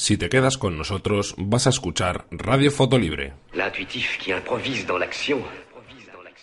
Si 0.00 0.16
te 0.16 0.28
quedas 0.28 0.58
con 0.58 0.78
nosotros, 0.78 1.34
vas 1.38 1.66
a 1.66 1.70
escuchar 1.70 2.24
Radio 2.30 2.70
Foto 2.70 2.96
Libre. 2.96 3.32
L'intuitif 3.52 4.16
qui 4.16 4.30
improvise 4.30 4.86
dans 4.86 4.96
l'action. 4.96 5.42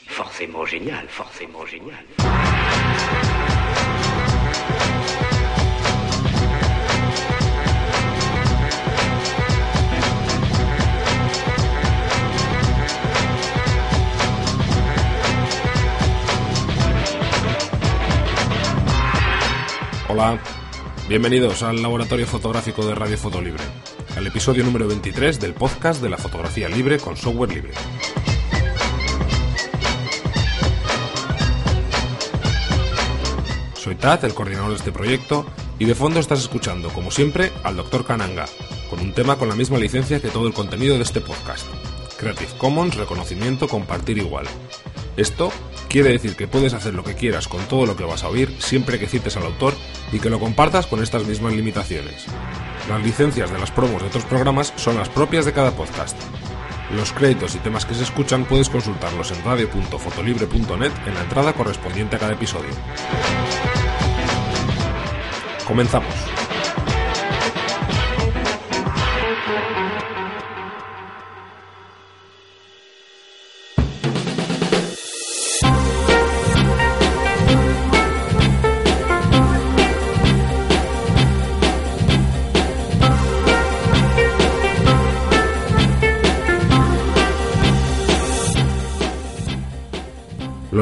Forcément 0.08 0.66
génial, 0.66 1.08
forcément 1.08 1.66
génial. 1.66 2.06
Hola, 20.10 20.38
bienvenidos 21.08 21.62
al 21.62 21.82
Laboratorio 21.82 22.26
Fotográfico 22.26 22.86
de 22.86 22.96
Radio 22.96 23.18
Foto 23.18 23.40
Libre, 23.40 23.64
al 24.18 24.26
episodio 24.26 24.64
número 24.64 24.88
23 24.88 25.40
del 25.40 25.54
podcast 25.54 26.02
de 26.02 26.10
la 26.10 26.18
fotografía 26.18 26.68
libre 26.68 26.98
con 26.98 27.16
software 27.16 27.54
libre. 27.54 27.74
Soy 33.76 33.96
Tad, 33.96 34.26
el 34.26 34.34
coordinador 34.34 34.72
de 34.72 34.78
este 34.78 34.92
proyecto, 34.92 35.46
y 35.78 35.86
de 35.86 35.94
fondo 35.94 36.20
estás 36.20 36.40
escuchando, 36.40 36.90
como 36.90 37.12
siempre, 37.12 37.52
al 37.64 37.76
Dr. 37.76 38.06
Kananga, 38.06 38.46
con 38.90 39.00
un 39.00 39.14
tema 39.14 39.38
con 39.38 39.48
la 39.48 39.56
misma 39.56 39.78
licencia 39.78 40.20
que 40.20 40.30
todo 40.30 40.48
el 40.48 40.54
contenido 40.54 40.96
de 40.96 41.04
este 41.04 41.22
podcast. 41.22 41.68
Creative 42.18 42.52
Commons, 42.58 42.96
reconocimiento, 42.96 43.68
compartir 43.68 44.18
igual. 44.18 44.48
Esto 45.18 45.52
quiere 45.90 46.12
decir 46.12 46.36
que 46.36 46.48
puedes 46.48 46.74
hacer 46.74 46.94
lo 46.94 47.04
que 47.04 47.16
quieras 47.16 47.48
con 47.48 47.62
todo 47.66 47.86
lo 47.86 47.96
que 47.96 48.04
vas 48.04 48.24
a 48.24 48.30
oír 48.30 48.56
siempre 48.60 49.00
que 49.00 49.08
cites 49.08 49.38
al 49.38 49.46
autor 49.46 49.74
y 50.12 50.20
que 50.20 50.30
lo 50.30 50.40
compartas 50.40 50.88
con 50.88 51.02
estas 51.02 51.26
mismas 51.26 51.54
limitaciones. 51.54 52.26
Las 52.90 53.04
licencias 53.04 53.52
de 53.52 53.60
las 53.60 53.72
promos 53.72 54.02
de 54.02 54.08
otros 54.08 54.26
programas 54.26 54.74
son 54.76 54.98
las 54.98 55.10
propias 55.10 55.46
de 55.46 55.54
cada 55.54 55.72
podcast. 55.72 56.18
Los 56.92 57.12
créditos 57.12 57.56
y 57.56 57.60
temas 57.60 57.86
que 57.86 57.96
se 57.96 58.04
escuchan 58.04 58.46
puedes 58.46 58.70
consultarlos 58.70 59.32
en 59.32 59.44
radio.fotolibre.net 59.44 60.92
en 61.08 61.14
la 61.14 61.22
entrada 61.22 61.54
correspondiente 61.54 62.16
a 62.16 62.20
cada 62.20 62.34
episodio. 62.34 62.70
Comenzamos. 65.66 66.45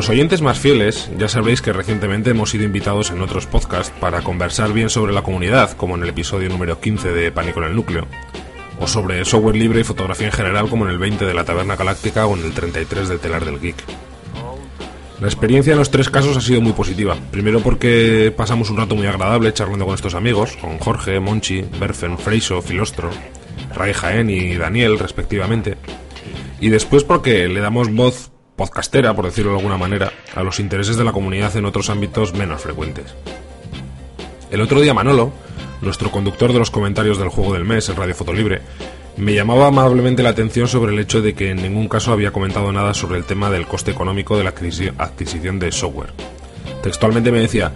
Los 0.04 0.10
oyentes 0.10 0.42
más 0.42 0.60
fieles 0.60 1.10
ya 1.18 1.30
sabréis 1.30 1.62
que 1.62 1.72
recientemente 1.72 2.32
hemos 2.32 2.50
sido 2.50 2.66
invitados 2.66 3.10
en 3.12 3.22
otros 3.22 3.46
podcasts 3.46 3.94
para 4.02 4.22
conversar 4.22 4.74
bien 4.74 4.90
sobre 4.90 5.14
la 5.14 5.22
comunidad, 5.22 5.72
como 5.78 5.96
en 5.96 6.04
el 6.04 6.10
episodio 6.10 6.50
número 6.50 6.82
15 6.82 7.14
de 7.14 7.32
Pánico 7.32 7.62
en 7.62 7.68
el 7.68 7.76
Núcleo, 7.78 8.06
o 8.82 8.86
sobre 8.86 9.24
software 9.24 9.56
libre 9.56 9.80
y 9.80 9.86
fotografía 9.86 10.26
en 10.26 10.34
general, 10.34 10.70
como 10.70 10.84
en 10.84 10.92
el 10.92 10.98
20 10.98 11.24
de 11.24 11.34
la 11.34 11.46
Taberna 11.46 11.78
Galáctica 11.78 12.26
o 12.26 12.36
en 12.36 12.44
el 12.44 12.52
33 12.52 13.08
del 13.08 13.20
Telar 13.20 13.46
del 13.46 13.62
Geek. 13.62 13.78
La 15.22 15.28
experiencia 15.28 15.72
en 15.72 15.80
los 15.80 15.90
tres 15.90 16.10
casos 16.10 16.36
ha 16.36 16.42
sido 16.42 16.60
muy 16.60 16.74
positiva. 16.74 17.16
Primero 17.32 17.62
porque 17.62 18.34
pasamos 18.36 18.70
un 18.70 18.76
rato 18.76 18.98
muy 18.98 19.08
agradable 19.08 19.54
charlando 19.54 19.86
con 19.86 19.96
estos 19.96 20.16
amigos, 20.16 20.58
con 20.58 20.80
Jorge, 20.80 21.22
Monchi, 21.22 21.62
Berfen, 21.80 22.18
Freiso, 22.18 22.62
Filostro, 22.62 23.10
Ray 23.74 23.94
Jaén 23.94 24.30
y 24.30 24.56
Daniel, 24.56 25.00
respectivamente. 25.00 25.78
Y 26.60 26.68
después 26.68 27.06
porque 27.06 27.48
le 27.48 27.62
damos 27.62 27.90
voz 27.90 28.33
podcastera, 28.56 29.16
por 29.16 29.26
decirlo 29.26 29.52
de 29.52 29.58
alguna 29.58 29.78
manera, 29.78 30.12
a 30.36 30.44
los 30.44 30.60
intereses 30.60 30.98
de 30.98 31.04
la 31.04 31.12
comunidad 31.12 31.56
en 31.58 31.66
otros 31.66 31.90
ámbitos 31.90 32.34
menos 32.34 32.62
frecuentes. 32.62 33.16
El 34.52 34.62
otro 34.62 34.82
día 34.82 34.94
Manolo, 34.94 35.32
nuestro 35.82 36.12
conductor 36.12 36.54
de 36.54 36.60
los 36.60 36.72
comentarios 36.72 37.18
del 37.18 37.30
juego 37.30 37.54
del 37.54 37.66
mes 37.66 37.90
en 37.90 37.96
Radio 37.96 38.16
Fotolibre, 38.16 38.62
me 39.18 39.34
llamaba 39.34 39.68
amablemente 39.68 40.24
la 40.24 40.30
atención 40.30 40.68
sobre 40.68 40.94
el 40.94 41.00
hecho 41.00 41.22
de 41.22 41.34
que 41.34 41.52
en 41.52 41.62
ningún 41.62 41.88
caso 41.88 42.12
había 42.12 42.32
comentado 42.32 42.72
nada 42.72 42.94
sobre 42.94 43.18
el 43.18 43.26
tema 43.26 43.50
del 43.50 43.68
coste 43.68 43.92
económico 43.92 44.38
de 44.38 44.44
la 44.44 44.52
adquisición 44.52 45.60
de 45.60 45.72
software. 45.72 46.14
Textualmente 46.82 47.32
me 47.32 47.40
decía, 47.40 47.72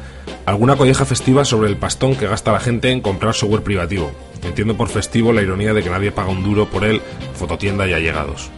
alguna 0.45 0.75
colleja 0.75 1.05
festiva 1.05 1.45
sobre 1.45 1.69
el 1.69 1.77
pastón 1.77 2.15
que 2.15 2.27
gasta 2.27 2.51
la 2.51 2.59
gente 2.59 2.91
en 2.91 3.01
comprar 3.01 3.33
software 3.33 3.63
privativo. 3.63 4.11
Entiendo 4.43 4.75
por 4.75 4.89
festivo 4.89 5.33
la 5.33 5.41
ironía 5.41 5.73
de 5.73 5.83
que 5.83 5.89
nadie 5.89 6.11
paga 6.11 6.29
un 6.29 6.43
duro 6.43 6.67
por 6.67 6.83
él, 6.83 7.01
fototienda 7.35 7.87
y 7.87 7.93
allegados. 7.93 8.49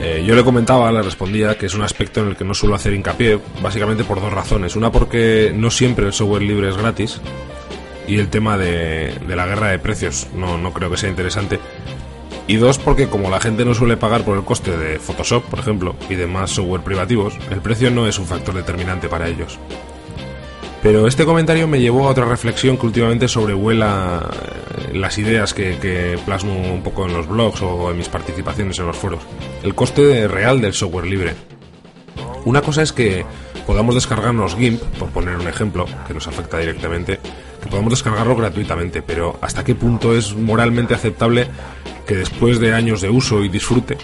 Eh, 0.00 0.24
yo 0.26 0.34
le 0.34 0.44
comentaba, 0.44 0.92
le 0.92 1.02
respondía 1.02 1.56
que 1.56 1.66
es 1.66 1.74
un 1.74 1.82
aspecto 1.82 2.20
en 2.20 2.28
el 2.28 2.36
que 2.36 2.44
no 2.44 2.54
suelo 2.54 2.74
hacer 2.74 2.92
hincapié, 2.92 3.38
básicamente 3.62 4.04
por 4.04 4.20
dos 4.20 4.32
razones. 4.32 4.76
Una 4.76 4.92
porque 4.92 5.52
no 5.54 5.70
siempre 5.70 6.06
el 6.06 6.12
software 6.12 6.42
libre 6.42 6.68
es 6.68 6.76
gratis 6.76 7.20
y 8.06 8.18
el 8.18 8.28
tema 8.28 8.58
de, 8.58 9.18
de 9.26 9.36
la 9.36 9.46
guerra 9.46 9.68
de 9.68 9.78
precios 9.78 10.28
no, 10.34 10.58
no 10.58 10.72
creo 10.72 10.90
que 10.90 10.96
sea 10.96 11.08
interesante. 11.08 11.58
Y 12.48 12.56
dos, 12.56 12.78
porque 12.78 13.08
como 13.08 13.28
la 13.28 13.40
gente 13.40 13.64
no 13.64 13.74
suele 13.74 13.96
pagar 13.96 14.24
por 14.24 14.36
el 14.36 14.44
coste 14.44 14.76
de 14.76 15.00
Photoshop, 15.00 15.44
por 15.44 15.58
ejemplo, 15.58 15.96
y 16.08 16.14
demás 16.14 16.50
software 16.50 16.82
privativos, 16.82 17.34
el 17.50 17.60
precio 17.60 17.90
no 17.90 18.06
es 18.06 18.18
un 18.18 18.26
factor 18.26 18.54
determinante 18.54 19.08
para 19.08 19.28
ellos. 19.28 19.58
Pero 20.86 21.08
este 21.08 21.24
comentario 21.24 21.66
me 21.66 21.80
llevó 21.80 22.06
a 22.06 22.12
otra 22.12 22.26
reflexión 22.26 22.78
que 22.78 22.86
últimamente 22.86 23.26
sobrevuela 23.26 24.22
eh, 24.22 24.96
las 24.96 25.18
ideas 25.18 25.52
que, 25.52 25.78
que, 25.78 26.16
plasmo 26.24 26.72
un 26.72 26.80
poco 26.84 27.06
en 27.06 27.12
los 27.12 27.26
blogs 27.26 27.60
o 27.62 27.90
en 27.90 27.98
mis 27.98 28.08
participaciones 28.08 28.78
en 28.78 28.86
los 28.86 28.96
foros. 28.96 29.20
El 29.64 29.74
coste 29.74 30.28
real 30.28 30.60
del 30.60 30.74
software 30.74 31.06
libre. 31.06 31.34
Una 32.44 32.62
cosa 32.62 32.82
es 32.82 32.92
que 32.92 33.26
podamos 33.66 33.96
descargarnos 33.96 34.54
GIMP, 34.54 34.80
por 34.96 35.08
poner 35.08 35.34
un 35.34 35.48
ejemplo 35.48 35.86
que 36.06 36.14
nos 36.14 36.28
afecta 36.28 36.58
directamente, 36.58 37.18
que 37.60 37.68
podamos 37.68 37.90
descargarlo 37.90 38.36
gratuitamente, 38.36 39.02
pero 39.02 39.40
¿hasta 39.40 39.64
qué 39.64 39.74
punto 39.74 40.16
es 40.16 40.36
moralmente 40.36 40.94
aceptable 40.94 41.48
que 42.06 42.14
después 42.14 42.60
de 42.60 42.74
años 42.74 43.00
de 43.00 43.10
uso 43.10 43.42
y 43.42 43.48
disfrute, 43.48 43.98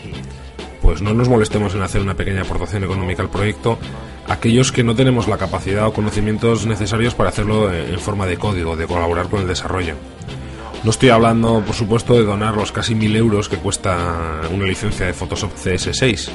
pues 0.83 1.01
no 1.01 1.15
nos 1.15 1.29
molestemos 1.29 1.75
en 1.75 1.83
hacer 1.83 2.03
una 2.03 2.15
pequeña 2.15 2.43
aportación 2.43 2.85
económica 2.85 3.23
al 3.23 3.31
proyecto 3.31 3.79
aquellos 4.29 4.73
que 4.73 4.85
no 4.85 4.95
tenemos 4.95 5.29
la 5.29 5.39
capacidad 5.39 5.87
o 5.87 5.93
conocimientos 5.93 6.67
necesarios 6.67 7.15
para 7.15 7.31
hacerlo 7.31 7.73
en 7.73 7.99
forma 7.99 8.27
de 8.27 8.37
código, 8.37 8.77
de 8.77 8.87
colaborar 8.87 9.29
con 9.29 9.41
el 9.41 9.49
desarrollo. 9.49 9.95
No 10.85 10.91
estoy 10.91 11.11
hablando, 11.11 11.63
por 11.65 11.75
supuesto, 11.75 12.15
de 12.15 12.25
donar 12.25 12.57
los 12.57 12.73
casi 12.73 12.95
mil 12.95 13.15
euros 13.15 13.49
que 13.49 13.57
cuesta 13.57 14.41
una 14.51 14.67
licencia 14.67 15.07
de 15.07 15.13
Photoshop 15.13 15.53
CS6, 15.55 16.31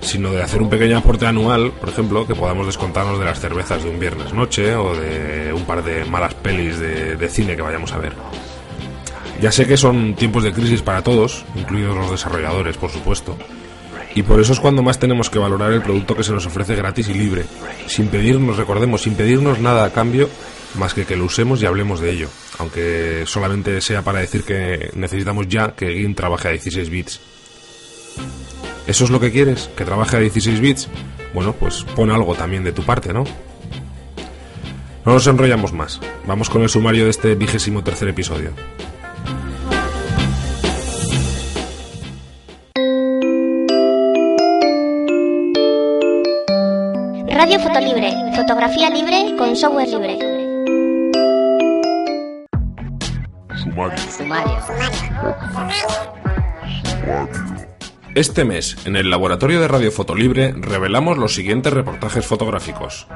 sino 0.00 0.32
de 0.32 0.42
hacer 0.42 0.60
un 0.60 0.68
pequeño 0.68 0.98
aporte 0.98 1.26
anual, 1.26 1.72
por 1.72 1.88
ejemplo, 1.88 2.26
que 2.26 2.34
podamos 2.34 2.66
descontarnos 2.66 3.18
de 3.18 3.24
las 3.24 3.40
cervezas 3.40 3.82
de 3.82 3.90
un 3.90 3.98
viernes 3.98 4.34
noche 4.34 4.74
o 4.76 4.94
de 4.94 5.52
un 5.54 5.64
par 5.64 5.82
de 5.82 6.04
malas 6.04 6.34
pelis 6.34 6.78
de, 6.78 7.16
de 7.16 7.28
cine 7.28 7.56
que 7.56 7.62
vayamos 7.62 7.92
a 7.92 7.98
ver. 7.98 8.12
Ya 9.40 9.50
sé 9.50 9.66
que 9.66 9.76
son 9.76 10.14
tiempos 10.14 10.44
de 10.44 10.52
crisis 10.52 10.82
para 10.82 11.02
todos, 11.02 11.44
incluidos 11.56 11.96
los 11.96 12.10
desarrolladores, 12.10 12.76
por 12.76 12.90
supuesto, 12.90 13.36
y 14.14 14.22
por 14.22 14.40
eso 14.40 14.52
es 14.52 14.60
cuando 14.60 14.82
más 14.82 14.98
tenemos 14.98 15.28
que 15.28 15.38
valorar 15.38 15.72
el 15.72 15.82
producto 15.82 16.14
que 16.14 16.22
se 16.22 16.32
nos 16.32 16.46
ofrece 16.46 16.76
gratis 16.76 17.08
y 17.08 17.14
libre, 17.14 17.44
sin 17.86 18.08
pedirnos, 18.08 18.56
recordemos, 18.56 19.02
sin 19.02 19.14
pedirnos 19.14 19.58
nada 19.58 19.84
a 19.84 19.90
cambio, 19.90 20.28
más 20.74 20.94
que 20.94 21.04
que 21.04 21.16
lo 21.16 21.24
usemos 21.24 21.62
y 21.62 21.66
hablemos 21.66 22.00
de 22.00 22.10
ello, 22.12 22.28
aunque 22.58 23.24
solamente 23.26 23.80
sea 23.80 24.02
para 24.02 24.20
decir 24.20 24.44
que 24.44 24.90
necesitamos 24.94 25.48
ya 25.48 25.74
que 25.74 25.92
GIMP 25.92 26.16
trabaje 26.16 26.48
a 26.48 26.52
16 26.52 26.90
bits. 26.90 27.20
¿Eso 28.86 29.04
es 29.04 29.10
lo 29.10 29.18
que 29.18 29.32
quieres? 29.32 29.70
¿Que 29.76 29.84
trabaje 29.84 30.16
a 30.16 30.20
16 30.20 30.60
bits? 30.60 30.88
Bueno, 31.32 31.52
pues 31.52 31.84
pon 31.96 32.10
algo 32.10 32.34
también 32.34 32.64
de 32.64 32.72
tu 32.72 32.82
parte, 32.82 33.12
¿no? 33.12 33.24
No 35.04 35.12
nos 35.12 35.26
enrollamos 35.26 35.72
más. 35.72 36.00
Vamos 36.26 36.48
con 36.48 36.62
el 36.62 36.68
sumario 36.68 37.04
de 37.04 37.10
este 37.10 37.34
vigésimo 37.34 37.82
tercer 37.82 38.08
episodio. 38.08 38.52
Radio 47.44 47.60
Fotolibre, 47.60 48.10
fotografía 48.34 48.88
libre 48.88 49.36
con 49.36 49.54
software 49.54 49.86
libre. 49.86 50.18
Este 58.14 58.44
mes, 58.46 58.78
en 58.86 58.96
el 58.96 59.10
laboratorio 59.10 59.60
de 59.60 59.68
Radio 59.68 59.92
Fotolibre, 59.92 60.54
revelamos 60.56 61.18
los 61.18 61.34
siguientes 61.34 61.70
reportajes 61.74 62.24
fotográficos. 62.24 63.06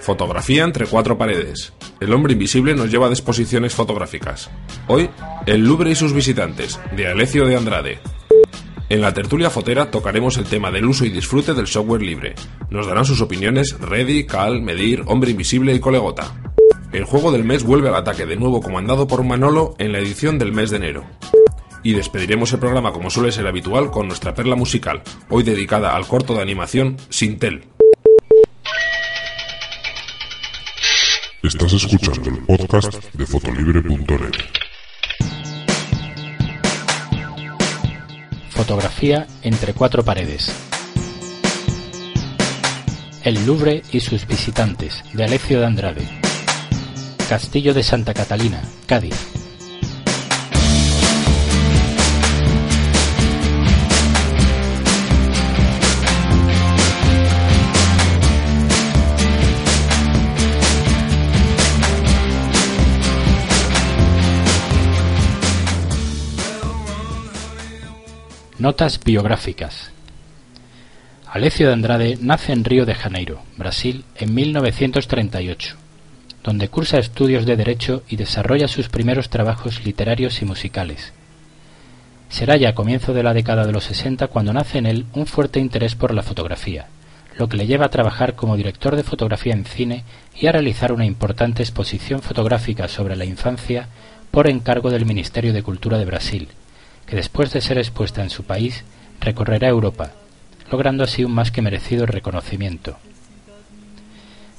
Fotografía 0.00 0.64
entre 0.64 0.86
cuatro 0.86 1.18
paredes. 1.18 1.74
El 2.00 2.14
hombre 2.14 2.32
invisible 2.32 2.74
nos 2.74 2.90
lleva 2.90 3.08
a 3.08 3.10
exposiciones 3.10 3.74
fotográficas. 3.74 4.48
Hoy, 4.86 5.10
El 5.44 5.66
Louvre 5.66 5.90
y 5.90 5.96
sus 5.96 6.14
visitantes, 6.14 6.80
de 6.96 7.08
Alecio 7.08 7.44
de 7.44 7.56
Andrade. 7.56 7.98
En 8.88 9.00
la 9.00 9.12
tertulia 9.12 9.50
fotera 9.50 9.90
tocaremos 9.90 10.38
el 10.38 10.44
tema 10.44 10.70
del 10.70 10.84
uso 10.84 11.04
y 11.04 11.10
disfrute 11.10 11.54
del 11.54 11.66
software 11.66 12.02
libre. 12.02 12.36
Nos 12.70 12.86
darán 12.86 13.04
sus 13.04 13.20
opiniones 13.20 13.76
Ready, 13.80 14.26
Cal, 14.26 14.62
Medir, 14.62 15.02
Hombre 15.06 15.32
Invisible 15.32 15.74
y 15.74 15.80
Colegota. 15.80 16.36
El 16.92 17.04
juego 17.04 17.32
del 17.32 17.42
mes 17.42 17.64
vuelve 17.64 17.88
al 17.88 17.96
ataque 17.96 18.26
de 18.26 18.36
nuevo 18.36 18.62
comandado 18.62 19.08
por 19.08 19.24
Manolo 19.24 19.74
en 19.78 19.90
la 19.90 19.98
edición 19.98 20.38
del 20.38 20.52
mes 20.52 20.70
de 20.70 20.76
enero. 20.76 21.04
Y 21.82 21.94
despediremos 21.94 22.52
el 22.52 22.60
programa 22.60 22.92
como 22.92 23.10
suele 23.10 23.32
ser 23.32 23.48
habitual 23.48 23.90
con 23.90 24.06
nuestra 24.06 24.34
perla 24.34 24.54
musical, 24.54 25.02
hoy 25.30 25.42
dedicada 25.42 25.96
al 25.96 26.06
corto 26.06 26.34
de 26.34 26.42
animación 26.42 26.96
Sintel. 27.08 27.64
Estás 31.42 31.72
escuchando 31.72 32.30
el 32.30 32.38
podcast 32.38 33.04
de 33.14 33.26
fotolibre.net. 33.26 34.65
Fotografía 38.66 39.28
entre 39.42 39.74
cuatro 39.74 40.04
paredes. 40.04 40.52
El 43.22 43.46
Louvre 43.46 43.84
y 43.92 44.00
sus 44.00 44.26
visitantes, 44.26 45.04
de 45.12 45.22
Alecio 45.22 45.60
de 45.60 45.66
Andrade. 45.66 46.08
Castillo 47.28 47.72
de 47.74 47.84
Santa 47.84 48.12
Catalina, 48.12 48.60
Cádiz. 48.86 49.35
Notas 68.58 68.98
biográficas. 69.04 69.90
Alecio 71.30 71.66
de 71.66 71.74
Andrade 71.74 72.18
nace 72.22 72.54
en 72.54 72.64
Río 72.64 72.86
de 72.86 72.94
Janeiro, 72.94 73.42
Brasil, 73.58 74.06
en 74.16 74.34
1938, 74.34 75.76
donde 76.42 76.68
cursa 76.68 76.96
estudios 76.96 77.44
de 77.44 77.56
Derecho 77.56 78.02
y 78.08 78.16
desarrolla 78.16 78.66
sus 78.66 78.88
primeros 78.88 79.28
trabajos 79.28 79.84
literarios 79.84 80.40
y 80.40 80.46
musicales. 80.46 81.12
Será 82.30 82.56
ya 82.56 82.70
a 82.70 82.74
comienzo 82.74 83.12
de 83.12 83.22
la 83.22 83.34
década 83.34 83.66
de 83.66 83.72
los 83.72 83.84
60 83.84 84.28
cuando 84.28 84.54
nace 84.54 84.78
en 84.78 84.86
él 84.86 85.04
un 85.12 85.26
fuerte 85.26 85.60
interés 85.60 85.94
por 85.94 86.14
la 86.14 86.22
fotografía, 86.22 86.86
lo 87.36 87.50
que 87.50 87.58
le 87.58 87.66
lleva 87.66 87.84
a 87.84 87.90
trabajar 87.90 88.36
como 88.36 88.56
director 88.56 88.96
de 88.96 89.02
fotografía 89.02 89.52
en 89.52 89.66
cine 89.66 90.04
y 90.34 90.46
a 90.46 90.52
realizar 90.52 90.94
una 90.94 91.04
importante 91.04 91.62
exposición 91.62 92.22
fotográfica 92.22 92.88
sobre 92.88 93.16
la 93.16 93.26
infancia 93.26 93.90
por 94.30 94.48
encargo 94.48 94.90
del 94.90 95.04
Ministerio 95.04 95.52
de 95.52 95.62
Cultura 95.62 95.98
de 95.98 96.06
Brasil, 96.06 96.48
que 97.06 97.16
después 97.16 97.52
de 97.52 97.60
ser 97.60 97.78
expuesta 97.78 98.22
en 98.22 98.30
su 98.30 98.44
país, 98.44 98.84
recorrerá 99.20 99.68
Europa, 99.68 100.12
logrando 100.70 101.04
así 101.04 101.24
un 101.24 101.32
más 101.32 101.50
que 101.50 101.62
merecido 101.62 102.06
reconocimiento. 102.06 102.98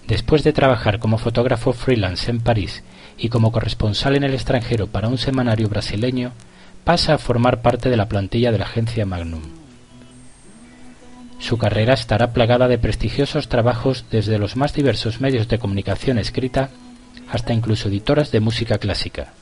Después 0.07 0.43
de 0.43 0.53
trabajar 0.53 0.99
como 0.99 1.17
fotógrafo 1.17 1.73
freelance 1.73 2.31
en 2.31 2.39
París 2.39 2.83
y 3.17 3.29
como 3.29 3.51
corresponsal 3.51 4.15
en 4.15 4.23
el 4.23 4.33
extranjero 4.33 4.87
para 4.87 5.09
un 5.09 5.17
semanario 5.17 5.67
brasileño, 5.67 6.31
pasa 6.85 7.15
a 7.15 7.17
formar 7.17 7.61
parte 7.61 7.89
de 7.89 7.97
la 7.97 8.07
plantilla 8.07 8.51
de 8.51 8.59
la 8.59 8.65
agencia 8.65 9.05
Magnum. 9.05 9.41
Su 11.39 11.57
carrera 11.57 11.93
estará 11.93 12.31
plagada 12.31 12.67
de 12.67 12.77
prestigiosos 12.77 13.49
trabajos 13.49 14.05
desde 14.09 14.39
los 14.39 14.55
más 14.55 14.73
diversos 14.73 15.19
medios 15.19 15.47
de 15.49 15.59
comunicación 15.59 16.17
escrita 16.17 16.69
hasta 17.29 17.53
incluso 17.53 17.89
editoras 17.89 18.31
de 18.31 18.39
música 18.39 18.77
clásica. 18.77 19.33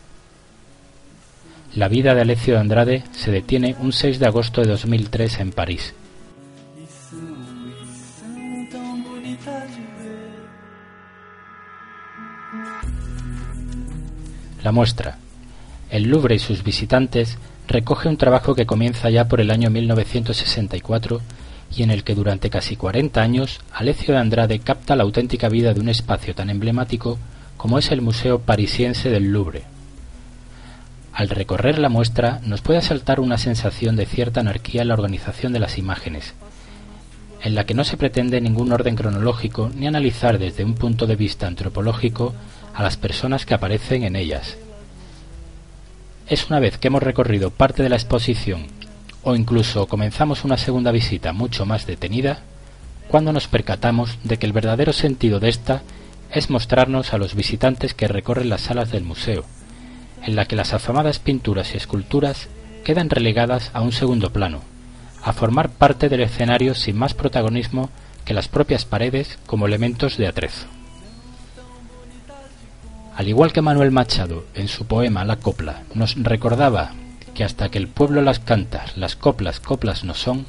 La 1.76 1.90
vida 1.90 2.16
de 2.16 2.22
Alecio 2.22 2.54
de 2.54 2.62
Andrade 2.62 3.04
se 3.12 3.32
detiene 3.32 3.76
un 3.82 3.92
6 3.92 4.20
de 4.20 4.26
agosto 4.26 4.62
de 4.62 4.68
2003 4.68 5.40
en 5.42 5.52
París. 5.52 5.94
La 14.64 14.72
muestra. 14.72 15.18
El 15.90 16.04
Louvre 16.04 16.36
y 16.36 16.40
sus 16.40 16.64
visitantes 16.64 17.38
recoge 17.68 18.08
un 18.08 18.16
trabajo 18.16 18.56
que 18.56 18.66
comienza 18.66 19.10
ya 19.10 19.28
por 19.28 19.42
el 19.42 19.52
año 19.52 19.70
1964 19.70 21.20
y 21.76 21.84
en 21.84 21.92
el 21.92 22.06
que 22.06 22.16
durante 22.16 22.50
casi 22.50 22.78
40 22.78 23.22
años 23.22 23.60
Alecio 23.74 24.14
de 24.14 24.22
Andrade 24.22 24.60
capta 24.60 24.96
la 24.96 25.04
auténtica 25.04 25.50
vida 25.50 25.74
de 25.74 25.82
un 25.82 25.90
espacio 25.90 26.34
tan 26.36 26.50
emblemático 26.50 27.20
como 27.58 27.78
es 27.80 27.92
el 27.92 28.02
Museo 28.02 28.40
Parisiense 28.40 29.10
del 29.10 29.34
Louvre. 29.34 29.75
Al 31.16 31.30
recorrer 31.30 31.80
la 31.80 31.88
muestra 31.88 32.42
nos 32.44 32.60
puede 32.60 32.80
asaltar 32.80 33.22
una 33.22 33.38
sensación 33.38 33.96
de 33.96 34.06
cierta 34.06 34.42
anarquía 34.42 34.82
en 34.82 34.90
la 34.90 34.96
organización 34.96 35.54
de 35.54 35.60
las 35.60 35.78
imágenes, 35.78 36.34
en 37.42 37.56
la 37.56 37.66
que 37.66 37.74
no 37.74 37.86
se 37.86 37.96
pretende 37.96 38.42
ningún 38.42 38.74
orden 38.74 38.98
cronológico 38.98 39.72
ni 39.74 39.88
analizar 39.88 40.40
desde 40.40 40.66
un 40.66 40.74
punto 40.74 41.08
de 41.08 41.16
vista 41.16 41.48
antropológico 41.48 42.36
a 42.74 42.84
las 42.84 42.98
personas 42.98 43.46
que 43.46 43.54
aparecen 43.54 44.04
en 44.04 44.18
ellas. 44.18 44.58
Es 46.28 46.50
una 46.50 46.60
vez 46.60 46.78
que 46.78 46.90
hemos 46.90 47.02
recorrido 47.02 47.50
parte 47.50 47.82
de 47.82 47.88
la 47.88 47.96
exposición 47.96 48.68
o 49.24 49.36
incluso 49.36 49.88
comenzamos 49.88 50.44
una 50.44 50.58
segunda 50.58 50.92
visita 50.92 51.32
mucho 51.32 51.66
más 51.66 51.88
detenida, 51.88 52.40
cuando 53.08 53.32
nos 53.32 53.48
percatamos 53.48 54.18
de 54.26 54.36
que 54.36 54.48
el 54.48 54.52
verdadero 54.52 54.92
sentido 54.92 55.40
de 55.40 55.48
esta 55.48 55.82
es 56.30 56.50
mostrarnos 56.50 57.14
a 57.14 57.18
los 57.18 57.36
visitantes 57.36 57.94
que 57.94 58.10
recorren 58.10 58.50
las 58.50 58.62
salas 58.62 58.92
del 58.92 59.06
museo, 59.06 59.46
en 60.26 60.36
la 60.36 60.46
que 60.46 60.56
las 60.56 60.74
afamadas 60.74 61.20
pinturas 61.20 61.74
y 61.74 61.78
esculturas 61.78 62.50
quedan 62.84 63.10
relegadas 63.10 63.70
a 63.74 63.82
un 63.82 63.92
segundo 63.92 64.32
plano, 64.32 64.62
a 65.24 65.34
formar 65.34 65.70
parte 65.70 66.10
del 66.10 66.22
escenario 66.22 66.76
sin 66.76 66.98
más 66.98 67.14
protagonismo 67.14 67.90
que 68.26 68.34
las 68.34 68.48
propias 68.48 68.86
paredes 68.86 69.38
como 69.46 69.68
elementos 69.68 70.18
de 70.18 70.28
atrezo. 70.28 70.66
Al 73.16 73.28
igual 73.28 73.54
que 73.54 73.62
Manuel 73.62 73.92
Machado 73.92 74.46
en 74.56 74.68
su 74.68 74.86
poema 74.88 75.24
La 75.24 75.38
copla 75.38 75.84
nos 75.94 76.16
recordaba 76.16 76.92
que 77.34 77.44
hasta 77.44 77.70
que 77.70 77.78
el 77.78 77.88
pueblo 77.88 78.22
las 78.22 78.40
canta, 78.40 78.86
las 78.96 79.16
coplas 79.16 79.60
coplas 79.60 80.04
no 80.04 80.14
son, 80.16 80.46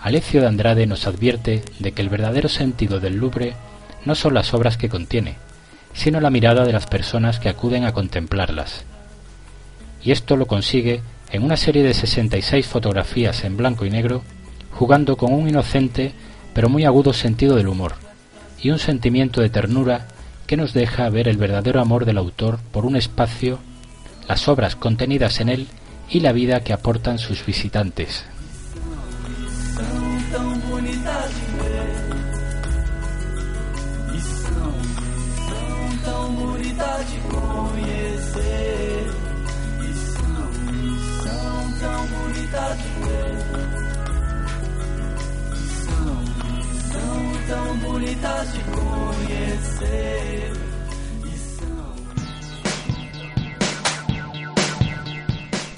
Alecio 0.00 0.40
de 0.40 0.48
Andrade 0.48 0.86
nos 0.86 1.06
advierte 1.06 1.62
de 1.78 1.92
que 1.92 2.02
el 2.02 2.08
verdadero 2.08 2.48
sentido 2.48 3.00
del 3.00 3.16
Louvre 3.16 3.54
no 4.04 4.14
son 4.14 4.34
las 4.34 4.52
obras 4.54 4.76
que 4.76 4.88
contiene, 4.88 5.36
sino 5.94 6.20
la 6.20 6.30
mirada 6.30 6.64
de 6.64 6.72
las 6.72 6.86
personas 6.86 7.38
que 7.38 7.48
acuden 7.48 7.84
a 7.84 7.92
contemplarlas, 7.92 8.84
y 10.04 10.12
esto 10.12 10.36
lo 10.36 10.46
consigue 10.46 11.02
en 11.30 11.42
una 11.42 11.56
serie 11.56 11.82
de 11.82 11.94
66 11.94 12.66
fotografías 12.66 13.44
en 13.44 13.56
blanco 13.56 13.86
y 13.86 13.90
negro, 13.90 14.22
jugando 14.72 15.16
con 15.16 15.32
un 15.32 15.48
inocente 15.48 16.12
pero 16.52 16.68
muy 16.68 16.84
agudo 16.84 17.12
sentido 17.12 17.56
del 17.56 17.68
humor 17.68 17.94
y 18.60 18.70
un 18.70 18.78
sentimiento 18.78 19.40
de 19.40 19.50
ternura 19.50 20.08
que 20.46 20.56
nos 20.56 20.72
deja 20.72 21.08
ver 21.10 21.28
el 21.28 21.36
verdadero 21.36 21.80
amor 21.80 22.04
del 22.04 22.18
autor 22.18 22.58
por 22.70 22.86
un 22.86 22.96
espacio, 22.96 23.58
las 24.28 24.46
obras 24.48 24.76
contenidas 24.76 25.40
en 25.40 25.48
él 25.48 25.66
y 26.08 26.20
la 26.20 26.32
vida 26.32 26.60
que 26.60 26.72
aportan 26.72 27.18
sus 27.18 27.44
visitantes. 27.44 28.24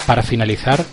Para 0.07 0.23
finalizar, 0.23 0.85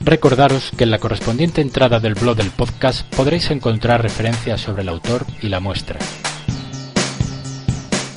recordaros 0.00 0.70
que 0.74 0.84
en 0.84 0.90
la 0.90 0.98
correspondiente 0.98 1.60
entrada 1.60 2.00
del 2.00 2.14
blog 2.14 2.34
del 2.34 2.50
podcast 2.50 3.06
podréis 3.14 3.50
encontrar 3.50 4.00
referencias 4.00 4.58
sobre 4.58 4.80
el 4.80 4.88
autor 4.88 5.26
y 5.42 5.48
la 5.48 5.60
muestra. 5.60 5.98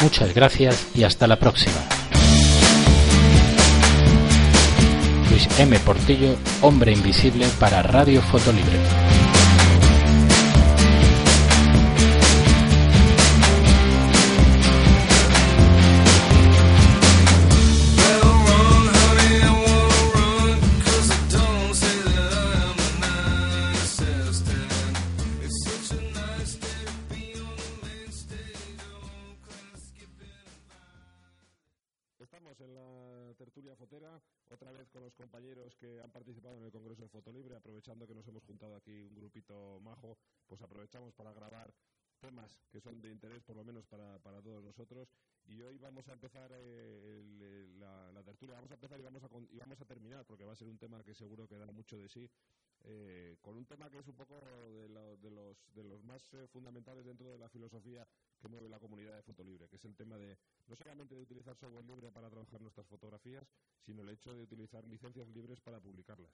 Muchas 0.02 0.34
gracias 0.34 0.88
y 0.96 1.04
hasta 1.04 1.28
la 1.28 1.38
próxima. 1.38 1.76
Luis 5.30 5.50
M. 5.60 5.78
Portillo, 5.80 6.38
Hombre 6.62 6.94
Invisible 6.94 7.46
para 7.60 7.84
Radio 7.84 8.22
Fotolibre. 8.22 9.07
Un 53.58 53.66
tema 53.66 53.90
que 53.90 54.00
es 54.00 54.08
un 54.08 54.16
poco 54.16 54.40
de, 54.40 54.88
de, 55.18 55.32
los, 55.32 55.58
de 55.74 55.84
los 55.84 56.04
más 56.04 56.22
eh, 56.34 56.48
fundamentales 56.48 57.04
dentro 57.06 57.32
de 57.32 57.38
la 57.38 57.50
filosofía 57.50 58.08
que 58.40 58.48
mueve 58.48 58.70
la 58.70 58.80
comunidad 58.80 59.16
de 59.16 59.24
foto 59.24 59.44
libre, 59.44 59.68
que 59.68 59.78
es 59.78 59.86
el 59.86 59.96
tema 59.96 60.18
de 60.18 60.38
no 60.68 60.76
solamente 60.76 61.16
de 61.16 61.22
utilizar 61.22 61.56
software 61.56 61.86
libre 61.86 62.12
para 62.12 62.30
trabajar 62.30 62.62
nuestras 62.62 62.88
fotografías, 62.88 63.48
sino 63.82 64.04
el 64.04 64.10
hecho 64.10 64.34
de 64.34 64.42
utilizar 64.42 64.88
licencias 64.88 65.28
libres 65.30 65.60
para 65.62 65.80
publicarlas. 65.80 66.32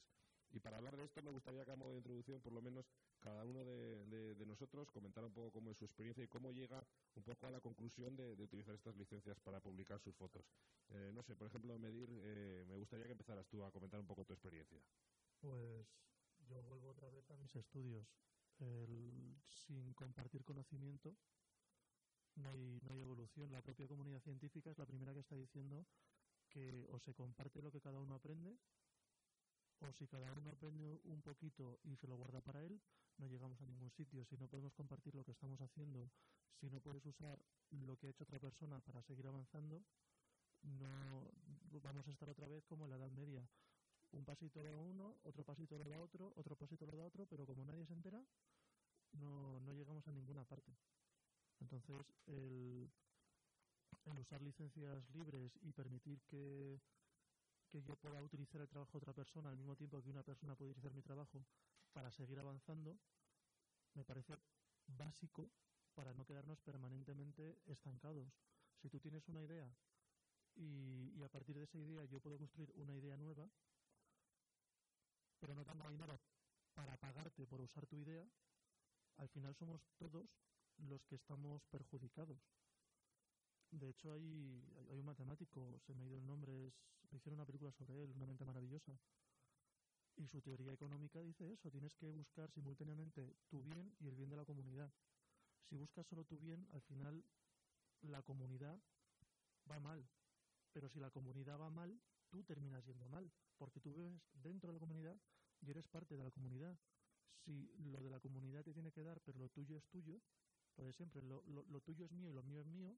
Y 0.52 0.60
para 0.60 0.78
hablar 0.78 0.98
de 0.98 1.06
esto 1.06 1.22
me 1.24 1.32
gustaría 1.32 1.66
que 1.66 1.72
a 1.72 1.76
modo 1.76 1.92
de 1.92 1.98
introducción, 1.98 2.40
por 2.42 2.54
lo 2.54 2.62
menos, 2.62 2.86
cada 3.20 3.44
uno 3.44 3.66
de, 3.66 4.36
nosotros 4.46 4.92
comentara 4.92 5.26
un 5.26 5.34
poco 5.34 5.52
cómo 5.52 5.72
es 5.72 5.78
su 5.78 5.86
experiencia 5.86 6.24
y 6.24 6.28
cómo 6.28 6.52
llega 6.52 6.86
un 7.16 7.24
poco 7.24 7.48
a 7.48 7.52
la 7.52 7.60
conclusión 7.60 8.16
de, 8.16 8.34
utilizar 8.34 8.76
estas 8.76 8.96
licencias 8.96 9.40
para 9.40 9.60
publicar 9.62 10.00
sus 10.00 10.14
fotos. 10.16 10.46
Eh, 10.90 11.12
no 11.12 11.24
sé, 11.24 11.36
por 11.36 11.48
ejemplo, 11.48 11.80
Medir, 11.80 12.10
me 12.68 12.76
gustaría 12.76 13.06
que 13.06 13.14
empezaras 13.14 13.48
tú 13.48 13.64
a 13.64 13.72
comentar 13.72 14.00
un 14.00 14.06
poco 14.06 14.26
tu 14.26 14.34
experiencia. 14.34 14.80
Pues 15.40 15.88
yo 16.48 16.62
vuelvo 16.64 16.90
otra 16.90 17.10
vez 17.10 17.30
a 17.32 17.38
mis 17.38 17.56
estudios. 17.56 18.08
sin 19.48 19.94
compartir 19.94 20.44
conocimiento 20.44 21.16
no 22.36 22.50
hay, 22.50 22.80
no 22.82 22.94
hay 22.94 23.02
evolución. 23.02 23.52
La 23.52 23.62
propia 23.62 23.88
comunidad 23.88 24.22
científica 24.22 24.72
es 24.72 24.78
la 24.78 24.86
primera 24.86 25.14
que 25.14 25.20
está 25.20 25.36
diciendo 25.36 25.86
que 26.50 26.86
o 26.90 27.00
se 27.00 27.14
comparte 27.14 27.62
lo 27.62 27.72
que 27.72 27.82
cada 27.82 28.00
uno 28.00 28.16
aprende, 28.16 28.58
o 29.80 29.92
si 29.92 30.08
cada 30.08 30.32
uno 30.34 30.52
aprende 30.52 31.02
un 31.06 31.22
poquito 31.22 31.80
y 31.84 31.96
se 31.96 32.08
lo 32.08 32.16
guarda 32.16 32.42
para 32.42 32.64
él, 32.64 32.80
no 33.18 33.28
llegamos 33.28 33.62
a 33.62 33.66
ningún 33.66 33.92
sitio. 33.92 34.24
Si 34.26 34.38
no 34.38 34.48
podemos 34.48 34.74
compartir 34.74 35.16
lo 35.16 35.24
que 35.24 35.32
estamos 35.32 35.60
haciendo, 35.62 36.12
si 36.60 36.70
no 36.70 36.80
puedes 36.80 37.06
usar 37.06 37.40
lo 37.72 37.98
que 37.98 38.08
ha 38.08 38.10
hecho 38.12 38.24
otra 38.24 38.40
persona 38.40 38.80
para 38.82 39.02
seguir 39.02 39.28
avanzando, 39.28 39.84
no 40.62 41.32
vamos 41.82 42.08
a 42.08 42.12
estar 42.12 42.30
otra 42.30 42.48
vez 42.48 42.64
como 42.66 42.86
en 42.86 42.92
la 42.92 42.98
Edad 42.98 43.12
Media, 43.12 43.48
un 44.14 44.26
pasito 44.26 44.64
de 44.64 44.74
uno, 44.74 45.18
otro 45.24 45.44
pasito 45.44 45.78
de 45.78 45.96
otro, 45.96 46.34
otro 46.36 46.56
pasito 46.56 46.86
de 46.86 47.02
otro, 47.02 47.26
pero 47.26 47.46
como 47.46 47.66
nadie 47.66 47.86
se 47.86 47.94
entera, 47.94 48.24
no, 49.14 49.60
no 49.60 49.74
llegamos 49.74 50.08
a 50.08 50.12
ninguna 50.12 50.46
parte. 50.46 50.76
Entonces, 51.60 52.06
el, 52.28 52.92
el 54.06 54.20
usar 54.20 54.42
licencias 54.42 55.10
libres 55.12 55.58
y 55.62 55.72
permitir 55.74 56.22
que, 56.24 56.82
que 57.70 57.82
yo 57.84 57.96
pueda 57.96 58.22
utilizar 58.22 58.62
el 58.62 58.68
trabajo 58.68 58.94
de 58.94 58.98
otra 59.00 59.14
persona 59.14 59.50
al 59.50 59.58
mismo 59.58 59.76
tiempo 59.76 60.02
que 60.02 60.10
una 60.10 60.24
persona 60.24 60.56
puede 60.56 60.72
utilizar 60.72 60.94
mi 60.94 61.02
trabajo 61.02 61.46
para 61.92 62.12
seguir 62.12 62.40
avanzando, 62.40 62.98
me 63.94 64.04
parece 64.04 64.36
básico 64.88 65.52
para 65.94 66.14
no 66.14 66.26
quedarnos 66.26 66.60
permanentemente 66.62 67.60
estancados. 67.66 68.28
Si 68.82 68.90
tú 68.90 69.00
tienes 69.00 69.28
una 69.28 69.42
idea 69.42 69.72
y, 70.56 71.14
y 71.16 71.24
a 71.24 71.30
partir 71.30 71.56
de 71.58 71.64
esa 71.64 71.78
idea 71.78 72.04
yo 72.06 72.20
puedo 72.20 72.38
construir 72.38 72.72
una 72.76 72.96
idea 72.96 73.16
nueva, 73.18 73.50
pero 75.44 75.56
no 75.56 75.66
tengo 75.66 75.90
dinero 75.90 76.22
para 76.74 76.96
pagarte 76.96 77.46
por 77.46 77.60
usar 77.60 77.86
tu 77.86 77.98
idea, 77.98 78.26
al 79.18 79.28
final 79.28 79.54
somos 79.54 79.82
todos 79.98 80.26
los 80.78 81.04
que 81.04 81.16
estamos 81.16 81.62
perjudicados. 81.66 82.40
De 83.70 83.90
hecho, 83.90 84.14
hay, 84.14 84.64
hay 84.90 85.00
un 85.00 85.06
matemático, 85.06 85.82
se 85.82 85.94
me 85.94 86.04
ha 86.04 86.06
ido 86.06 86.18
el 86.18 86.26
nombre, 86.26 86.68
es, 86.68 86.74
hicieron 87.12 87.40
una 87.40 87.46
película 87.46 87.74
sobre 87.74 88.02
él, 88.02 88.12
una 88.12 88.26
mente 88.26 88.46
maravillosa. 88.46 88.98
Y 90.16 90.30
su 90.30 90.42
teoría 90.42 90.72
económica 90.72 91.20
dice 91.20 91.52
eso, 91.52 91.70
tienes 91.70 91.94
que 91.96 92.10
buscar 92.10 92.50
simultáneamente 92.50 93.36
tu 93.50 93.62
bien 93.62 93.94
y 94.00 94.08
el 94.08 94.16
bien 94.16 94.30
de 94.30 94.38
la 94.38 94.46
comunidad. 94.46 94.94
Si 95.68 95.76
buscas 95.76 96.08
solo 96.08 96.24
tu 96.24 96.40
bien, 96.40 96.70
al 96.72 96.84
final 96.84 97.22
la 98.04 98.22
comunidad 98.22 98.82
va 99.70 99.82
mal. 99.82 100.08
Pero 100.72 100.88
si 100.88 101.02
la 101.02 101.12
comunidad 101.12 101.60
va 101.60 101.70
mal, 101.70 102.00
tú 102.34 102.44
terminas 102.44 102.84
yendo 102.84 103.08
mal, 103.08 103.32
porque 103.58 103.80
tú 103.80 103.94
vives 103.94 104.20
dentro 104.34 104.70
de 104.70 104.74
la 104.74 104.80
comunidad 104.80 105.16
y 105.62 105.70
eres 105.70 105.88
parte 105.88 106.18
de 106.18 106.24
la 106.24 106.32
comunidad. 106.32 106.76
Si 107.46 107.70
lo 107.78 108.02
de 108.02 108.10
la 108.10 108.20
comunidad 108.20 108.64
te 108.64 108.74
tiene 108.74 108.92
que 108.92 109.04
dar, 109.04 109.22
pero 109.22 109.38
lo 109.38 109.50
tuyo 109.50 109.78
es 109.78 109.86
tuyo, 109.86 110.20
lo 110.78 110.84
de 110.84 110.94
siempre, 110.94 111.22
lo, 111.22 111.44
lo, 111.46 111.82
tuyo 111.82 112.06
es 112.06 112.12
mío 112.12 112.32
y 112.32 112.34
lo 112.34 112.42
mío 112.42 112.62
es 112.62 112.66
mío, 112.66 112.98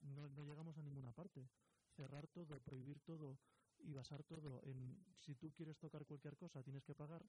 no, 0.00 0.30
no, 0.30 0.44
llegamos 0.46 0.78
a 0.78 0.82
ninguna 0.82 1.12
parte. 1.12 1.46
Cerrar 1.94 2.26
todo, 2.28 2.58
prohibir 2.60 3.00
todo 3.00 3.38
y 3.80 3.92
basar 3.92 4.24
todo 4.24 4.62
en 4.62 4.96
si 5.14 5.34
tú 5.34 5.52
quieres 5.52 5.76
tocar 5.78 6.06
cualquier 6.06 6.38
cosa 6.38 6.62
tienes 6.62 6.84
que 6.84 6.94
pagar, 6.94 7.22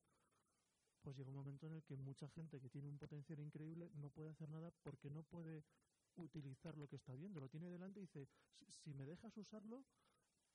pues 1.01 1.17
llega 1.17 1.29
un 1.29 1.35
momento 1.35 1.67
en 1.67 1.73
el 1.73 1.83
que 1.83 1.97
mucha 1.97 2.29
gente 2.29 2.61
que 2.61 2.69
tiene 2.69 2.87
un 2.87 2.97
potencial 2.97 3.39
increíble 3.41 3.91
no 3.95 4.09
puede 4.09 4.29
hacer 4.29 4.49
nada 4.49 4.71
porque 4.83 5.09
no 5.09 5.23
puede 5.23 5.65
utilizar 6.15 6.77
lo 6.77 6.87
que 6.87 6.95
está 6.95 7.13
viendo. 7.13 7.41
Lo 7.41 7.49
tiene 7.49 7.69
delante 7.69 7.99
y 7.99 8.03
dice, 8.03 8.29
si 8.69 8.93
me 8.93 9.05
dejas 9.05 9.35
usarlo, 9.35 9.83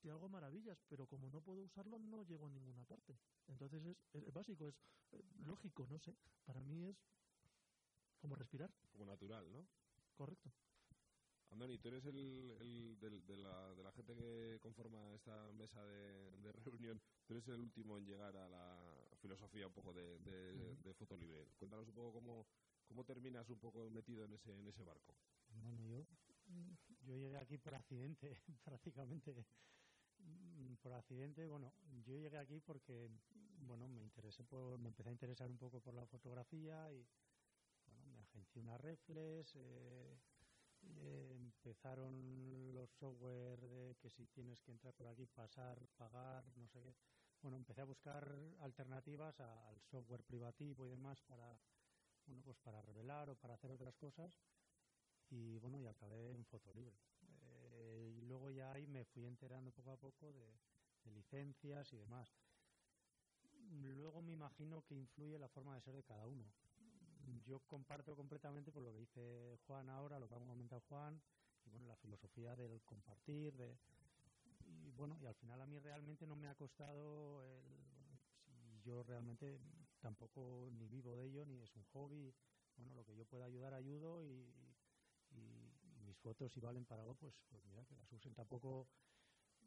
te 0.01 0.11
hago 0.11 0.29
maravillas, 0.29 0.79
pero 0.89 1.07
como 1.07 1.31
no 1.31 1.41
puedo 1.41 1.61
usarlo, 1.61 1.99
no 1.99 2.23
llego 2.23 2.47
a 2.47 2.51
ninguna 2.51 2.85
parte. 2.85 3.19
Entonces 3.47 3.83
es, 4.13 4.33
básico, 4.33 4.67
es 4.67 4.75
eh, 5.13 5.23
lógico, 5.45 5.87
no 5.89 5.99
sé. 5.99 6.17
Para 6.45 6.63
mí 6.63 6.85
es 6.85 6.97
como 8.19 8.35
respirar. 8.35 8.73
Como 8.91 9.07
natural, 9.07 9.51
¿no? 9.53 9.67
Correcto. 10.15 10.51
Andoni, 11.51 11.79
tú 11.79 11.89
eres 11.89 12.05
el, 12.05 12.97
de, 13.01 13.37
la, 13.37 13.93
gente 13.93 14.15
que 14.15 14.59
conforma 14.61 15.13
esta 15.15 15.53
mesa 15.53 15.85
de, 15.85 16.53
reunión, 16.53 17.01
tú 17.27 17.35
eres 17.35 17.49
el 17.49 17.61
último 17.61 17.99
en 17.99 18.07
llegar 18.07 18.37
a 18.37 18.49
la 18.49 19.17
filosofía 19.21 19.67
un 19.67 19.73
poco 19.73 19.93
de, 19.93 20.19
de, 20.21 20.95
foto 20.95 21.17
libre. 21.17 21.49
Cuéntanos 21.59 21.89
un 21.89 21.95
poco 21.95 22.13
cómo, 22.13 22.47
cómo 22.87 23.05
terminas 23.05 23.49
un 23.51 23.59
poco 23.59 23.91
metido 23.91 24.25
en 24.25 24.33
ese, 24.35 24.57
en 24.57 24.69
ese 24.69 24.85
barco. 24.85 25.17
Bueno, 25.49 25.85
yo, 25.89 26.07
yo 27.03 27.17
llegué 27.17 27.37
aquí 27.37 27.59
por 27.59 27.75
accidente, 27.75 28.39
prácticamente 28.65 29.45
por 30.83 30.93
accidente, 30.93 31.47
bueno, 31.47 31.73
yo 32.05 32.17
llegué 32.17 32.39
aquí 32.39 32.61
porque, 32.61 33.11
bueno, 33.67 33.89
me 33.89 34.03
interesé 34.03 34.45
por, 34.45 34.79
me 34.79 34.89
empecé 34.89 35.11
a 35.11 35.13
interesar 35.13 35.51
un 35.51 35.59
poco 35.59 35.81
por 35.81 35.95
la 35.95 36.07
fotografía 36.07 36.91
y, 36.93 37.07
bueno, 37.87 38.07
me 38.07 38.23
agencié 38.23 38.63
una 38.63 38.79
reflex, 38.79 39.55
eh, 39.57 40.19
eh, 40.83 41.33
empezaron 41.37 42.73
los 42.73 42.91
software 42.91 43.61
de 43.61 43.97
que 43.97 44.11
si 44.11 44.27
tienes 44.29 44.61
que 44.63 44.73
entrar 44.73 44.95
por 44.95 45.09
aquí, 45.09 45.27
pasar, 45.27 45.79
pagar, 45.97 46.45
no 46.57 46.67
sé 46.69 46.81
qué. 46.83 46.95
Bueno, 47.43 47.57
empecé 47.57 47.81
a 47.81 47.85
buscar 47.85 48.39
alternativas 48.61 49.39
al 49.41 49.81
software 49.83 50.23
privativo 50.25 50.87
y 50.87 50.91
demás 50.91 51.21
para, 51.23 51.59
bueno, 52.27 52.43
pues 52.43 52.59
para 52.59 52.83
revelar 52.83 53.31
o 53.31 53.37
para 53.37 53.55
hacer 53.55 53.71
otras 53.71 53.97
cosas 53.97 54.39
y 55.31 55.59
bueno, 55.59 55.79
y 55.79 55.87
acabé 55.87 56.33
en 56.33 56.45
Fotolibre. 56.45 56.99
Y 57.97 58.21
luego 58.23 58.51
ya 58.51 58.73
ahí 58.73 58.87
me 58.87 59.05
fui 59.05 59.25
enterando 59.25 59.71
poco 59.73 59.93
a 59.93 59.97
poco 59.97 60.33
de, 60.33 60.59
licencias 61.13 61.93
y 61.93 61.97
demás. 61.97 62.33
Luego 63.83 64.23
me 64.23 64.33
imagino 64.33 64.83
que 64.83 64.95
influye 64.95 65.39
la 65.39 65.49
forma 65.49 65.75
de 65.75 65.81
ser 65.81 65.95
de 65.95 66.05
cada 66.05 66.27
uno. 66.27 66.45
Yo 67.47 67.61
comparto 67.61 68.17
completamente 68.17 68.71
por 68.73 68.83
lo 68.83 68.93
que 68.93 69.01
dice 69.01 69.59
Juan 69.67 69.89
ahora, 69.89 70.19
lo 70.19 70.29
que 70.29 70.35
ha 70.35 70.39
comentado 70.39 70.83
Juan, 70.89 71.21
y 71.65 71.71
bueno, 71.71 71.87
la 71.87 71.97
filosofía 71.97 72.57
del 72.57 72.83
compartir, 72.83 73.57
de, 73.57 73.77
y 74.85 74.91
bueno, 74.93 75.17
y 75.21 75.27
al 75.27 75.35
final 75.35 75.61
a 75.61 75.67
mí 75.67 75.79
realmente 75.79 76.27
no 76.27 76.37
me 76.37 76.49
ha 76.49 76.55
costado 76.55 77.43
el, 77.45 77.81
yo 78.83 79.03
realmente 79.03 79.61
tampoco 80.01 80.71
ni 80.73 80.89
vivo 80.89 81.15
de 81.17 81.27
ello, 81.27 81.45
ni 81.45 81.61
es 81.61 81.75
un 81.77 81.85
hobby, 81.93 82.35
bueno, 82.77 82.95
lo 82.95 83.05
que 83.05 83.15
yo 83.15 83.25
pueda 83.27 83.45
ayudar 83.45 83.75
ayudo 83.75 84.25
y, 84.25 84.53
y, 85.33 85.70
mis 86.11 86.19
fotos 86.19 86.53
si 86.53 86.61
valen 86.61 86.85
para 86.85 87.03
algo, 87.03 87.15
pues, 87.15 87.35
pues 87.49 87.65
mira, 87.67 87.85
que 87.87 87.95
las 87.95 88.13
usen. 88.13 88.35
Tampoco, 88.35 88.89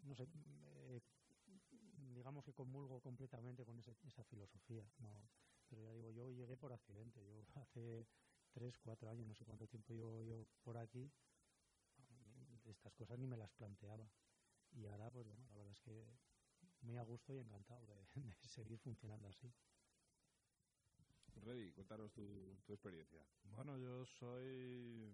no 0.03 0.13
sé, 0.13 0.27
eh, 0.91 1.01
digamos 2.13 2.43
que 2.43 2.53
comulgo 2.53 2.99
completamente 2.99 3.63
con 3.65 3.79
esa 3.79 4.23
filosofía, 4.25 4.85
no, 4.99 5.29
pero 5.69 5.81
ya 5.81 5.93
digo, 5.93 6.11
yo 6.11 6.29
llegué 6.31 6.57
por 6.57 6.73
accidente, 6.73 7.25
yo 7.25 7.45
hace 7.61 8.05
tres, 8.51 8.77
cuatro 8.77 9.09
años, 9.09 9.25
no 9.25 9.33
sé 9.33 9.45
cuánto 9.45 9.67
tiempo 9.67 9.93
llevo 9.93 10.21
yo 10.21 10.45
por 10.63 10.77
aquí, 10.77 11.09
estas 12.65 12.93
cosas 12.93 13.17
ni 13.19 13.27
me 13.27 13.37
las 13.37 13.51
planteaba. 13.51 14.09
Y 14.71 14.85
ahora, 14.85 15.09
pues 15.11 15.25
bueno, 15.25 15.43
la 15.49 15.57
verdad 15.57 15.73
es 15.73 15.81
que 15.81 16.05
muy 16.81 16.97
a 16.97 17.03
gusto 17.03 17.33
y 17.33 17.39
encantado 17.39 17.85
de, 17.85 18.05
seguir 18.47 18.79
funcionando 18.79 19.27
así. 19.29 19.51
Reddy, 21.41 21.71
cuéntanos 21.71 22.11
tu, 22.13 22.57
tu 22.65 22.73
experiencia. 22.73 23.25
Bueno, 23.43 23.77
yo 23.77 24.05
soy 24.05 25.13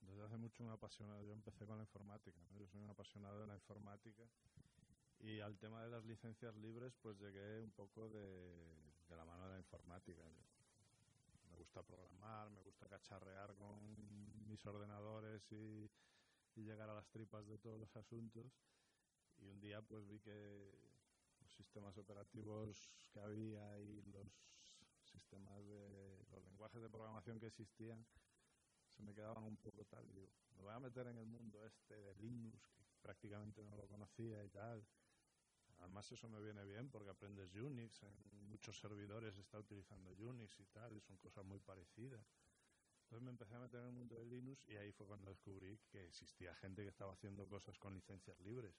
desde 0.00 0.24
hace 0.24 0.36
mucho 0.36 0.64
un 0.64 0.70
apasionado. 0.70 1.22
Yo 1.24 1.32
empecé 1.32 1.66
con 1.66 1.76
la 1.76 1.84
informática. 1.84 2.40
Yo 2.58 2.66
soy 2.66 2.80
un 2.80 2.90
apasionado 2.90 3.40
de 3.40 3.46
la 3.46 3.54
informática. 3.54 4.24
Y 5.20 5.40
al 5.40 5.58
tema 5.58 5.82
de 5.82 5.90
las 5.90 6.04
licencias 6.04 6.54
libres, 6.56 6.94
pues 7.02 7.18
llegué 7.18 7.60
un 7.62 7.72
poco 7.72 8.08
de, 8.08 8.54
la 9.10 9.24
mano 9.24 9.46
de 9.46 9.54
la 9.54 9.58
informática. 9.58 10.22
Me 11.50 11.56
gusta 11.56 11.82
programar, 11.82 12.50
me 12.50 12.62
gusta 12.62 12.86
cacharrear 12.86 13.54
con 13.56 13.76
mis 14.46 14.64
ordenadores 14.66 15.42
y, 15.52 15.90
llegar 16.56 16.90
a 16.90 16.94
las 16.94 17.08
tripas 17.10 17.46
de 17.46 17.56
todos 17.58 17.78
los 17.78 17.94
asuntos. 17.94 18.46
y 19.40 19.46
un 19.46 19.60
día 19.60 19.80
pues 19.80 20.04
vi 20.08 20.18
que 20.18 20.72
los 21.40 21.52
sistemas 21.52 21.96
operativos 21.96 22.90
que 23.12 23.20
había 23.20 23.78
y 23.78 24.02
los 24.10 24.26
sistemas 25.04 25.64
de 25.68 26.18
los 26.32 26.44
lenguajes 26.44 26.82
de 26.82 26.90
programación 26.90 27.38
que 27.38 27.46
existían 27.46 28.04
se 28.98 29.04
me 29.04 29.14
quedaban 29.14 29.44
un 29.44 29.56
poco 29.56 29.84
tal. 29.84 30.04
Digo, 30.12 30.28
me 30.56 30.62
voy 30.62 30.72
a 30.72 30.80
meter 30.80 31.06
en 31.06 31.16
el 31.18 31.26
mundo 31.26 31.64
este 31.64 31.94
de 31.94 32.14
Linux, 32.16 32.68
que 32.68 32.82
prácticamente 33.00 33.62
no 33.62 33.76
lo 33.76 33.86
conocía 33.86 34.44
y 34.44 34.48
tal. 34.48 34.84
Además 35.78 36.10
eso 36.10 36.28
me 36.28 36.40
viene 36.40 36.64
bien 36.64 36.90
porque 36.90 37.10
aprendes 37.10 37.54
Unix, 37.54 38.02
en 38.02 38.48
muchos 38.48 38.76
servidores 38.80 39.38
está 39.38 39.60
utilizando 39.60 40.10
Unix 40.10 40.58
y 40.58 40.64
tal, 40.66 40.96
y 40.96 41.00
son 41.00 41.16
cosas 41.18 41.44
muy 41.44 41.60
parecidas. 41.60 42.26
Entonces 43.04 43.22
me 43.22 43.30
empecé 43.30 43.54
a 43.54 43.60
meter 43.60 43.80
en 43.80 43.86
el 43.86 43.92
mundo 43.92 44.16
de 44.16 44.24
Linux 44.26 44.66
y 44.66 44.76
ahí 44.76 44.90
fue 44.90 45.06
cuando 45.06 45.30
descubrí 45.30 45.78
que 45.88 46.04
existía 46.04 46.52
gente 46.56 46.82
que 46.82 46.88
estaba 46.88 47.12
haciendo 47.12 47.48
cosas 47.48 47.78
con 47.78 47.94
licencias 47.94 48.38
libres. 48.40 48.74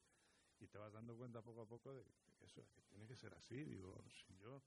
Y 0.59 0.67
te 0.67 0.77
vas 0.77 0.91
dando 0.91 1.15
cuenta 1.15 1.41
poco 1.41 1.61
a 1.61 1.65
poco 1.65 1.93
de, 1.93 2.03
que 2.37 2.45
eso, 2.45 2.67
que 2.75 2.81
tiene 2.81 3.07
que 3.07 3.15
ser 3.15 3.33
así. 3.35 3.63
Digo, 3.63 4.03
si 4.09 4.35
yo 4.35 4.61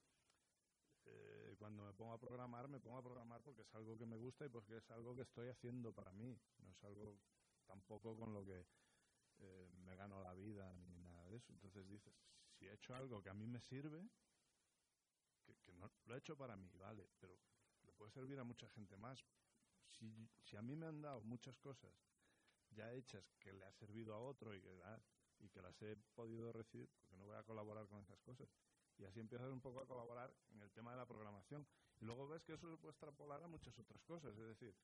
eh, 1.04 1.54
cuando 1.58 1.84
me 1.84 1.92
pongo 1.92 2.12
a 2.14 2.18
programar, 2.18 2.68
me 2.68 2.80
pongo 2.80 2.98
a 2.98 3.02
programar 3.02 3.42
porque 3.42 3.62
es 3.62 3.74
algo 3.74 3.96
que 3.96 4.06
me 4.06 4.16
gusta 4.16 4.44
y 4.44 4.48
porque 4.48 4.76
es 4.76 4.90
algo 4.90 5.14
que 5.14 5.22
estoy 5.22 5.48
haciendo 5.48 5.92
para 5.92 6.12
mí. 6.12 6.38
No 6.58 6.70
es 6.70 6.84
algo 6.84 7.18
tampoco 7.66 8.16
con 8.16 8.32
lo 8.32 8.44
que 8.44 8.66
eh, 9.38 9.70
me 9.84 9.96
gano 9.96 10.22
la 10.22 10.34
vida 10.34 10.72
ni 10.72 10.98
nada 10.98 11.24
de 11.28 11.36
eso. 11.36 11.52
Entonces 11.52 11.88
dices, 11.88 12.14
si 12.50 12.66
he 12.66 12.72
hecho 12.72 12.94
algo 12.94 13.22
que 13.22 13.30
a 13.30 13.34
mí 13.34 13.46
me 13.46 13.60
sirve, 13.60 14.08
que, 15.44 15.56
que 15.58 15.72
no 15.72 15.90
lo 16.04 16.14
he 16.14 16.18
hecho 16.18 16.36
para 16.36 16.56
mí, 16.56 16.70
vale, 16.78 17.08
pero 17.18 17.38
le 17.82 17.92
puede 17.92 18.10
servir 18.12 18.38
a 18.38 18.44
mucha 18.44 18.68
gente 18.68 18.96
más. 18.96 19.24
Si, 19.88 20.10
si 20.42 20.56
a 20.56 20.62
mí 20.62 20.76
me 20.76 20.86
han 20.86 21.02
dado 21.02 21.20
muchas 21.22 21.56
cosas 21.58 21.92
ya 22.74 22.92
hechas 22.94 23.24
que 23.38 23.52
le 23.52 23.64
ha 23.64 23.72
servido 23.72 24.14
a 24.14 24.18
otro 24.18 24.54
y 24.54 24.60
que, 24.60 24.80
y 25.40 25.48
que 25.48 25.60
las 25.62 25.80
he 25.82 25.96
podido 26.14 26.52
recibir, 26.52 26.88
porque 26.98 27.16
no 27.16 27.24
voy 27.26 27.36
a 27.36 27.42
colaborar 27.42 27.86
con 27.88 28.00
esas 28.00 28.20
cosas. 28.20 28.48
Y 28.98 29.04
así 29.04 29.20
empiezas 29.20 29.50
un 29.50 29.60
poco 29.60 29.80
a 29.80 29.86
colaborar 29.86 30.32
en 30.52 30.62
el 30.62 30.70
tema 30.70 30.92
de 30.92 30.98
la 30.98 31.06
programación. 31.06 31.66
Y 32.00 32.04
luego 32.04 32.28
ves 32.28 32.44
que 32.44 32.54
eso 32.54 32.70
se 32.70 32.76
puede 32.76 32.92
extrapolar 32.92 33.42
a 33.42 33.48
muchas 33.48 33.78
otras 33.78 34.02
cosas. 34.04 34.36
Es 34.36 34.46
decir, 34.46 34.74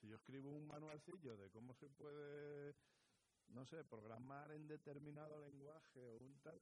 si 0.00 0.08
yo 0.08 0.16
escribo 0.16 0.50
un 0.50 0.66
manualcillo 0.66 1.36
de 1.36 1.50
cómo 1.50 1.74
se 1.74 1.88
puede, 1.88 2.74
no 3.48 3.64
sé, 3.66 3.84
programar 3.84 4.50
en 4.52 4.66
determinado 4.66 5.38
lenguaje 5.40 6.06
o 6.06 6.16
un 6.18 6.38
tal, 6.40 6.60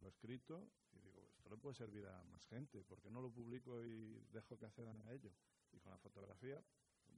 lo 0.00 0.06
he 0.06 0.10
escrito 0.10 0.70
y 0.92 1.00
digo, 1.00 1.28
esto 1.36 1.50
le 1.50 1.56
puede 1.56 1.74
servir 1.74 2.06
a 2.06 2.24
más 2.24 2.44
gente, 2.46 2.84
¿por 2.84 3.00
qué 3.00 3.10
no 3.10 3.20
lo 3.20 3.30
publico 3.30 3.84
y 3.84 4.18
dejo 4.32 4.58
que 4.58 4.66
accedan 4.66 5.00
a 5.02 5.12
ello? 5.12 5.32
Y 5.72 5.78
con 5.78 5.92
la 5.92 5.98
fotografía 5.98 6.62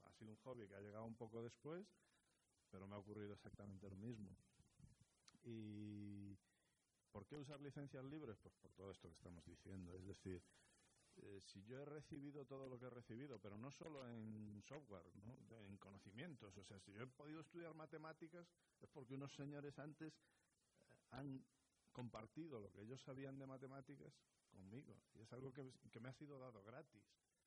ha 0.05 0.13
sido 0.13 0.31
un 0.31 0.37
hobby 0.39 0.67
que 0.67 0.75
ha 0.75 0.81
llegado 0.81 1.05
un 1.05 1.15
poco 1.15 1.43
después, 1.43 1.87
pero 2.71 2.87
me 2.87 2.95
ha 2.95 2.99
ocurrido 2.99 3.35
exactamente 3.35 3.89
lo 3.89 3.97
mismo. 3.97 4.35
Y 5.45 6.37
¿por 7.13 7.27
qué 7.27 7.37
usar 7.37 7.61
licencias 7.61 8.05
libres? 8.05 8.39
Pues 8.43 8.55
por 8.57 8.73
todo 8.73 8.91
esto 8.91 9.09
que 9.09 9.15
estamos 9.15 9.45
diciendo. 9.45 9.95
Es 9.95 10.05
decir, 10.05 10.43
eh, 11.17 11.41
si 11.41 11.63
yo 11.65 11.79
he 11.79 11.85
recibido 11.85 12.45
todo 12.47 12.67
lo 12.67 12.79
que 12.79 12.87
he 12.87 12.91
recibido, 12.91 13.39
pero 13.39 13.57
no 13.57 13.71
solo 13.71 14.09
en 14.09 14.63
software, 14.67 15.05
¿no? 15.23 15.37
en 15.67 15.77
conocimientos, 15.77 16.57
o 16.57 16.65
sea, 16.65 16.81
si 16.81 16.93
yo 16.93 17.03
he 17.03 17.07
podido 17.07 17.41
estudiar 17.41 17.75
matemáticas 17.75 18.49
es 18.81 18.89
porque 18.89 19.15
unos 19.15 19.33
señores 19.35 19.79
antes 19.79 20.15
eh, 20.15 20.97
han 21.11 21.45
compartido 21.93 22.59
lo 22.59 22.73
que 22.73 22.83
ellos 22.83 23.03
sabían 23.03 23.39
de 23.39 23.47
matemáticas 23.47 24.13
conmigo. 24.51 24.97
Y 25.15 25.21
es 25.21 25.33
algo 25.33 25.53
que, 25.53 25.71
que, 25.91 26.01
me 26.01 26.09
ha 26.09 26.13
sido 26.15 26.39
dado 26.39 26.63
gratis. 26.65 27.03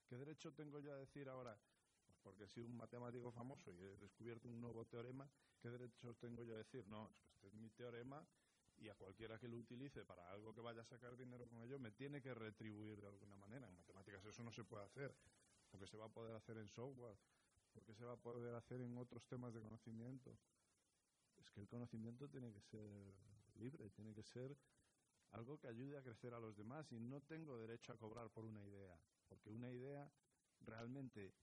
¿Qué 0.07 0.15
derecho 0.15 0.53
tengo 0.53 0.79
yo 0.79 0.93
a 0.93 0.97
decir 0.97 1.27
ahora? 1.27 1.57
Pues 2.05 2.19
porque 2.21 2.43
he 2.43 2.47
sido 2.47 2.67
un 2.67 2.77
matemático 2.77 3.31
famoso 3.31 3.71
y 3.71 3.81
he 3.81 3.97
descubierto 3.97 4.47
un 4.47 4.61
nuevo 4.61 4.85
teorema. 4.85 5.27
¿Qué 5.59 5.69
derecho 5.69 6.13
tengo 6.15 6.43
yo 6.43 6.53
a 6.53 6.59
decir? 6.59 6.87
No, 6.87 7.09
este 7.33 7.47
es 7.47 7.53
mi 7.53 7.69
teorema 7.71 8.23
y 8.79 8.89
a 8.89 8.95
cualquiera 8.95 9.39
que 9.39 9.47
lo 9.47 9.57
utilice 9.57 10.03
para 10.05 10.29
algo 10.31 10.53
que 10.53 10.61
vaya 10.61 10.81
a 10.81 10.85
sacar 10.85 11.15
dinero 11.15 11.47
con 11.47 11.61
ello 11.61 11.79
me 11.79 11.91
tiene 11.91 12.21
que 12.21 12.33
retribuir 12.33 13.01
de 13.01 13.07
alguna 13.07 13.35
manera. 13.35 13.67
En 13.67 13.75
matemáticas 13.75 14.23
eso 14.25 14.43
no 14.43 14.51
se 14.51 14.63
puede 14.63 14.83
hacer, 14.83 15.15
porque 15.71 15.87
se 15.87 15.97
va 15.97 16.05
a 16.05 16.09
poder 16.09 16.35
hacer 16.35 16.57
en 16.57 16.67
software, 16.67 17.17
porque 17.73 17.93
se 17.93 18.03
va 18.05 18.13
a 18.13 18.17
poder 18.17 18.55
hacer 18.55 18.81
en 18.81 18.97
otros 18.97 19.25
temas 19.25 19.53
de 19.53 19.61
conocimiento. 19.61 20.37
Es 21.39 21.49
que 21.51 21.61
el 21.61 21.67
conocimiento 21.67 22.29
tiene 22.29 22.51
que 22.51 22.61
ser 22.61 22.89
libre, 23.55 23.89
tiene 23.91 24.13
que 24.13 24.23
ser 24.23 24.57
algo 25.31 25.59
que 25.59 25.67
ayude 25.67 25.97
a 25.97 26.01
crecer 26.01 26.33
a 26.33 26.39
los 26.39 26.55
demás 26.55 26.91
y 26.91 26.99
no 26.99 27.21
tengo 27.21 27.57
derecho 27.57 27.91
a 27.91 27.97
cobrar 27.97 28.29
por 28.29 28.45
una 28.45 28.63
idea, 28.63 28.97
porque 29.27 29.49
una 29.49 29.69
idea 29.69 30.09
realmente 30.61 31.33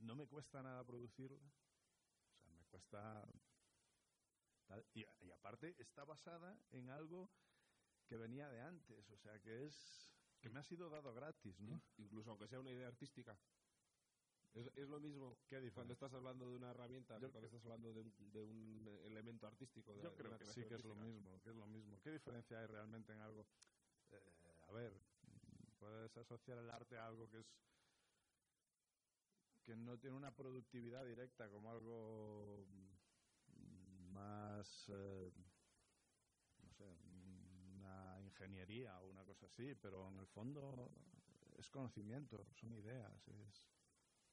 no 0.00 0.14
me 0.14 0.26
cuesta 0.26 0.62
nada 0.62 0.84
producirla, 0.84 1.38
o 1.38 2.40
sea, 2.40 2.52
me 2.52 2.64
cuesta 2.66 3.26
y, 4.94 5.04
y, 5.20 5.30
aparte 5.30 5.74
está 5.78 6.04
basada 6.04 6.58
en 6.70 6.90
algo 6.90 7.30
que 8.06 8.16
venía 8.16 8.48
de 8.48 8.60
antes, 8.60 9.10
o 9.10 9.18
sea 9.18 9.38
que 9.40 9.66
es 9.66 10.12
que 10.40 10.50
me 10.50 10.60
ha 10.60 10.64
sido 10.64 10.90
dado 10.90 11.14
gratis, 11.14 11.60
¿no? 11.60 11.80
Incluso 11.98 12.30
aunque 12.30 12.48
sea 12.48 12.60
una 12.60 12.70
idea 12.70 12.88
artística. 12.88 13.38
Es, 14.54 14.66
es 14.76 14.88
lo 14.88 15.00
mismo 15.00 15.38
que 15.48 15.70
cuando 15.72 15.94
estás 15.94 16.12
hablando 16.12 16.46
de 16.46 16.56
una 16.56 16.70
herramienta, 16.70 17.18
yo, 17.18 17.30
cuando 17.30 17.46
estás 17.46 17.64
hablando 17.64 17.94
de 17.94 18.00
un, 18.00 18.32
de 18.32 18.42
un 18.42 19.00
elemento 19.04 19.46
artístico. 19.46 19.94
De, 19.94 20.02
yo 20.02 20.14
creo 20.14 20.36
que 20.36 20.44
sí 20.44 20.64
que 20.66 20.74
es 20.74 20.84
lo 20.84 20.94
mismo, 20.94 21.40
que 21.42 21.50
es 21.50 21.56
lo 21.56 21.66
mismo. 21.66 21.98
¿Qué 22.02 22.10
diferencia 22.10 22.60
hay 22.60 22.66
realmente 22.66 23.12
en 23.12 23.20
algo? 23.20 23.46
Eh, 24.10 24.20
a 24.68 24.72
ver, 24.72 24.92
puedes 25.78 26.14
asociar 26.16 26.58
el 26.58 26.68
arte 26.70 26.98
a 26.98 27.06
algo 27.06 27.30
que 27.30 27.38
es 27.38 27.46
que 29.62 29.76
no 29.76 29.96
tiene 29.98 30.16
una 30.16 30.34
productividad 30.34 31.06
directa 31.06 31.48
como 31.48 31.70
algo 31.70 32.66
más, 34.12 34.86
eh, 34.88 35.30
no 36.62 36.70
sé, 36.72 36.84
una 37.74 38.20
ingeniería 38.20 39.00
o 39.00 39.06
una 39.08 39.24
cosa 39.24 39.46
así, 39.46 39.74
pero 39.74 40.08
en 40.08 40.18
el 40.18 40.26
fondo 40.26 40.90
es 41.58 41.68
conocimiento, 41.70 42.44
son 42.54 42.72
ideas. 42.74 43.28
Es, 43.28 43.64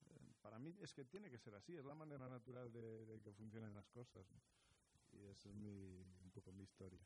eh, 0.09 0.33
para 0.41 0.59
mí 0.59 0.75
es 0.81 0.93
que 0.93 1.05
tiene 1.05 1.29
que 1.29 1.37
ser 1.37 1.55
así, 1.55 1.75
es 1.75 1.85
la 1.85 1.95
manera 1.95 2.27
natural 2.29 2.71
de, 2.71 3.05
de 3.05 3.21
que 3.21 3.33
funcionen 3.33 3.73
las 3.73 3.89
cosas. 3.89 4.25
Y 5.11 5.25
esa 5.25 5.49
es 5.49 5.55
mi, 5.55 6.03
un 6.23 6.31
poco 6.31 6.51
mi 6.51 6.63
historia. 6.63 7.01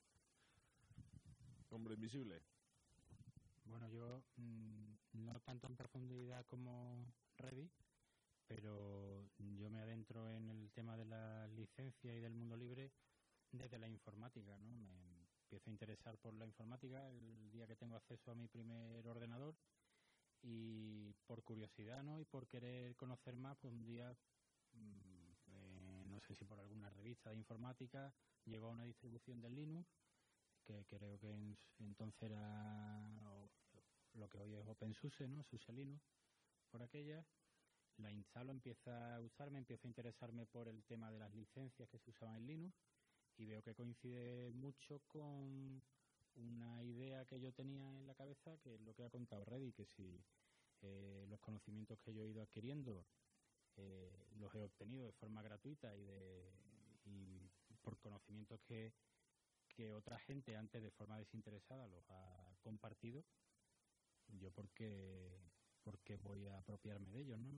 Hombre 1.69 1.93
invisible. 1.95 2.41
Bueno, 3.65 3.87
yo 3.89 4.23
mmm, 4.35 4.93
no 5.13 5.39
tanto 5.39 5.67
en 5.67 5.75
profundidad 5.75 6.45
como 6.47 7.05
Reddy, 7.37 7.69
pero 8.47 9.29
yo 9.37 9.69
me 9.69 9.79
adentro 9.79 10.29
en 10.31 10.49
el 10.49 10.71
tema 10.71 10.97
de 10.97 11.05
la 11.05 11.47
licencia 11.47 12.15
y 12.15 12.19
del 12.19 12.33
mundo 12.33 12.55
libre 12.55 12.91
desde 13.51 13.79
la 13.79 13.87
informática, 13.87 14.57
¿no? 14.59 14.73
Me 14.73 15.27
empiezo 15.43 15.69
a 15.69 15.73
interesar 15.73 16.17
por 16.17 16.33
la 16.33 16.45
informática 16.45 17.09
el 17.09 17.51
día 17.51 17.67
que 17.67 17.75
tengo 17.75 17.95
acceso 17.95 18.31
a 18.31 18.35
mi 18.35 18.47
primer 18.47 19.07
ordenador 19.07 19.55
y 20.41 21.13
por 21.25 21.43
curiosidad, 21.43 22.03
¿no? 22.03 22.19
Y 22.19 22.25
por 22.25 22.47
querer 22.47 22.95
conocer 22.95 23.35
más, 23.35 23.57
pues 23.57 23.73
un 23.73 23.85
día, 23.85 24.15
eh, 24.73 26.03
no 26.07 26.19
sé 26.21 26.35
si 26.35 26.45
por 26.45 26.59
alguna 26.59 26.89
revista 26.89 27.29
de 27.29 27.37
informática, 27.37 28.13
llegó 28.45 28.67
a 28.67 28.71
una 28.71 28.83
distribución 28.83 29.41
del 29.41 29.55
Linux, 29.55 29.87
que 30.65 30.85
creo 30.85 31.19
que 31.19 31.31
en, 31.31 31.57
entonces 31.79 32.23
era 32.23 33.49
lo 34.13 34.29
que 34.29 34.39
hoy 34.39 34.55
es 34.55 34.67
OpenSUSE, 34.67 35.27
¿no? 35.27 35.43
SUSE 35.43 35.71
Linux, 35.73 36.03
por 36.71 36.81
aquella 36.81 37.25
la 37.97 38.11
instalo, 38.11 38.51
empieza 38.51 39.15
a 39.15 39.21
usarme, 39.21 39.59
empiezo 39.59 39.87
a 39.87 39.89
interesarme 39.89 40.45
por 40.45 40.67
el 40.67 40.83
tema 40.83 41.11
de 41.11 41.19
las 41.19 41.33
licencias 41.33 41.89
que 41.89 41.99
se 41.99 42.09
usaban 42.09 42.37
en 42.37 42.47
Linux 42.47 42.75
y 43.37 43.45
veo 43.45 43.61
que 43.63 43.75
coincide 43.75 44.51
mucho 44.51 44.99
con 45.07 45.81
una 46.35 46.83
idea 46.83 47.25
que 47.25 47.39
yo 47.39 47.53
tenía 47.53 47.97
en 47.97 48.07
la 48.07 48.15
cabeza, 48.15 48.57
que 48.57 48.75
es 48.75 48.81
lo 48.81 48.93
que 48.95 49.03
ha 49.03 49.09
contado 49.09 49.45
Reddy, 49.45 49.73
que 49.73 49.85
si 49.85 50.23
eh, 50.81 51.25
los 51.29 51.39
conocimientos 51.39 51.99
que 51.99 52.13
yo 52.13 52.23
he 52.23 52.29
ido 52.29 52.41
adquiriendo 52.41 53.05
eh, 53.77 54.11
los 54.35 54.53
he 54.53 54.61
obtenido 54.61 55.05
de 55.05 55.13
forma 55.13 55.41
gratuita 55.41 55.95
y, 55.95 56.03
de, 56.03 56.51
y 57.05 57.49
por 57.81 57.97
conocimientos 57.97 58.59
que, 58.61 58.93
que 59.67 59.91
otra 59.93 60.19
gente 60.19 60.55
antes 60.55 60.81
de 60.81 60.91
forma 60.91 61.17
desinteresada 61.17 61.87
los 61.87 62.03
ha 62.09 62.55
compartido, 62.61 63.23
yo 64.27 64.51
porque 64.51 65.51
porque 65.83 66.17
voy 66.17 66.47
a 66.47 66.57
apropiarme 66.59 67.11
de 67.11 67.21
ellos, 67.21 67.39
¿no? 67.39 67.51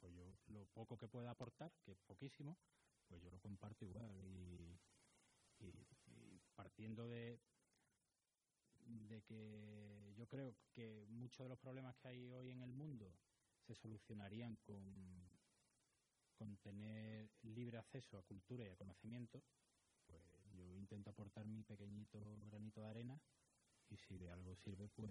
Pues 0.00 0.14
yo 0.14 0.32
lo 0.48 0.66
poco 0.66 0.96
que 0.98 1.08
pueda 1.08 1.30
aportar, 1.30 1.72
que 1.84 1.92
es 1.92 1.98
poquísimo, 2.00 2.56
pues 3.08 3.22
yo 3.22 3.30
lo 3.30 3.40
comparto 3.40 3.84
igual 3.84 4.24
y, 4.24 4.78
y, 5.60 5.68
y 6.06 6.40
partiendo 6.54 7.08
de 7.08 7.40
de 8.88 9.22
que 9.22 10.14
yo 10.16 10.26
creo 10.26 10.56
que 10.72 11.06
muchos 11.08 11.44
de 11.44 11.48
los 11.48 11.58
problemas 11.58 11.96
que 11.96 12.08
hay 12.08 12.32
hoy 12.32 12.50
en 12.50 12.62
el 12.62 12.72
mundo 12.72 13.14
se 13.66 13.74
solucionarían 13.74 14.56
con, 14.56 15.30
con 16.34 16.56
tener 16.58 17.30
libre 17.42 17.78
acceso 17.78 18.16
a 18.16 18.22
cultura 18.22 18.64
y 18.64 18.70
a 18.70 18.76
conocimiento, 18.76 19.42
pues 20.06 20.22
yo 20.52 20.76
intento 20.76 21.10
aportar 21.10 21.46
mi 21.46 21.62
pequeñito 21.62 22.18
granito 22.46 22.80
de 22.80 22.88
arena 22.88 23.20
y 23.90 23.96
si 23.96 24.16
de 24.16 24.30
algo 24.30 24.54
sirve, 24.56 24.88
pues 24.88 25.10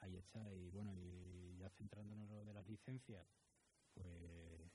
ahí 0.00 0.16
está. 0.16 0.52
Y 0.52 0.70
bueno, 0.70 0.94
y 0.94 1.56
ya 1.58 1.70
centrándonos 1.70 2.30
en 2.30 2.36
lo 2.36 2.44
de 2.44 2.54
las 2.54 2.66
licencias, 2.66 3.26
pues 3.94 4.70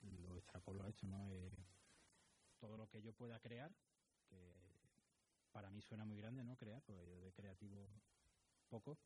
lo 0.00 0.36
extrapolo 0.36 0.82
a 0.84 0.88
esto, 0.88 1.06
¿no? 1.06 1.28
Eh, 1.30 1.50
todo 2.58 2.76
lo 2.76 2.88
que 2.88 3.02
yo 3.02 3.12
pueda 3.12 3.38
crear, 3.40 3.74
que 4.28 4.52
para 5.52 5.70
mí 5.70 5.80
suena 5.80 6.04
muy 6.04 6.16
grande, 6.16 6.44
¿no? 6.44 6.56
Crear, 6.56 6.82
porque 6.82 7.06
yo 7.06 7.20
de 7.20 7.32
creativo 7.32 7.88
poco, 8.68 8.98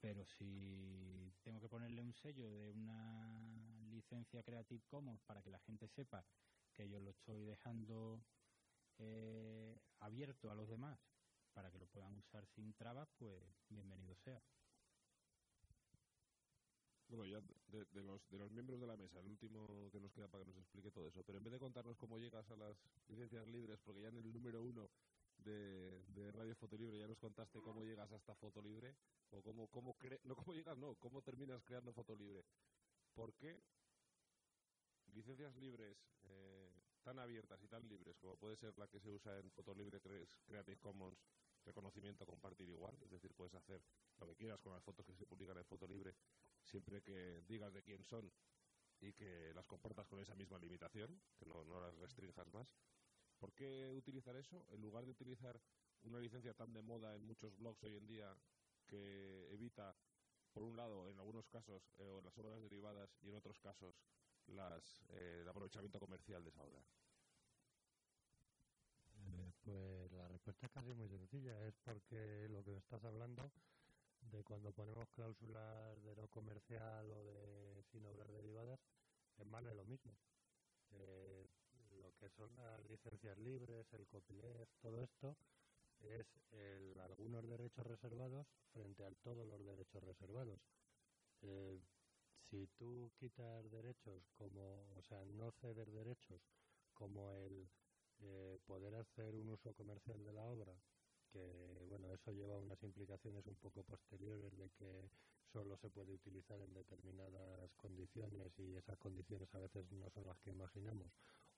pero 0.00 0.24
si 0.24 1.32
tengo 1.42 1.60
que 1.60 1.68
ponerle 1.68 2.02
un 2.02 2.14
sello 2.14 2.50
de 2.50 2.70
una 2.70 3.56
licencia 3.90 4.42
Creative 4.42 4.82
Commons 4.86 5.20
para 5.22 5.42
que 5.42 5.50
la 5.50 5.58
gente 5.60 5.88
sepa 5.88 6.24
que 6.72 6.88
yo 6.88 7.00
lo 7.00 7.10
estoy 7.10 7.44
dejando 7.44 8.22
eh, 8.98 9.76
abierto 10.00 10.50
a 10.50 10.54
los 10.54 10.68
demás 10.68 11.00
para 11.52 11.70
que 11.72 11.78
lo 11.78 11.86
puedan 11.88 12.14
usar 12.14 12.46
sin 12.46 12.72
trabas, 12.74 13.08
pues 13.18 13.42
bienvenido 13.68 14.14
sea. 14.14 14.40
Bueno, 17.08 17.24
ya 17.24 17.40
de, 17.68 18.02
los, 18.02 18.28
de 18.28 18.38
los 18.38 18.50
miembros 18.50 18.80
de 18.80 18.86
la 18.86 18.96
mesa, 18.96 19.18
el 19.20 19.26
último 19.26 19.88
que 19.90 19.98
nos 19.98 20.12
queda 20.12 20.28
para 20.28 20.44
que 20.44 20.50
nos 20.50 20.58
explique 20.58 20.90
todo 20.90 21.08
eso, 21.08 21.22
pero 21.24 21.38
en 21.38 21.44
vez 21.44 21.52
de 21.54 21.58
contarnos 21.58 21.96
cómo 21.96 22.18
llegas 22.18 22.50
a 22.50 22.56
las 22.56 22.76
licencias 23.08 23.46
libres, 23.48 23.80
porque 23.82 24.02
ya 24.02 24.08
en 24.08 24.18
el 24.18 24.30
número 24.30 24.62
uno 24.62 24.90
de, 25.38 26.04
de 26.08 26.30
Radio 26.32 26.54
Fotolibre 26.54 26.98
ya 26.98 27.06
nos 27.06 27.18
contaste 27.18 27.60
cómo 27.60 27.82
llegas 27.82 28.12
hasta 28.12 28.34
Fotolibre, 28.34 28.94
o 29.30 29.42
cómo, 29.42 29.68
cómo 29.68 29.96
no 30.24 30.36
cómo 30.36 30.52
llegas, 30.52 30.76
no, 30.76 30.96
cómo 30.96 31.22
terminas 31.22 31.62
creando 31.64 31.94
Fotolibre. 31.94 32.44
¿Por 33.14 33.32
qué 33.34 33.58
licencias 35.14 35.56
libres 35.56 35.96
eh, 36.24 36.70
tan 37.02 37.18
abiertas 37.18 37.62
y 37.62 37.68
tan 37.68 37.88
libres 37.88 38.18
como 38.18 38.36
puede 38.36 38.56
ser 38.56 38.76
la 38.76 38.86
que 38.86 39.00
se 39.00 39.10
usa 39.10 39.38
en 39.38 39.50
Fotolibre 39.52 39.98
3 39.98 40.40
Creative 40.44 40.78
Commons 40.78 41.18
reconocimiento 41.64 42.24
compartir 42.24 42.68
igual, 42.68 42.96
es 43.02 43.10
decir, 43.10 43.32
puedes 43.34 43.54
hacer 43.54 43.82
lo 44.18 44.26
que 44.28 44.36
quieras 44.36 44.60
con 44.60 44.72
las 44.72 44.82
fotos 44.82 45.04
que 45.04 45.14
se 45.14 45.26
publican 45.26 45.56
en 45.58 45.64
Fotolibre 45.64 46.14
siempre 46.68 47.02
que 47.02 47.42
digas 47.48 47.72
de 47.72 47.82
quién 47.82 48.04
son 48.04 48.30
y 49.00 49.12
que 49.12 49.52
las 49.54 49.66
comportas 49.66 50.06
con 50.06 50.20
esa 50.20 50.34
misma 50.34 50.58
limitación, 50.58 51.20
que 51.38 51.46
no, 51.46 51.64
no 51.64 51.80
las 51.80 51.96
restringas 51.96 52.52
más. 52.52 52.76
¿Por 53.38 53.52
qué 53.52 53.90
utilizar 53.92 54.36
eso 54.36 54.66
en 54.70 54.80
lugar 54.80 55.04
de 55.04 55.12
utilizar 55.12 55.60
una 56.02 56.18
licencia 56.18 56.54
tan 56.54 56.72
de 56.72 56.82
moda 56.82 57.14
en 57.14 57.24
muchos 57.24 57.56
blogs 57.56 57.82
hoy 57.84 57.96
en 57.96 58.06
día 58.06 58.36
que 58.86 59.52
evita, 59.52 59.96
por 60.52 60.62
un 60.62 60.76
lado, 60.76 61.08
en 61.08 61.18
algunos 61.18 61.48
casos, 61.48 61.82
eh, 61.98 62.20
las 62.24 62.36
obras 62.38 62.60
derivadas 62.60 63.16
y 63.22 63.28
en 63.28 63.36
otros 63.36 63.58
casos 63.60 63.94
las, 64.46 65.04
eh, 65.10 65.38
el 65.42 65.48
aprovechamiento 65.48 66.00
comercial 66.00 66.42
de 66.42 66.50
esa 66.50 66.64
obra? 66.64 66.82
Eh, 69.26 69.52
pues 69.62 70.12
la 70.12 70.26
respuesta 70.28 70.66
es 70.66 70.72
casi 70.72 70.92
muy 70.94 71.08
sencilla, 71.08 71.66
es 71.66 71.76
porque 71.84 72.48
lo 72.48 72.64
que 72.64 72.76
estás 72.76 73.04
hablando 73.04 73.52
de 74.22 74.42
cuando 74.44 74.72
ponemos 74.72 75.08
cláusulas 75.10 76.02
de 76.02 76.14
no 76.16 76.28
comercial 76.28 77.10
o 77.10 77.24
de 77.24 77.82
sin 77.90 78.04
obras 78.06 78.28
derivadas 78.30 78.80
es 79.38 79.46
más 79.46 79.64
de 79.64 79.74
lo 79.74 79.84
mismo. 79.84 80.16
Eh, 80.90 81.46
lo 82.00 82.12
que 82.16 82.28
son 82.30 82.54
las 82.56 82.84
licencias 82.88 83.38
libres, 83.38 83.86
el 83.92 84.06
copyleft, 84.06 84.72
todo 84.80 85.02
esto 85.02 85.36
es 86.00 86.26
el, 86.52 86.98
algunos 87.00 87.48
derechos 87.48 87.86
reservados 87.86 88.46
frente 88.72 89.04
a 89.04 89.10
todos 89.22 89.46
los 89.46 89.64
derechos 89.64 90.02
reservados. 90.02 90.60
Eh, 91.42 91.80
si 92.50 92.66
tú 92.78 93.12
quitas 93.18 93.70
derechos 93.70 94.22
como, 94.36 94.94
o 94.96 95.02
sea, 95.02 95.24
no 95.24 95.50
ceder 95.60 95.90
derechos 95.90 96.40
como 96.94 97.30
el 97.32 97.68
eh, 98.20 98.58
poder 98.66 98.94
hacer 98.94 99.34
un 99.34 99.50
uso 99.50 99.72
comercial 99.74 100.24
de 100.24 100.32
la 100.32 100.46
obra, 100.46 100.74
que 101.32 101.86
bueno, 101.88 102.12
eso 102.12 102.32
lleva 102.32 102.58
unas 102.58 102.82
implicaciones 102.82 103.46
un 103.46 103.56
poco 103.56 103.82
posteriores 103.82 104.56
de 104.56 104.70
que 104.70 105.10
solo 105.52 105.76
se 105.78 105.90
puede 105.90 106.12
utilizar 106.12 106.60
en 106.60 106.72
determinadas 106.74 107.72
condiciones 107.76 108.52
y 108.58 108.76
esas 108.76 108.98
condiciones 108.98 109.52
a 109.54 109.58
veces 109.58 109.90
no 109.92 110.10
son 110.10 110.26
las 110.26 110.38
que 110.40 110.50
imaginamos, 110.50 111.06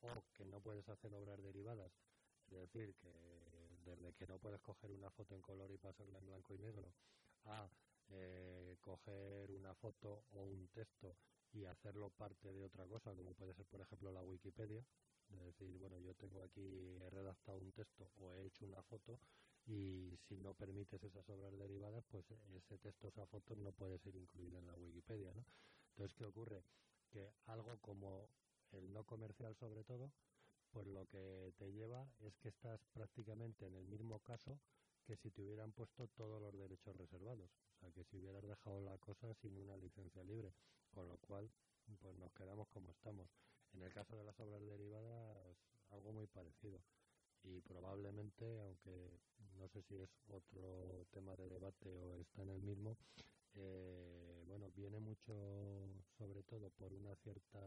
o 0.02 0.24
que 0.36 0.44
no 0.44 0.60
puedes 0.60 0.88
hacer 0.88 1.12
obras 1.14 1.42
derivadas, 1.42 1.92
es 2.50 2.58
decir, 2.58 2.94
que 2.96 3.10
desde 3.84 4.12
que 4.14 4.26
no 4.26 4.38
puedes 4.38 4.60
coger 4.60 4.90
una 4.92 5.10
foto 5.10 5.34
en 5.34 5.42
color 5.42 5.70
y 5.72 5.78
pasarla 5.78 6.18
en 6.18 6.26
blanco 6.26 6.54
y 6.54 6.58
negro, 6.58 6.92
a 7.44 7.68
eh, 8.10 8.76
coger 8.80 9.50
una 9.50 9.74
foto 9.74 10.24
o 10.32 10.42
un 10.44 10.68
texto 10.68 11.16
y 11.52 11.64
hacerlo 11.64 12.10
parte 12.10 12.52
de 12.52 12.64
otra 12.64 12.86
cosa, 12.86 13.14
como 13.14 13.34
puede 13.34 13.54
ser, 13.54 13.66
por 13.66 13.80
ejemplo, 13.80 14.12
la 14.12 14.22
Wikipedia. 14.22 14.84
Es 15.30 15.40
decir, 15.40 15.78
bueno, 15.78 15.98
yo 15.98 16.14
tengo 16.14 16.42
aquí, 16.42 16.96
he 17.00 17.10
redactado 17.10 17.58
un 17.58 17.72
texto 17.72 18.10
o 18.18 18.32
he 18.34 18.46
hecho 18.46 18.64
una 18.64 18.82
foto 18.82 19.18
y 19.66 20.16
si 20.28 20.36
no 20.38 20.54
permites 20.54 21.02
esas 21.02 21.28
obras 21.28 21.56
derivadas, 21.56 22.04
pues 22.10 22.24
ese 22.56 22.78
texto 22.78 23.08
esa 23.08 23.26
foto 23.26 23.54
no 23.56 23.72
puede 23.72 23.98
ser 23.98 24.16
incluida 24.16 24.58
en 24.58 24.66
la 24.66 24.74
Wikipedia, 24.74 25.32
¿no? 25.34 25.44
Entonces, 25.90 26.16
¿qué 26.16 26.24
ocurre? 26.24 26.64
Que 27.10 27.32
algo 27.46 27.78
como 27.80 28.28
el 28.72 28.92
no 28.92 29.04
comercial 29.04 29.54
sobre 29.56 29.84
todo, 29.84 30.12
pues 30.70 30.86
lo 30.86 31.06
que 31.06 31.52
te 31.58 31.72
lleva 31.72 32.08
es 32.20 32.36
que 32.38 32.48
estás 32.48 32.80
prácticamente 32.92 33.66
en 33.66 33.74
el 33.74 33.86
mismo 33.86 34.20
caso 34.20 34.60
que 35.04 35.16
si 35.16 35.30
te 35.30 35.42
hubieran 35.42 35.72
puesto 35.72 36.06
todos 36.08 36.40
los 36.40 36.56
derechos 36.56 36.96
reservados. 36.96 37.50
O 37.74 37.78
sea, 37.80 37.90
que 37.90 38.04
si 38.04 38.16
hubieras 38.16 38.46
dejado 38.46 38.80
la 38.80 38.96
cosa 38.98 39.34
sin 39.34 39.56
una 39.56 39.76
licencia 39.76 40.22
libre. 40.22 40.52
Con 40.90 41.08
lo 41.08 41.16
cual, 41.18 41.50
pues 42.00 42.16
nos 42.16 42.32
quedamos 42.32 42.68
como 42.68 42.90
estamos. 42.92 43.28
En 43.72 43.82
el 43.82 43.92
caso 43.92 44.16
de 44.16 44.24
las 44.24 44.38
obras 44.40 44.60
derivadas, 44.62 45.56
algo 45.90 46.12
muy 46.12 46.26
parecido. 46.26 46.80
Y 47.44 47.60
probablemente, 47.62 48.60
aunque 48.60 49.18
no 49.58 49.68
sé 49.68 49.82
si 49.82 49.96
es 49.96 50.10
otro 50.28 51.06
tema 51.10 51.34
de 51.36 51.48
debate 51.48 51.88
o 51.98 52.16
está 52.16 52.42
en 52.42 52.50
el 52.50 52.62
mismo, 52.62 52.96
eh, 53.56 54.44
bueno, 54.46 54.70
viene 54.76 55.00
mucho 55.00 55.32
sobre 56.18 56.42
todo 56.44 56.70
por 56.70 56.92
una 56.92 57.14
cierta 57.16 57.60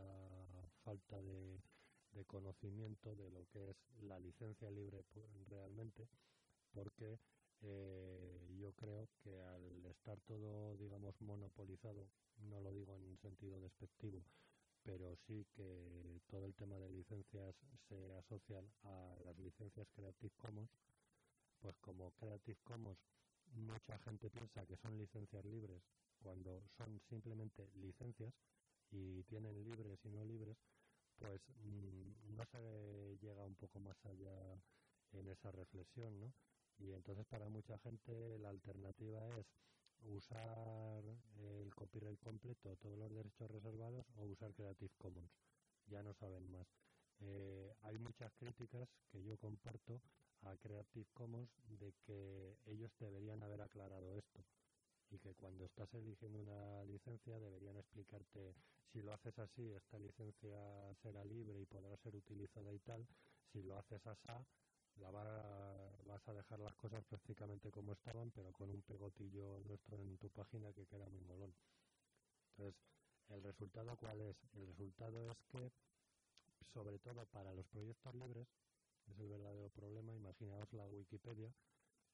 falta 0.83 1.21
de, 1.21 1.59
conocimiento 2.27 3.15
de 3.15 3.29
lo 3.31 3.45
que 3.47 3.71
es 3.71 3.77
la 4.01 4.19
licencia 4.19 4.69
libre 4.69 5.03
realmente, 5.49 6.07
porque 6.73 7.19
eh, 7.61 8.47
yo 8.59 8.71
creo 8.73 9.09
que 9.23 9.41
al 9.41 9.85
estar 9.85 10.19
todo, 10.21 10.75
digamos, 10.77 11.19
monopolizado, 11.21 12.07
no 12.37 12.61
lo 12.61 12.71
digo 12.71 12.95
en 12.95 13.17
sentido 13.17 13.59
despectivo, 13.59 14.23
pero 14.83 15.15
sí 15.27 15.45
que 15.55 16.19
todo 16.27 16.45
el 16.45 16.55
tema 16.55 16.77
de 16.77 16.89
licencias 16.89 17.55
se 17.87 18.13
asocian 18.15 18.65
a 18.83 19.15
las 19.25 19.37
licencias 19.39 19.87
Creative 19.95 20.33
Commons, 20.37 20.69
pues 21.59 21.77
como 21.79 22.11
Creative 22.11 22.59
Commons 22.63 22.99
mucha 23.53 23.97
gente 23.99 24.29
piensa 24.29 24.65
que 24.65 24.77
son 24.77 24.97
licencias 24.97 25.45
libres 25.45 25.83
cuando 26.21 26.63
son 26.77 26.99
simplemente 27.09 27.69
licencias 27.75 28.33
y 28.91 29.23
tienen 29.23 29.63
libres 29.63 29.99
y 30.05 30.09
no 30.09 30.23
libres, 30.23 30.57
pues 31.17 31.41
mm, 31.63 32.35
no 32.35 32.45
se 32.45 33.17
llega 33.21 33.45
un 33.45 33.55
poco 33.55 33.79
más 33.79 33.97
allá 34.05 34.61
en 35.11 35.27
esa 35.27 35.51
reflexión, 35.51 36.19
¿no? 36.19 36.33
Y 36.79 36.91
entonces 36.91 37.25
para 37.27 37.49
mucha 37.49 37.77
gente 37.79 38.39
la 38.39 38.49
alternativa 38.49 39.27
es 39.37 39.45
usar 40.05 41.03
el 41.37 41.73
copyright 41.75 42.19
completo, 42.19 42.75
todos 42.77 42.97
los 42.97 43.13
derechos 43.13 43.49
reservados, 43.49 44.05
o 44.15 44.25
usar 44.25 44.53
Creative 44.53 44.93
Commons. 44.97 45.31
Ya 45.87 46.03
no 46.03 46.13
saben 46.13 46.49
más. 46.51 46.67
Eh, 47.19 47.73
hay 47.81 47.97
muchas 47.97 48.33
críticas 48.33 48.89
que 49.11 49.23
yo 49.23 49.37
comparto 49.37 50.01
a 50.41 50.55
Creative 50.57 51.07
Commons 51.13 51.49
de 51.67 51.93
que 52.05 52.57
ellos 52.65 52.91
deberían 52.99 53.41
haber 53.43 53.61
aclarado 53.61 54.15
esto 54.15 54.43
y 55.09 55.19
que 55.19 55.35
cuando 55.35 55.65
estás 55.65 55.93
eligiendo 55.93 56.39
una 56.39 56.83
licencia 56.85 57.39
deberían 57.39 57.77
explicarte 57.77 58.55
si 58.91 59.01
lo 59.01 59.13
haces 59.13 59.37
así, 59.39 59.71
esta 59.71 59.97
licencia 59.97 60.95
será 61.01 61.23
libre 61.25 61.59
y 61.59 61.65
podrá 61.65 61.95
ser 61.97 62.15
utilizada 62.15 62.71
y 62.73 62.79
tal, 62.79 63.07
si 63.51 63.63
lo 63.63 63.77
haces 63.77 64.05
así, 64.05 64.45
la 64.97 65.11
vas 65.11 66.27
a 66.27 66.33
dejar 66.33 66.59
las 66.59 66.75
cosas 66.75 67.03
prácticamente 67.05 67.71
como 67.71 67.93
estaban, 67.93 68.31
pero 68.31 68.51
con 68.51 68.69
un 68.69 68.81
pegotillo 68.81 69.59
nuestro 69.65 69.97
en 69.97 70.17
tu 70.17 70.29
página 70.29 70.71
que 70.73 70.85
queda 70.85 71.07
muy 71.09 71.21
molón. 71.21 71.53
Entonces, 72.51 72.79
¿el 73.29 73.43
resultado 73.43 73.97
cuál 73.97 74.21
es? 74.21 74.37
El 74.53 74.67
resultado 74.67 75.31
es 75.31 75.37
que, 75.51 75.71
sobre 76.73 76.99
todo 76.99 77.25
para 77.27 77.53
los 77.53 77.65
proyectos 77.67 78.13
libres, 78.15 78.47
es 79.07 79.19
el 79.19 79.27
verdadero 79.27 79.69
problema, 79.69 80.13
imaginaos 80.15 80.71
la 80.73 80.87
Wikipedia, 80.87 81.53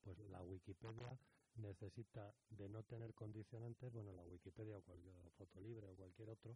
pues 0.03 0.17
la 0.29 0.41
Wikipedia 0.43 1.19
necesita 1.55 2.33
de 2.49 2.69
no 2.69 2.83
tener 2.83 3.13
condicionantes, 3.13 3.91
bueno, 3.91 4.13
la 4.13 4.23
Wikipedia 4.23 4.77
o 4.77 4.81
cualquier 4.81 5.15
foto 5.37 5.59
libre 5.59 5.87
o 5.87 5.95
cualquier 5.95 6.29
otro, 6.29 6.55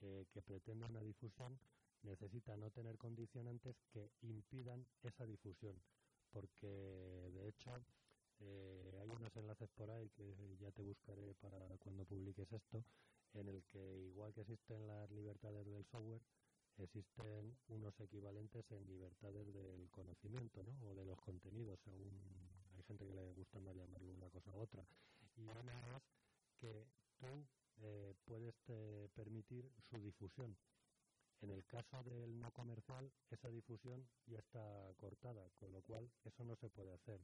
eh, 0.00 0.26
que 0.32 0.42
pretenda 0.42 0.86
una 0.86 1.00
difusión, 1.00 1.58
necesita 2.04 2.56
no 2.56 2.70
tener 2.70 2.96
condicionantes 2.98 3.76
que 3.92 4.10
impidan 4.22 4.86
esa 5.02 5.26
difusión, 5.26 5.80
porque 6.30 6.66
de 7.32 7.48
hecho 7.48 7.72
eh, 8.40 8.98
hay 9.00 9.10
unos 9.10 9.34
enlaces 9.36 9.68
por 9.70 9.90
ahí 9.90 10.08
que 10.10 10.56
ya 10.60 10.70
te 10.72 10.82
buscaré 10.82 11.34
para 11.34 11.58
cuando 11.78 12.04
publiques 12.04 12.50
esto, 12.52 12.84
en 13.34 13.48
el 13.48 13.62
que 13.64 13.98
igual 14.08 14.32
que 14.32 14.42
existen 14.42 14.86
las 14.86 15.10
libertades 15.10 15.66
del 15.66 15.84
software, 15.86 16.22
existen 16.78 17.56
unos 17.68 17.98
equivalentes 18.00 18.64
en 18.72 18.86
libertades 18.86 19.52
del 19.52 19.88
conocimiento, 19.90 20.62
¿no? 20.62 20.88
O 20.88 20.94
de 20.94 21.04
los 21.04 21.20
contenidos, 21.20 21.78
según 21.84 22.10
hay 22.76 22.82
gente 22.84 23.06
que 23.06 23.14
le 23.14 23.32
gusta 23.32 23.60
más 23.60 23.76
llamarlo 23.76 24.12
una 24.12 24.28
cosa 24.30 24.50
u 24.52 24.60
otra. 24.60 24.84
Y 25.36 25.42
una 25.42 25.96
es 25.96 26.02
que 26.60 26.86
tú 27.18 27.46
eh, 27.82 28.14
puedes 28.24 28.54
eh, 28.68 29.08
permitir 29.14 29.70
su 29.88 29.98
difusión 30.00 30.56
En 31.44 31.50
el 31.50 31.66
caso 31.66 32.02
del 32.04 32.40
no 32.40 32.50
comercial, 32.52 33.12
esa 33.30 33.50
difusión 33.50 34.08
ya 34.24 34.38
está 34.38 34.94
cortada, 34.96 35.46
con 35.60 35.72
lo 35.72 35.82
cual 35.82 36.10
eso 36.24 36.42
no 36.42 36.56
se 36.56 36.70
puede 36.70 36.90
hacer. 36.94 37.20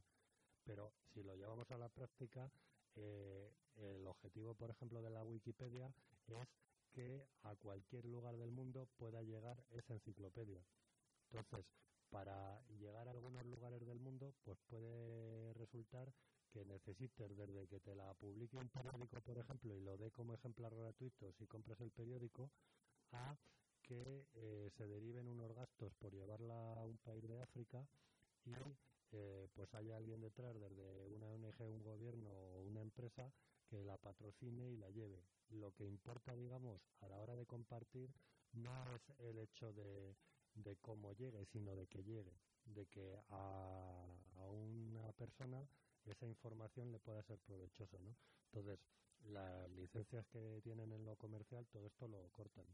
Pero 0.63 0.93
si 1.11 1.23
lo 1.23 1.33
llevamos 1.33 1.71
a 1.71 1.79
la 1.79 1.89
práctica, 1.89 2.51
eh, 2.97 3.51
el 3.77 4.05
objetivo, 4.05 4.53
por 4.53 4.69
ejemplo, 4.69 5.01
de 5.01 5.09
la 5.09 5.23
Wikipedia 5.23 5.91
es 6.27 6.47
que 6.91 7.25
a 7.41 7.55
cualquier 7.55 8.05
lugar 8.05 8.37
del 8.37 8.51
mundo 8.51 8.87
pueda 8.97 9.23
llegar 9.23 9.65
esa 9.71 9.95
enciclopedia. 9.95 10.63
Entonces, 11.31 11.65
para 12.11 12.61
llegar 12.77 13.07
a 13.07 13.11
algunos 13.11 13.43
lugares 13.47 13.83
del 13.87 13.99
mundo, 13.99 14.35
pues 14.43 14.59
puede 14.69 15.51
resultar 15.55 16.13
que 16.51 16.63
necesites 16.63 17.35
desde 17.35 17.67
que 17.67 17.79
te 17.79 17.95
la 17.95 18.13
publique 18.13 18.55
un 18.55 18.69
periódico, 18.69 19.19
por 19.21 19.39
ejemplo, 19.39 19.75
y 19.75 19.81
lo 19.81 19.97
dé 19.97 20.11
como 20.11 20.35
ejemplar 20.35 20.75
gratuito 20.75 21.33
si 21.39 21.47
compras 21.47 21.81
el 21.81 21.89
periódico, 21.89 22.51
a 23.13 23.35
que 23.91 24.25
eh, 24.35 24.69
se 24.77 24.87
deriven 24.87 25.27
unos 25.27 25.53
gastos 25.53 25.93
por 25.95 26.13
llevarla 26.13 26.75
a 26.75 26.85
un 26.85 26.97
país 26.99 27.27
de 27.27 27.41
África 27.41 27.85
y 28.45 28.53
eh, 29.11 29.49
pues 29.53 29.73
haya 29.73 29.97
alguien 29.97 30.21
detrás, 30.21 30.57
desde 30.57 31.05
una 31.07 31.27
ONG, 31.27 31.59
un 31.67 31.83
gobierno 31.83 32.29
o 32.29 32.61
una 32.61 32.79
empresa, 32.79 33.33
que 33.67 33.83
la 33.83 33.97
patrocine 33.97 34.71
y 34.71 34.77
la 34.77 34.89
lleve. 34.91 35.19
Lo 35.49 35.73
que 35.73 35.85
importa, 35.85 36.33
digamos, 36.37 36.79
a 37.01 37.09
la 37.09 37.17
hora 37.19 37.35
de 37.35 37.45
compartir 37.45 38.09
no 38.53 38.71
es 38.95 39.01
el 39.19 39.39
hecho 39.39 39.73
de, 39.73 40.15
de 40.55 40.77
cómo 40.77 41.11
llegue, 41.11 41.45
sino 41.51 41.75
de 41.75 41.85
que 41.87 42.01
llegue, 42.01 42.39
de 42.63 42.85
que 42.85 43.17
a, 43.27 44.05
a 44.37 44.47
una 44.47 45.11
persona 45.11 45.67
esa 46.05 46.27
información 46.27 46.93
le 46.93 46.99
pueda 46.99 47.21
ser 47.23 47.39
provechosa, 47.39 47.97
¿no? 47.99 48.15
Entonces, 48.53 48.79
las 49.25 49.69
licencias 49.71 50.25
que 50.27 50.61
tienen 50.63 50.93
en 50.93 51.03
lo 51.03 51.17
comercial, 51.17 51.67
todo 51.67 51.87
esto 51.87 52.07
lo 52.07 52.29
cortan. 52.29 52.65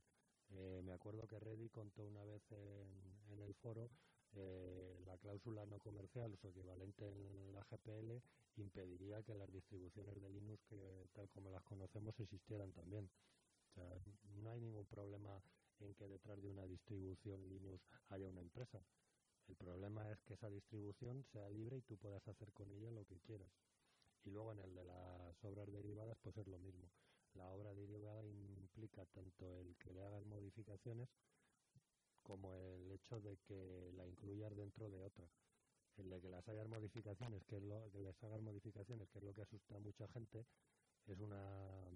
Eh, 0.51 0.81
me 0.83 0.93
acuerdo 0.93 1.27
que 1.27 1.39
Reddy 1.39 1.69
contó 1.69 2.03
una 2.03 2.23
vez 2.23 2.41
en, 2.51 3.39
el 3.41 3.53
foro 3.55 3.89
eh, 4.35 4.99
la 5.05 5.17
cláusula 5.17 5.65
no 5.65 5.79
comercial, 5.79 6.35
su 6.37 6.47
equivalente 6.47 7.07
en 7.07 7.53
la 7.53 7.63
GPL, 7.63 8.21
impediría 8.57 9.23
que 9.23 9.35
las 9.35 9.51
distribuciones 9.51 10.21
de 10.21 10.29
Linux, 10.29 10.63
que 10.69 11.07
tal 11.13 11.29
como 11.29 11.51
las 11.51 11.63
conocemos, 11.63 12.19
existieran 12.19 12.71
también. 12.73 13.09
O 13.69 13.73
sea, 13.73 13.89
no 14.41 14.51
hay 14.51 14.59
ningún 14.59 14.85
problema 14.85 15.41
en 15.79 15.93
que 15.93 16.07
detrás 16.07 16.41
de 16.41 16.49
una 16.49 16.65
distribución 16.65 17.47
Linux 17.47 17.83
haya 18.09 18.27
una 18.27 18.41
empresa. 18.41 18.81
El 19.47 19.55
problema 19.55 20.09
es 20.11 20.19
que 20.23 20.33
esa 20.33 20.49
distribución 20.49 21.23
sea 21.31 21.49
libre 21.49 21.77
y 21.77 21.81
tú 21.81 21.97
puedas 21.97 22.27
hacer 22.27 22.51
con 22.53 22.69
ella 22.71 22.91
lo 22.91 23.05
que 23.05 23.19
quieras. 23.19 23.49
Y 24.25 24.31
luego 24.31 24.51
en 24.51 24.59
el 24.59 24.75
de 24.75 24.83
las 24.83 25.43
obras 25.45 25.71
derivadas, 25.71 26.17
pues 26.21 26.35
es 26.37 26.47
lo 26.47 26.59
mismo. 26.59 26.89
La 27.37 27.49
obra 27.49 27.73
derivada 27.73 28.23
implica 28.25 29.05
tanto 29.05 29.59
el 29.59 29.75
que 29.77 29.93
le 29.93 30.03
hagas 30.03 30.25
modificaciones 30.25 31.09
como 32.23 32.53
el 32.55 32.91
hecho 32.91 33.19
de 33.21 33.37
que 33.47 33.91
la 33.95 34.05
incluyas 34.05 34.55
dentro 34.55 34.89
de 34.89 35.01
otra. 35.01 35.27
El 35.97 36.09
de 36.09 36.21
que 36.21 36.29
las 36.29 36.47
hayas 36.47 36.67
modificaciones, 36.67 37.43
que 37.45 37.57
es 37.57 37.63
lo 37.63 37.89
que 37.91 37.99
les 37.99 38.23
hagas 38.23 38.41
modificaciones, 38.41 39.09
que 39.09 39.19
es 39.19 39.23
lo 39.23 39.33
que 39.33 39.41
asusta 39.41 39.75
a 39.75 39.79
mucha 39.79 40.07
gente, 40.09 40.45
es 41.07 41.19
una 41.19 41.89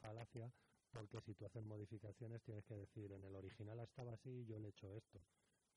falacia 0.00 0.50
porque 0.94 1.20
si 1.22 1.34
tú 1.34 1.44
haces 1.44 1.64
modificaciones 1.64 2.40
tienes 2.42 2.64
que 2.64 2.76
decir 2.76 3.10
en 3.10 3.24
el 3.24 3.34
original 3.34 3.80
estaba 3.80 4.12
así 4.12 4.46
yo 4.46 4.58
le 4.58 4.68
he 4.68 4.70
hecho 4.70 4.94
esto. 4.94 5.20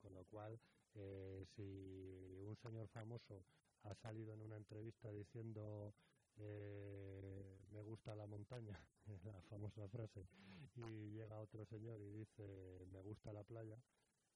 Con 0.01 0.13
lo 0.13 0.23
cual, 0.25 0.59
eh, 0.93 1.43
si 1.55 2.43
un 2.45 2.55
señor 2.57 2.87
famoso 2.89 3.43
ha 3.83 3.95
salido 3.95 4.33
en 4.33 4.41
una 4.41 4.57
entrevista 4.57 5.11
diciendo 5.11 5.93
eh, 6.39 7.57
me 7.71 7.81
gusta 7.81 8.15
la 8.15 8.25
montaña, 8.27 8.79
la 9.25 9.41
famosa 9.49 9.87
frase, 9.89 10.27
y 10.75 11.11
llega 11.11 11.39
otro 11.39 11.65
señor 11.65 12.01
y 12.01 12.09
dice 12.09 12.85
me 12.91 13.01
gusta 13.01 13.33
la 13.33 13.43
playa, 13.43 13.77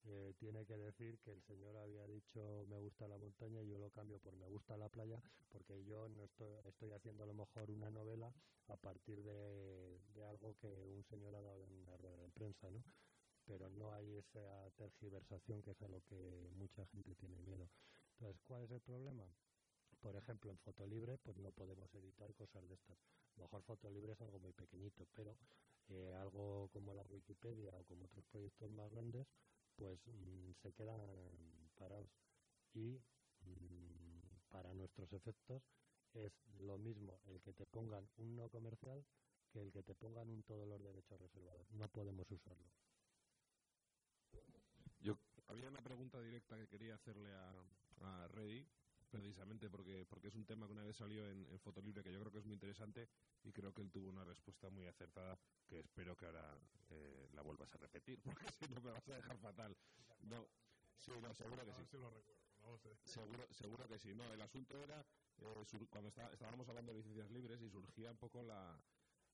eh, 0.06 0.34
tiene 0.40 0.66
que 0.66 0.78
decir 0.78 1.20
que 1.20 1.32
el 1.32 1.42
señor 1.44 1.78
había 1.78 2.08
dicho 2.08 2.66
me 2.68 2.80
gusta 2.80 3.08
la 3.08 3.18
montaña 3.18 3.62
y 3.62 3.70
yo 3.70 3.78
lo 3.78 3.92
cambio 3.92 4.18
por 4.20 4.36
me 4.36 4.48
gusta 4.48 4.76
la 4.76 4.90
playa 4.90 5.22
porque 5.52 5.84
yo 5.86 6.10
no 6.10 6.24
estoy, 6.24 6.56
estoy 6.66 6.92
haciendo 6.92 7.24
a 7.24 7.28
lo 7.28 7.36
mejor 7.36 7.70
una 7.70 7.92
novela 7.92 8.34
a 8.68 8.78
partir 8.78 9.22
de, 9.22 10.00
de 10.16 10.26
algo 10.26 10.56
que 10.60 10.68
un 10.68 11.04
señor 11.04 11.36
ha 11.36 11.42
dado 11.42 11.66
en 11.66 11.74
una 11.74 11.98
rueda 11.98 12.18
de 12.18 12.30
prensa, 12.30 12.72
¿no? 12.72 12.84
Pero 13.46 13.70
no 13.70 13.92
hay 13.94 14.16
esa 14.18 14.70
tergiversación 14.78 15.62
que 15.62 15.72
es 15.72 15.82
a 15.82 15.88
lo 15.88 16.02
que 16.06 16.50
mucha 16.56 16.86
gente 16.88 17.14
tiene 17.16 17.40
miedo. 17.40 17.70
Entonces, 18.14 18.42
¿cuál 18.48 18.64
es 18.64 18.72
el 18.72 18.82
problema? 18.82 19.26
Por 20.02 20.16
ejemplo, 20.16 20.52
en 20.52 20.58
Fotolibre, 20.58 21.18
pues 21.20 21.38
no 21.38 21.52
podemos 21.52 21.94
editar 21.94 22.34
cosas 22.34 22.68
de 22.68 22.74
estas. 22.74 22.98
A 23.36 23.40
lo 23.40 23.44
mejor 23.44 23.62
Fotolibre 23.64 24.14
es 24.14 24.22
algo 24.22 24.40
muy 24.40 24.52
pequeñito, 24.54 25.08
pero 25.14 25.38
eh, 25.90 26.14
algo 26.20 26.70
como 26.74 26.94
la 26.94 27.04
Wikipedia 27.04 27.72
o 27.78 27.84
como 27.86 28.06
otros 28.06 28.26
proyectos 28.26 28.72
más 28.72 28.90
grandes, 28.90 29.28
pues 29.76 30.00
mm, 30.08 30.54
se 30.64 30.74
quedan 30.74 31.00
parados. 31.78 32.10
Y 32.74 33.00
mm, 33.42 34.50
para 34.50 34.74
nuestros 34.74 35.14
efectos 35.14 35.62
es 36.14 36.34
lo 36.60 36.78
mismo 36.78 37.20
el 37.28 37.42
que 37.42 37.54
te 37.54 37.66
pongan 37.66 38.10
un 38.18 38.36
no 38.36 38.50
comercial 38.50 39.06
que 39.52 39.62
el 39.62 39.72
que 39.72 39.84
te 39.84 39.94
pongan 39.96 40.30
un 40.30 40.44
todos 40.44 40.68
los 40.68 40.82
derechos 40.82 41.20
reservados. 41.20 41.70
No 41.72 41.88
podemos 41.90 42.30
usarlo. 42.32 42.72
Yo 45.00 45.18
había 45.48 45.68
una 45.68 45.82
pregunta 45.82 46.22
directa 46.22 46.58
que 46.58 46.68
quería 46.68 46.96
hacerle 46.96 47.34
a, 47.34 47.54
a 48.02 48.28
Reddy, 48.30 48.66
precisamente 49.12 49.70
porque, 49.70 50.06
porque 50.10 50.30
es 50.30 50.36
un 50.36 50.46
tema 50.46 50.66
que 50.66 50.74
una 50.74 50.84
vez 50.84 50.96
salió 50.96 51.28
en, 51.30 51.46
en 51.46 51.60
Fotolibre 51.60 52.04
que 52.04 52.12
yo 52.12 52.20
creo 52.22 52.32
que 52.32 52.40
es 52.40 52.46
muy 52.46 52.54
interesante 52.56 53.08
y 53.44 53.52
creo 53.52 53.74
que 53.74 53.82
él 53.82 53.92
tuvo 53.92 54.10
una 54.10 54.24
respuesta 54.24 54.70
muy 54.70 54.88
acertada 54.88 55.38
que 55.68 55.80
espero 55.80 56.16
que 56.16 56.26
ahora 56.26 56.58
eh, 56.90 57.30
la 57.34 57.42
vuelvas 57.44 57.74
a 57.76 57.78
repetir, 57.78 58.20
porque 58.24 58.50
si 58.52 58.66
no 58.68 58.82
me 58.82 58.92
vas 58.92 59.08
a 59.10 59.16
dejar 59.16 59.38
fatal. 59.38 59.76
No, 60.24 60.48
sí, 60.98 61.12
no, 61.22 61.34
seguro 61.34 61.58
que 61.66 61.72
sí. 61.74 61.84
Seguro, 63.06 63.54
seguro 63.54 63.88
que 63.88 64.00
sí. 64.00 64.16
No, 64.16 64.24
el 64.34 64.42
asunto 64.42 64.82
era 64.84 65.02
eh, 65.02 65.66
sur- 65.66 65.88
cuando 65.90 66.10
está- 66.10 66.32
estábamos 66.32 66.68
hablando 66.70 66.92
de 66.92 67.00
licencias 67.00 67.30
libres 67.32 67.62
y 67.62 67.70
surgía 67.70 68.12
un 68.12 68.18
poco 68.18 68.42
la. 68.44 68.80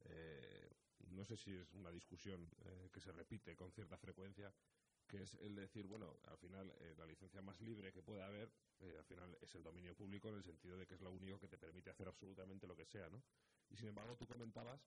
eh, 0.06 0.70
no 1.10 1.24
sé 1.26 1.38
si 1.38 1.54
es 1.56 1.74
una 1.74 1.92
discusión 1.92 2.50
eh, 2.66 2.90
que 2.94 3.00
se 3.00 3.12
repite 3.12 3.56
con 3.56 3.72
cierta 3.72 3.98
frecuencia, 3.98 4.52
que 5.08 5.24
es 5.24 5.34
el 5.36 5.56
decir, 5.56 5.88
bueno, 5.88 6.20
al 6.26 6.38
final 6.38 6.70
eh, 6.82 6.94
la 6.98 7.06
licencia 7.06 7.42
más 7.42 7.60
libre 7.62 7.92
que 7.94 8.04
puede 8.04 8.22
haber, 8.24 8.50
eh, 8.80 8.96
al 8.98 9.06
final 9.06 9.38
es 9.42 9.56
el 9.56 9.64
dominio 9.64 9.96
público 9.96 10.30
en 10.30 10.36
el 10.36 10.44
sentido 10.44 10.78
de 10.78 10.86
que 10.86 10.96
es 10.96 11.02
lo 11.02 11.12
único 11.12 11.40
que 11.40 11.48
te 11.48 11.58
permite 11.58 11.90
hacer 11.90 12.08
absolutamente 12.08 12.68
lo 12.68 12.76
que 12.76 12.86
sea, 12.86 13.10
¿no? 13.10 13.24
Y 13.70 13.76
sin 13.78 13.88
embargo, 13.90 14.16
tú 14.18 14.26
comentabas 14.28 14.80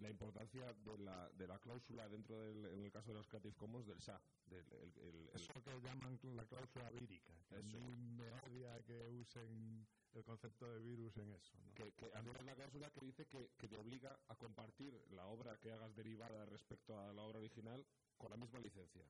la 0.00 0.08
importancia 0.08 0.72
de 0.72 0.98
la, 0.98 1.30
de 1.30 1.46
la 1.48 1.58
cláusula 1.58 2.08
dentro 2.08 2.38
del, 2.40 2.64
en 2.66 2.84
el 2.84 2.92
caso 2.92 3.08
de 3.08 3.14
los 3.14 3.26
Creative 3.28 3.54
Commons, 3.56 3.86
del 3.86 4.00
SA. 4.00 4.20
Del, 4.46 4.64
el, 4.72 4.98
el- 4.98 5.28
el- 5.28 5.30
Eso 5.34 5.52
que 5.62 5.80
llaman 5.80 6.18
la 6.36 6.44
cláusula 6.46 6.90
vírica, 6.90 7.32
que 7.48 7.56
a 7.56 7.58
Eso. 7.58 7.78
mí 7.78 7.96
me 7.96 8.30
odia 8.30 8.82
que 8.84 9.08
usen 9.08 9.86
el 10.12 10.24
concepto 10.24 10.72
de 10.72 10.80
virus 10.80 11.16
en 11.18 11.32
eso. 11.32 11.58
¿no? 11.58 11.74
que, 11.74 11.92
que 11.92 12.06
es 12.06 12.44
la 12.44 12.54
cláusula 12.54 12.90
que 12.90 13.00
dice 13.06 13.26
que, 13.26 13.48
que 13.58 13.68
te 13.68 13.76
obliga 13.76 14.20
a 14.28 14.36
compartir 14.36 14.92
la 15.10 15.26
obra 15.26 15.56
que 15.58 15.72
hagas 15.72 15.94
derivada 15.96 16.46
respecto 16.46 16.98
a 16.98 17.12
la 17.12 17.22
obra 17.22 17.38
original 17.40 17.84
con 18.16 18.30
la 18.30 18.36
misma 18.36 18.58
licencia. 18.60 19.02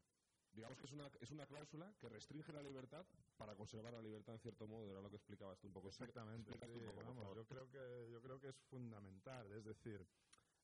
Digamos 0.53 0.79
que 0.79 0.87
es 0.87 0.93
una, 0.93 1.11
es 1.21 1.31
una 1.31 1.47
cláusula 1.47 1.93
que 2.01 2.09
restringe 2.09 2.53
la 2.53 2.63
libertad 2.63 3.07
para 3.37 3.55
conservar 3.55 3.93
la 3.93 4.03
libertad 4.03 4.35
en 4.35 4.41
cierto 4.41 4.67
modo, 4.67 4.91
era 4.91 5.01
lo 5.01 5.09
que 5.09 5.17
explicabas 5.17 5.59
tú 5.59 5.69
un 5.69 5.73
poco. 5.73 5.89
Exactamente, 5.89 6.53
sí, 6.53 6.71
un 6.73 6.85
poco, 6.85 6.95
por 6.97 7.05
vamos, 7.05 7.23
favor. 7.23 7.37
yo 7.37 7.47
creo 7.47 7.71
que 7.71 8.11
yo 8.11 8.21
creo 8.21 8.41
que 8.41 8.49
es 8.49 8.57
fundamental, 8.69 9.51
es 9.53 9.65
decir, 9.65 10.07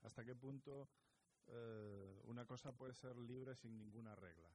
hasta 0.02 0.24
qué 0.24 0.34
punto 0.34 0.88
eh, 1.46 2.20
una 2.24 2.44
cosa 2.46 2.72
puede 2.72 2.94
ser 2.94 3.16
libre 3.16 3.54
sin 3.54 3.78
ninguna 3.78 4.14
regla. 4.16 4.50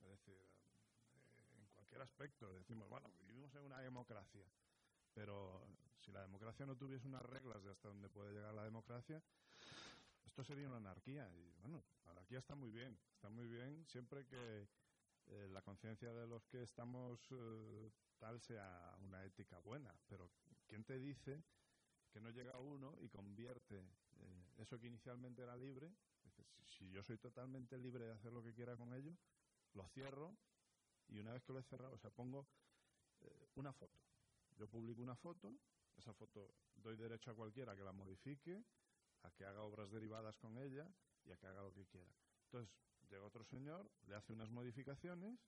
Es 0.00 0.08
decir, 0.08 0.36
eh, 0.36 1.58
en 1.60 1.66
cualquier 1.74 2.00
aspecto 2.00 2.52
decimos, 2.54 2.88
bueno, 2.88 3.10
vivimos 3.26 3.54
en 3.54 3.62
una 3.62 3.80
democracia, 3.80 4.46
pero 5.12 5.62
si 5.98 6.10
la 6.12 6.22
democracia 6.22 6.64
no 6.64 6.76
tuviese 6.76 7.06
unas 7.06 7.22
reglas 7.22 7.62
de 7.62 7.70
hasta 7.70 7.88
dónde 7.88 8.08
puede 8.08 8.32
llegar 8.32 8.54
la 8.54 8.64
democracia, 8.64 9.22
esto 10.38 10.54
sería 10.54 10.68
una 10.68 10.76
anarquía. 10.76 11.28
Y 11.34 11.52
bueno, 11.58 11.82
la 12.04 12.12
anarquía 12.12 12.38
está 12.38 12.54
muy 12.54 12.70
bien, 12.70 12.96
está 13.12 13.28
muy 13.28 13.48
bien 13.48 13.84
siempre 13.86 14.24
que 14.24 14.68
eh, 15.26 15.48
la 15.50 15.62
conciencia 15.62 16.12
de 16.12 16.28
los 16.28 16.46
que 16.46 16.62
estamos 16.62 17.18
eh, 17.32 17.90
tal 18.18 18.40
sea 18.40 18.96
una 19.00 19.24
ética 19.24 19.58
buena. 19.58 19.92
Pero 20.06 20.30
¿quién 20.68 20.84
te 20.84 20.96
dice 21.00 21.42
que 22.12 22.20
no 22.20 22.30
llega 22.30 22.56
uno 22.56 22.96
y 23.00 23.08
convierte 23.08 23.80
eh, 23.80 24.44
eso 24.58 24.78
que 24.78 24.86
inicialmente 24.86 25.42
era 25.42 25.56
libre? 25.56 25.90
Si, 26.66 26.88
yo 26.88 27.02
soy 27.02 27.18
totalmente 27.18 27.76
libre 27.76 28.04
de 28.04 28.12
hacer 28.12 28.32
lo 28.32 28.40
que 28.40 28.54
quiera 28.54 28.76
con 28.76 28.94
ello, 28.94 29.16
lo 29.74 29.88
cierro 29.88 30.36
y 31.08 31.18
una 31.18 31.32
vez 31.32 31.42
que 31.42 31.52
lo 31.52 31.58
he 31.58 31.64
cerrado, 31.64 31.94
o 31.94 31.98
sea, 31.98 32.10
pongo 32.10 32.46
una 33.56 33.72
foto. 33.72 33.98
Yo 34.56 34.68
publico 34.68 35.02
una 35.02 35.16
foto, 35.16 35.52
esa 35.96 36.14
foto 36.14 36.54
doy 36.76 36.94
derecho 36.94 37.32
a 37.32 37.34
cualquiera 37.34 37.74
que 37.74 37.82
la 37.82 37.90
modifique, 37.90 38.62
a 39.22 39.30
que 39.32 39.44
haga 39.44 39.62
obras 39.62 39.90
derivadas 39.90 40.36
con 40.38 40.56
ella 40.58 40.88
y 41.24 41.32
a 41.32 41.36
que 41.36 41.46
haga 41.46 41.62
lo 41.62 41.72
que 41.72 41.86
quiera. 41.86 42.12
Entonces, 42.44 42.74
llega 43.08 43.24
otro 43.24 43.44
señor, 43.44 43.90
le 44.06 44.14
hace 44.14 44.32
unas 44.32 44.50
modificaciones 44.50 45.38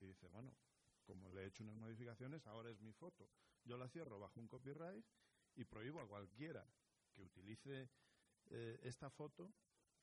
y 0.00 0.06
dice, 0.06 0.26
bueno, 0.28 0.56
como 1.04 1.32
le 1.32 1.42
he 1.42 1.46
hecho 1.46 1.62
unas 1.62 1.76
modificaciones, 1.76 2.46
ahora 2.46 2.70
es 2.70 2.80
mi 2.80 2.92
foto. 2.92 3.28
Yo 3.64 3.76
la 3.76 3.88
cierro 3.88 4.18
bajo 4.18 4.40
un 4.40 4.48
copyright 4.48 5.04
y 5.56 5.64
prohíbo 5.64 6.00
a 6.00 6.08
cualquiera 6.08 6.66
que 7.12 7.22
utilice 7.22 7.88
eh, 8.50 8.78
esta 8.82 9.10
foto 9.10 9.52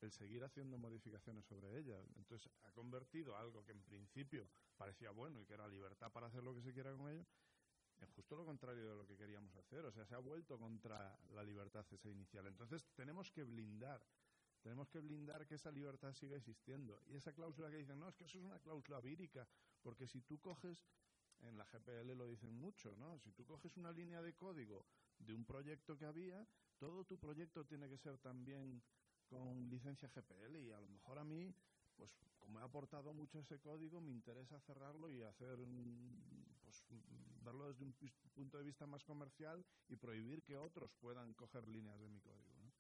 el 0.02 0.12
seguir 0.12 0.44
haciendo 0.44 0.78
modificaciones 0.78 1.46
sobre 1.46 1.78
ella. 1.78 2.00
Entonces 2.16 2.52
ha 2.64 2.72
convertido 2.72 3.36
algo 3.36 3.66
que 3.66 3.72
en 3.72 3.82
principio 3.84 4.48
parecía 4.78 5.12
bueno 5.12 5.42
y 5.42 5.46
que 5.46 5.54
era 5.54 5.68
libertad 5.68 6.12
para 6.12 6.28
hacer 6.28 6.44
lo 6.44 6.54
que 6.54 6.62
se 6.62 6.74
quiera 6.74 6.92
con 6.96 7.10
ello, 7.10 7.26
en 8.02 8.10
justo 8.12 8.36
lo 8.36 8.46
contrario 8.46 8.90
de 8.90 8.96
lo 8.96 9.08
que 9.08 9.18
queríamos 9.18 9.56
hacer. 9.56 9.86
O 9.86 9.92
sea, 9.92 10.06
se 10.06 10.16
ha 10.16 10.20
vuelto 10.20 10.58
contra 10.58 11.18
la 11.34 11.44
libertad 11.44 11.86
esa 11.92 12.10
inicial. 12.10 12.46
Entonces 12.48 12.86
tenemos 12.96 13.32
que 13.32 13.44
blindar, 13.44 14.02
tenemos 14.62 14.90
que 14.90 15.00
blindar 15.00 15.48
que 15.48 15.56
esa 15.56 15.72
libertad 15.72 16.14
siga 16.14 16.38
existiendo. 16.38 17.02
Y 17.08 17.16
esa 17.16 17.34
cláusula 17.34 17.70
que 17.70 17.78
dicen, 17.78 18.00
no, 18.00 18.08
es 18.10 18.16
que 18.16 18.26
eso 18.26 18.38
es 18.38 18.44
una 18.46 18.60
cláusula 18.60 19.00
vírica, 19.00 19.48
porque 19.82 20.08
si 20.08 20.22
tú 20.22 20.40
coges, 20.40 20.86
en 21.42 21.58
la 21.58 21.66
GPL 21.66 22.18
lo 22.18 22.28
dicen 22.28 22.54
mucho, 22.54 22.96
¿no? 22.98 23.20
Si 23.20 23.32
tú 23.32 23.46
coges 23.46 23.78
una 23.78 23.92
línea 23.92 24.22
de 24.22 24.34
código 24.34 24.86
de 25.20 25.34
un 25.34 25.46
proyecto 25.46 25.98
que 25.98 26.06
había, 26.06 26.48
todo 26.80 27.06
tu 27.06 27.20
proyecto 27.20 27.66
tiene 27.66 27.88
que 27.90 27.98
ser 27.98 28.18
también 28.18 28.82
con 29.28 29.70
licencia 29.70 30.10
GPL 30.10 30.56
y 30.58 30.72
a 30.72 30.80
lo 30.80 30.90
mejor 30.90 31.20
a 31.20 31.24
mí, 31.24 31.54
pues 31.96 32.16
como 32.40 32.60
he 32.60 32.64
aportado 32.64 33.14
mucho 33.14 33.40
ese 33.40 33.60
código, 33.60 34.00
me 34.00 34.12
interesa 34.12 34.60
cerrarlo 34.62 35.12
y 35.12 35.22
hacer, 35.22 35.60
pues 36.68 36.84
verlo 37.44 37.68
desde 37.68 37.86
un 37.86 37.94
punto 38.34 38.58
de 38.58 38.64
vista 38.64 38.86
más 38.86 39.04
comercial 39.06 39.66
y 39.88 39.96
prohibir 39.96 40.44
que 40.44 40.58
otros 40.58 40.92
puedan 41.00 41.34
coger 41.34 41.68
líneas 41.68 42.00
de 42.00 42.10
mi 42.10 42.20
código. 42.20 42.58
¿no? 42.58 42.74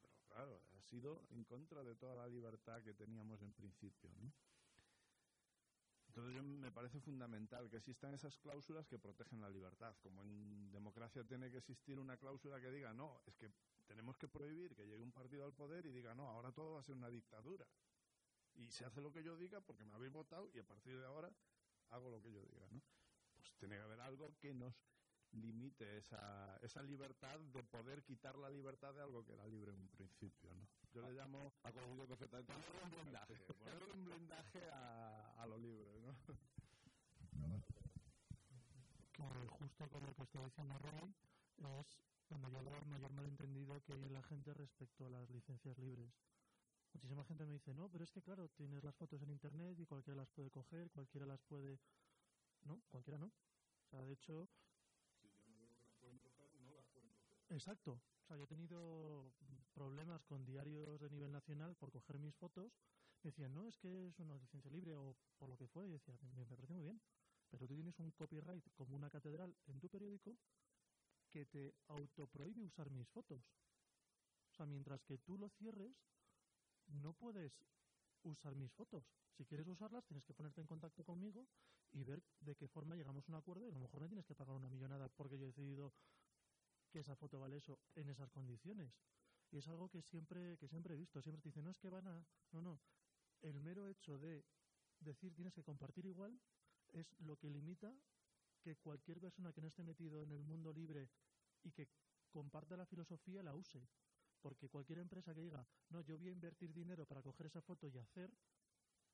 Pero 0.00 0.14
claro, 0.28 0.62
ha 0.76 0.82
sido 0.82 1.26
en 1.30 1.44
contra 1.44 1.84
de 1.84 1.94
toda 1.96 2.14
la 2.14 2.28
libertad 2.28 2.82
que 2.82 2.94
teníamos 2.94 3.42
en 3.42 3.52
principio. 3.52 4.10
¿no? 4.20 4.32
Entonces 6.08 6.42
me 6.42 6.72
parece 6.72 6.98
fundamental 7.00 7.68
que 7.68 7.76
existan 7.76 8.14
esas 8.14 8.36
cláusulas 8.38 8.88
que 8.88 8.98
protegen 8.98 9.40
la 9.40 9.50
libertad. 9.50 9.94
Como 10.02 10.22
en 10.22 10.72
democracia 10.72 11.22
tiene 11.24 11.50
que 11.50 11.58
existir 11.58 11.98
una 11.98 12.16
cláusula 12.16 12.60
que 12.60 12.70
diga, 12.70 12.92
no, 12.94 13.20
es 13.26 13.36
que 13.36 13.50
tenemos 13.86 14.16
que 14.16 14.28
prohibir 14.28 14.74
que 14.74 14.86
llegue 14.86 15.02
un 15.02 15.12
partido 15.12 15.44
al 15.44 15.52
poder 15.52 15.84
y 15.86 15.92
diga, 15.92 16.14
no, 16.14 16.28
ahora 16.28 16.52
todo 16.52 16.72
va 16.72 16.80
a 16.80 16.82
ser 16.82 16.96
una 16.96 17.10
dictadura. 17.10 17.66
Y 18.54 18.70
se 18.70 18.84
hace 18.84 19.00
lo 19.00 19.12
que 19.12 19.22
yo 19.22 19.36
diga 19.36 19.60
porque 19.60 19.84
me 19.84 19.94
habéis 19.94 20.12
votado 20.12 20.50
y 20.54 20.58
a 20.58 20.64
partir 20.64 20.98
de 20.98 21.04
ahora 21.04 21.30
hago 21.90 22.10
lo 22.10 22.20
que 22.22 22.32
yo 22.32 22.42
diga, 22.42 22.66
¿no? 22.70 22.82
Pues 23.40 23.54
tiene 23.56 23.76
que 23.76 23.82
haber 23.82 24.00
algo 24.00 24.36
que 24.38 24.52
nos 24.52 24.74
limite 25.32 25.96
esa, 25.96 26.58
esa 26.60 26.82
libertad 26.82 27.38
de 27.38 27.62
poder 27.62 28.02
quitar 28.02 28.36
la 28.36 28.50
libertad 28.50 28.92
de 28.94 29.02
algo 29.02 29.24
que 29.24 29.32
era 29.32 29.46
libre 29.46 29.72
en 29.72 29.80
un 29.80 29.88
principio, 29.88 30.52
¿no? 30.54 30.66
Yo 30.92 31.02
le 31.02 31.12
llamo 31.12 31.52
a 31.62 31.70
perfectamente 31.72 32.52
un 32.84 32.90
blindaje, 32.90 33.34
ponerle 33.36 33.92
un 33.92 34.04
blindaje 34.04 34.70
a, 34.72 35.42
a 35.42 35.46
lo 35.46 35.56
libre, 35.56 36.00
¿no? 36.00 36.14
Que 39.12 39.48
justo 39.48 39.88
con 39.88 40.04
lo 40.04 40.14
que 40.14 40.22
está 40.22 40.44
diciendo 40.44 40.78
Roy 40.78 41.14
es 41.80 41.98
cuando 42.26 42.48
yo 42.50 42.62
veo 42.62 42.78
el 42.78 42.86
mayor 42.86 43.12
malentendido 43.12 43.80
que 43.82 43.92
hay 43.92 44.02
en 44.04 44.12
la 44.12 44.22
gente 44.22 44.52
respecto 44.54 45.06
a 45.06 45.10
las 45.10 45.30
licencias 45.30 45.78
libres. 45.78 46.12
Muchísima 46.92 47.24
gente 47.24 47.44
me 47.46 47.52
dice, 47.52 47.72
no, 47.74 47.88
pero 47.88 48.04
es 48.04 48.10
que 48.10 48.22
claro, 48.22 48.48
tienes 48.48 48.82
las 48.82 48.96
fotos 48.96 49.22
en 49.22 49.30
internet 49.30 49.78
y 49.78 49.86
cualquiera 49.86 50.16
las 50.16 50.30
puede 50.30 50.50
coger, 50.50 50.90
cualquiera 50.90 51.26
las 51.26 51.40
puede... 51.42 51.78
No, 52.64 52.80
cualquiera 52.88 53.18
no. 53.18 53.26
O 53.26 53.88
sea, 53.88 54.02
de 54.02 54.12
hecho... 54.12 54.48
Exacto. 57.48 58.00
O 58.22 58.26
sea, 58.26 58.36
yo 58.36 58.44
he 58.44 58.46
tenido 58.46 59.32
problemas 59.72 60.22
con 60.24 60.44
diarios 60.44 61.00
de 61.00 61.10
nivel 61.10 61.32
nacional 61.32 61.74
por 61.76 61.90
coger 61.90 62.18
mis 62.18 62.34
fotos. 62.36 62.72
Decían, 63.22 63.52
no, 63.52 63.66
es 63.66 63.76
que 63.76 64.08
es 64.08 64.18
una 64.18 64.38
licencia 64.38 64.70
libre 64.70 64.94
o 64.94 65.16
por 65.38 65.48
lo 65.48 65.56
que 65.56 65.66
fue. 65.66 65.88
Y 65.88 65.90
decía, 65.90 66.16
me, 66.22 66.46
me 66.46 66.56
parece 66.56 66.74
muy 66.74 66.84
bien. 66.84 67.00
Pero 67.50 67.66
tú 67.66 67.74
tienes 67.74 67.98
un 67.98 68.12
copyright 68.12 68.64
como 68.74 68.94
una 68.94 69.10
catedral 69.10 69.56
en 69.66 69.80
tu 69.80 69.88
periódico 69.88 70.38
que 71.30 71.46
te 71.46 71.74
autoprohíbe 71.88 72.62
usar 72.62 72.90
mis 72.90 73.08
fotos. 73.08 73.42
O 74.52 74.54
sea, 74.54 74.66
mientras 74.66 75.02
que 75.02 75.18
tú 75.18 75.36
lo 75.38 75.48
cierres, 75.48 75.96
no 76.86 77.12
puedes 77.14 77.52
usar 78.22 78.54
mis 78.54 78.72
fotos. 78.72 79.04
Si 79.36 79.44
quieres 79.44 79.66
usarlas, 79.66 80.04
tienes 80.04 80.24
que 80.24 80.34
ponerte 80.34 80.60
en 80.60 80.66
contacto 80.66 81.04
conmigo 81.04 81.46
y 81.92 82.04
ver 82.04 82.22
de 82.40 82.54
qué 82.54 82.68
forma 82.68 82.96
llegamos 82.96 83.28
a 83.28 83.32
un 83.32 83.38
acuerdo. 83.38 83.66
Y 83.66 83.70
a 83.70 83.74
lo 83.74 83.80
mejor 83.80 84.00
me 84.00 84.08
tienes 84.08 84.26
que 84.26 84.34
pagar 84.34 84.54
una 84.54 84.68
millonada 84.68 85.08
porque 85.08 85.38
yo 85.38 85.44
he 85.44 85.48
decidido 85.48 85.92
que 86.90 87.00
esa 87.00 87.16
foto 87.16 87.38
vale 87.38 87.56
eso 87.56 87.78
en 87.94 88.08
esas 88.08 88.30
condiciones. 88.30 88.92
Y 89.50 89.58
es 89.58 89.68
algo 89.68 89.88
que 89.88 90.02
siempre, 90.02 90.56
que 90.58 90.68
siempre 90.68 90.94
he 90.94 90.96
visto. 90.96 91.20
Siempre 91.20 91.42
te 91.42 91.48
dicen, 91.48 91.64
no 91.64 91.70
es 91.70 91.78
que 91.78 91.88
van 91.88 92.06
a. 92.06 92.24
No, 92.52 92.62
no. 92.62 92.80
El 93.42 93.60
mero 93.60 93.88
hecho 93.88 94.18
de 94.18 94.44
decir 95.00 95.34
tienes 95.34 95.54
que 95.54 95.64
compartir 95.64 96.06
igual 96.06 96.38
es 96.92 97.14
lo 97.20 97.36
que 97.36 97.50
limita 97.50 97.94
que 98.60 98.76
cualquier 98.76 99.20
persona 99.20 99.52
que 99.52 99.60
no 99.60 99.68
esté 99.68 99.82
metido 99.82 100.22
en 100.22 100.32
el 100.32 100.44
mundo 100.44 100.72
libre 100.72 101.08
y 101.62 101.72
que 101.72 101.88
comparta 102.30 102.76
la 102.76 102.86
filosofía 102.86 103.42
la 103.42 103.54
use. 103.54 103.88
Porque 104.40 104.68
cualquier 104.68 104.98
empresa 104.98 105.34
que 105.34 105.40
diga, 105.40 105.66
no, 105.90 106.00
yo 106.02 106.16
voy 106.16 106.28
a 106.28 106.32
invertir 106.32 106.72
dinero 106.72 107.06
para 107.06 107.22
coger 107.22 107.46
esa 107.46 107.60
foto 107.60 107.88
y 107.88 107.98
hacer, 107.98 108.32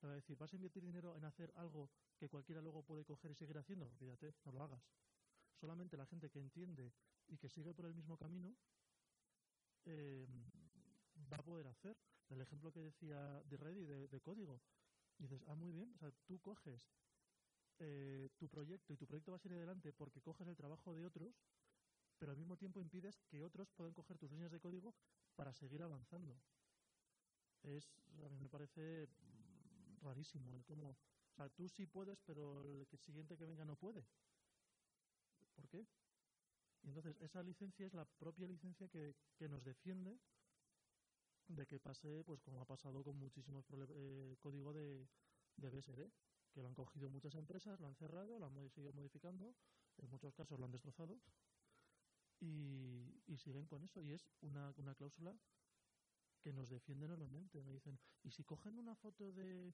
le 0.01 0.07
va 0.07 0.13
a 0.13 0.15
decir, 0.15 0.37
¿vas 0.37 0.53
a 0.53 0.55
invertir 0.55 0.83
dinero 0.83 1.15
en 1.15 1.25
hacer 1.25 1.51
algo 1.55 1.89
que 2.17 2.29
cualquiera 2.29 2.61
luego 2.61 2.83
puede 2.83 3.03
coger 3.03 3.31
y 3.31 3.35
seguir 3.35 3.57
haciendo? 3.57 3.89
Fíjate, 3.97 4.35
no 4.45 4.51
lo 4.51 4.63
hagas. 4.63 4.83
Solamente 5.55 5.97
la 5.97 6.05
gente 6.05 6.29
que 6.29 6.39
entiende 6.39 6.93
y 7.27 7.37
que 7.37 7.49
sigue 7.49 7.73
por 7.73 7.85
el 7.85 7.95
mismo 7.95 8.17
camino 8.17 8.55
eh, 9.85 10.27
va 11.31 11.37
a 11.37 11.43
poder 11.43 11.67
hacer. 11.67 11.97
El 12.29 12.41
ejemplo 12.41 12.71
que 12.71 12.81
decía 12.81 13.41
de 13.45 13.57
Ready, 13.57 13.85
de, 13.85 14.21
código. 14.21 14.61
dices, 15.17 15.43
ah, 15.47 15.55
muy 15.55 15.71
bien, 15.71 15.91
o 15.95 15.97
sea, 15.97 16.11
tú 16.25 16.39
coges 16.39 16.91
eh, 17.79 18.29
tu 18.37 18.49
proyecto 18.49 18.93
y 18.93 18.97
tu 18.97 19.07
proyecto 19.07 19.31
va 19.31 19.37
a 19.37 19.39
seguir 19.39 19.57
adelante 19.57 19.93
porque 19.93 20.21
coges 20.21 20.47
el 20.47 20.55
trabajo 20.55 20.93
de 20.93 21.05
otros, 21.05 21.41
pero 22.19 22.31
al 22.31 22.37
mismo 22.37 22.57
tiempo 22.57 22.81
impides 22.81 23.19
que 23.29 23.41
otros 23.41 23.71
puedan 23.71 23.93
coger 23.93 24.17
tus 24.17 24.29
líneas 24.29 24.51
de 24.51 24.59
código 24.59 24.93
para 25.35 25.53
seguir 25.53 25.81
avanzando. 25.81 26.37
Es, 27.63 27.89
a 28.23 28.29
mí 28.29 28.37
me 28.39 28.49
parece 28.49 29.07
rarísimo. 30.07 30.55
El 30.55 30.63
cómo, 30.63 30.91
o 30.91 31.35
sea, 31.35 31.49
tú 31.49 31.67
sí 31.67 31.85
puedes, 31.85 32.19
pero 32.21 32.63
el 32.63 32.87
siguiente 32.99 33.37
que 33.37 33.45
venga 33.45 33.65
no 33.65 33.75
puede. 33.75 34.05
¿Por 35.55 35.67
qué? 35.67 35.85
Y 36.83 36.89
entonces, 36.89 37.17
esa 37.21 37.43
licencia 37.43 37.85
es 37.85 37.93
la 37.93 38.05
propia 38.05 38.47
licencia 38.47 38.87
que, 38.87 39.15
que 39.35 39.49
nos 39.49 39.63
defiende 39.63 40.19
de 41.47 41.65
que 41.65 41.79
pase, 41.79 42.23
pues 42.23 42.41
como 42.41 42.61
ha 42.61 42.65
pasado 42.65 43.03
con 43.03 43.17
muchísimos 43.17 43.65
eh, 43.89 44.35
código 44.39 44.73
de, 44.73 45.07
de 45.55 45.69
BSD, 45.69 46.11
que 46.51 46.61
lo 46.61 46.67
han 46.67 46.75
cogido 46.75 47.09
muchas 47.09 47.35
empresas, 47.35 47.79
lo 47.79 47.87
han 47.87 47.95
cerrado, 47.95 48.39
lo 48.39 48.45
han 48.45 48.69
seguido 48.69 48.93
modificando, 48.93 49.55
en 49.97 50.09
muchos 50.09 50.33
casos 50.33 50.59
lo 50.59 50.65
han 50.65 50.71
destrozado 50.71 51.19
y, 52.39 53.37
siguen 53.37 53.67
con 53.67 53.83
eso. 53.83 54.01
Y 54.01 54.11
es 54.11 54.27
una, 54.41 54.73
una 54.77 54.95
cláusula 54.95 55.35
que 56.41 56.53
nos 56.53 56.69
defiende 56.69 57.05
enormemente. 57.05 57.63
Me 57.63 57.73
dicen, 57.73 57.99
¿y 58.23 58.31
si 58.31 58.43
cogen 58.43 58.77
una 58.79 58.95
foto 58.95 59.31
de 59.31 59.73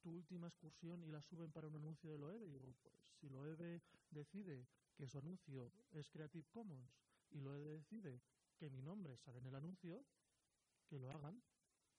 tu 0.00 0.10
última 0.10 0.48
excursión 0.48 1.02
y 1.04 1.10
la 1.10 1.22
suben 1.22 1.52
para 1.52 1.68
un 1.68 1.76
anuncio 1.76 2.10
de 2.10 2.18
Loewe? 2.18 2.46
Y 2.46 2.50
digo, 2.50 2.74
pues 2.82 2.94
si 3.20 3.28
Loewe 3.28 3.82
decide 4.10 4.66
que 4.96 5.06
su 5.08 5.18
anuncio 5.18 5.72
es 5.92 6.08
Creative 6.10 6.46
Commons 6.50 6.90
y 7.30 7.40
Loewe 7.40 7.78
decide 7.78 8.20
que 8.56 8.70
mi 8.70 8.82
nombre 8.82 9.16
sale 9.16 9.38
en 9.38 9.46
el 9.46 9.54
anuncio, 9.54 10.04
que 10.88 10.98
lo 10.98 11.10
hagan, 11.10 11.42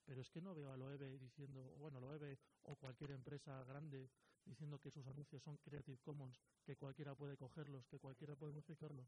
pero 0.05 0.21
es 0.21 0.29
que 0.29 0.41
no 0.41 0.53
veo 0.53 0.71
a 0.71 0.77
Loewe 0.77 1.17
diciendo, 1.19 1.75
bueno, 1.77 1.99
Loewe 1.99 2.37
o 2.63 2.75
cualquier 2.75 3.11
empresa 3.11 3.63
grande 3.63 4.09
diciendo 4.45 4.79
que 4.79 4.91
sus 4.91 5.05
anuncios 5.07 5.41
son 5.43 5.57
Creative 5.57 5.99
Commons, 5.99 6.41
que 6.63 6.75
cualquiera 6.75 7.15
puede 7.15 7.37
cogerlos, 7.37 7.87
que 7.87 7.99
cualquiera 7.99 8.35
puede 8.35 8.51
modificarlos. 8.51 9.07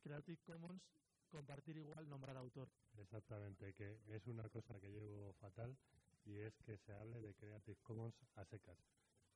Creative 0.00 0.38
Commons, 0.44 0.82
compartir 1.28 1.76
igual, 1.76 2.08
nombrar 2.08 2.36
autor. 2.36 2.70
Exactamente, 2.96 3.74
que 3.74 4.00
es 4.08 4.26
una 4.26 4.48
cosa 4.48 4.78
que 4.80 4.90
llevo 4.90 5.32
fatal 5.34 5.76
y 6.28 6.38
es 6.40 6.54
que 6.58 6.76
se 6.76 6.92
hable 6.92 7.20
de 7.20 7.34
Creative 7.34 7.78
Commons 7.82 8.14
a 8.36 8.44
secas. 8.44 8.78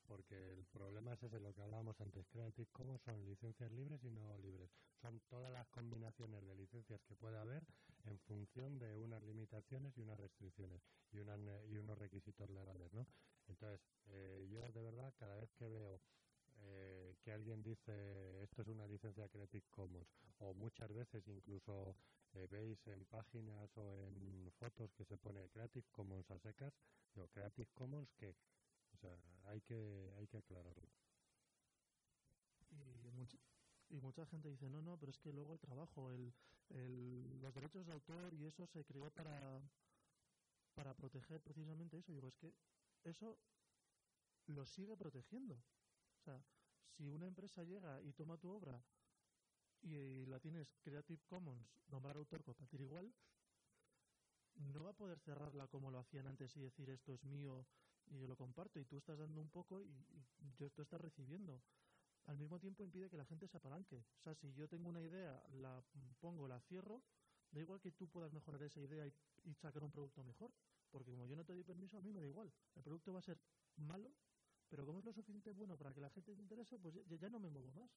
Porque 0.07 0.53
el 0.53 0.65
problema 0.67 1.15
es 1.15 1.23
ese, 1.23 1.41
lo 1.41 1.55
que 1.55 1.63
hablábamos 1.63 1.99
antes. 2.01 2.27
Creative 2.29 2.69
Commons 2.73 3.01
son 3.03 3.25
licencias 3.25 3.71
libres 3.73 4.05
y 4.05 4.11
no 4.11 4.37
libres. 4.39 4.71
Son 5.01 5.21
todas 5.31 5.51
las 5.53 5.67
combinaciones 5.69 6.45
de 6.45 6.55
licencias 6.55 7.01
que 7.05 7.17
puede 7.17 7.39
haber 7.39 7.65
en 8.05 8.19
función 8.21 8.79
de 8.79 8.99
unas 8.99 9.23
limitaciones 9.23 9.97
y 9.97 10.03
unas 10.03 10.19
restricciones 10.19 10.83
y, 11.13 11.19
una, 11.19 11.37
y 11.67 11.79
unos 11.79 11.99
requisitos 11.99 12.51
legales, 12.51 12.93
¿no? 12.93 13.07
Entonces, 13.49 13.81
eh, 14.09 14.47
yo 14.51 14.71
de 14.73 14.83
verdad 14.83 15.15
cada 15.19 15.37
vez 15.37 15.51
que 15.53 15.69
veo 15.69 16.01
eh, 16.65 17.17
que 17.23 17.33
alguien 17.33 17.63
dice 17.63 18.43
esto 18.43 18.63
es 18.63 18.69
una 18.69 18.87
licencia 18.87 19.29
Creative 19.29 19.65
Commons 19.71 20.09
o 20.39 20.55
muchas 20.55 20.93
veces 20.93 21.27
incluso 21.29 21.97
eh, 22.35 22.47
veis 22.51 22.87
en 22.87 23.05
páginas 23.07 23.71
o 23.77 23.97
en 23.97 24.51
fotos 24.59 24.93
que 24.95 25.05
se 25.05 25.17
pone 25.17 25.49
Creative 25.51 25.87
Commons 25.91 26.31
a 26.31 26.39
secas, 26.39 26.73
digo, 27.15 27.29
Creative 27.29 27.69
Commons 27.75 28.13
que, 28.15 28.35
o 28.93 28.97
sea, 28.97 29.17
hay 29.45 29.61
que, 29.61 30.13
hay 30.17 30.27
que 30.27 30.39
aclararlo. 30.39 30.89
Y 32.71 33.39
y 33.93 34.01
mucha 34.01 34.25
gente 34.27 34.49
dice, 34.49 34.71
no, 34.71 34.81
no, 34.81 34.99
pero 34.99 35.11
es 35.11 35.19
que 35.19 35.33
luego 35.33 35.53
el 35.53 35.61
trabajo, 35.61 36.11
el, 36.13 36.33
el, 36.71 37.41
los 37.41 37.53
derechos 37.53 37.85
de 37.85 37.93
autor 37.93 38.33
y 38.33 38.47
eso 38.47 38.67
se 38.67 38.85
creó 38.85 39.11
para, 39.11 39.61
para 40.75 40.95
proteger 40.95 41.43
precisamente 41.43 41.99
eso. 41.99 42.11
Digo, 42.13 42.27
es 42.29 42.37
que 42.39 42.55
eso 43.05 43.39
lo 44.47 44.65
sigue 44.65 44.97
protegiendo. 44.97 45.63
O 46.23 46.25
sea, 46.25 46.41
si 46.87 47.09
una 47.09 47.27
empresa 47.27 47.65
llega 47.65 48.01
y 48.01 48.13
toma 48.13 48.39
tu 48.39 48.49
obra 48.49 48.81
y, 49.83 50.25
la 50.27 50.39
tienes 50.39 50.73
Creative 50.81 51.21
Commons, 51.27 51.67
nombrar 51.89 52.17
autor, 52.17 52.45
compartir 52.45 52.81
igual, 52.81 53.13
no 54.55 54.85
va 54.85 54.91
a 54.91 54.97
poder 54.97 55.19
cerrarla 55.19 55.67
como 55.67 55.91
lo 55.91 55.99
hacían 55.99 56.29
antes 56.29 56.57
y 56.57 56.61
decir 56.61 56.89
esto 56.91 57.13
es 57.13 57.25
mío 57.25 57.67
y 58.07 58.21
yo 58.21 58.29
lo 58.29 58.37
comparto 58.37 58.79
y 58.79 58.85
tú 58.85 58.99
estás 58.99 59.19
dando 59.19 59.41
un 59.41 59.51
poco 59.51 59.83
y, 59.83 59.93
yo 60.57 60.71
tú 60.71 60.83
estás 60.83 61.01
recibiendo. 61.01 61.61
Al 62.27 62.37
mismo 62.37 62.61
tiempo 62.61 62.85
impide 62.85 63.11
que 63.11 63.17
la 63.17 63.25
gente 63.25 63.49
se 63.49 63.57
apalanque. 63.57 64.05
O 64.21 64.23
sea, 64.23 64.37
si 64.37 64.53
yo 64.53 64.69
tengo 64.69 64.89
una 64.89 65.03
idea, 65.03 65.43
la 65.55 65.83
pongo, 66.21 66.47
la 66.47 66.61
cierro, 66.61 67.03
da 67.51 67.61
igual 67.61 67.81
que 67.81 67.91
tú 67.91 68.09
puedas 68.09 68.33
mejorar 68.33 68.63
esa 68.63 68.81
idea 68.81 69.05
y, 69.09 69.13
y 69.43 69.55
sacar 69.55 69.83
un 69.83 69.91
producto 69.91 70.23
mejor. 70.23 70.53
Porque 70.89 71.11
como 71.11 71.27
yo 71.27 71.35
no 71.35 71.45
te 71.45 71.53
doy 71.53 71.65
permiso, 71.65 71.99
a 71.99 72.01
mí 72.01 72.13
me 72.13 72.21
da 72.21 72.29
igual. 72.29 72.53
El 72.77 72.83
producto 72.85 73.13
va 73.13 73.19
a 73.19 73.23
ser 73.23 73.41
malo, 73.77 74.13
pero 74.73 74.87
como 74.87 75.01
es 75.01 75.05
lo 75.05 75.13
suficiente 75.13 75.53
bueno 75.53 75.77
para 75.77 75.93
que 75.93 76.01
la 76.01 76.09
gente 76.09 76.35
se 76.35 76.41
interese, 76.41 76.79
pues 76.79 76.95
ya, 76.95 77.03
ya 77.17 77.29
no 77.29 77.39
me 77.39 77.51
muevo 77.51 77.71
más. 77.73 77.91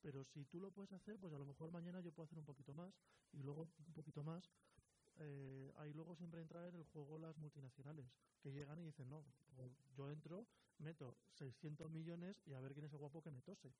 Pero 0.00 0.22
si 0.22 0.44
tú 0.44 0.60
lo 0.60 0.70
puedes 0.70 0.92
hacer, 0.92 1.18
pues 1.18 1.32
a 1.34 1.38
lo 1.38 1.44
mejor 1.44 1.72
mañana 1.72 2.00
yo 2.00 2.12
puedo 2.12 2.26
hacer 2.26 2.38
un 2.38 2.44
poquito 2.44 2.72
más 2.72 2.94
y 3.32 3.42
luego 3.42 3.68
un 3.88 3.92
poquito 3.92 4.22
más. 4.22 4.48
Eh, 5.16 5.72
ahí 5.78 5.92
luego 5.92 6.14
siempre 6.14 6.40
entra 6.40 6.68
en 6.68 6.76
el 6.76 6.84
juego 6.84 7.18
las 7.18 7.36
multinacionales 7.36 8.06
que 8.40 8.52
llegan 8.52 8.78
y 8.78 8.84
dicen, 8.84 9.08
no, 9.08 9.24
pues 9.56 9.72
yo 9.96 10.08
entro, 10.08 10.46
meto 10.78 11.18
600 11.32 11.90
millones 11.90 12.40
y 12.46 12.52
a 12.52 12.60
ver 12.60 12.74
quién 12.74 12.86
es 12.86 12.92
el 12.92 12.98
guapo 12.98 13.20
que 13.20 13.32
me 13.32 13.42
tose. 13.42 13.74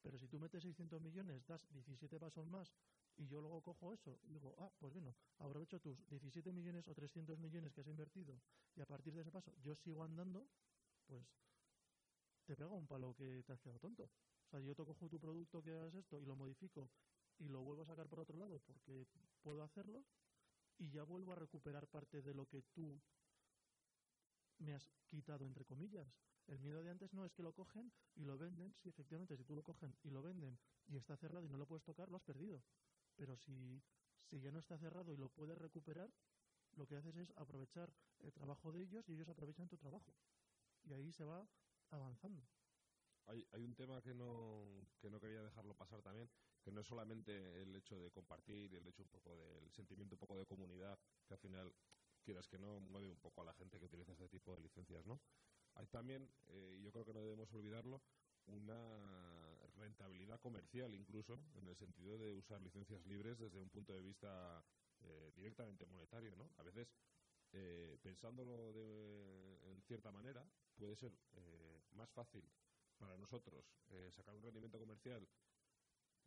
Pero 0.00 0.18
si 0.18 0.28
tú 0.28 0.38
metes 0.38 0.62
600 0.62 1.02
millones, 1.02 1.44
das 1.44 1.66
17 1.72 2.20
pasos 2.20 2.46
más 2.46 2.72
y 3.16 3.26
yo 3.26 3.40
luego 3.40 3.62
cojo 3.62 3.92
eso 3.92 4.20
y 4.22 4.34
digo, 4.34 4.54
ah, 4.58 4.70
pues 4.78 4.92
bueno, 4.92 5.16
aprovecho 5.38 5.80
tus 5.80 6.06
17 6.06 6.52
millones 6.52 6.86
o 6.86 6.94
300 6.94 7.36
millones 7.36 7.72
que 7.72 7.80
has 7.80 7.88
invertido 7.88 8.40
y 8.76 8.80
a 8.80 8.86
partir 8.86 9.12
de 9.12 9.22
ese 9.22 9.32
paso 9.32 9.52
yo 9.60 9.74
sigo 9.74 10.04
andando, 10.04 10.48
pues 11.06 11.26
te 12.44 12.56
pega 12.56 12.70
un 12.70 12.86
palo 12.86 13.14
que 13.14 13.42
te 13.44 13.52
has 13.52 13.60
quedado 13.60 13.78
tonto. 13.78 14.04
O 14.04 14.50
sea, 14.50 14.60
yo 14.60 14.74
te 14.74 14.84
cojo 14.84 15.08
tu 15.08 15.18
producto 15.18 15.62
que 15.62 15.72
hagas 15.72 15.94
esto 15.94 16.20
y 16.20 16.24
lo 16.24 16.36
modifico 16.36 16.90
y 17.38 17.48
lo 17.48 17.62
vuelvo 17.62 17.82
a 17.82 17.86
sacar 17.86 18.08
por 18.08 18.20
otro 18.20 18.36
lado 18.38 18.60
porque 18.60 19.06
puedo 19.42 19.62
hacerlo 19.62 20.04
y 20.78 20.90
ya 20.90 21.04
vuelvo 21.04 21.32
a 21.32 21.36
recuperar 21.36 21.86
parte 21.88 22.22
de 22.22 22.34
lo 22.34 22.46
que 22.46 22.62
tú 22.74 23.00
me 24.58 24.74
has 24.74 24.90
quitado, 25.08 25.46
entre 25.46 25.64
comillas. 25.64 26.06
El 26.46 26.58
miedo 26.58 26.82
de 26.82 26.90
antes 26.90 27.12
no 27.12 27.24
es 27.24 27.32
que 27.32 27.42
lo 27.42 27.52
cogen 27.52 27.92
y 28.14 28.24
lo 28.24 28.36
venden. 28.36 28.74
Sí, 28.82 28.88
efectivamente, 28.88 29.36
si 29.36 29.44
tú 29.44 29.54
lo 29.54 29.62
cogen 29.62 29.96
y 30.02 30.10
lo 30.10 30.22
venden 30.22 30.58
y 30.86 30.96
está 30.96 31.16
cerrado 31.16 31.44
y 31.44 31.48
no 31.48 31.56
lo 31.56 31.66
puedes 31.66 31.84
tocar, 31.84 32.10
lo 32.10 32.16
has 32.16 32.22
perdido. 32.22 32.62
Pero 33.16 33.36
si, 33.36 33.82
si 34.30 34.40
ya 34.40 34.50
no 34.50 34.58
está 34.58 34.78
cerrado 34.78 35.12
y 35.12 35.16
lo 35.16 35.28
puedes 35.28 35.56
recuperar, 35.58 36.10
lo 36.76 36.86
que 36.86 36.96
haces 36.96 37.16
es 37.16 37.32
aprovechar 37.36 37.92
el 38.20 38.32
trabajo 38.32 38.72
de 38.72 38.82
ellos 38.82 39.08
y 39.08 39.14
ellos 39.14 39.28
aprovechan 39.28 39.68
tu 39.68 39.76
trabajo. 39.76 40.14
Y 40.84 40.92
ahí 40.94 41.12
se 41.12 41.24
va 41.24 41.46
avanzando. 41.90 42.42
Hay, 43.26 43.46
hay 43.52 43.64
un 43.64 43.74
tema 43.74 44.02
que 44.02 44.14
no, 44.14 44.86
que 45.00 45.08
no 45.08 45.20
quería 45.20 45.42
dejarlo 45.42 45.74
pasar 45.74 46.02
también, 46.02 46.28
que 46.62 46.72
no 46.72 46.80
es 46.80 46.86
solamente 46.86 47.62
el 47.62 47.74
hecho 47.76 48.00
de 48.00 48.10
compartir, 48.10 48.74
el 48.74 48.86
hecho 48.86 49.02
un 49.02 49.08
poco 49.08 49.36
del 49.36 49.70
sentimiento 49.72 50.16
un 50.16 50.18
poco 50.18 50.38
de 50.38 50.46
comunidad, 50.46 50.98
que 51.26 51.34
al 51.34 51.40
final, 51.40 51.72
quieras 52.24 52.48
que 52.48 52.58
no, 52.58 52.80
mueve 52.80 53.10
un 53.10 53.18
poco 53.20 53.42
a 53.42 53.44
la 53.44 53.54
gente 53.54 53.78
que 53.78 53.84
utiliza 53.84 54.12
este 54.12 54.28
tipo 54.28 54.54
de 54.54 54.60
licencias, 54.62 55.06
¿no? 55.06 55.20
Hay 55.74 55.86
también, 55.86 56.28
eh, 56.48 56.80
yo 56.82 56.92
creo 56.92 57.04
que 57.04 57.14
no 57.14 57.22
debemos 57.22 57.52
olvidarlo, 57.52 58.02
una 58.46 59.56
rentabilidad 59.76 60.40
comercial 60.40 60.94
incluso, 60.94 61.38
en 61.54 61.68
el 61.68 61.76
sentido 61.76 62.18
de 62.18 62.34
usar 62.34 62.60
licencias 62.60 63.06
libres 63.06 63.38
desde 63.38 63.60
un 63.60 63.70
punto 63.70 63.94
de 63.94 64.02
vista 64.02 64.64
eh, 65.00 65.32
directamente 65.34 65.86
monetario, 65.86 66.34
¿no? 66.36 66.50
A 66.56 66.62
veces, 66.62 66.92
eh, 67.52 67.98
pensándolo 68.02 68.72
de, 68.72 69.70
en 69.70 69.82
cierta 69.82 70.10
manera, 70.10 70.44
puede 70.74 70.96
ser 70.96 71.12
eh, 71.36 71.82
más 71.92 72.10
fácil 72.10 72.44
para 72.98 73.16
nosotros 73.16 73.64
eh, 73.90 74.10
sacar 74.12 74.34
un 74.34 74.42
rendimiento 74.42 74.78
comercial 74.78 75.26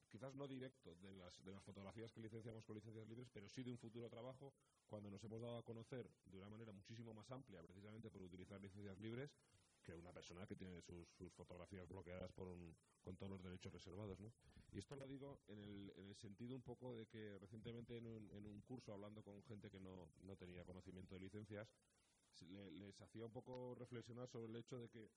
quizás 0.09 0.33
no 0.35 0.47
directo 0.47 0.95
de 0.95 1.13
las, 1.13 1.43
de 1.43 1.51
las 1.51 1.63
fotografías 1.63 2.11
que 2.13 2.21
licenciamos 2.21 2.63
con 2.63 2.75
licencias 2.75 3.07
libres, 3.07 3.27
pero 3.33 3.49
sí 3.49 3.63
de 3.63 3.71
un 3.71 3.77
futuro 3.77 4.09
trabajo 4.09 4.53
cuando 4.87 5.09
nos 5.09 5.23
hemos 5.23 5.41
dado 5.41 5.57
a 5.57 5.63
conocer 5.63 6.09
de 6.25 6.37
una 6.37 6.47
manera 6.47 6.71
muchísimo 6.71 7.13
más 7.13 7.29
amplia, 7.31 7.61
precisamente 7.61 8.09
por 8.09 8.21
utilizar 8.21 8.61
licencias 8.61 8.97
libres, 8.99 9.35
que 9.85 9.95
una 9.95 10.11
persona 10.11 10.45
que 10.47 10.55
tiene 10.55 10.81
sus, 10.81 11.07
fotografías 11.33 11.87
bloqueadas 11.87 12.31
por 12.33 12.47
un, 12.47 12.75
con 13.01 13.15
todos 13.15 13.31
los 13.31 13.43
derechos 13.43 13.71
reservados. 13.71 14.19
¿no? 14.19 14.33
Y 14.71 14.79
esto 14.79 14.95
lo 14.95 15.07
digo 15.07 15.41
en 15.47 15.59
el, 15.59 15.93
en 15.95 16.07
el 16.09 16.15
sentido 16.15 16.55
un 16.55 16.63
poco 16.63 16.95
de 16.95 17.05
que 17.05 17.37
recientemente 17.39 17.97
en 17.97 18.07
un, 18.07 18.29
en 18.31 18.45
un 18.45 18.61
curso, 18.61 18.93
hablando 18.93 19.23
con 19.23 19.41
gente 19.43 19.69
que 19.69 19.79
no, 19.79 20.09
no 20.23 20.35
tenía 20.35 20.65
conocimiento 20.65 21.15
de 21.15 21.21
licencias, 21.21 21.67
le, 22.49 22.71
les 22.71 22.99
hacía 23.01 23.25
un 23.25 23.31
poco 23.31 23.75
reflexionar 23.75 24.27
sobre 24.27 24.47
el 24.47 24.55
hecho 24.55 24.79
de 24.79 24.89
que 24.89 25.09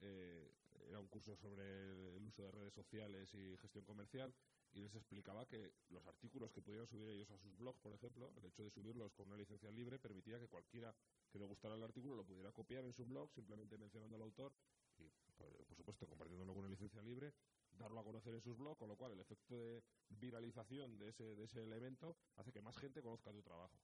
eh, 0.00 0.50
era 0.88 1.00
un 1.00 1.08
curso 1.08 1.36
sobre 1.36 2.16
el 2.16 2.22
uso 2.26 2.42
de 2.42 2.50
redes 2.52 2.74
sociales 2.74 3.32
y 3.34 3.56
gestión 3.56 3.84
comercial 3.84 4.32
y 4.76 4.80
les 4.80 4.94
explicaba 4.94 5.46
que 5.46 5.72
los 5.88 6.06
artículos 6.06 6.52
que 6.52 6.60
pudieran 6.60 6.86
subir 6.86 7.08
ellos 7.08 7.30
a 7.30 7.38
sus 7.38 7.56
blogs, 7.56 7.80
por 7.80 7.94
ejemplo, 7.94 8.30
el 8.36 8.44
hecho 8.44 8.62
de 8.62 8.70
subirlos 8.70 9.14
con 9.14 9.26
una 9.28 9.36
licencia 9.38 9.70
libre 9.70 9.98
permitía 9.98 10.38
que 10.38 10.48
cualquiera 10.48 10.94
que 11.30 11.38
le 11.38 11.46
gustara 11.46 11.76
el 11.76 11.82
artículo 11.82 12.14
lo 12.14 12.24
pudiera 12.24 12.52
copiar 12.52 12.84
en 12.84 12.92
su 12.92 13.06
blog 13.06 13.32
simplemente 13.32 13.78
mencionando 13.78 14.16
al 14.16 14.22
autor 14.22 14.52
y, 14.98 15.10
por, 15.36 15.74
supuesto, 15.74 16.06
compartiéndolo 16.06 16.52
con 16.52 16.64
una 16.64 16.70
licencia 16.70 17.00
libre, 17.02 17.32
darlo 17.72 18.00
a 18.00 18.04
conocer 18.04 18.34
en 18.34 18.42
sus 18.42 18.56
blogs, 18.56 18.78
con 18.78 18.88
lo 18.88 18.96
cual 18.96 19.12
el 19.12 19.20
efecto 19.20 19.58
de 19.58 19.82
viralización 20.10 20.98
de 20.98 21.08
ese, 21.08 21.34
de 21.34 21.44
ese 21.44 21.62
elemento 21.62 22.16
hace 22.36 22.52
que 22.52 22.60
más 22.60 22.76
gente 22.76 23.02
conozca 23.02 23.32
tu 23.32 23.42
trabajo. 23.42 23.78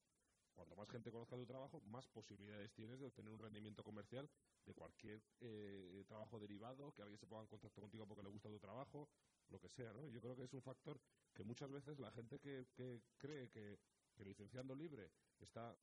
Cuanto 0.54 0.76
más 0.76 0.88
gente 0.90 1.10
conozca 1.10 1.36
tu 1.36 1.46
trabajo, 1.46 1.80
más 1.82 2.06
posibilidades 2.08 2.72
tienes 2.72 3.00
de 3.00 3.06
obtener 3.06 3.32
un 3.32 3.38
rendimiento 3.38 3.82
comercial 3.82 4.28
de 4.66 4.74
cualquier 4.74 5.22
eh, 5.40 6.04
trabajo 6.06 6.38
derivado, 6.38 6.92
que 6.92 7.02
alguien 7.02 7.18
se 7.18 7.26
ponga 7.26 7.42
en 7.42 7.48
contacto 7.48 7.80
contigo 7.80 8.06
porque 8.06 8.22
le 8.22 8.28
gusta 8.28 8.48
tu 8.48 8.58
trabajo, 8.58 9.08
lo 9.48 9.58
que 9.58 9.68
sea, 9.68 9.92
¿no? 9.92 10.08
Yo 10.08 10.20
creo 10.20 10.36
que 10.36 10.44
es 10.44 10.52
un 10.52 10.62
factor 10.62 11.00
que 11.32 11.44
muchas 11.44 11.70
veces 11.70 11.98
la 11.98 12.10
gente 12.10 12.38
que, 12.38 12.66
que 12.74 13.02
cree 13.16 13.48
que, 13.48 13.78
que 14.14 14.24
licenciando 14.24 14.74
libre 14.74 15.10
está 15.40 15.76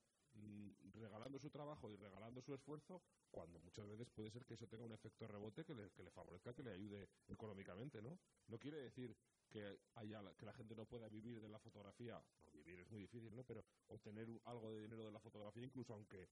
regalando 0.92 1.38
su 1.38 1.50
trabajo 1.50 1.90
y 1.90 1.96
regalando 1.96 2.42
su 2.42 2.54
esfuerzo, 2.54 3.02
cuando 3.30 3.58
muchas 3.60 3.86
veces 3.88 4.08
puede 4.10 4.30
ser 4.30 4.44
que 4.44 4.54
eso 4.54 4.66
tenga 4.66 4.84
un 4.84 4.92
efecto 4.92 5.26
rebote 5.26 5.64
que 5.64 5.74
le, 5.74 5.90
que 5.90 6.02
le 6.02 6.10
favorezca, 6.10 6.54
que 6.54 6.62
le 6.62 6.72
ayude 6.72 7.08
económicamente, 7.28 8.02
¿no? 8.02 8.18
No 8.48 8.58
quiere 8.58 8.78
decir 8.78 9.16
que 9.48 9.80
haya 9.94 10.22
que 10.36 10.46
la 10.46 10.52
gente 10.52 10.74
no 10.74 10.84
pueda 10.86 11.08
vivir 11.08 11.40
de 11.40 11.48
la 11.48 11.58
fotografía, 11.58 12.22
vivir 12.52 12.80
es 12.80 12.90
muy 12.90 13.00
difícil, 13.00 13.34
¿no? 13.34 13.44
Pero 13.44 13.64
obtener 13.88 14.28
algo 14.44 14.72
de 14.72 14.82
dinero 14.82 15.04
de 15.04 15.12
la 15.12 15.20
fotografía, 15.20 15.64
incluso 15.64 15.94
aunque 15.94 16.28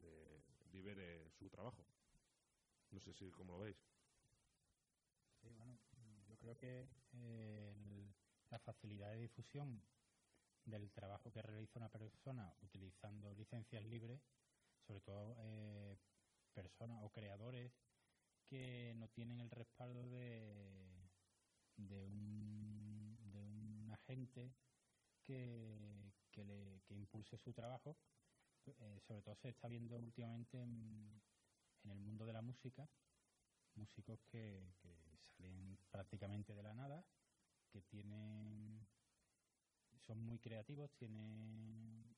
le 0.00 0.42
libere 0.72 1.30
su 1.30 1.48
trabajo. 1.48 1.84
No 2.90 3.00
sé 3.00 3.12
si 3.14 3.30
cómo 3.30 3.52
lo 3.52 3.60
veis. 3.60 3.76
Sí, 5.40 5.48
bueno, 5.56 5.78
yo 6.26 6.36
creo 6.38 6.56
que 6.58 6.88
eh, 7.12 7.74
la 8.50 8.58
facilidad 8.58 9.10
de 9.12 9.18
difusión 9.18 9.82
del 10.68 10.90
trabajo 10.92 11.32
que 11.32 11.42
realiza 11.42 11.78
una 11.78 11.88
persona 11.88 12.54
utilizando 12.62 13.32
licencias 13.34 13.84
libres, 13.84 14.20
sobre 14.86 15.00
todo 15.00 15.36
eh, 15.40 15.96
personas 16.52 17.02
o 17.02 17.10
creadores 17.10 17.72
que 18.46 18.94
no 18.96 19.08
tienen 19.08 19.40
el 19.40 19.50
respaldo 19.50 20.08
de, 20.08 21.08
de, 21.76 22.02
un, 22.04 23.90
agente 23.92 24.54
que, 25.22 26.12
que, 26.30 26.94
impulse 26.94 27.36
su 27.36 27.52
trabajo. 27.52 27.96
Eh, 28.66 29.00
sobre 29.06 29.22
todo 29.22 29.34
se 29.36 29.48
está 29.48 29.68
viendo 29.68 29.98
últimamente 29.98 30.60
en, 30.60 31.20
el 31.84 31.98
mundo 32.00 32.26
de 32.26 32.32
la 32.34 32.42
música 32.42 32.86
músicos 33.74 34.22
que 34.24 34.74
salen 35.38 35.78
prácticamente 35.90 36.54
de 36.54 36.62
la 36.62 36.74
nada, 36.74 37.04
que 37.70 37.80
tienen 37.82 38.86
son 39.98 40.20
muy 40.20 40.38
creativos, 40.38 40.90
tienen 40.96 42.16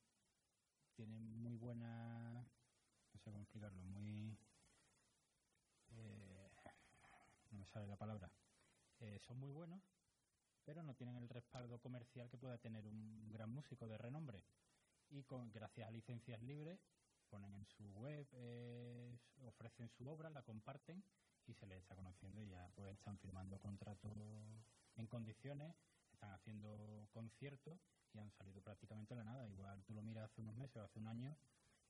tienen 0.95 1.23
muy 1.43 1.57
buena 1.57 2.45
no 3.13 3.19
sé 3.21 3.31
cómo 3.31 3.43
explicarlo, 3.43 3.83
muy 3.85 4.39
eh, 5.93 6.51
no 7.51 7.59
me 7.59 7.67
sale 7.67 7.87
la 7.87 7.97
palabra, 7.97 8.31
Eh, 9.01 9.19
son 9.19 9.39
muy 9.39 9.51
buenos, 9.51 9.83
pero 10.65 10.83
no 10.83 10.95
tienen 10.95 11.17
el 11.17 11.29
respaldo 11.29 11.79
comercial 11.81 12.29
que 12.29 12.37
pueda 12.37 12.59
tener 12.59 12.87
un 12.87 13.31
gran 13.33 13.49
músico 13.49 13.89
de 13.89 13.97
renombre. 13.97 14.45
Y 15.09 15.25
con 15.25 15.51
gracias 15.51 15.89
a 15.89 15.91
licencias 15.91 16.43
libres 16.43 16.79
ponen 17.31 17.55
en 17.55 17.65
su 17.65 17.85
web, 17.93 18.27
eh, 18.33 19.19
ofrecen 19.47 19.89
su 19.89 20.07
obra, 20.07 20.29
la 20.29 20.43
comparten 20.43 21.03
y 21.47 21.55
se 21.55 21.67
les 21.67 21.79
está 21.79 21.97
conociendo 21.97 22.43
y 22.43 22.49
ya 22.49 22.69
pues 22.75 22.93
están 22.93 23.19
firmando 23.19 23.59
contratos 23.59 24.13
en 24.97 25.07
condiciones, 25.07 25.75
están 26.21 26.35
haciendo 26.35 27.09
conciertos 27.13 27.81
y 28.13 28.19
han 28.19 28.31
salido 28.33 28.61
prácticamente 28.61 29.15
de 29.15 29.25
la 29.25 29.25
nada. 29.25 29.49
Igual 29.49 29.83
tú 29.85 29.95
lo 29.95 30.03
miras 30.03 30.31
hace 30.31 30.43
unos 30.43 30.55
meses 30.55 30.77
o 30.77 30.83
hace 30.83 30.99
un 30.99 31.07
año 31.07 31.35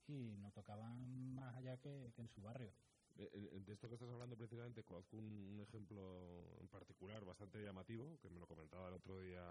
y 0.07 0.37
no 0.37 0.51
tocaban 0.51 1.33
más 1.35 1.53
allá 1.57 1.75
que, 1.77 2.13
en 2.15 2.29
su 2.29 2.41
barrio. 2.41 2.71
De, 3.15 3.29
de- 3.29 3.59
de 3.59 3.73
esto 3.73 3.89
que 3.89 3.95
estás 3.95 4.09
hablando 4.09 4.37
precisamente, 4.37 4.83
conozco 4.83 5.17
un, 5.17 5.59
ejemplo 5.61 6.45
en 6.61 6.67
particular 6.69 7.25
bastante 7.25 7.61
llamativo, 7.61 8.17
que 8.21 8.29
me 8.29 8.39
lo 8.39 8.47
comentaba 8.47 8.87
el 8.87 8.93
otro 8.93 9.19
día 9.19 9.43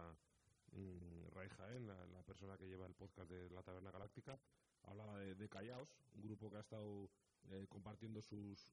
mm, 0.72 1.28
Ray 1.34 1.50
Jaén, 1.50 1.86
la, 1.86 2.22
persona 2.22 2.56
que 2.56 2.66
lleva 2.66 2.86
el 2.86 2.94
podcast 2.94 3.30
de 3.30 3.50
La 3.50 3.62
Taberna 3.62 3.90
Galáctica, 3.90 4.38
hablaba 4.84 5.18
de, 5.18 5.48
Callaos, 5.50 5.90
un 6.14 6.22
grupo 6.22 6.50
que 6.50 6.56
ha 6.56 6.60
estado 6.60 7.10
eh, 7.50 7.66
compartiendo 7.68 8.22
sus, 8.22 8.72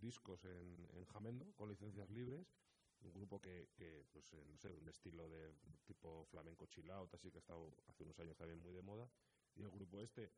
discos 0.00 0.42
en 0.44 1.04
Jamendo 1.12 1.52
con 1.54 1.68
licencias 1.68 2.08
libres, 2.08 2.46
un 3.02 3.12
grupo 3.12 3.40
que, 3.40 3.68
que, 3.74 4.04
pues, 4.12 4.32
eh, 4.34 4.44
no 4.48 4.56
sé, 4.58 4.72
un 4.72 4.88
estilo 4.88 5.28
de 5.28 5.54
tipo 5.86 6.26
flamenco 6.26 6.66
chill 6.66 6.90
out, 6.90 7.12
así 7.14 7.30
que 7.30 7.38
ha 7.38 7.40
estado 7.40 7.72
hace 7.88 8.02
unos 8.02 8.18
años 8.18 8.36
también 8.36 8.60
muy 8.60 8.74
de 8.74 8.82
moda, 8.82 9.08
y 9.54 9.62
el 9.62 9.70
grupo 9.70 10.02
este 10.02 10.30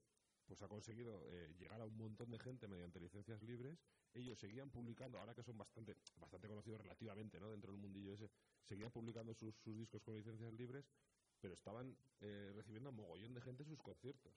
pues 0.51 0.63
ha 0.63 0.69
conseguido 0.69 1.23
eh, 1.29 1.55
llegar 1.61 1.81
a 1.81 1.85
un 1.85 1.97
montón 1.97 2.29
de 2.33 2.39
gente 2.41 2.67
mediante 2.67 2.99
licencias 2.99 3.41
libres. 3.41 3.79
Ellos 4.13 4.37
seguían 4.37 4.69
publicando, 4.69 5.17
ahora 5.21 5.33
que 5.33 5.45
son 5.45 5.57
bastante, 5.57 5.95
bastante 6.17 6.49
conocidos 6.49 6.81
relativamente 6.81 7.39
¿no? 7.39 7.53
dentro 7.53 7.71
del 7.71 7.81
mundillo 7.81 8.15
ese, 8.15 8.29
seguían 8.65 8.91
publicando 8.91 9.33
sus, 9.33 9.55
sus 9.55 9.79
discos 9.79 10.03
con 10.03 10.17
licencias 10.17 10.53
libres, 10.55 10.91
pero 11.41 11.55
estaban 11.55 11.97
eh, 12.21 12.51
recibiendo 12.53 12.89
a 12.89 12.93
mogollón 12.93 13.33
de 13.33 13.41
gente 13.41 13.65
sus 13.65 13.81
conciertos. 13.81 14.33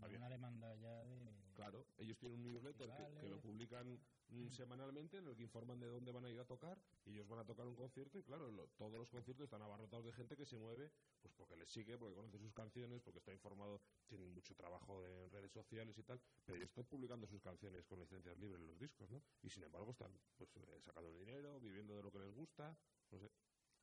Tenía 0.00 0.06
Había- 0.06 0.18
una 0.18 0.28
demanda 0.30 0.74
ya 0.76 1.04
de... 1.04 1.54
Claro, 1.54 1.86
ellos 1.96 2.18
tienen 2.18 2.38
un 2.38 2.52
newsletter 2.52 2.90
que, 2.96 3.20
que 3.20 3.28
lo 3.28 3.40
publican 3.40 3.98
mm, 4.28 4.50
semanalmente 4.50 5.16
en 5.18 5.26
el 5.26 5.36
que 5.36 5.42
informan 5.42 5.80
de 5.80 5.86
dónde 5.86 6.12
van 6.12 6.24
a 6.26 6.30
ir 6.30 6.38
a 6.38 6.44
tocar 6.44 6.76
y 7.06 7.12
ellos 7.12 7.26
van 7.28 7.38
a 7.38 7.44
tocar 7.46 7.66
un 7.66 7.74
concierto 7.74 8.18
y 8.18 8.22
claro, 8.24 8.50
lo- 8.50 8.68
todos 8.76 8.98
los 8.98 9.08
conciertos 9.08 9.44
están 9.44 9.62
abarrotados 9.62 10.04
de 10.04 10.12
gente 10.12 10.36
que 10.36 10.44
se 10.44 10.58
mueve 10.58 10.90
pues 11.22 11.32
porque 11.34 11.56
les 11.56 11.70
sigue, 11.70 11.96
porque 11.96 12.14
conoce 12.14 12.38
sus 12.38 12.52
canciones, 12.52 13.00
porque 13.02 13.20
está 13.20 13.32
informado, 13.32 13.80
tienen 14.06 14.28
mucho 14.34 14.54
trabajo 14.54 15.02
en 15.06 15.30
redes 15.30 15.50
sociales 15.50 15.96
y 15.96 16.02
tal, 16.02 16.20
pero 16.44 16.56
ellos 16.56 16.68
están 16.68 16.84
publicando 16.84 17.26
sus 17.26 17.40
canciones 17.40 17.86
con 17.86 18.00
licencias 18.00 18.36
libres 18.38 18.60
en 18.60 18.66
los 18.66 18.78
discos, 18.78 19.10
¿no? 19.10 19.22
Y 19.42 19.48
sin 19.48 19.64
embargo 19.64 19.92
están 19.92 20.12
pues 20.36 20.50
eh, 20.58 20.78
sacando 20.82 21.10
dinero, 21.14 21.58
viviendo 21.58 21.96
de 21.96 22.02
lo 22.02 22.12
que 22.12 22.18
les 22.18 22.34
gusta, 22.34 22.76
no 23.10 23.18
sé. 23.18 23.30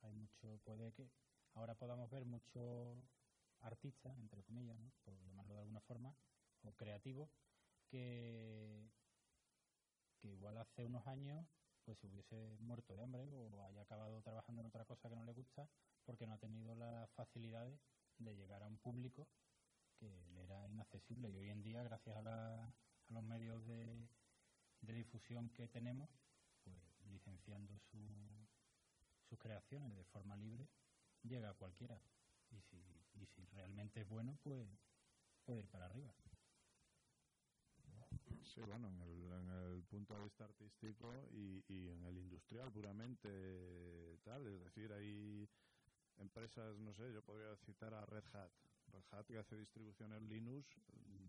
Hay 0.02 0.12
mucho, 0.12 0.58
puede 0.64 0.92
que 0.92 1.08
ahora 1.54 1.74
podamos 1.74 2.08
ver 2.10 2.24
muchos 2.24 2.98
artistas, 3.64 4.16
entre 4.18 4.42
comillas, 4.44 4.78
por 5.04 5.18
llamarlo 5.22 5.54
de 5.54 5.60
alguna 5.60 5.80
forma, 5.80 6.14
o 6.62 6.72
creativos, 6.72 7.30
que, 7.86 8.88
que 10.20 10.28
igual 10.28 10.56
hace 10.58 10.84
unos 10.84 11.06
años 11.06 11.46
pues 11.84 11.98
se 11.98 12.06
hubiese 12.06 12.56
muerto 12.60 12.96
de 12.96 13.02
hambre 13.02 13.28
o 13.34 13.62
haya 13.62 13.82
acabado 13.82 14.22
trabajando 14.22 14.62
en 14.62 14.68
otra 14.68 14.86
cosa 14.86 15.08
que 15.10 15.16
no 15.16 15.24
le 15.24 15.32
gusta 15.32 15.68
porque 16.04 16.26
no 16.26 16.34
ha 16.34 16.38
tenido 16.38 16.74
las 16.74 17.10
facilidades 17.10 17.78
de 18.18 18.34
llegar 18.34 18.62
a 18.62 18.66
un 18.66 18.78
público 18.78 19.28
que 19.98 20.26
le 20.34 20.42
era 20.44 20.68
inaccesible. 20.68 21.30
Y 21.30 21.36
hoy 21.36 21.50
en 21.50 21.62
día, 21.62 21.82
gracias 21.82 22.16
a, 22.16 22.72
los 23.08 23.22
medios 23.22 23.66
de, 23.66 24.08
de 24.80 24.92
difusión 24.94 25.50
que 25.50 25.68
tenemos, 25.68 26.08
pues 26.62 26.76
licenciando 27.06 27.78
su- 27.90 28.48
sus 29.28 29.38
creaciones 29.38 29.94
de 29.96 30.04
forma 30.04 30.36
libre, 30.36 30.68
llega 31.22 31.50
a 31.50 31.54
cualquiera. 31.54 32.00
Y 32.50 32.60
si, 32.62 33.03
y 33.14 33.26
si 33.26 33.44
realmente 33.46 34.00
es 34.00 34.08
bueno, 34.08 34.38
pues 34.42 34.68
puede 35.44 35.60
ir 35.60 35.68
para 35.68 35.86
arriba. 35.86 36.14
Sí, 38.42 38.60
bueno, 38.60 38.88
en 38.88 39.50
el, 39.50 39.82
punto 39.84 40.14
de 40.14 40.24
vista 40.24 40.44
artístico 40.44 41.12
y, 41.32 41.64
y 41.68 41.88
en 41.88 42.04
el 42.04 42.18
industrial 42.18 42.70
puramente 42.70 44.18
tal, 44.22 44.46
es 44.46 44.60
decir, 44.64 44.92
hay 44.92 45.48
empresas, 46.18 46.78
no 46.78 46.94
sé, 46.94 47.12
yo 47.12 47.22
podría 47.22 47.56
citar 47.56 47.94
a 47.94 48.06
Red 48.06 48.24
Hat. 48.32 48.50
Red 48.92 49.04
Hat 49.10 49.26
que 49.26 49.38
hace 49.38 49.56
distribuciones 49.56 50.22
Linux 50.22 50.66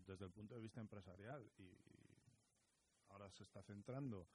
desde 0.06 0.26
el 0.26 0.30
punto 0.30 0.54
de 0.54 0.60
vista 0.60 0.80
empresarial 0.80 1.44
y, 1.58 1.62
y 1.62 2.06
ahora 3.08 3.30
se 3.30 3.42
está 3.42 3.62
centrando 3.62 4.28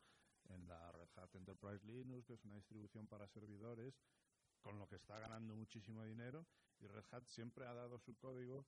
en 0.49 0.67
la 0.67 0.91
Red 0.91 1.09
Hat 1.15 1.35
Enterprise 1.35 1.85
Linux, 1.85 2.25
que 2.25 2.33
es 2.33 2.43
una 2.43 2.55
distribución 2.55 3.07
para 3.07 3.27
servidores, 3.27 3.93
con 4.61 4.79
lo 4.79 4.87
que 4.87 4.95
está 4.95 5.19
ganando 5.19 5.55
muchísimo 5.55 6.03
dinero 6.05 6.45
y 6.79 6.87
Red 6.87 7.05
Hat 7.11 7.27
siempre 7.27 7.65
ha 7.65 7.73
dado 7.73 7.99
su 7.99 8.15
código 8.15 8.65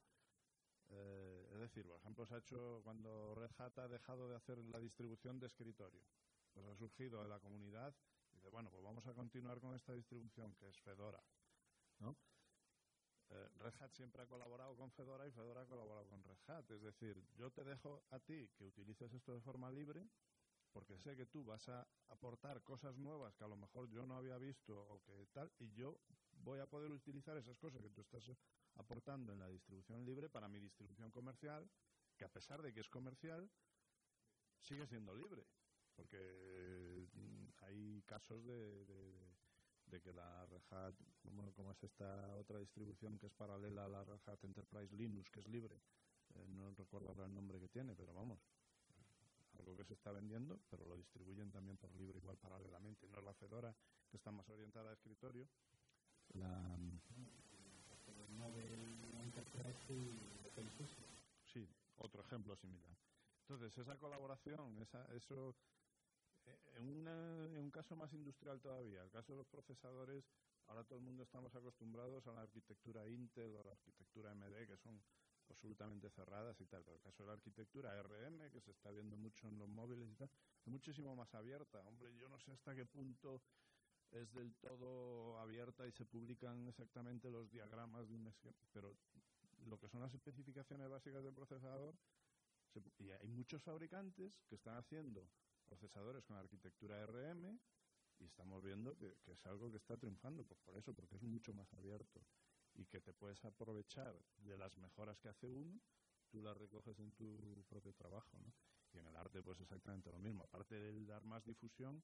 eh, 0.89 1.49
es 1.53 1.59
decir, 1.59 1.85
por 1.85 1.97
ejemplo, 1.97 2.25
se 2.25 2.35
ha 2.35 2.37
hecho 2.37 2.81
cuando 2.83 3.35
Red 3.35 3.51
Hat 3.57 3.77
ha 3.79 3.87
dejado 3.87 4.27
de 4.27 4.35
hacer 4.35 4.57
la 4.65 4.79
distribución 4.79 5.39
de 5.39 5.47
escritorio. 5.47 6.01
Pues 6.53 6.65
ha 6.67 6.75
surgido 6.75 7.21
de 7.23 7.29
la 7.29 7.39
comunidad 7.39 7.95
y 8.31 8.35
dice, 8.35 8.49
bueno, 8.49 8.69
pues 8.69 8.83
vamos 8.83 9.05
a 9.07 9.13
continuar 9.13 9.59
con 9.59 9.75
esta 9.75 9.93
distribución 9.93 10.53
que 10.55 10.67
es 10.69 10.79
Fedora. 10.81 11.23
¿no? 11.99 12.15
Eh, 13.29 13.49
Red 13.55 13.73
Hat 13.79 13.93
siempre 13.93 14.21
ha 14.21 14.27
colaborado 14.27 14.75
con 14.75 14.91
Fedora 14.91 15.27
y 15.27 15.31
Fedora 15.31 15.61
ha 15.61 15.65
colaborado 15.65 16.07
con 16.07 16.23
Red 16.23 16.37
Hat. 16.47 16.69
Es 16.69 16.81
decir, 16.81 17.23
yo 17.35 17.49
te 17.51 17.63
dejo 17.63 18.03
a 18.11 18.19
ti 18.19 18.49
que 18.55 18.65
utilices 18.65 19.11
esto 19.13 19.33
de 19.33 19.41
forma 19.41 19.71
libre 19.71 20.07
porque 20.73 20.97
sé 20.97 21.15
que 21.15 21.25
tú 21.27 21.43
vas 21.45 21.69
a 21.69 21.87
aportar 22.09 22.63
cosas 22.63 22.97
nuevas 22.97 23.35
que 23.35 23.43
a 23.43 23.47
lo 23.47 23.55
mejor 23.55 23.87
yo 23.89 24.05
no 24.05 24.15
había 24.15 24.37
visto 24.37 24.73
o 24.75 25.01
que 25.03 25.27
tal, 25.31 25.51
y 25.59 25.71
yo 25.73 25.95
voy 26.43 26.59
a 26.59 26.65
poder 26.65 26.91
utilizar 26.91 27.37
esas 27.37 27.57
cosas 27.57 27.81
que 27.81 27.89
tú 27.89 28.01
estás 28.01 28.23
aportando 28.75 29.31
en 29.33 29.39
la 29.39 29.47
distribución 29.47 30.03
libre 30.05 30.29
para 30.29 30.47
mi 30.49 30.59
distribución 30.59 31.11
comercial, 31.11 31.69
que 32.17 32.25
a 32.25 32.29
pesar 32.29 32.61
de 32.61 32.73
que 32.73 32.79
es 32.81 32.89
comercial, 32.89 33.49
sigue 34.61 34.87
siendo 34.87 35.15
libre. 35.15 35.45
Porque 35.95 37.07
mm, 37.13 37.45
hay 37.63 38.01
casos 38.03 38.43
de, 38.45 38.85
de- 38.85 40.01
que 40.01 40.11
la 40.11 40.43
Red 40.47 40.63
Hat, 40.71 40.95
como, 41.21 41.53
como 41.53 41.71
es 41.71 41.83
esta 41.83 42.35
otra 42.37 42.57
distribución 42.57 43.19
que 43.19 43.27
es 43.27 43.33
paralela 43.33 43.85
a 43.85 43.87
la 43.89 44.03
Red 44.03 44.21
Enterprise 44.41 44.95
Linux, 44.95 45.29
que 45.29 45.39
es 45.39 45.47
libre, 45.47 45.75
eh, 46.33 46.45
no 46.47 46.71
recuerdo 46.71 47.09
ahora 47.09 47.25
el 47.25 47.33
nombre 47.35 47.59
que 47.59 47.69
tiene, 47.69 47.95
pero 47.95 48.11
vamos, 48.11 48.39
algo 49.59 49.75
que 49.77 49.83
se 49.85 49.93
está 49.93 50.11
vendiendo, 50.11 50.59
pero 50.69 50.85
lo 50.85 50.95
distribuyen 50.97 51.51
también 51.51 51.77
por 51.77 51.93
libre 51.95 52.17
igual 52.19 52.37
paralelamente. 52.37 53.07
No 53.09 53.19
es 53.19 53.23
la 53.25 53.33
Fedora, 53.33 53.75
que 54.09 54.17
está 54.17 54.31
más 54.31 54.47
orientada 54.49 54.89
a 54.91 54.93
escritorio. 54.93 55.47
La, 56.33 56.77
Sí, 61.53 61.67
otro 61.97 62.21
ejemplo 62.23 62.55
similar. 62.55 62.97
Entonces, 63.41 63.77
esa 63.77 63.97
colaboración, 63.99 64.77
esa, 64.81 65.05
eso, 65.13 65.55
eh, 66.45 66.59
en, 66.77 66.89
una- 66.89 67.45
en 67.45 67.57
un 67.57 67.71
caso 67.71 67.95
más 67.95 68.11
industrial 68.13 68.59
todavía, 68.61 69.03
el 69.03 69.11
caso 69.11 69.33
de 69.33 69.37
los 69.39 69.47
procesadores, 69.47 70.23
ahora 70.67 70.83
todo 70.83 70.97
el 70.97 71.05
mundo 71.05 71.23
estamos 71.23 71.53
acostumbrados 71.55 72.25
a 72.27 72.31
la 72.31 72.41
arquitectura 72.41 73.07
Intel 73.07 73.53
o 73.55 73.61
a 73.61 73.63
la 73.65 73.71
arquitectura 73.73 74.31
AMD, 74.31 74.65
que 74.67 74.77
son 74.77 75.01
absolutamente 75.53 76.09
cerradas 76.09 76.59
y 76.59 76.65
tal, 76.65 76.83
pero 76.83 76.97
el 76.97 77.01
caso 77.01 77.23
de 77.23 77.27
la 77.27 77.33
arquitectura 77.33 78.01
RM, 78.01 78.51
que 78.51 78.59
se 78.61 78.71
está 78.71 78.91
viendo 78.91 79.15
mucho 79.15 79.47
en 79.47 79.57
los 79.57 79.69
móviles 79.69 80.09
y 80.09 80.15
tal, 80.15 80.29
es 80.65 80.67
muchísimo 80.67 81.15
más 81.15 81.33
abierta. 81.33 81.79
Hombre, 81.87 82.15
yo 82.17 82.27
no 82.27 82.39
sé 82.39 82.51
hasta 82.51 82.75
qué 82.75 82.85
punto 82.85 83.41
es 84.11 84.31
del 84.33 84.53
todo 84.55 85.39
abierta 85.39 85.87
y 85.87 85.91
se 85.91 86.05
publican 86.05 86.67
exactamente 86.67 87.29
los 87.29 87.49
diagramas 87.51 88.07
de 88.07 88.15
un 88.15 88.27
esquema, 88.27 88.57
pero 88.71 88.95
lo 89.65 89.79
que 89.79 89.87
son 89.87 90.01
las 90.01 90.13
especificaciones 90.13 90.89
básicas 90.89 91.23
del 91.23 91.33
procesador, 91.33 91.95
se 92.73 92.81
y 92.99 93.11
hay 93.11 93.27
muchos 93.27 93.61
fabricantes 93.61 94.33
que 94.49 94.55
están 94.55 94.77
haciendo 94.77 95.27
procesadores 95.65 96.23
con 96.25 96.37
arquitectura 96.37 97.05
RM 97.05 97.59
y 98.19 98.25
estamos 98.25 98.63
viendo 98.63 98.97
que, 98.97 99.15
que 99.23 99.33
es 99.33 99.45
algo 99.45 99.71
que 99.71 99.77
está 99.77 99.97
triunfando, 99.97 100.43
pues 100.43 100.59
por 100.61 100.77
eso, 100.77 100.93
porque 100.93 101.15
es 101.15 101.23
mucho 101.23 101.53
más 101.53 101.71
abierto 101.73 102.21
y 102.75 102.85
que 102.85 103.01
te 103.01 103.13
puedes 103.13 103.43
aprovechar 103.45 104.15
de 104.37 104.57
las 104.57 104.77
mejoras 104.77 105.19
que 105.19 105.29
hace 105.29 105.47
uno, 105.47 105.79
tú 106.29 106.41
las 106.41 106.57
recoges 106.57 106.99
en 106.99 107.11
tu 107.11 107.63
propio 107.69 107.93
trabajo, 107.93 108.39
¿no? 108.39 108.53
Y 108.93 108.97
en 108.99 109.07
el 109.07 109.15
arte 109.15 109.41
pues 109.41 109.59
exactamente 109.59 110.11
lo 110.11 110.19
mismo, 110.19 110.43
aparte 110.43 110.75
del 110.75 111.05
dar 111.05 111.23
más 111.25 111.45
difusión, 111.45 112.03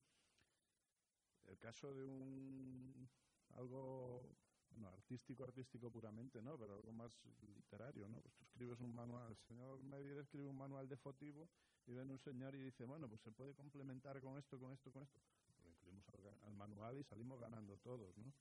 el 1.46 1.58
caso 1.58 1.94
de 1.94 2.06
un 2.06 3.10
algo 3.56 4.36
bueno, 4.72 4.90
artístico, 4.90 5.44
artístico 5.44 5.92
puramente, 5.92 6.42
¿no? 6.42 6.58
Pero 6.58 6.76
algo 6.76 6.92
más 6.92 7.20
literario, 7.42 8.08
¿no? 8.08 8.22
Pues 8.22 8.36
tú 8.36 8.44
escribes 8.44 8.80
un 8.82 8.94
manual, 8.94 9.32
el 9.32 9.38
señor 9.38 9.84
Medir 9.84 10.18
escribe 10.18 10.48
un 10.48 10.58
manual 10.58 10.88
de 10.88 10.98
fotivo 10.98 11.50
y 11.88 11.94
ven 11.94 12.10
un 12.12 12.20
señor 12.20 12.56
y 12.56 12.62
dice, 12.62 12.84
bueno, 12.86 13.08
pues 13.10 13.22
se 13.22 13.32
puede 13.32 13.54
complementar 13.56 14.22
con 14.22 14.38
esto, 14.38 14.60
con 14.60 14.72
esto, 14.74 14.92
con 14.92 15.04
esto. 15.04 15.20
Lo 15.64 15.70
incluimos 15.70 16.08
al, 16.10 16.48
al 16.48 16.54
manual 16.54 17.00
y 17.00 17.04
salimos 17.04 17.40
ganando 17.40 17.78
todos, 17.78 18.16
¿no? 18.18 18.32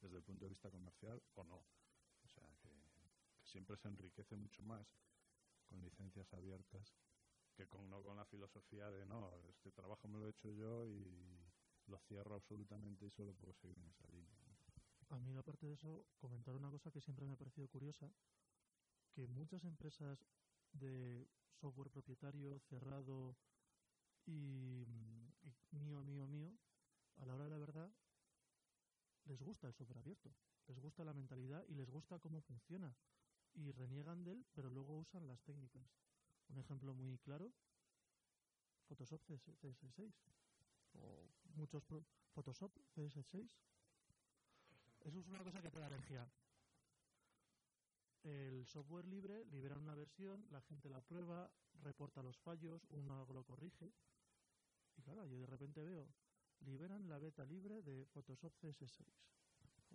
Desde 0.00 0.16
el 0.16 0.22
punto 0.22 0.44
de 0.44 0.50
vista 0.50 0.70
comercial 0.70 1.22
o 1.34 1.44
no. 1.44 1.64
O 2.24 2.28
sea, 2.28 2.44
que, 2.62 2.68
siempre 3.42 3.76
se 3.76 3.88
enriquece 3.88 4.36
mucho 4.36 4.62
más 4.62 4.86
con 5.66 5.80
licencias 5.80 6.32
abiertas 6.34 6.94
que 7.54 7.66
con, 7.66 7.88
no 7.88 8.02
con 8.02 8.16
la 8.16 8.24
filosofía 8.26 8.90
de, 8.90 9.06
no, 9.06 9.32
este 9.48 9.72
trabajo 9.72 10.06
me 10.06 10.18
lo 10.18 10.26
he 10.26 10.30
hecho 10.30 10.50
yo 10.52 10.86
y 10.86 11.50
lo 11.86 11.98
cierro 12.00 12.36
absolutamente 12.36 13.06
y 13.06 13.10
solo 13.10 13.34
puedo 13.34 13.54
seguir 13.54 13.78
en 13.78 13.88
esa 13.88 14.06
línea. 14.08 14.38
A 15.10 15.18
mí, 15.18 15.34
aparte 15.34 15.66
de 15.66 15.72
eso, 15.72 16.06
comentar 16.18 16.54
una 16.54 16.70
cosa 16.70 16.90
que 16.90 17.00
siempre 17.00 17.26
me 17.26 17.32
ha 17.32 17.36
parecido 17.36 17.66
curiosa, 17.68 18.12
que 19.10 19.26
muchas 19.26 19.64
empresas 19.64 20.28
de 20.72 21.26
software 21.50 21.90
propietario, 21.90 22.58
cerrado 22.60 23.36
y, 24.26 24.86
y 25.40 25.78
mío, 25.78 26.04
mío, 26.04 26.26
mío, 26.26 26.52
a 27.16 27.24
la 27.26 27.34
hora 27.34 27.44
de 27.44 27.50
la 27.50 27.58
verdad, 27.58 27.90
les 29.28 29.40
gusta 29.42 29.66
el 29.66 29.74
software 29.74 29.98
abierto, 29.98 30.34
les 30.66 30.78
gusta 30.78 31.04
la 31.04 31.12
mentalidad 31.12 31.64
y 31.68 31.74
les 31.74 31.88
gusta 31.90 32.18
cómo 32.18 32.40
funciona. 32.40 32.94
Y 33.54 33.70
reniegan 33.72 34.24
de 34.24 34.32
él, 34.32 34.46
pero 34.54 34.70
luego 34.70 34.96
usan 34.98 35.26
las 35.26 35.40
técnicas. 35.42 35.82
Un 36.48 36.58
ejemplo 36.58 36.94
muy 36.94 37.18
claro, 37.18 37.52
Photoshop 38.88 39.20
CS 39.26 39.48
CS6. 39.60 40.12
O 40.94 41.28
muchos 41.56 41.82
pro- 41.84 42.04
Photoshop 42.34 42.72
CS6 42.96 43.48
eso 45.00 45.20
es 45.20 45.26
una 45.28 45.42
cosa 45.44 45.60
que 45.62 45.70
te 45.70 45.78
da 45.78 45.86
energía. 45.86 46.28
El 48.24 48.66
software 48.66 49.06
libre 49.06 49.44
libera 49.46 49.78
una 49.78 49.94
versión, 49.94 50.44
la 50.50 50.60
gente 50.62 50.90
la 50.90 51.00
prueba, 51.00 51.50
reporta 51.82 52.22
los 52.22 52.36
fallos, 52.38 52.84
uno 52.90 53.24
lo 53.32 53.44
corrige. 53.44 53.92
Y 54.96 55.02
claro, 55.02 55.24
yo 55.26 55.38
de 55.38 55.46
repente 55.46 55.82
veo, 55.82 56.08
liberan 56.60 57.08
la 57.08 57.18
beta 57.18 57.44
libre 57.44 57.82
de 57.82 58.06
Photoshop 58.06 58.52
CS6. 58.60 59.06
Oh, 59.64 59.68
pues 59.74 59.92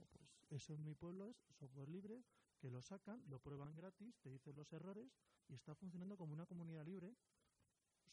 eso 0.50 0.74
en 0.74 0.84
mi 0.84 0.96
pueblo 0.96 1.26
es 1.26 1.36
software 1.60 1.90
libre 1.90 2.24
que 2.60 2.70
lo 2.70 2.82
sacan, 2.82 3.22
lo 3.30 3.40
prueban 3.40 3.76
gratis, 3.76 4.16
te 4.22 4.30
dicen 4.30 4.56
los 4.56 4.72
errores 4.72 5.08
y 5.50 5.56
está 5.56 5.76
funcionando 5.76 6.18
como 6.18 6.34
una 6.34 6.46
comunidad 6.46 6.86
libre, 6.86 7.14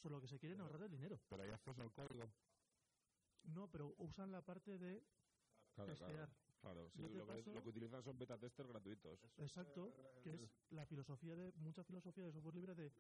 solo 0.03 0.21
que 0.21 0.27
se 0.27 0.39
quieren 0.39 0.61
ahorrar 0.61 0.83
el 0.83 0.91
dinero. 0.91 1.21
Pero 1.29 1.43
hay 1.43 1.51
acceso 1.51 1.83
al 1.83 1.93
código. 1.93 2.29
No, 3.55 3.69
pero 3.71 3.95
usan 3.99 4.33
la 4.33 4.43
parte 4.43 4.79
de 4.79 5.03
Claro, 5.75 5.91
testear. 5.93 6.13
claro. 6.13 6.51
Claro, 6.61 6.91
sí, 6.91 6.99
que, 6.99 7.15
lo 7.55 7.63
que 7.63 7.69
utilizan 7.71 8.03
son 8.03 8.19
beta 8.19 8.37
testers 8.37 8.69
gratuitos. 8.69 9.19
Exacto, 9.39 9.91
que 10.23 10.35
es 10.35 10.51
la 10.71 10.85
filosofía 10.85 11.35
de 11.35 11.53
mucha 11.53 11.83
filosofía 11.85 12.25
de 12.25 12.33
software 12.33 12.55
libre 12.55 12.75
de 12.75 12.93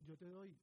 yo 0.00 0.18
te 0.18 0.26
doy 0.26 0.54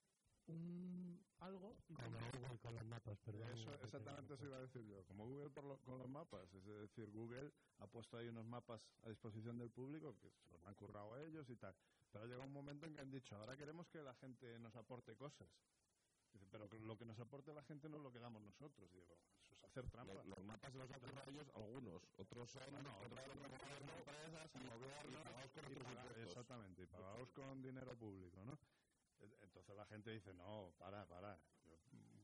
un 0.48 1.20
algo 1.40 1.76
y 1.90 1.94
Como 1.94 2.18
Google 2.18 2.60
con 2.60 2.76
los 2.76 2.86
mapas, 2.86 3.18
perdón. 3.20 3.50
Eso, 3.50 3.74
exactamente 3.84 4.34
eso 4.34 4.46
iba 4.46 4.58
a 4.58 4.62
decir 4.62 4.82
yo. 4.86 5.04
Como 5.08 5.26
Google 5.26 5.50
por 5.50 5.64
lo- 5.64 5.78
con 5.80 5.98
los 6.00 6.10
mapas. 6.10 6.54
Es 6.54 6.66
decir, 6.66 7.10
Google 7.12 7.52
ha 7.80 7.88
puesto 7.88 8.18
ahí 8.18 8.28
unos 8.28 8.46
mapas 8.46 8.82
a 9.04 9.10
disposición 9.10 9.58
del 9.58 9.70
público 9.70 10.14
que 10.22 10.30
se 10.32 10.52
los 10.54 10.66
han 10.66 10.76
currado 10.76 11.18
ellos 11.18 11.50
y 11.50 11.56
tal. 11.56 11.76
Pero 12.12 12.26
llega 12.28 12.44
un 12.44 12.54
momento 12.54 12.86
en 12.86 12.94
que 12.96 13.02
han 13.02 13.12
dicho, 13.12 13.36
ahora 13.36 13.58
queremos 13.58 13.88
que 13.88 14.00
la 14.02 14.14
gente 14.16 14.58
nos 14.60 14.76
aporte 14.76 15.16
cosas. 15.16 15.48
Dice, 16.34 16.46
pero 16.52 16.68
lo 16.68 16.98
que 16.98 17.06
nos 17.06 17.20
aporte 17.20 17.54
la 17.54 17.64
gente 17.64 17.88
no 17.90 17.98
es 17.98 18.04
lo 18.04 18.12
que 18.12 18.20
damos 18.20 18.42
nosotros. 18.42 18.92
Digo, 18.92 19.06
eso 19.44 19.54
es 19.56 19.64
hacer 19.64 19.90
trampa. 19.92 20.14
Los, 20.16 20.26
los 20.28 20.44
mapas 20.46 20.72
se 20.72 20.78
los 20.80 20.92
han 20.92 21.00
currado 21.00 21.30
ellos 21.32 21.48
algunos, 21.56 22.02
otros 22.18 22.50
son 22.50 22.64
Bueno, 22.72 22.98
contratados 23.00 23.38
por 23.38 23.94
empresas 23.94 24.52
y 24.56 24.64
Y 24.64 25.76
paga- 25.76 26.06
impuestos. 26.06 26.28
Exactamente, 26.28 26.82
y 26.84 26.86
pagados 26.88 27.30
con 27.32 27.62
dinero 27.62 27.94
público, 27.98 28.44
¿no? 28.46 28.58
Entonces 29.42 29.76
la 29.76 29.86
gente 29.86 30.12
dice, 30.12 30.34
no, 30.34 30.74
para, 30.78 31.06
para. 31.08 31.40
Yo 31.66 31.78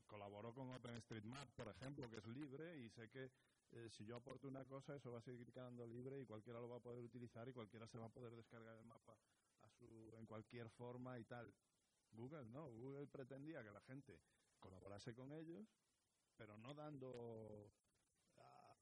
colaboro 0.08 0.54
con 0.54 0.70
OpenStreetMap, 0.72 1.50
por 1.52 1.68
ejemplo, 1.68 2.10
que 2.10 2.18
es 2.18 2.28
libre 2.28 2.78
y 2.78 2.90
sé 2.90 3.10
que 3.10 3.32
eh, 3.72 3.90
si 3.92 4.06
yo 4.06 4.18
aporto 4.18 4.48
una 4.48 4.66
cosa, 4.66 4.96
eso 4.96 5.12
va 5.12 5.20
a 5.20 5.22
seguir 5.22 5.52
quedando 5.52 5.86
libre 5.86 6.20
y 6.20 6.26
cualquiera 6.26 6.60
lo 6.60 6.68
va 6.68 6.78
a 6.78 6.82
poder 6.82 7.04
utilizar 7.04 7.48
y 7.48 7.54
cualquiera 7.54 7.88
se 7.88 7.98
va 8.00 8.08
a 8.08 8.10
poder 8.10 8.36
descargar 8.36 8.76
el 8.76 8.86
mapa 8.86 9.16
a 9.62 9.70
su, 9.70 10.12
en 10.18 10.26
cualquier 10.26 10.70
forma 10.70 11.20
y 11.20 11.26
tal. 11.26 11.54
Google 12.12 12.46
no, 12.46 12.68
Google 12.72 13.08
pretendía 13.08 13.64
que 13.64 13.72
la 13.72 13.82
gente 13.82 14.20
colaborase 14.60 15.14
con 15.14 15.32
ellos, 15.32 15.68
pero 16.36 16.58
no 16.58 16.74
dando 16.74 17.72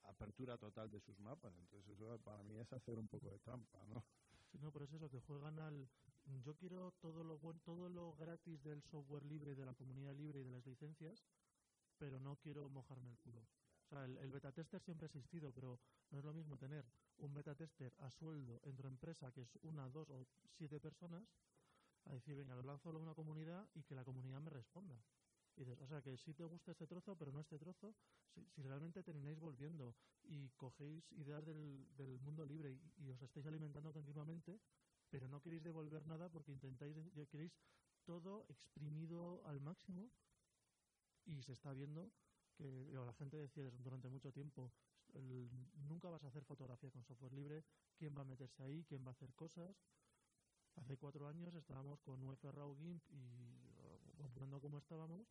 apertura 0.03 0.57
total 0.57 0.89
de 0.89 1.01
sus 1.01 1.19
mapas. 1.19 1.53
Entonces 1.57 1.99
eso 1.99 2.17
para 2.19 2.41
mí 2.43 2.57
es 2.57 2.71
hacer 2.71 2.97
un 2.97 3.07
poco 3.07 3.29
de 3.29 3.39
trampa, 3.39 3.83
¿no? 3.85 4.03
No, 4.53 4.71
pero 4.71 4.85
es 4.85 4.93
eso, 4.93 5.09
que 5.09 5.19
juegan 5.21 5.59
al... 5.59 5.89
Yo 6.43 6.55
quiero 6.55 6.91
todo 6.99 7.23
lo 7.23 7.37
todo 7.63 7.87
lo 7.87 8.13
gratis 8.15 8.61
del 8.61 8.81
software 8.83 9.23
libre, 9.25 9.55
de 9.55 9.65
la 9.65 9.73
comunidad 9.73 10.13
libre 10.13 10.41
y 10.41 10.43
de 10.43 10.51
las 10.51 10.65
licencias, 10.65 11.23
pero 11.97 12.19
no 12.19 12.35
quiero 12.35 12.67
mojarme 12.69 13.09
el 13.09 13.17
culo. 13.17 13.47
O 13.85 13.89
sea, 13.89 14.03
el, 14.03 14.17
el 14.17 14.31
beta 14.31 14.51
tester 14.51 14.81
siempre 14.81 15.05
ha 15.05 15.07
existido, 15.07 15.53
pero 15.53 15.79
no 16.09 16.19
es 16.19 16.25
lo 16.25 16.33
mismo 16.33 16.57
tener 16.57 16.85
un 17.17 17.33
beta 17.33 17.55
tester 17.55 17.93
a 17.99 18.11
sueldo 18.11 18.59
en 18.63 18.75
tu 18.75 18.87
empresa, 18.87 19.31
que 19.31 19.41
es 19.41 19.55
una, 19.61 19.89
dos 19.89 20.09
o 20.09 20.27
siete 20.57 20.79
personas, 20.79 21.23
a 22.05 22.13
decir, 22.13 22.35
venga, 22.35 22.55
lo 22.55 22.63
lanzo 22.63 22.89
a 22.89 22.97
una 22.97 23.13
comunidad 23.13 23.67
y 23.73 23.83
que 23.83 23.95
la 23.95 24.03
comunidad 24.03 24.41
me 24.41 24.49
responda. 24.49 24.97
Y 25.57 25.61
dices, 25.61 25.81
o 25.81 25.87
sea, 25.87 26.01
que 26.03 26.15
sí 26.17 26.35
te 26.35 26.43
gusta 26.43 26.71
este 26.71 26.85
trozo, 26.85 27.15
pero 27.15 27.31
no 27.31 27.39
este 27.39 27.57
trozo, 27.57 27.95
si, 28.27 28.61
realmente 28.61 29.01
termináis 29.01 29.39
volviendo 29.39 29.95
y 30.23 30.49
cogéis 30.51 31.11
ideas 31.13 31.43
del, 31.43 31.87
del 31.97 32.19
mundo 32.19 32.45
libre 32.45 32.77
y, 32.97 33.09
os 33.09 33.21
estáis 33.23 33.45
alimentando 33.47 33.91
continuamente, 33.91 34.59
pero 35.09 35.27
no 35.27 35.41
queréis 35.41 35.63
devolver 35.63 36.05
nada 36.05 36.29
porque 36.29 36.51
intentáis, 36.51 36.95
queréis 37.29 37.51
todo 38.05 38.45
exprimido 38.49 39.41
al 39.47 39.59
máximo 39.59 40.11
y 41.25 41.41
se 41.41 41.53
está 41.53 41.73
viendo 41.73 42.11
que 42.55 42.89
la 42.91 43.13
gente 43.13 43.37
decía 43.37 43.63
durante 43.79 44.09
mucho 44.09 44.31
tiempo, 44.31 44.71
nunca 45.87 46.09
vas 46.09 46.23
a 46.23 46.27
hacer 46.27 46.43
fotografía 46.43 46.91
con 46.91 47.03
software 47.03 47.33
libre, 47.33 47.63
quién 47.95 48.15
va 48.15 48.21
a 48.21 48.25
meterse 48.25 48.63
ahí, 48.63 48.83
quién 48.83 49.03
va 49.03 49.09
a 49.09 49.11
hacer 49.11 49.33
cosas. 49.33 49.75
Hace 50.75 50.97
cuatro 50.97 51.27
años 51.27 51.55
estábamos 51.55 51.99
con 52.01 52.21
UF 52.23 52.43
Raw 52.43 52.75
GIMP 52.77 53.03
y 53.09 53.57
uh, 54.19 54.29
poniendo 54.33 54.61
como 54.61 54.77
estábamos 54.77 55.27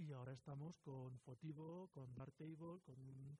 y 0.00 0.12
ahora 0.12 0.32
estamos 0.32 0.78
con 0.78 1.18
Fotivo, 1.20 1.88
con 1.92 2.14
Darktable, 2.14 2.80
con 2.84 3.38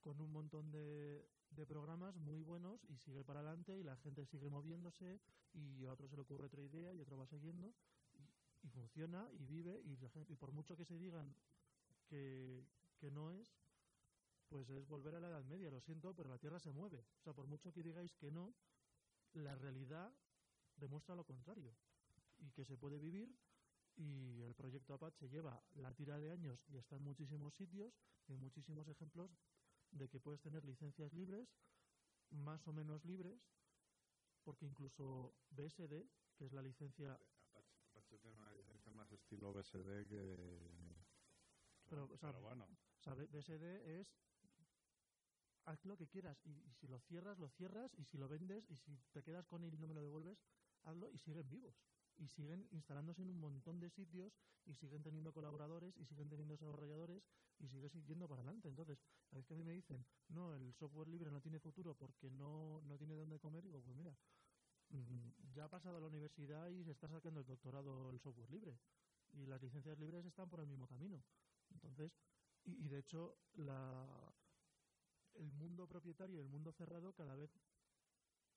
con 0.00 0.18
un 0.20 0.32
montón 0.32 0.70
de, 0.70 1.28
de 1.50 1.66
programas 1.66 2.16
muy 2.16 2.42
buenos 2.42 2.82
y 2.88 2.96
sigue 2.96 3.22
para 3.22 3.40
adelante 3.40 3.78
y 3.78 3.82
la 3.82 3.96
gente 3.98 4.24
sigue 4.26 4.48
moviéndose 4.48 5.20
y 5.52 5.84
a 5.84 5.92
otro 5.92 6.08
se 6.08 6.16
le 6.16 6.22
ocurre 6.22 6.46
otra 6.46 6.62
idea 6.62 6.94
y 6.94 7.00
otro 7.00 7.18
va 7.18 7.26
siguiendo 7.26 7.74
y, 8.14 8.66
y 8.66 8.70
funciona 8.70 9.28
y 9.32 9.44
vive 9.44 9.80
y, 9.84 9.96
la 9.98 10.08
gente- 10.08 10.32
y 10.32 10.36
por 10.36 10.52
mucho 10.52 10.74
que 10.76 10.86
se 10.86 10.98
digan 10.98 11.34
que, 12.08 12.64
que 12.98 13.10
no 13.10 13.30
es, 13.30 13.46
pues 14.48 14.68
es 14.70 14.88
volver 14.88 15.14
a 15.14 15.20
la 15.20 15.28
Edad 15.28 15.44
Media, 15.44 15.70
lo 15.70 15.80
siento, 15.80 16.14
pero 16.14 16.30
la 16.30 16.38
Tierra 16.38 16.58
se 16.58 16.72
mueve. 16.72 17.04
O 17.20 17.22
sea, 17.22 17.32
por 17.34 17.46
mucho 17.46 17.72
que 17.72 17.82
digáis 17.82 18.14
que 18.16 18.30
no, 18.30 18.54
la 19.34 19.54
realidad 19.54 20.12
demuestra 20.76 21.14
lo 21.14 21.24
contrario 21.24 21.76
y 22.38 22.50
que 22.52 22.64
se 22.64 22.76
puede 22.78 22.98
vivir 22.98 23.28
y 23.96 24.42
el 24.42 24.54
proyecto 24.54 24.94
Apache 24.94 25.28
lleva 25.28 25.62
la 25.74 25.92
tira 25.92 26.18
de 26.18 26.30
años 26.30 26.64
y 26.68 26.76
está 26.76 26.96
en 26.96 27.02
muchísimos 27.02 27.54
sitios 27.54 27.92
y 28.26 28.32
hay 28.32 28.38
muchísimos 28.38 28.88
ejemplos 28.88 29.30
de 29.90 30.08
que 30.08 30.20
puedes 30.20 30.40
tener 30.40 30.64
licencias 30.64 31.12
libres, 31.12 31.48
más 32.30 32.66
o 32.68 32.72
menos 32.72 33.04
libres, 33.04 33.40
porque 34.44 34.66
incluso 34.66 35.34
BSD, 35.50 36.08
que 36.36 36.46
es 36.46 36.52
la 36.52 36.62
licencia, 36.62 37.18
Apache 37.90 38.18
tiene 38.18 38.36
una 38.36 38.52
licencia 38.52 38.92
más 38.92 39.10
estilo 39.12 39.52
BSD 39.52 40.06
que... 40.06 40.36
pero, 41.88 42.04
o 42.04 42.16
sea, 42.16 42.30
pero 42.30 42.42
bueno, 42.42 42.64
o 42.64 43.02
sea, 43.02 43.14
BSD 43.14 44.00
es 44.00 44.16
haz 45.64 45.84
lo 45.84 45.96
que 45.96 46.08
quieras 46.08 46.40
y, 46.44 46.50
y 46.50 46.72
si 46.72 46.86
lo 46.86 46.98
cierras, 47.00 47.38
lo 47.38 47.48
cierras 47.50 47.92
y 47.94 48.04
si 48.04 48.16
lo 48.16 48.28
vendes 48.28 48.64
y 48.70 48.76
si 48.76 48.96
te 49.12 49.22
quedas 49.22 49.46
con 49.46 49.64
él 49.64 49.74
y 49.74 49.78
no 49.78 49.88
me 49.88 49.94
lo 49.94 50.02
devuelves, 50.02 50.38
hazlo 50.84 51.10
y 51.10 51.18
siguen 51.18 51.48
vivos. 51.48 51.76
Y 52.20 52.28
siguen 52.28 52.68
instalándose 52.70 53.22
en 53.22 53.30
un 53.30 53.40
montón 53.40 53.80
de 53.80 53.88
sitios 53.88 54.38
y 54.66 54.74
siguen 54.74 55.02
teniendo 55.02 55.32
colaboradores 55.32 55.96
y 55.96 56.04
siguen 56.04 56.28
teniendo 56.28 56.52
desarrolladores 56.52 57.24
y 57.58 57.66
sigue 57.68 57.88
siguiendo 57.88 58.28
para 58.28 58.42
adelante. 58.42 58.68
Entonces, 58.68 58.98
a 59.32 59.36
veces 59.36 59.46
que 59.48 59.54
a 59.54 59.56
mí 59.56 59.64
me 59.64 59.72
dicen, 59.72 60.04
no, 60.28 60.54
el 60.54 60.74
software 60.74 61.08
libre 61.08 61.30
no 61.30 61.40
tiene 61.40 61.58
futuro 61.58 61.94
porque 61.94 62.30
no, 62.30 62.82
no 62.82 62.98
tiene 62.98 63.14
dónde 63.14 63.38
comer, 63.38 63.64
digo, 63.64 63.80
pues 63.80 63.96
mira, 63.96 64.14
mm, 64.90 65.52
ya 65.54 65.64
ha 65.64 65.68
pasado 65.70 65.96
a 65.96 66.00
la 66.00 66.08
universidad 66.08 66.68
y 66.68 66.84
se 66.84 66.90
está 66.90 67.08
sacando 67.08 67.40
el 67.40 67.46
doctorado 67.46 68.10
el 68.10 68.20
software 68.20 68.50
libre. 68.50 68.78
Y 69.32 69.46
las 69.46 69.62
licencias 69.62 69.98
libres 69.98 70.26
están 70.26 70.50
por 70.50 70.60
el 70.60 70.66
mismo 70.66 70.86
camino. 70.86 71.22
Entonces, 71.72 72.12
y, 72.64 72.84
y 72.84 72.88
de 72.88 72.98
hecho, 72.98 73.38
la, 73.54 74.34
el 75.34 75.52
mundo 75.52 75.86
propietario 75.86 76.36
y 76.36 76.40
el 76.40 76.48
mundo 76.48 76.72
cerrado 76.72 77.14
cada 77.14 77.34
vez 77.34 77.50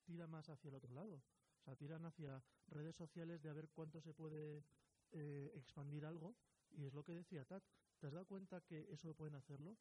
tira 0.03 0.28
más 0.28 0.49
hacia 0.49 0.70
el 0.70 0.76
otro 0.76 0.93
lado. 0.93 1.24
O 1.64 1.66
sea, 1.66 1.78
tiran 1.78 2.05
hacia 2.05 2.43
redes 2.68 2.93
sociales 2.93 3.41
de 3.41 3.49
a 3.49 3.53
ver 3.53 3.70
cuánto 3.70 4.01
se 4.01 4.14
puede 4.14 4.66
eh, 5.11 5.49
expandir 5.55 6.05
algo. 6.05 6.36
Y 6.72 6.84
es 6.84 6.93
lo 6.93 7.05
que 7.05 7.14
decía 7.14 7.45
Tat. 7.45 7.64
¿Te 7.99 8.07
has 8.07 8.14
dado 8.14 8.26
cuenta 8.26 8.59
que 8.59 8.91
eso 8.91 9.14
pueden 9.14 9.36
hacerlo? 9.36 9.78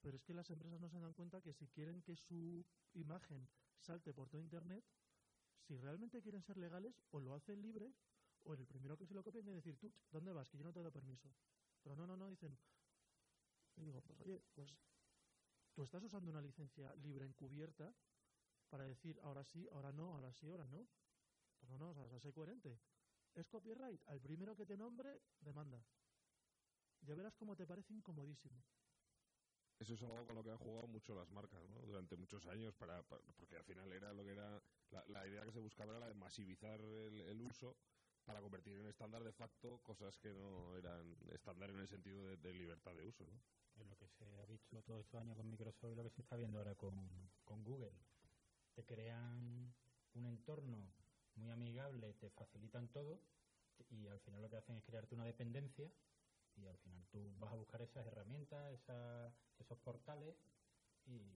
Pero 0.00 0.16
es 0.16 0.24
que 0.24 0.32
las 0.32 0.48
empresas 0.48 0.80
no 0.80 0.88
se 0.88 0.98
dan 0.98 1.12
cuenta 1.12 1.42
que 1.42 1.52
si 1.52 1.68
quieren 1.68 2.00
que 2.00 2.16
su 2.16 2.64
imagen 2.94 3.46
salte 3.80 4.14
por 4.14 4.30
todo 4.30 4.40
Internet, 4.40 4.82
si 5.58 5.76
realmente 5.76 6.22
quieren 6.22 6.42
ser 6.42 6.56
legales, 6.56 7.02
o 7.10 7.20
lo 7.20 7.34
hacen 7.34 7.60
libres, 7.60 7.94
o 8.44 8.54
el 8.54 8.66
primero 8.66 8.96
que 8.96 9.06
se 9.06 9.12
lo 9.12 9.22
copien 9.22 9.46
y 9.48 9.52
decir, 9.52 9.76
tú, 9.76 9.92
¿dónde 10.10 10.32
vas? 10.32 10.48
Que 10.48 10.56
yo 10.56 10.64
no 10.64 10.72
te 10.72 10.80
doy 10.80 10.90
permiso. 10.90 11.28
Pero 11.82 11.96
no, 11.96 12.06
no, 12.06 12.16
no, 12.16 12.30
dicen, 12.30 12.58
y 13.76 13.84
digo, 13.84 14.00
pues 14.00 14.18
oye, 14.20 14.42
pues 14.54 14.74
tú 15.74 15.82
estás 15.82 16.02
usando 16.02 16.30
una 16.30 16.40
licencia 16.40 16.94
libre 16.96 17.26
encubierta 17.26 17.94
para 18.70 18.84
decir 18.84 19.18
ahora 19.22 19.44
sí, 19.44 19.68
ahora 19.72 19.92
no, 19.92 20.14
ahora 20.14 20.32
sí, 20.32 20.46
ahora 20.48 20.64
no. 20.66 20.86
Pues 21.60 21.70
no, 21.70 21.78
no, 21.94 22.02
o 22.02 22.08
sea, 22.08 22.20
sé 22.20 22.32
coherente. 22.32 22.78
¿Es 23.34 23.46
copyright? 23.46 24.00
Al 24.08 24.20
primero 24.20 24.54
que 24.56 24.66
te 24.66 24.76
nombre, 24.76 25.20
demanda. 25.40 25.78
Ya 27.02 27.14
verás 27.14 27.34
cómo 27.36 27.56
te 27.56 27.66
parece 27.66 27.92
incomodísimo. 27.94 28.62
Eso 29.78 29.94
es 29.94 30.02
algo 30.02 30.24
con 30.26 30.36
lo 30.36 30.44
que 30.44 30.50
han 30.50 30.58
jugado 30.58 30.86
mucho 30.86 31.14
las 31.14 31.30
marcas, 31.30 31.60
¿no? 31.68 31.80
Durante 31.80 32.16
muchos 32.16 32.46
años, 32.46 32.74
para, 32.76 33.02
para- 33.02 33.22
porque 33.36 33.56
al 33.56 33.64
final 33.64 33.92
era 33.92 34.12
lo 34.12 34.24
que 34.24 34.30
era 34.32 34.62
la, 34.90 35.04
la 35.08 35.26
idea 35.26 35.42
que 35.44 35.52
se 35.52 35.58
buscaba 35.58 35.90
era 35.90 36.00
la 36.00 36.08
de 36.08 36.14
masivizar 36.14 36.80
el, 36.80 37.20
el 37.20 37.40
uso 37.42 37.76
para 38.24 38.40
convertir 38.40 38.74
en 38.78 38.86
estándar 38.86 39.22
de 39.24 39.32
facto 39.32 39.82
cosas 39.82 40.18
que 40.18 40.32
no 40.32 40.76
eran 40.76 41.16
estándar 41.32 41.70
en 41.70 41.80
el 41.80 41.88
sentido 41.88 42.24
de, 42.24 42.36
de 42.36 42.54
libertad 42.54 42.94
de 42.94 43.04
uso, 43.04 43.24
¿no? 43.26 43.42
Es 43.74 43.86
lo 43.86 43.96
que 43.96 44.08
se 44.08 44.24
ha 44.24 44.46
visto 44.46 44.82
todos 44.84 45.00
estos 45.00 45.20
años 45.20 45.36
con 45.36 45.50
Microsoft 45.50 45.92
y 45.92 45.96
lo 45.96 46.04
que 46.04 46.10
se 46.10 46.22
está 46.22 46.36
viendo 46.36 46.58
ahora 46.58 46.74
con, 46.76 47.32
con 47.44 47.64
Google. 47.64 48.13
Te 48.74 48.84
crean 48.84 49.72
un 50.14 50.26
entorno 50.26 50.76
muy 51.36 51.50
amigable, 51.50 52.14
te 52.14 52.30
facilitan 52.30 52.88
todo 52.88 53.20
y 53.90 54.06
al 54.08 54.18
final 54.20 54.42
lo 54.42 54.50
que 54.50 54.56
hacen 54.56 54.76
es 54.76 54.84
crearte 54.84 55.14
una 55.14 55.24
dependencia 55.24 55.92
y 56.56 56.66
al 56.66 56.76
final 56.78 57.06
tú 57.08 57.34
vas 57.38 57.52
a 57.52 57.56
buscar 57.56 57.82
esas 57.82 58.06
herramientas, 58.06 58.72
esa- 58.72 59.32
esos 59.58 59.78
portales 59.78 60.34
y, 61.06 61.30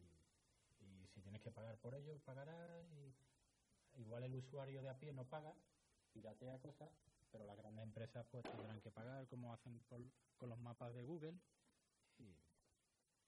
si 1.06 1.22
tienes 1.22 1.40
que 1.42 1.50
pagar 1.50 1.80
por 1.80 1.94
ello, 1.94 2.18
pagarás 2.24 2.84
y 2.92 3.14
igual 4.00 4.24
el 4.24 4.34
usuario 4.34 4.82
de 4.82 4.90
a 4.90 4.98
pie 4.98 5.12
no 5.12 5.28
paga, 5.28 5.54
piratea 6.12 6.60
cosas, 6.60 6.90
pero 7.30 7.44
las 7.46 7.56
grandes 7.56 7.84
empresas 7.84 8.26
pues 8.30 8.48
tendrán 8.50 8.80
que 8.80 8.90
pagar 8.90 9.28
como 9.28 9.52
hacen 9.52 9.78
con 10.36 10.48
los 10.48 10.58
mapas 10.58 10.94
de 10.94 11.02
Google 11.04 11.40
y 12.18 12.36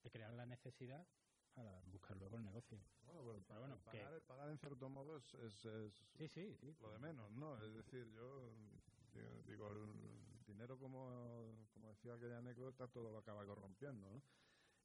te 0.03 0.11
crean 0.11 0.37
la 0.37 0.47
necesidad 0.47 1.07
para 1.55 1.81
buscar 1.93 2.17
luego 2.17 2.37
el 2.37 2.45
negocio. 2.45 2.79
Bueno, 3.07 3.43
Pero 3.47 3.61
bueno, 3.61 3.77
que- 3.77 3.85
pagar, 3.85 4.23
pagar 4.23 4.51
en 4.51 4.59
cierto 4.59 4.89
modo 4.89 5.17
es, 5.17 5.35
es, 5.35 5.65
es 5.65 5.93
Sí, 6.19 6.29
sí, 6.29 6.57
sí. 6.61 6.77
lo 6.81 6.93
de 6.93 6.99
menos, 6.99 7.31
¿no? 7.33 7.57
Es 7.63 7.75
decir, 7.75 8.07
yo 8.15 8.51
digo, 9.47 9.69
el 9.73 10.45
dinero, 10.47 10.79
como, 10.79 11.67
como 11.73 11.89
decía 11.91 12.15
aquella 12.15 12.39
anécdota, 12.39 12.89
todo 12.89 13.11
lo 13.11 13.19
acaba 13.19 13.45
corrompiendo, 13.45 14.09
¿no? 14.11 14.23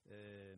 Eh, 0.05 0.55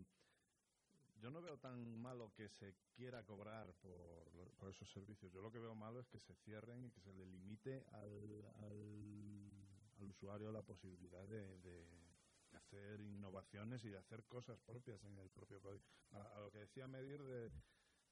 yo 1.22 1.32
no 1.32 1.42
veo 1.42 1.58
tan 1.58 2.00
malo 2.00 2.32
que 2.36 2.48
se 2.48 2.76
quiera 2.96 3.24
cobrar 3.26 3.74
por, 3.82 4.30
por 4.60 4.70
esos 4.70 4.88
servicios. 4.92 5.32
Yo 5.34 5.42
lo 5.42 5.52
que 5.52 5.58
veo 5.60 5.74
malo 5.74 6.00
es 6.00 6.08
que 6.08 6.20
se 6.20 6.36
cierren 6.46 6.86
y 6.86 6.92
que 6.92 7.02
se 7.02 7.12
le 7.14 7.26
limite 7.26 7.84
al, 7.92 8.46
al, 8.62 9.52
al 9.98 10.10
usuario 10.10 10.52
la 10.52 10.62
posibilidad 10.62 11.28
de, 11.28 11.58
de- 11.60 12.07
de 12.52 12.58
hacer 12.58 13.02
innovaciones 13.02 13.84
y 13.86 13.90
de 13.90 13.98
hacer 13.98 14.24
cosas 14.26 14.60
propias 14.60 15.04
en 15.04 15.18
el 15.18 15.30
propio 15.30 15.62
código. 15.62 15.84
A, 16.12 16.40
lo 16.40 16.52
que 16.52 16.60
decía 16.60 16.88
Medir 16.88 17.24
de, 17.24 17.52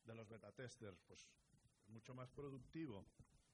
de 0.05 0.15
los 0.15 0.27
beta 0.29 0.51
testers, 0.51 0.99
pues 1.07 1.27
mucho 1.88 2.13
más 2.13 2.29
productivo 2.29 3.05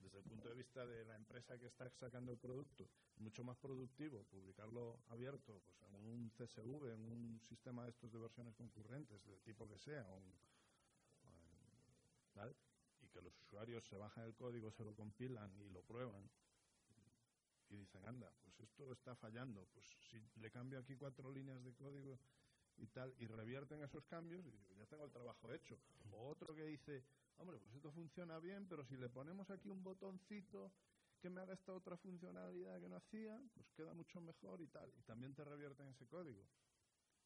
desde 0.01 0.17
el 0.17 0.23
punto 0.23 0.49
de 0.49 0.55
vista 0.55 0.85
de 0.85 1.05
la 1.05 1.15
empresa 1.15 1.57
que 1.59 1.67
está 1.67 1.89
sacando 1.89 2.31
el 2.31 2.37
producto, 2.37 2.89
mucho 3.17 3.43
más 3.43 3.57
productivo 3.57 4.23
publicarlo 4.25 4.99
abierto 5.09 5.61
pues, 5.63 5.81
en 5.93 6.05
un 6.07 6.29
CSV, 6.29 6.93
en 6.93 7.05
un 7.05 7.39
sistema 7.41 7.83
de 7.83 7.91
estos 7.91 8.11
de 8.11 8.19
versiones 8.19 8.55
concurrentes, 8.55 9.23
del 9.25 9.39
tipo 9.41 9.67
que 9.67 9.77
sea, 9.77 10.07
¿vale? 12.35 12.55
y 13.01 13.07
que 13.07 13.21
los 13.21 13.37
usuarios 13.41 13.85
se 13.85 13.97
bajan 13.97 14.25
el 14.25 14.35
código, 14.35 14.71
se 14.71 14.83
lo 14.83 14.95
compilan 14.95 15.51
y 15.59 15.69
lo 15.69 15.81
prueban 15.81 16.29
y 17.71 17.77
dicen, 17.77 18.05
anda, 18.05 18.29
pues 18.43 18.59
esto 18.59 18.91
está 18.91 19.15
fallando, 19.15 19.65
pues 19.73 19.85
si 20.11 20.19
le 20.39 20.51
cambio 20.51 20.79
aquí 20.79 20.95
cuatro 20.95 21.31
líneas 21.31 21.63
de 21.63 21.73
código 21.73 22.19
y 22.77 22.87
tal, 22.87 23.13
y 23.19 23.27
revierten 23.27 23.81
esos 23.81 24.03
cambios, 24.05 24.45
y 24.45 24.51
digo, 24.51 24.73
ya 24.77 24.85
tengo 24.87 25.05
el 25.05 25.11
trabajo 25.11 25.51
hecho. 25.53 25.77
O 26.11 26.27
otro 26.29 26.53
que 26.55 26.65
dice, 26.65 27.03
hombre, 27.37 27.57
pues 27.59 27.75
esto 27.75 27.91
funciona 27.91 28.39
bien, 28.39 28.67
pero 28.69 28.83
si 28.85 28.97
le 28.97 29.09
ponemos 29.09 29.49
aquí 29.49 29.69
un 29.69 29.83
botoncito 29.83 30.71
que 31.21 31.29
me 31.29 31.41
haga 31.41 31.53
esta 31.53 31.73
otra 31.73 31.95
funcionalidad 31.97 32.81
que 32.81 32.89
no 32.89 32.95
hacía, 32.97 33.39
pues 33.55 33.67
queda 33.77 33.93
mucho 33.93 34.19
mejor 34.19 34.59
y 34.61 34.67
tal. 34.67 34.89
Y 34.97 35.03
también 35.03 35.33
te 35.35 35.43
revierten 35.43 35.87
ese 35.87 36.07
código. 36.07 36.41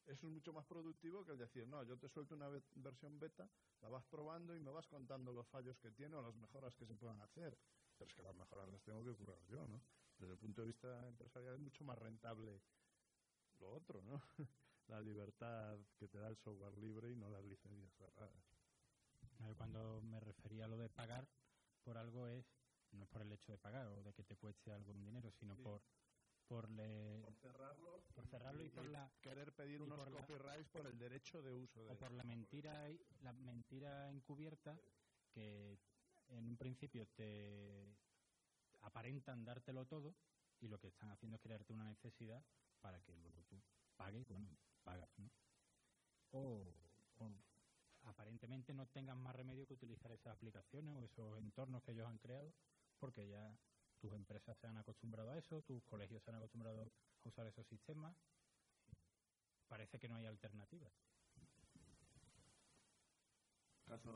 Eso 0.06 0.26
es 0.28 0.32
mucho 0.32 0.52
más 0.52 0.64
productivo 0.66 1.24
que 1.24 1.32
el 1.32 1.38
decir, 1.38 1.66
no, 1.66 1.82
yo 1.82 1.96
te 1.98 2.08
suelto 2.08 2.34
una 2.36 2.48
ve- 2.48 2.62
versión 2.76 3.18
beta, 3.18 3.48
la 3.82 3.88
vas 3.88 4.04
probando 4.04 4.54
y 4.54 4.60
me 4.60 4.70
vas 4.70 4.86
contando 4.86 5.32
los 5.32 5.46
fallos 5.48 5.76
que 5.78 5.90
tiene 5.90 6.14
o 6.14 6.22
las 6.22 6.34
mejoras 6.36 6.76
que 6.76 6.86
se 6.86 6.94
puedan 6.94 7.20
hacer. 7.22 7.56
Pero 7.98 8.10
es 8.10 8.16
que 8.16 8.22
las 8.22 8.34
mejoras 8.36 8.68
las 8.68 8.82
tengo 8.84 9.02
que 9.02 9.14
curar 9.14 9.38
yo, 9.50 9.66
¿no? 9.66 10.05
Desde 10.18 10.32
el 10.32 10.38
punto 10.38 10.60
de 10.62 10.66
vista 10.68 11.06
empresarial 11.08 11.54
es 11.54 11.60
mucho 11.60 11.84
más 11.84 11.98
rentable 11.98 12.60
lo 13.60 13.70
otro, 13.70 14.02
¿no? 14.02 14.20
la 14.88 15.00
libertad 15.00 15.78
que 15.98 16.08
te 16.08 16.18
da 16.18 16.28
el 16.28 16.36
software 16.36 16.78
libre 16.78 17.10
y 17.12 17.16
no 17.16 17.28
las 17.28 17.44
licencias 17.44 17.92
cerradas. 17.98 18.44
Cuando 19.58 20.00
me 20.00 20.20
refería 20.20 20.64
a 20.64 20.68
lo 20.68 20.78
de 20.78 20.88
pagar 20.88 21.26
por 21.84 21.96
algo 21.98 22.26
es 22.28 22.44
no 22.92 23.04
es 23.04 23.10
por 23.10 23.22
el 23.22 23.32
hecho 23.32 23.52
de 23.52 23.58
pagar 23.58 23.86
o 23.88 24.02
de 24.02 24.12
que 24.14 24.22
te 24.22 24.36
cueste 24.36 24.72
algo 24.72 24.92
un 24.92 25.04
dinero, 25.04 25.30
sino 25.30 25.54
Sí. 25.56 25.62
por 25.62 25.80
por, 26.48 26.70
le- 26.70 27.22
Por 27.22 27.34
cerrarlo, 27.34 27.98
por 28.14 28.24
cerrarlo 28.28 28.64
y 28.64 28.68
por 28.68 28.86
la 28.86 29.10
querer 29.20 29.52
pedir 29.56 29.82
unos 29.82 29.98
por 29.98 30.12
la- 30.12 30.20
copyrights 30.20 30.70
por 30.70 30.86
el 30.86 30.98
derecho 30.98 31.42
de 31.42 31.52
uso 31.54 31.80
de 31.84 31.90
o 31.90 31.98
por 31.98 32.12
la 32.12 32.22
mentira 32.22 32.88
la 33.22 33.32
mentira 33.32 34.10
encubierta 34.10 34.78
que 35.34 35.76
en 36.28 36.48
un 36.48 36.56
principio 36.56 37.04
te 37.16 37.84
aparentan 38.86 39.44
dártelo 39.44 39.84
todo 39.86 40.14
y 40.60 40.68
lo 40.68 40.78
que 40.78 40.88
están 40.88 41.10
haciendo 41.10 41.36
es 41.36 41.42
crearte 41.42 41.72
una 41.72 41.84
necesidad 41.84 42.42
para 42.80 43.00
que 43.00 43.14
luego 43.16 43.42
tú 43.44 43.60
pagues, 43.96 44.26
bueno, 44.28 44.48
pagas, 44.84 45.10
¿no? 45.18 45.30
O, 46.30 46.74
o 47.18 47.30
aparentemente 48.04 48.72
no 48.72 48.86
tengas 48.86 49.16
más 49.16 49.34
remedio 49.34 49.66
que 49.66 49.74
utilizar 49.74 50.12
esas 50.12 50.34
aplicaciones 50.34 50.96
o 50.96 51.04
esos 51.04 51.38
entornos 51.38 51.82
que 51.82 51.92
ellos 51.92 52.06
han 52.06 52.18
creado 52.18 52.52
porque 52.98 53.28
ya 53.28 53.56
tus 54.00 54.12
empresas 54.12 54.56
se 54.58 54.66
han 54.66 54.76
acostumbrado 54.76 55.30
a 55.30 55.38
eso, 55.38 55.62
tus 55.62 55.82
colegios 55.84 56.22
se 56.22 56.30
han 56.30 56.36
acostumbrado 56.36 56.82
a 56.82 57.28
usar 57.28 57.46
esos 57.46 57.66
sistemas. 57.66 58.14
Parece 59.68 59.98
que 59.98 60.08
no 60.08 60.14
hay 60.14 60.26
alternativa. 60.26 60.88
caso, 63.86 64.12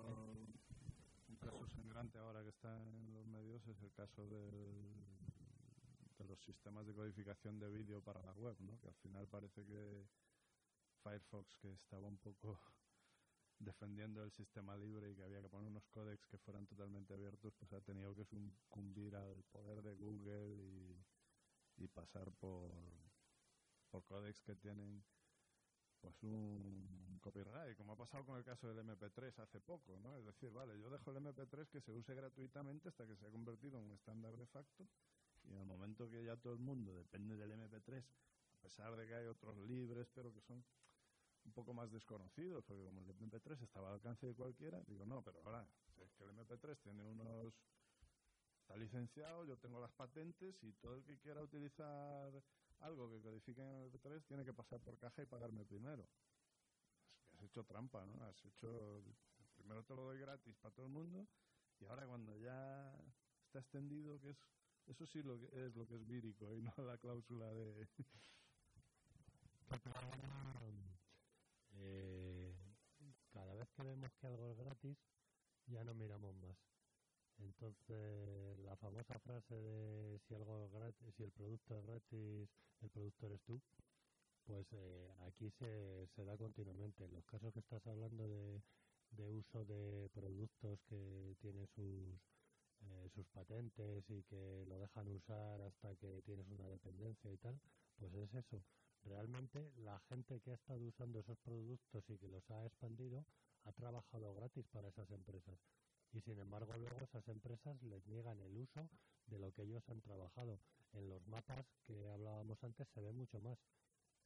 caso 1.41 1.67
sangrante 1.69 2.19
ahora 2.19 2.43
que 2.43 2.51
está 2.51 2.69
en 2.83 3.13
los 3.15 3.27
medios 3.27 3.67
es 3.67 3.81
el 3.83 3.93
caso 3.93 4.27
del- 4.29 4.95
de 6.19 6.25
los 6.27 6.39
sistemas 6.45 6.87
de 6.87 6.95
codificación 6.95 7.59
de 7.59 7.71
vídeo 7.71 8.03
para 8.03 8.23
la 8.23 8.33
web, 8.35 8.57
¿no? 8.61 8.79
que 8.81 8.89
al 8.89 8.95
final 8.97 9.27
parece 9.27 9.65
que 9.65 10.07
Firefox, 11.03 11.57
que 11.57 11.73
estaba 11.73 12.07
un 12.07 12.19
poco 12.19 12.61
defendiendo 13.59 14.23
el 14.23 14.31
sistema 14.33 14.77
libre 14.77 15.11
y 15.11 15.17
que 15.17 15.23
había 15.23 15.41
que 15.41 15.49
poner 15.49 15.69
unos 15.69 15.87
códecs 15.89 16.27
que 16.27 16.39
fueran 16.39 16.67
totalmente 16.67 17.15
abiertos, 17.15 17.55
pues 17.59 17.73
ha 17.73 17.81
tenido 17.81 18.15
que 18.15 18.25
sucumbir 18.27 19.17
al 19.17 19.43
poder 19.45 19.83
de 19.83 19.95
Google 19.95 20.55
y, 20.63 21.05
y 21.79 21.89
pasar 21.89 22.31
por, 22.33 22.71
por 23.91 24.05
códecs 24.05 24.43
que 24.43 24.57
tienen 24.57 25.03
pues 26.01 26.23
un 26.23 27.19
copyright, 27.21 27.77
como 27.77 27.93
ha 27.93 27.97
pasado 27.97 28.25
con 28.25 28.39
el 28.39 28.45
caso 28.45 28.73
del 28.73 28.87
MP3 28.87 29.39
hace 29.39 29.61
poco, 29.61 29.99
¿no? 30.01 30.17
Es 30.17 30.25
decir, 30.25 30.51
vale, 30.51 30.79
yo 30.79 30.91
dejo 30.91 31.11
el 31.11 31.19
MP3 31.19 31.69
que 31.69 31.81
se 31.81 31.93
use 31.93 32.15
gratuitamente 32.15 32.89
hasta 32.89 33.07
que 33.07 33.17
se 33.17 33.27
ha 33.27 33.31
convertido 33.31 33.79
en 33.79 33.85
un 33.85 33.93
estándar 33.93 34.37
de 34.37 34.47
facto 34.47 34.87
y 35.45 35.53
en 35.53 35.59
el 35.59 35.67
momento 35.67 36.09
que 36.11 36.25
ya 36.25 36.37
todo 36.37 36.53
el 36.53 36.59
mundo 36.59 36.95
depende 36.95 37.37
del 37.37 37.53
MP3, 37.53 38.03
a 38.03 38.63
pesar 38.63 38.97
de 38.97 39.07
que 39.07 39.15
hay 39.15 39.27
otros 39.27 39.57
libres, 39.59 40.09
pero 40.15 40.33
que 40.33 40.41
son 40.41 40.65
un 41.45 41.53
poco 41.53 41.73
más 41.73 41.91
desconocidos, 41.91 42.65
porque 42.65 42.85
como 42.85 43.01
el 43.01 43.07
MP3 43.07 43.63
estaba 43.63 43.89
al 43.89 43.95
alcance 43.95 44.27
de 44.27 44.35
cualquiera, 44.35 44.83
digo, 44.87 45.07
no, 45.07 45.23
pero 45.23 45.41
ahora, 45.45 45.67
si 45.95 46.03
es 46.03 46.13
que 46.13 46.25
el 46.25 46.31
MP3 46.31 46.79
tiene 46.83 47.03
unos... 47.03 47.55
Está 48.61 48.77
licenciado, 48.77 49.45
yo 49.47 49.57
tengo 49.57 49.81
las 49.81 49.91
patentes 49.91 50.63
y 50.63 50.73
todo 50.75 50.95
el 50.95 51.03
que 51.03 51.19
quiera 51.19 51.43
utilizar 51.43 52.41
algo 52.81 53.11
que 53.11 53.21
codifique 53.21 53.61
en 53.61 53.69
el 53.69 53.93
MP3 53.93 54.25
tiene 54.27 54.45
que 54.45 54.53
pasar 54.53 54.81
por 54.81 54.99
caja 54.99 55.23
y 55.23 55.27
pagarme 55.27 55.65
primero. 55.65 56.09
Es 57.17 57.27
que 57.27 57.37
has 57.37 57.43
hecho 57.43 57.65
trampa, 57.65 58.05
¿no? 58.07 58.23
Has 58.25 58.45
hecho... 58.45 59.03
Primero 59.57 59.85
te 59.85 59.95
lo 59.95 60.03
doy 60.05 60.19
gratis 60.19 60.57
para 60.57 60.75
todo 60.75 60.87
el 60.87 60.93
mundo 60.93 61.29
y 61.81 61.85
ahora 61.85 62.07
cuando 62.07 62.37
ya 62.39 62.95
está 63.45 63.61
extendido, 63.61 64.21
que 64.21 64.31
es... 64.31 64.39
Eso 64.87 65.07
sí 65.07 65.23
lo 65.23 65.39
que 65.39 65.67
es 65.67 65.77
lo 65.77 65.87
que 65.87 65.95
es 65.95 66.07
vírico 66.07 66.57
y 66.57 66.63
no 66.63 66.73
la 66.79 66.99
cláusula 66.99 67.53
de... 67.53 67.89
Eh, 71.83 72.55
cada 73.33 73.55
vez 73.55 73.69
que 73.71 73.83
vemos 73.83 74.13
que 74.15 74.27
algo 74.27 74.51
es 74.51 74.57
gratis, 74.59 74.99
ya 75.67 75.85
no 75.85 75.95
miramos 75.95 76.35
más. 76.37 76.57
Entonces, 77.41 78.59
la 78.61 78.77
famosa 78.77 79.19
frase 79.21 79.55
de 79.55 80.19
si 80.27 80.35
algo 80.35 80.71
gratis, 80.71 81.15
si 81.17 81.23
el 81.25 81.31
producto 81.33 81.79
es 81.79 81.87
gratis, 81.87 82.49
el 82.83 82.91
producto 82.91 83.27
eres 83.27 83.41
tú, 83.43 83.61
pues 84.47 84.67
eh, 84.73 85.13
aquí 85.27 85.51
se, 85.59 86.07
se 86.15 86.25
da 86.25 86.37
continuamente. 86.37 87.05
En 87.05 87.13
los 87.15 87.25
casos 87.27 87.53
que 87.53 87.61
estás 87.61 87.87
hablando 87.87 88.29
de, 88.29 88.63
de 89.13 89.29
uso 89.31 89.65
de 89.65 90.09
productos 90.13 90.81
que 90.89 91.37
tienen 91.41 91.67
sus, 91.69 92.21
eh, 92.83 93.09
sus 93.15 93.27
patentes 93.29 94.05
y 94.11 94.23
que 94.25 94.65
lo 94.67 94.79
dejan 94.79 95.09
usar 95.09 95.61
hasta 95.63 95.95
que 95.97 96.23
tienes 96.23 96.47
una 96.49 96.69
dependencia 96.69 97.33
y 97.33 97.37
tal, 97.39 97.61
pues 97.99 98.13
es 98.15 98.35
eso. 98.35 98.63
Realmente 99.05 99.73
la 99.79 99.99
gente 100.09 100.41
que 100.41 100.51
ha 100.53 100.55
estado 100.55 100.85
usando 100.87 101.21
esos 101.21 101.39
productos 101.39 102.05
y 102.09 102.19
que 102.19 102.29
los 102.29 102.51
ha 102.51 102.67
expandido 102.67 103.25
ha 103.65 103.73
trabajado 103.73 104.35
gratis 104.35 104.67
para 104.73 104.89
esas 104.89 105.11
empresas. 105.11 105.59
Y 106.13 106.21
sin 106.23 106.39
embargo 106.39 106.77
luego 106.77 107.01
esas 107.01 107.27
empresas 107.29 107.81
les 107.83 108.07
niegan 108.07 108.41
el 108.41 108.57
uso 108.57 108.89
de 109.27 109.39
lo 109.39 109.53
que 109.53 109.63
ellos 109.63 109.89
han 109.89 110.01
trabajado. 110.01 110.61
En 110.93 111.09
los 111.09 111.27
mapas 111.27 111.67
que 111.87 112.09
hablábamos 112.09 112.63
antes 112.65 112.89
se 112.89 113.01
ve 113.01 113.13
mucho 113.13 113.41
más. 113.41 113.59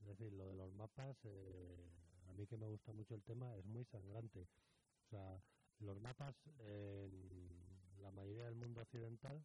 Es 0.01 0.07
decir, 0.07 0.33
lo 0.33 0.47
de 0.47 0.55
los 0.55 0.73
mapas, 0.73 1.17
eh, 1.25 1.91
a 2.29 2.33
mí 2.33 2.47
que 2.47 2.57
me 2.57 2.67
gusta 2.67 2.93
mucho 2.93 3.15
el 3.15 3.23
tema, 3.23 3.57
es 3.57 3.65
muy 3.65 3.85
sangrante. 3.85 4.49
O 5.07 5.09
sea, 5.11 5.43
los 5.81 6.01
mapas 6.01 6.35
en 6.61 7.65
la 8.03 8.11
mayoría 8.11 8.45
del 8.45 8.55
mundo 8.55 8.81
occidental 8.81 9.45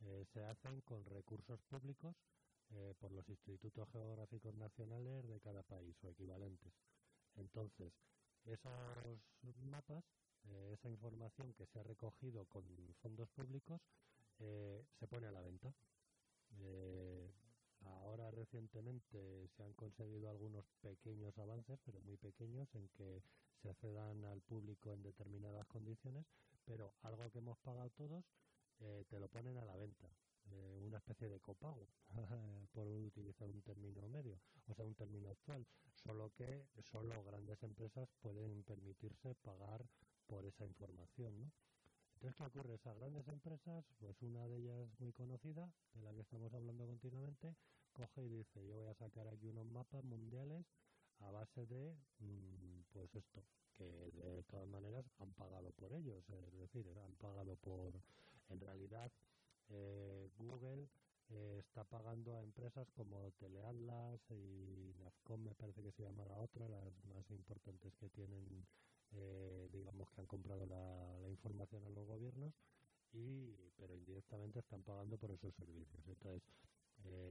eh, 0.00 0.24
se 0.32 0.44
hacen 0.44 0.80
con 0.82 1.04
recursos 1.04 1.60
públicos 1.62 2.16
eh, 2.70 2.94
por 2.98 3.12
los 3.12 3.28
institutos 3.28 3.88
geográficos 3.90 4.54
nacionales 4.54 5.26
de 5.28 5.40
cada 5.40 5.62
país 5.62 5.96
o 6.02 6.08
equivalentes. 6.08 6.72
Entonces, 7.36 7.92
esos 8.44 9.56
mapas, 9.64 10.04
eh, 10.44 10.72
esa 10.72 10.88
información 10.88 11.52
que 11.54 11.66
se 11.66 11.78
ha 11.78 11.82
recogido 11.82 12.44
con 12.46 12.64
fondos 13.00 13.28
públicos, 13.30 13.80
eh, 14.38 14.84
se 14.98 15.06
pone 15.06 15.28
a 15.28 15.32
la 15.32 15.40
venta. 15.40 15.72
Eh, 16.58 17.30
ahora 17.82 18.30
recientemente 18.30 19.48
se 19.48 19.62
han 19.62 19.72
conseguido 19.74 20.30
algunos 20.30 20.64
pequeños 20.80 21.36
avances, 21.38 21.78
pero 21.84 22.00
muy 22.00 22.16
pequeños, 22.16 22.68
en 22.74 22.88
que 22.88 23.22
se 23.62 23.70
accedan 23.70 24.24
al 24.24 24.40
público 24.42 24.92
en 24.92 25.02
determinadas 25.02 25.66
condiciones, 25.66 26.26
pero 26.64 26.94
algo 27.02 27.30
que 27.30 27.38
hemos 27.38 27.58
pagado 27.58 27.90
todos 27.90 28.24
eh, 28.80 29.04
te 29.08 29.20
lo 29.20 29.28
ponen 29.28 29.58
a 29.58 29.64
la 29.64 29.76
venta. 29.76 30.08
una 30.80 30.98
especie 30.98 31.28
de 31.28 31.40
copago, 31.40 31.86
por 32.72 32.86
utilizar 32.88 33.48
un 33.48 33.62
término 33.62 34.08
medio, 34.08 34.40
o 34.68 34.74
sea, 34.74 34.84
un 34.84 34.94
término 34.94 35.30
actual, 35.30 35.64
solo 35.94 36.30
que 36.34 36.66
solo 36.82 37.22
grandes 37.22 37.62
empresas 37.62 38.08
pueden 38.20 38.64
permitirse 38.64 39.34
pagar 39.36 39.86
por 40.26 40.44
esa 40.46 40.66
información, 40.66 41.38
¿no? 41.40 41.52
Entonces, 42.14 42.36
¿qué 42.36 42.44
ocurre? 42.44 42.74
Esas 42.74 42.96
grandes 42.98 43.26
empresas, 43.28 43.84
pues 43.98 44.20
una 44.22 44.46
de 44.46 44.58
ellas 44.58 44.88
muy 45.00 45.12
conocida, 45.12 45.68
de 45.94 46.02
la 46.02 46.12
que 46.14 46.20
estamos 46.20 46.52
hablando 46.54 46.86
continuamente, 46.86 47.56
coge 47.92 48.24
y 48.24 48.28
dice, 48.28 48.64
yo 48.66 48.76
voy 48.76 48.86
a 48.86 48.94
sacar 48.94 49.26
aquí 49.28 49.48
unos 49.48 49.66
mapas 49.66 50.04
mundiales 50.04 50.64
a 51.20 51.30
base 51.30 51.66
de, 51.66 51.96
mm, 52.20 52.82
pues 52.92 53.14
esto, 53.14 53.42
que 53.74 53.84
de 53.84 54.42
todas 54.44 54.68
maneras 54.68 55.04
han 55.18 55.32
pagado 55.34 55.70
por 55.72 55.92
ellos, 55.92 56.24
es 56.30 56.52
decir, 56.52 56.86
han 56.98 57.14
pagado 57.16 57.56
por, 57.56 57.92
en 58.48 58.60
realidad, 58.60 59.10
eh, 59.70 60.28
Google 60.36 60.88
eh, 61.30 61.58
está 61.60 61.84
pagando 61.84 62.36
a 62.36 62.42
empresas 62.42 62.90
como 62.92 63.30
Teleatlas 63.32 64.20
y 64.30 64.94
Nafcom, 64.98 65.42
me 65.42 65.54
parece 65.54 65.82
que 65.82 65.92
se 65.92 66.02
llama 66.02 66.24
la 66.26 66.38
otra, 66.38 66.68
las 66.68 67.04
más 67.04 67.30
importantes 67.30 67.94
que 67.96 68.10
tienen, 68.10 68.66
eh, 69.14 69.68
digamos 69.72 70.08
que 70.10 70.20
han 70.20 70.26
comprado 70.26 70.66
la, 70.66 71.28
información 71.28 71.84
a 71.84 71.90
los 71.90 72.06
gobiernos, 72.06 72.54
y 73.12 73.54
pero 73.76 73.94
indirectamente 73.94 74.60
están 74.60 74.82
pagando 74.82 75.18
por 75.18 75.30
esos 75.30 75.54
servicios. 75.54 76.02
Entonces, 76.06 76.42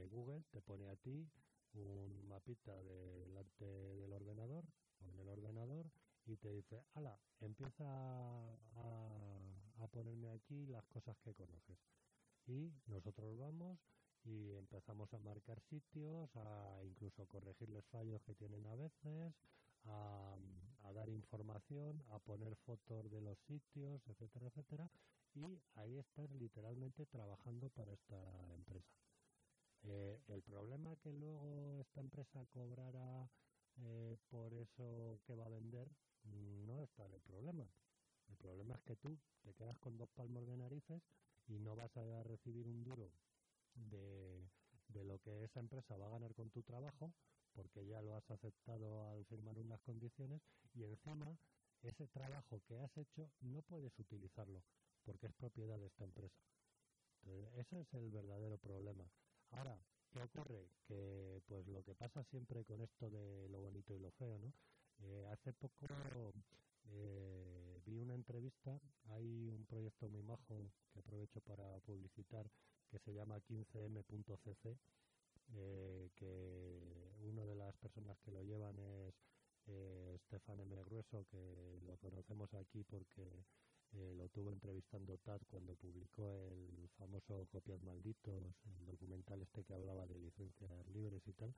Google 0.10 0.44
te 0.52 0.62
pone 0.62 0.90
a 0.90 0.96
ti 0.96 1.28
un 1.74 2.28
mapita 2.28 2.76
delante 2.84 3.66
del 3.66 4.12
ordenador, 4.12 4.66
o 5.02 5.10
en 5.10 5.20
el 5.20 5.30
ordenador, 5.30 5.90
y 6.26 6.38
te 6.38 6.52
dice, 6.52 6.84
ala, 6.94 7.18
empieza 7.40 7.86
a, 7.86 9.88
ponerme 9.92 10.30
aquí 10.30 10.66
las 10.68 10.86
cosas 10.86 11.18
que 11.20 11.34
conoces. 11.34 11.78
Y 12.48 12.72
nosotros 12.88 13.38
vamos 13.38 13.80
y 14.24 14.54
empezamos 14.54 15.14
a 15.14 15.20
marcar 15.20 15.60
sitios, 15.62 16.30
a 16.36 16.82
incluso 16.86 17.28
corregirles 17.28 17.86
fallos 17.88 18.22
que 18.22 18.36
tienen 18.36 18.66
a 18.68 18.76
veces, 18.76 19.34
a, 19.86 20.38
a, 20.84 20.94
dar 20.94 21.10
información, 21.10 22.04
a 22.10 22.20
poner 22.20 22.56
fotos 22.56 23.10
de 23.10 23.22
los 23.22 23.38
sitios, 23.40 24.02
etcétera, 24.08 24.48
etcétera, 24.48 24.90
y 25.34 25.62
ahí 25.76 25.98
estás 25.98 26.30
literalmente 26.32 27.06
trabajando 27.06 27.70
para 27.70 27.94
esta 27.94 28.54
empresa. 28.54 28.92
Eh, 29.84 30.22
el 30.28 30.44
problema 30.44 30.96
que 30.98 31.12
luego 31.12 31.80
esta 31.80 32.02
empresa 32.02 32.46
cobrará 32.48 33.30
eh, 33.78 34.18
por 34.30 34.54
eso 34.54 35.20
que 35.26 35.36
va 35.36 35.46
a 35.46 35.50
vender 35.50 35.90
no 36.24 36.84
está 36.84 37.06
el 37.06 37.20
problema. 37.22 37.68
El 38.28 38.38
problema 38.38 38.76
es 38.76 38.82
que 38.84 38.96
tú 38.96 39.18
te 39.42 39.54
quedas 39.54 39.78
con 39.80 39.98
dos 39.98 40.10
palmos 40.10 40.46
de 40.46 40.58
narices 40.58 41.02
y 41.48 41.60
no 41.60 41.76
vas 41.76 41.96
a 41.98 42.24
recibir 42.24 42.68
un 42.68 42.84
duro 42.84 43.12
de, 43.74 44.48
de 44.88 45.04
lo 45.04 45.20
que 45.20 45.44
esa 45.44 45.60
empresa 45.60 45.98
va 45.98 46.08
a 46.08 46.12
ganar 46.12 46.34
con 46.36 46.50
tu 46.52 46.62
trabajo 46.64 47.14
porque 47.56 47.86
ya 47.86 48.02
lo 48.02 48.16
has 48.16 48.30
aceptado 48.32 49.10
al 49.10 49.26
firmar 49.26 49.58
unas 49.60 49.82
condiciones 49.82 50.42
y 50.74 50.84
encima 50.84 51.38
ese 51.84 52.08
trabajo 52.08 52.62
que 52.68 52.80
has 52.80 52.96
hecho 52.98 53.32
no 53.42 53.62
puedes 53.64 53.98
utilizarlo 54.00 54.64
porque 55.06 55.28
es 55.28 55.34
propiedad 55.36 55.80
de 55.80 55.88
esta 55.88 56.04
empresa. 56.06 56.36
Entonces, 57.24 57.66
ese 57.66 57.82
es 57.82 57.94
el 57.94 58.12
verdadero 58.12 58.58
problema. 58.58 59.12
Ahora, 59.52 59.78
¿qué 60.12 60.22
ocurre? 60.24 60.70
Que 60.88 61.42
pues 61.48 61.68
lo 61.68 61.84
que 61.84 61.96
pasa 61.96 62.24
siempre 62.32 62.66
con 62.66 62.82
esto 62.82 63.10
de 63.10 63.50
lo 63.50 63.62
bonito 63.62 63.94
y 63.94 64.00
lo 64.00 64.12
feo, 64.12 64.38
¿no? 64.40 64.54
Eh, 65.00 65.28
hace 65.32 65.54
poco 65.54 66.34
eh, 66.86 67.82
vi 67.86 68.00
una 68.00 68.16
entrevista, 68.16 68.80
hay 69.06 69.50
un 69.50 69.66
proyecto 69.66 70.10
muy 70.10 70.24
majo 70.24 70.72
que 70.94 71.00
aprovecho 71.00 71.42
para 71.42 71.80
publicitar 71.82 72.50
que 72.92 73.00
se 73.00 73.14
llama 73.14 73.40
15m.cc, 73.42 74.80
eh, 75.56 76.10
que 76.16 77.18
una 77.22 77.46
de 77.46 77.56
las 77.56 77.76
personas 77.78 78.18
que 78.20 78.32
lo 78.32 78.42
llevan 78.44 78.78
es 78.80 79.16
eh, 79.68 80.18
Stefan 80.26 80.60
M. 80.60 80.76
Grueso, 80.84 81.26
que 81.30 81.80
lo 81.86 81.98
conocemos 81.98 82.54
aquí 82.54 82.84
porque 82.84 83.46
eh, 83.94 84.14
lo 84.16 84.30
tuvo 84.30 84.52
entrevistando 84.52 85.18
TAD 85.18 85.42
cuando 85.50 85.76
publicó 85.76 86.48
el 86.48 86.90
famoso 86.98 87.48
Copias 87.52 87.82
Malditos, 87.84 88.56
el 88.80 88.86
documental 88.86 89.42
este 89.42 89.64
que 89.64 89.74
hablaba 89.74 90.08
de 90.08 90.18
licencias 90.18 90.88
libres 90.88 91.22
y 91.28 91.34
tal. 91.34 91.54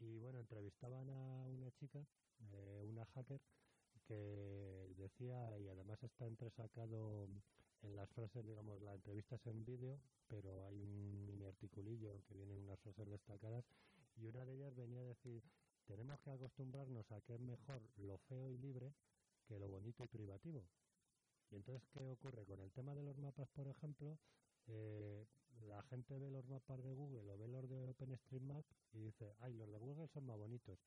Y 0.00 0.18
bueno, 0.18 0.38
entrevistaban 0.38 1.10
a 1.10 1.46
una 1.46 1.70
chica, 1.72 2.06
eh, 2.52 2.82
una 2.88 3.04
hacker, 3.06 3.40
que 4.06 4.94
decía, 4.96 5.58
y 5.58 5.68
además 5.68 6.02
está 6.02 6.26
entresacado 6.26 7.28
en 7.82 7.96
las 7.96 8.08
frases, 8.10 8.44
digamos, 8.44 8.80
la 8.82 8.94
entrevista 8.94 9.36
es 9.36 9.46
en 9.46 9.64
vídeo, 9.64 10.00
pero 10.28 10.66
hay 10.66 10.80
un 10.80 11.26
mini 11.26 11.44
articulillo 11.44 12.22
que 12.26 12.34
viene 12.34 12.54
en 12.54 12.62
unas 12.62 12.78
frases 12.80 13.08
destacadas, 13.08 13.64
y 14.16 14.26
una 14.26 14.44
de 14.44 14.54
ellas 14.54 14.74
venía 14.74 15.00
a 15.00 15.04
decir, 15.04 15.42
tenemos 15.86 16.20
que 16.20 16.30
acostumbrarnos 16.30 17.10
a 17.12 17.20
que 17.20 17.34
es 17.34 17.40
mejor 17.40 17.82
lo 17.96 18.18
feo 18.18 18.50
y 18.50 18.58
libre 18.58 18.92
que 19.46 19.58
lo 19.58 19.68
bonito 19.68 20.04
y 20.04 20.08
privativo. 20.08 20.64
Y 21.50 21.56
entonces, 21.56 21.88
¿qué 21.92 22.10
ocurre? 22.10 22.44
Con 22.44 22.60
el 22.60 22.70
tema 22.72 22.94
de 22.94 23.02
los 23.02 23.16
mapas, 23.16 23.48
por 23.48 23.66
ejemplo, 23.68 24.18
eh, 24.66 25.24
la 25.66 25.82
gente 25.84 26.18
ve 26.18 26.30
los 26.30 26.46
mapas 26.46 26.82
de 26.82 26.92
Google 26.92 27.30
o 27.30 27.38
ve 27.38 27.48
los 27.48 27.68
de 27.68 27.88
OpenStreetMap 27.88 28.64
y 28.92 28.98
dice, 28.98 29.34
ay, 29.40 29.54
los 29.54 29.70
de 29.70 29.78
Google 29.78 30.08
son 30.08 30.26
más 30.26 30.36
bonitos. 30.36 30.78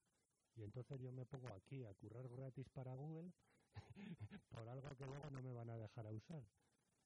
Y 0.55 0.63
entonces 0.63 0.99
yo 0.99 1.11
me 1.11 1.25
pongo 1.25 1.47
aquí 1.53 1.83
a 1.85 1.93
currar 1.95 2.27
gratis 2.29 2.67
para 2.69 2.93
Google 2.93 3.31
por 4.49 4.67
algo 4.67 4.89
que 4.97 5.05
luego 5.05 5.29
no 5.31 5.41
me 5.41 5.53
van 5.53 5.69
a 5.69 5.77
dejar 5.77 6.05
a 6.05 6.11
usar. 6.11 6.43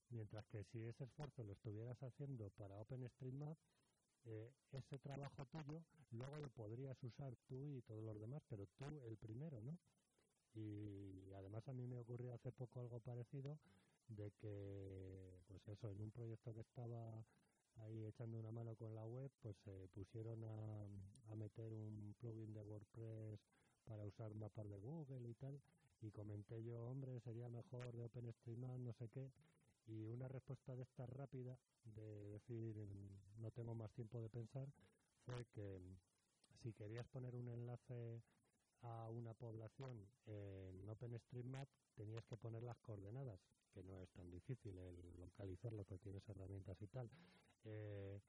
Mientras 0.10 0.45
que 0.47 0.64
si 0.72 0.84
ese 0.84 1.03
esfuerzo 1.06 1.43
lo 1.43 1.53
estuvieras 1.53 2.01
haciendo 2.01 2.49
para 2.51 2.80
OpenStreetMap, 2.82 3.58
eh, 4.26 4.51
ese 4.72 4.99
trabajo 4.99 5.45
tuyo 5.45 5.84
luego 6.12 6.38
lo 6.38 6.49
podrías 6.49 6.97
usar 7.03 7.36
tú 7.47 7.76
y 7.76 7.82
todos 7.84 8.03
los 8.03 8.20
demás, 8.20 8.41
pero 8.49 8.66
tú 8.78 8.86
el 9.08 9.18
primero, 9.18 9.62
¿no? 9.62 9.78
Y 10.56 11.32
además 11.34 11.68
a 11.68 11.74
mí 11.74 11.86
me 11.88 11.97
ocurrió 11.99 12.34
hace 12.34 12.51
poco 12.51 12.80
algo 12.80 12.99
parecido 13.01 13.58
de 14.08 14.32
que, 14.39 15.39
pues 15.47 15.68
eso, 15.68 15.89
en 15.91 16.01
un 16.01 16.12
proyecto 16.12 16.53
que 16.53 16.62
estaba 16.62 17.26
ahí 17.78 18.06
echando 18.06 18.39
una 18.39 18.51
mano 18.51 18.76
con 18.76 18.95
la 18.95 19.06
web, 19.06 19.32
pues 19.41 19.56
se 19.66 19.89
pusieron 19.93 20.43
a, 20.43 21.32
a 21.32 21.36
meter 21.36 21.74
un 21.74 22.16
plugin 22.20 22.53
de 22.53 22.62
WordPress 22.62 23.39
para 23.86 24.06
usar 24.06 24.34
mapas 24.36 24.70
de 24.70 24.80
Google 24.80 25.30
y 25.30 25.34
tal, 25.36 25.62
y 26.01 26.12
comenté 26.12 26.64
yo, 26.64 26.86
hombre, 26.88 27.20
sería 27.22 27.49
mejor 27.49 27.91
de 27.95 28.06
OpenStreetMap, 28.06 28.80
no 28.80 28.93
sé 28.93 29.10
qué, 29.10 29.32
y 29.88 30.06
una 30.06 30.28
respuesta 30.28 30.76
de 30.76 30.84
esta 30.84 31.06
rápida, 31.06 31.58
de 31.84 32.24
decir, 32.32 32.76
no 33.38 33.52
tengo 33.52 33.76
más 33.76 33.92
tiempo 33.92 34.22
de 34.22 34.30
pensar, 34.30 34.68
fue 35.26 35.46
que 35.54 35.80
si 36.62 36.74
querías 36.74 37.08
poner 37.08 37.36
un 37.36 37.50
enlace 37.50 38.22
a 38.82 39.10
una 39.10 39.34
población 39.34 40.08
en 40.26 40.90
OpenStreetMap 40.90 41.68
tenías 41.96 42.26
que 42.26 42.38
poner 42.38 42.64
las 42.64 42.78
coordenadas, 42.78 43.40
que 43.74 43.84
no 43.84 44.02
es 44.02 44.10
tan 44.12 44.30
difícil 44.30 44.78
el 44.78 45.20
localizarlo 45.20 45.84
porque 45.86 46.04
tienes 46.04 46.28
herramientas 46.30 46.82
y 46.82 46.88
tal. 46.88 47.10
Eh, 47.64 48.22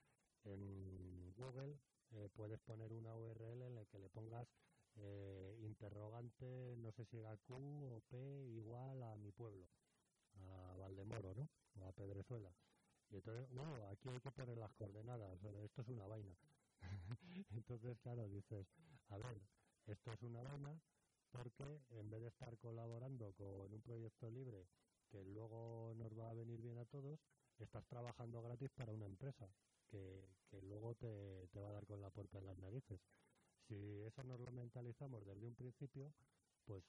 en 0.45 1.35
Google 1.37 1.79
eh, 2.13 2.29
puedes 2.35 2.61
poner 2.61 2.93
una 2.93 3.17
URL 3.17 3.63
en 3.63 3.75
la 3.75 3.85
que 3.87 3.99
le 3.99 4.09
pongas 4.09 4.49
eh, 4.97 5.59
interrogante, 5.61 6.77
no 6.79 6.93
sé 6.93 7.05
si 7.05 7.19
era 7.19 7.37
Q 7.37 7.55
o 7.55 8.01
P 8.09 8.17
igual 8.55 9.03
a 9.03 9.17
mi 9.17 9.31
pueblo, 9.33 9.69
a 10.37 10.77
Valdemoro, 10.77 11.35
¿no? 11.35 11.49
O 11.81 11.89
a 11.89 11.93
Pedrezuela. 11.93 12.53
Y 13.11 13.17
entonces, 13.17 13.49
bueno, 13.51 13.77
aquí 13.91 14.09
hay 14.09 14.21
que 14.21 14.31
poner 14.33 14.59
las 14.59 14.73
coordenadas, 14.73 15.39
esto 15.43 15.83
es 15.83 15.89
una 15.89 16.07
vaina. 16.07 16.37
entonces, 17.51 17.99
claro, 18.01 18.29
dices, 18.29 18.67
a 19.09 19.19
ver, 19.19 19.41
esto 19.87 20.13
es 20.13 20.23
una 20.23 20.43
vaina 20.43 20.81
porque 21.31 21.81
en 21.91 22.11
vez 22.11 22.23
de 22.23 22.29
estar 22.29 22.57
colaborando 22.59 23.33
con 23.35 23.73
un 23.73 23.83
proyecto 23.83 24.31
libre 24.31 24.67
que 25.11 25.23
luego 25.25 25.93
nos 25.97 26.19
va 26.19 26.31
a 26.31 26.35
venir 26.35 26.61
bien 26.61 26.79
a 26.79 26.85
todos, 26.87 27.21
estás 27.59 27.87
trabajando 27.87 28.43
gratis 28.43 28.71
para 28.71 28.93
una 28.93 29.07
empresa 29.07 29.49
que, 29.89 30.29
que 30.51 30.61
luego 30.63 30.95
te, 30.95 31.49
te 31.53 31.61
va 31.61 31.69
a 31.69 31.73
dar 31.73 31.87
con 31.87 32.01
la 32.01 32.11
puerta 32.11 32.39
en 32.39 32.47
las 32.47 32.59
narices. 32.59 33.01
Si 33.69 34.03
eso 34.03 34.23
nos 34.25 34.41
lo 34.41 34.51
mentalizamos 34.53 35.25
desde 35.25 35.47
un 35.47 35.55
principio, 35.55 36.13
pues 36.65 36.85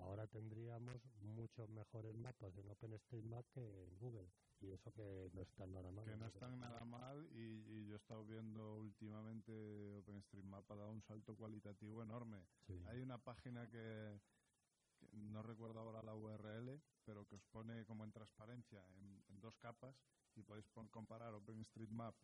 ahora 0.00 0.26
tendríamos 0.26 1.02
muchos 1.22 1.68
mejores 1.70 2.14
mapas 2.14 2.56
en 2.56 2.70
OpenStreetMap 2.70 3.46
que 3.52 3.84
en 3.84 3.98
Google 3.98 4.28
y 4.60 4.70
eso 4.70 4.92
que 4.92 5.30
no 5.32 5.42
están 5.42 5.72
nada 5.72 5.90
mal. 5.90 6.04
Que 6.04 6.16
no 6.16 6.26
están 6.26 6.60
nada 6.60 6.84
mal 6.84 7.28
y, 7.32 7.64
y 7.68 7.86
yo 7.86 7.94
he 7.94 7.96
estado 7.96 8.24
viendo 8.24 8.76
últimamente 8.78 9.96
OpenStreetMap 9.96 10.70
ha 10.70 10.76
dado 10.76 10.92
un 10.92 11.02
salto 11.02 11.34
cualitativo 11.36 12.02
enorme. 12.02 12.44
Sí. 12.66 12.80
Hay 12.86 13.00
una 13.00 13.18
página 13.18 13.68
que, 13.68 14.20
que 14.98 15.08
no 15.12 15.42
recuerdo 15.42 15.80
ahora 15.80 16.02
la 16.02 16.14
URL, 16.14 16.80
pero 17.04 17.26
que 17.26 17.36
os 17.36 17.44
pone 17.46 17.84
como 17.86 18.04
en 18.04 18.12
transparencia 18.12 18.84
en, 18.98 19.24
en 19.28 19.40
dos 19.40 19.56
capas 19.56 19.96
y 20.36 20.42
podéis 20.42 20.68
comparar 20.90 21.34
OpenStreetMap 21.34 22.14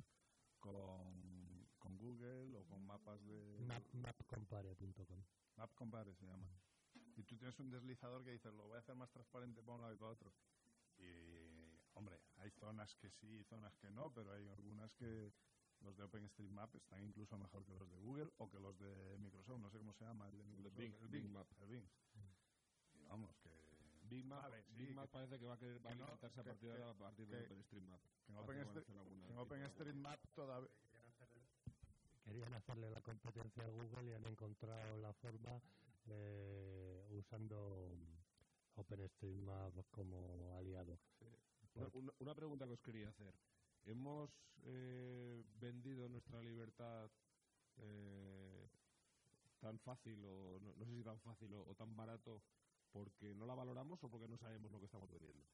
con, 0.61 1.67
con 1.79 1.97
Google 1.99 2.57
o 2.57 2.65
con 2.67 2.87
mapas 2.87 3.25
de... 3.27 3.59
Map, 3.67 3.83
mapcompare.com. 3.95 5.23
MapCompare 5.57 6.15
se 6.15 6.27
llama. 6.27 6.47
Y 7.17 7.23
tú 7.25 7.37
tienes 7.37 7.59
un 7.59 7.71
deslizador 7.71 8.25
que 8.25 8.33
dices, 8.33 8.53
lo 8.55 8.67
voy 8.67 8.77
a 8.77 8.81
hacer 8.81 8.95
más 8.95 9.11
transparente 9.11 9.61
para 9.63 9.75
un 9.75 9.81
lado 9.83 9.95
y 9.95 9.97
para 9.97 10.11
otro. 10.13 10.33
Y 10.99 11.79
hombre, 11.95 12.21
hay 12.37 12.51
zonas 12.53 12.95
que 12.97 13.11
sí 13.11 13.27
y 13.41 13.45
zonas 13.45 13.77
que 13.79 13.91
no, 13.91 14.13
pero 14.13 14.33
hay 14.33 14.49
algunas 14.49 14.93
que 14.95 15.33
los 15.81 15.97
de 15.97 16.03
OpenStreetMap 16.05 16.75
están 16.75 17.03
incluso 17.05 17.37
mejor 17.39 17.65
que 17.65 17.73
los 17.75 17.89
de 17.91 17.97
Google 17.99 18.31
o 18.39 18.51
que 18.51 18.59
los 18.61 18.77
de 18.79 19.17
Microsoft, 19.19 19.61
no 19.61 19.71
sé 19.71 19.79
cómo 19.79 19.93
se 19.95 20.05
llama, 20.05 20.29
el 20.29 20.39
de 20.39 20.45
Microsoft, 20.45 20.77
Bing, 20.79 20.95
el 20.95 21.09
Bing 21.09 21.23
Bing, 21.25 21.33
Map. 21.33 21.47
el 21.61 21.69
Bing. 21.69 21.89
Y 22.95 23.05
vamos, 23.05 23.37
que 23.39 23.51
Big 24.09 24.25
Map, 24.25 24.43
Vale, 24.43 24.63
sí, 24.65 24.75
Big 24.77 24.95
Map 24.95 25.05
que- 25.07 25.13
parece 25.13 25.39
que 25.39 25.45
va 25.47 25.55
a, 25.55 25.59
querer, 25.59 25.85
va 25.85 25.91
a 25.91 25.93
que 25.93 25.99
no, 25.99 26.05
alimentarse 26.05 26.41
a 26.41 26.43
que- 26.45 26.51
partir, 26.51 26.71
de, 26.71 26.77
que- 26.77 26.83
a 26.83 26.95
partir 26.95 27.29
de 27.29 27.45
OpenStreetMap. 27.45 28.01
que 28.27 28.33
en 28.33 29.39
OpenStreetMap 29.39 30.21
todavía 30.35 30.71
Querían 32.25 32.53
hacerle 32.53 32.91
la 32.91 33.01
competencia 33.01 33.65
a 33.65 33.69
Google 33.71 34.11
y 34.11 34.13
han 34.13 34.27
encontrado 34.27 34.99
la 34.99 35.13
forma 35.15 35.63
eh, 36.13 37.07
usando 37.11 37.97
OpenStreetMap 38.77 39.75
como 39.91 40.55
aliado. 40.57 40.99
Una, 41.75 41.89
una- 41.93 42.13
una 42.19 42.35
pregunta 42.35 42.67
que 42.67 42.73
os 42.73 42.81
quería 42.83 43.09
hacer. 43.11 43.35
¿Hemos 43.85 44.31
eh, 44.65 45.45
vendido 45.61 46.09
nuestra 46.09 46.43
libertad 46.43 47.11
eh, 47.77 48.69
tan 49.61 49.79
fácil, 49.81 50.25
o 50.25 50.59
no, 50.61 50.75
no 50.75 50.85
sé 50.87 50.97
si 50.97 51.05
tan 51.05 51.21
fácil 51.21 51.53
o, 51.55 51.63
o 51.67 51.75
tan 51.75 51.97
barato, 51.97 52.43
porque 52.93 53.35
no 53.35 53.47
la 53.47 53.55
valoramos 53.55 54.03
o 54.03 54.11
porque 54.11 54.29
no 54.29 54.37
sabemos 54.39 54.71
lo 54.73 54.79
que 54.81 54.87
estamos 54.87 55.11
vendiendo? 55.11 55.45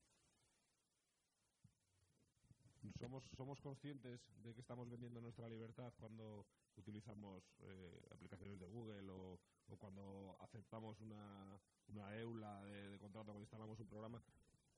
¿Somos, 2.99 3.25
somos 3.37 3.61
conscientes 3.61 4.21
de 4.43 4.55
que 4.55 4.61
estamos 4.61 4.89
vendiendo 4.89 5.21
nuestra 5.21 5.49
libertad 5.49 5.93
cuando 5.99 6.47
utilizamos 6.77 7.43
eh, 7.61 8.09
aplicaciones 8.11 8.59
de 8.59 8.67
Google 8.67 9.11
o, 9.11 9.39
cuando 9.79 10.37
aceptamos 10.41 11.01
una, 11.01 11.59
una 11.89 12.17
EULA 12.17 12.63
de, 12.65 12.91
de 12.91 12.99
contrato 12.99 13.27
cuando 13.27 13.43
instalamos 13.43 13.81
un 13.81 13.89
programa? 13.89 14.23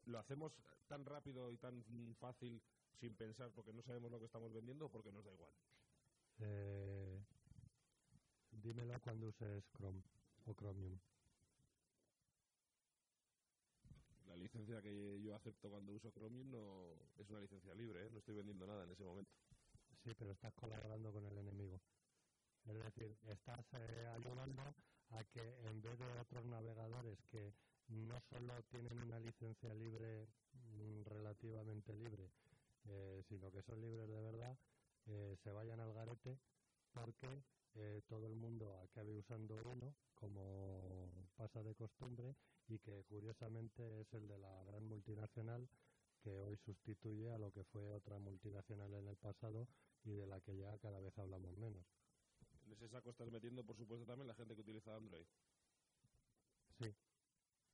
¿Lo 0.06 0.18
hacemos 0.18 0.52
tan 0.86 1.04
rápido 1.04 1.50
y 1.52 1.58
tan 1.58 1.84
fácil 2.20 2.62
sin 3.00 3.14
pensar 3.14 3.50
porque 3.52 3.72
no 3.72 3.82
sabemos 3.82 4.10
lo 4.10 4.18
que 4.18 4.26
estamos 4.26 4.52
vendiendo 4.52 4.86
o 4.86 4.88
porque 4.88 5.12
nos 5.12 5.24
da 5.24 5.32
igual? 5.32 5.52
Eh, 6.38 7.20
dímelo 8.50 9.00
cuando 9.00 9.28
uses 9.28 9.64
Chrome 9.76 10.02
o 10.46 10.54
Chromium. 10.54 10.98
La 14.26 14.36
licencia 14.36 14.82
que 14.82 15.20
yo 15.22 15.34
acepto 15.34 15.70
cuando 15.70 15.92
uso 15.92 16.10
Chromium 16.10 16.50
no 16.50 16.94
es 17.18 17.28
una 17.30 17.40
licencia 17.40 17.74
libre, 17.74 18.06
¿eh? 18.06 18.10
no 18.10 18.18
estoy 18.18 18.34
vendiendo 18.34 18.66
nada 18.66 18.84
en 18.84 18.90
ese 18.90 19.04
momento. 19.04 19.30
Sí, 20.04 20.14
pero 20.18 20.32
estás 20.32 20.52
colaborando 20.54 21.12
con 21.12 21.26
el 21.26 21.38
enemigo. 21.38 21.80
Es 22.66 22.74
decir, 22.74 23.16
estás 23.28 23.64
eh, 23.74 24.06
ayudando 24.14 24.62
a 25.10 25.24
que 25.24 25.68
en 25.68 25.80
vez 25.82 25.98
de 25.98 26.18
otros 26.18 26.44
navegadores 26.46 27.18
que 27.30 27.52
no 27.88 28.20
solo 28.30 28.62
tienen 28.70 29.00
una 29.02 29.20
licencia 29.20 29.72
libre 29.74 30.26
mm, 30.52 31.02
relativamente 31.04 31.92
libre, 31.94 32.30
eh, 32.88 33.22
sino 33.28 33.50
que 33.52 33.62
son 33.62 33.80
libres 33.80 34.08
de 34.08 34.20
verdad, 34.20 34.58
eh, 35.06 35.36
se 35.42 35.52
vayan 35.52 35.80
al 35.80 35.92
garete 35.92 36.38
porque 36.92 37.42
eh, 37.76 38.02
todo 38.08 38.26
el 38.26 38.34
mundo 38.34 38.78
acabe 38.80 39.12
usando 39.12 39.60
uno, 39.64 39.94
como 40.14 41.10
pasa 41.36 41.62
de 41.62 41.74
costumbre, 41.74 42.34
y 42.68 42.78
que 42.78 43.04
curiosamente 43.04 44.00
es 44.00 44.12
el 44.14 44.26
de 44.26 44.38
la 44.38 44.64
gran 44.64 44.84
multinacional 44.88 45.68
que 46.22 46.38
hoy 46.40 46.56
sustituye 46.56 47.30
a 47.30 47.38
lo 47.38 47.52
que 47.52 47.64
fue 47.64 47.86
otra 47.86 48.18
multinacional 48.18 48.92
en 48.94 49.08
el 49.08 49.16
pasado 49.16 49.68
y 50.04 50.12
de 50.12 50.26
la 50.26 50.40
que 50.40 50.56
ya 50.56 50.76
cada 50.78 51.00
vez 51.00 51.16
hablamos 51.18 51.56
menos. 51.58 51.84
En 52.64 52.72
ese 52.72 52.88
saco 52.88 53.10
estás 53.10 53.30
metiendo, 53.30 53.62
por 53.64 53.76
supuesto, 53.76 54.06
también 54.06 54.26
la 54.26 54.34
gente 54.34 54.54
que 54.54 54.62
utiliza 54.62 54.96
Android. 54.96 55.26
Sí, 56.78 56.94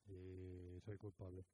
y 0.07 0.81
soy 0.81 0.99
culpable. 0.99 1.47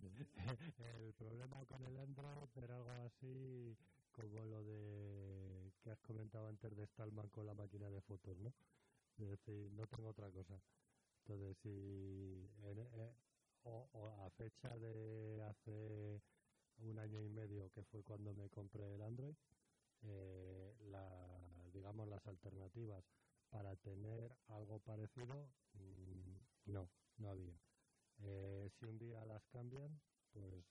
el 0.78 1.12
problema 1.14 1.64
con 1.66 1.84
el 1.84 1.96
Android 1.98 2.48
era 2.56 2.76
algo 2.76 2.90
así 2.90 3.76
como 4.14 4.44
lo 4.46 4.62
de 4.64 5.72
que 5.82 5.90
has 5.90 5.98
comentado 6.00 6.48
antes 6.48 6.74
de 6.76 6.86
Stallman 6.86 7.28
con 7.28 7.46
la 7.46 7.54
máquina 7.54 7.90
de 7.90 8.00
fotos, 8.00 8.36
¿no? 8.38 8.54
Es 9.18 9.28
decir, 9.28 9.70
no 9.72 9.86
tengo 9.86 10.08
otra 10.10 10.30
cosa. 10.30 10.60
Entonces, 11.20 11.56
si 11.62 12.48
eh, 12.62 13.14
a 13.64 14.30
fecha 14.30 14.76
de 14.78 15.42
hace 15.42 16.20
un 16.78 16.98
año 16.98 17.20
y 17.22 17.28
medio, 17.28 17.70
que 17.70 17.82
fue 17.84 18.02
cuando 18.02 18.34
me 18.34 18.48
compré 18.50 18.94
el 18.94 19.02
Android, 19.02 19.34
eh, 20.02 20.74
la, 20.90 21.08
digamos 21.72 22.08
las 22.08 22.26
alternativas 22.26 23.04
para 23.50 23.74
tener 23.76 24.36
algo 24.48 24.78
parecido, 24.80 25.48
mm, 25.74 26.72
no, 26.72 26.88
no 27.18 27.30
había. 27.30 27.58
Eh, 28.20 28.70
si 28.78 28.86
un 28.86 28.98
día 28.98 29.24
las 29.24 29.44
cambian, 29.46 30.00
pues 30.32 30.64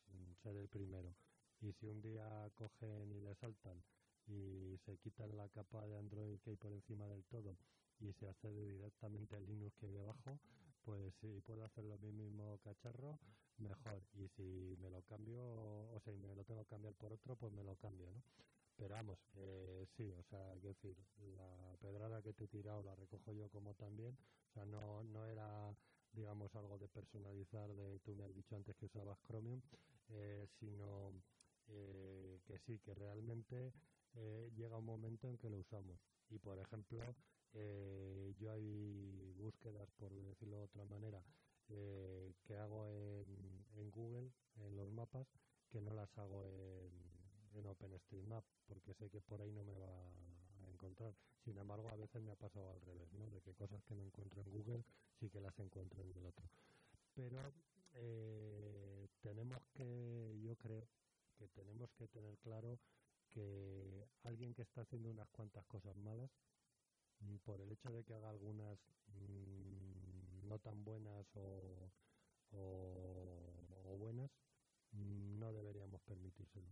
seré 0.44 0.60
el 0.60 0.70
primero. 0.70 1.16
Y 1.64 1.72
si 1.80 1.88
un 1.88 2.02
día 2.02 2.52
cogen 2.56 3.10
y 3.14 3.22
le 3.22 3.34
saltan 3.36 3.82
y 4.28 4.78
se 4.86 4.98
quitan 4.98 5.36
la 5.38 5.48
capa 5.48 5.88
de 5.88 5.98
Android 5.98 6.38
que 6.42 6.52
hay 6.52 6.56
por 6.58 6.74
encima 6.74 7.08
del 7.08 7.24
todo 7.24 7.58
y 8.02 8.12
se 8.12 8.28
accede 8.28 8.66
directamente 8.66 9.38
al 9.38 9.46
Linux 9.46 9.74
que 9.78 9.86
hay 9.86 9.94
debajo, 9.94 10.40
pues 10.84 11.14
si 11.22 11.40
puedo 11.40 11.64
hacer 11.64 11.86
lo 11.86 11.98
mismo 12.00 12.60
cacharro, 12.66 13.18
mejor. 13.60 14.04
Y 14.16 14.28
si 14.36 14.76
me 14.82 14.90
lo 14.90 15.02
cambio, 15.04 15.42
o 15.42 16.00
sea, 16.04 16.12
me 16.14 16.36
lo 16.36 16.44
tengo 16.44 16.64
que 16.64 16.70
cambiar 16.70 16.94
por 16.96 17.14
otro, 17.14 17.38
pues 17.38 17.54
me 17.54 17.64
lo 17.64 17.78
cambio, 17.78 18.12
¿no? 18.12 18.22
Pero 18.76 18.96
vamos, 18.96 19.20
eh, 19.36 19.86
sí, 19.96 20.12
o 20.12 20.24
sea, 20.24 20.52
quiero 20.60 20.74
decir, 20.74 20.98
la 21.38 21.78
pedrada 21.80 22.22
que 22.22 22.34
te 22.34 22.44
he 22.44 22.48
tirado 22.48 22.84
la 22.84 22.96
recojo 22.96 23.32
yo 23.32 23.48
como 23.50 23.74
también, 23.76 24.18
o 24.50 24.54
sea, 24.54 24.66
no, 24.66 25.04
no 25.06 25.26
era, 25.28 25.74
digamos, 26.12 26.54
algo 26.56 26.78
de 26.78 26.90
personalizar, 26.90 27.74
de 27.74 28.00
tú 28.00 28.16
me 28.16 28.26
has 28.26 28.36
dicho 28.36 28.56
antes 28.58 28.76
que 28.76 28.88
usabas 28.88 29.18
Chromium, 29.22 29.62
eh, 30.10 30.48
sino 30.60 31.14
eh, 31.70 32.40
que 32.46 32.58
sí, 32.60 32.80
que 32.80 32.94
realmente 32.94 33.74
eh, 34.16 34.52
llega 34.56 34.78
un 34.78 34.86
momento 34.86 35.28
en 35.30 35.38
que 35.38 35.50
lo 35.50 35.58
usamos. 35.58 36.00
Y 36.30 36.40
por 36.40 36.58
ejemplo, 36.60 37.00
eh, 37.54 38.34
yo 38.40 38.52
hay 38.52 39.34
búsquedas, 39.38 39.90
por 40.00 40.12
decirlo 40.12 40.58
de 40.58 40.64
otra 40.64 40.86
manera, 40.86 41.24
eh, 41.70 42.34
que 42.46 42.58
hago 42.58 42.88
en, 42.88 43.92
Google, 43.92 44.32
en 44.58 44.76
los 44.76 44.90
mapas, 44.92 45.28
que 45.70 45.82
no 45.82 45.94
las 45.94 46.18
hago 46.18 46.46
en, 46.46 47.60
en 47.60 47.68
OpenStreetMap, 47.68 48.44
porque 48.68 48.94
sé 48.94 49.10
que 49.10 49.22
por 49.22 49.42
ahí 49.42 49.52
no 49.52 49.64
me 49.64 49.78
va 49.78 49.88
a 50.66 50.70
encontrar. 50.72 51.14
Sin 51.44 51.58
embargo, 51.58 51.90
a 51.90 51.96
veces 51.96 52.22
me 52.22 52.32
ha 52.32 52.36
pasado 52.36 52.72
al 52.72 52.82
revés, 52.82 53.12
¿no? 53.14 53.30
De 53.30 53.42
que 53.42 53.54
cosas 53.54 53.84
que 53.84 53.96
no 53.96 54.04
encuentro 54.04 54.42
en 54.42 54.50
Google 54.52 54.84
sí 55.20 55.30
que 55.30 55.42
las 55.42 55.58
encuentro 55.60 56.02
en 56.02 56.12
el 56.12 56.26
otro. 56.26 56.50
Pero 57.16 57.40
eh, 57.96 59.08
tenemos 59.22 59.62
que, 59.74 60.40
yo 60.42 60.56
creo 60.56 60.88
que 61.34 61.48
tenemos 61.50 61.92
que 61.94 62.08
tener 62.08 62.38
claro 62.40 62.80
que 63.30 64.08
alguien 64.24 64.54
que 64.54 64.62
está 64.62 64.82
haciendo 64.82 65.10
unas 65.10 65.28
cuantas 65.30 65.66
cosas 65.66 65.96
malas, 65.98 66.30
mm, 67.20 67.38
por 67.38 67.62
el 67.62 67.72
hecho 67.72 67.92
de 67.92 68.04
que 68.04 68.14
haga 68.14 68.30
algunas 68.30 68.80
mm, 69.08 70.48
no 70.48 70.60
tan 70.60 70.84
buenas 70.84 71.26
o, 71.36 71.92
buenas, 73.98 74.32
mm, 74.92 75.40
no 75.40 75.54
deberíamos 75.54 76.02
permitírselo. 76.02 76.68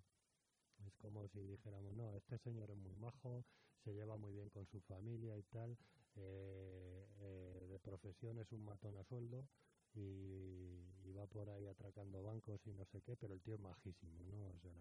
Es 0.86 0.93
como 0.95 1.28
si 1.30 1.39
dijéramos, 1.39 1.93
no, 1.93 2.16
este 2.16 2.38
señor 2.39 2.70
es 2.72 2.78
muy 2.78 2.95
majo, 2.95 3.45
se 3.84 3.93
lleva 3.93 4.18
muy 4.18 4.34
bien 4.34 4.49
con 4.49 4.66
su 4.68 4.82
familia 4.82 5.38
y 5.38 5.43
tal, 5.43 5.78
eh, 6.16 7.07
eh, 7.20 7.68
de 7.70 7.80
profesión 7.80 8.39
es 8.39 8.51
un 8.51 8.66
matón 8.66 8.97
a 8.97 9.03
sueldo 9.03 9.47
y, 9.96 10.92
y 11.04 11.12
va 11.14 11.26
por 11.28 11.50
ahí 11.50 11.68
atracando 11.68 12.24
bancos 12.24 12.66
y 12.66 12.74
no 12.74 12.86
sé 12.86 13.02
qué, 13.02 13.16
pero 13.16 13.34
el 13.34 13.42
tío 13.42 13.56
es 13.56 13.60
majísimo, 13.62 14.24
¿no? 14.24 14.48
O 14.50 14.60
sea, 14.60 14.74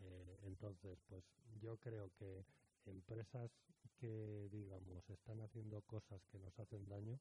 eh, 0.00 0.38
entonces, 0.44 0.98
pues 1.08 1.24
yo 1.60 1.76
creo 1.78 2.10
que 2.18 2.44
empresas 2.86 3.50
que, 3.96 4.48
digamos, 4.50 5.08
están 5.10 5.40
haciendo 5.40 5.82
cosas 5.82 6.24
que 6.26 6.38
nos 6.38 6.58
hacen 6.58 6.88
daño, 6.88 7.18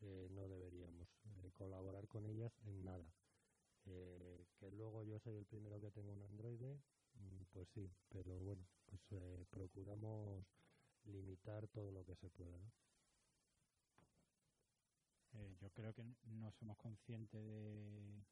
eh, 0.00 0.28
no 0.30 0.48
deberíamos 0.48 1.08
eh, 1.24 1.50
colaborar 1.54 2.06
con 2.08 2.26
ellas 2.26 2.52
en 2.66 2.84
nada. 2.84 3.06
Que 3.84 4.70
luego 4.72 5.02
yo 5.04 5.18
soy 5.20 5.36
el 5.36 5.46
primero 5.46 5.80
que 5.80 5.90
tengo 5.90 6.12
un 6.12 6.22
Android, 6.22 6.60
mm, 6.60 7.42
pues 7.52 7.68
sí, 7.70 7.90
pero 8.10 8.38
bueno, 8.38 8.62
pues 8.86 9.00
procuramos 9.50 10.44
limitar 11.04 11.66
todo 11.68 11.90
lo 11.90 12.04
que 12.04 12.14
se 12.16 12.28
pueda. 12.28 12.58
¿no? 12.58 12.70
Eh, 15.32 15.56
yo 15.60 15.70
creo 15.70 15.94
que 15.94 16.04
no 16.24 16.50
somos 16.52 16.76
conscientes 16.76 17.42
de, 17.44 18.24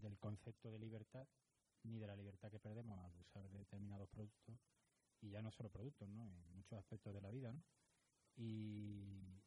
del 0.00 0.18
concepto 0.18 0.70
de 0.70 0.78
libertad 0.78 1.26
ni 1.84 1.98
de 1.98 2.06
la 2.06 2.16
libertad 2.16 2.50
que 2.50 2.60
perdemos 2.60 2.98
al 3.04 3.16
usar 3.18 3.48
determinados 3.50 4.08
productos 4.08 4.56
y 5.20 5.30
ya 5.30 5.42
no 5.42 5.50
solo 5.50 5.70
productos, 5.70 6.08
¿no? 6.08 6.24
En 6.24 6.54
muchos 6.54 6.78
aspectos 6.78 7.14
de 7.14 7.20
la 7.20 7.30
vida. 7.30 7.54
Y, 8.36 9.40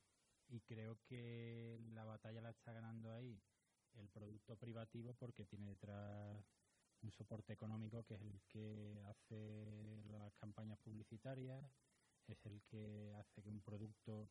y 0.50 0.62
creo 0.62 1.00
que 1.06 1.80
la 1.94 2.06
batalla 2.06 2.42
la 2.42 2.52
está 2.52 2.72
ganando 2.72 3.12
ahí 3.12 3.42
el 3.96 4.10
producto 4.10 4.56
privativo 4.58 5.14
porque 5.14 5.46
tiene 5.46 5.68
detrás 5.68 6.46
un 7.02 7.12
soporte 7.12 7.54
económico 7.54 8.04
que 8.04 8.16
es 8.16 8.22
el 8.22 8.42
que 8.48 9.02
hace 9.08 10.04
las 10.10 10.34
campañas 10.36 10.80
publicitarias, 10.80 11.64
es 12.28 12.46
el 12.46 12.62
que 12.64 13.14
hace 13.20 13.42
que 13.42 13.50
un 13.50 13.62
producto 13.62 14.30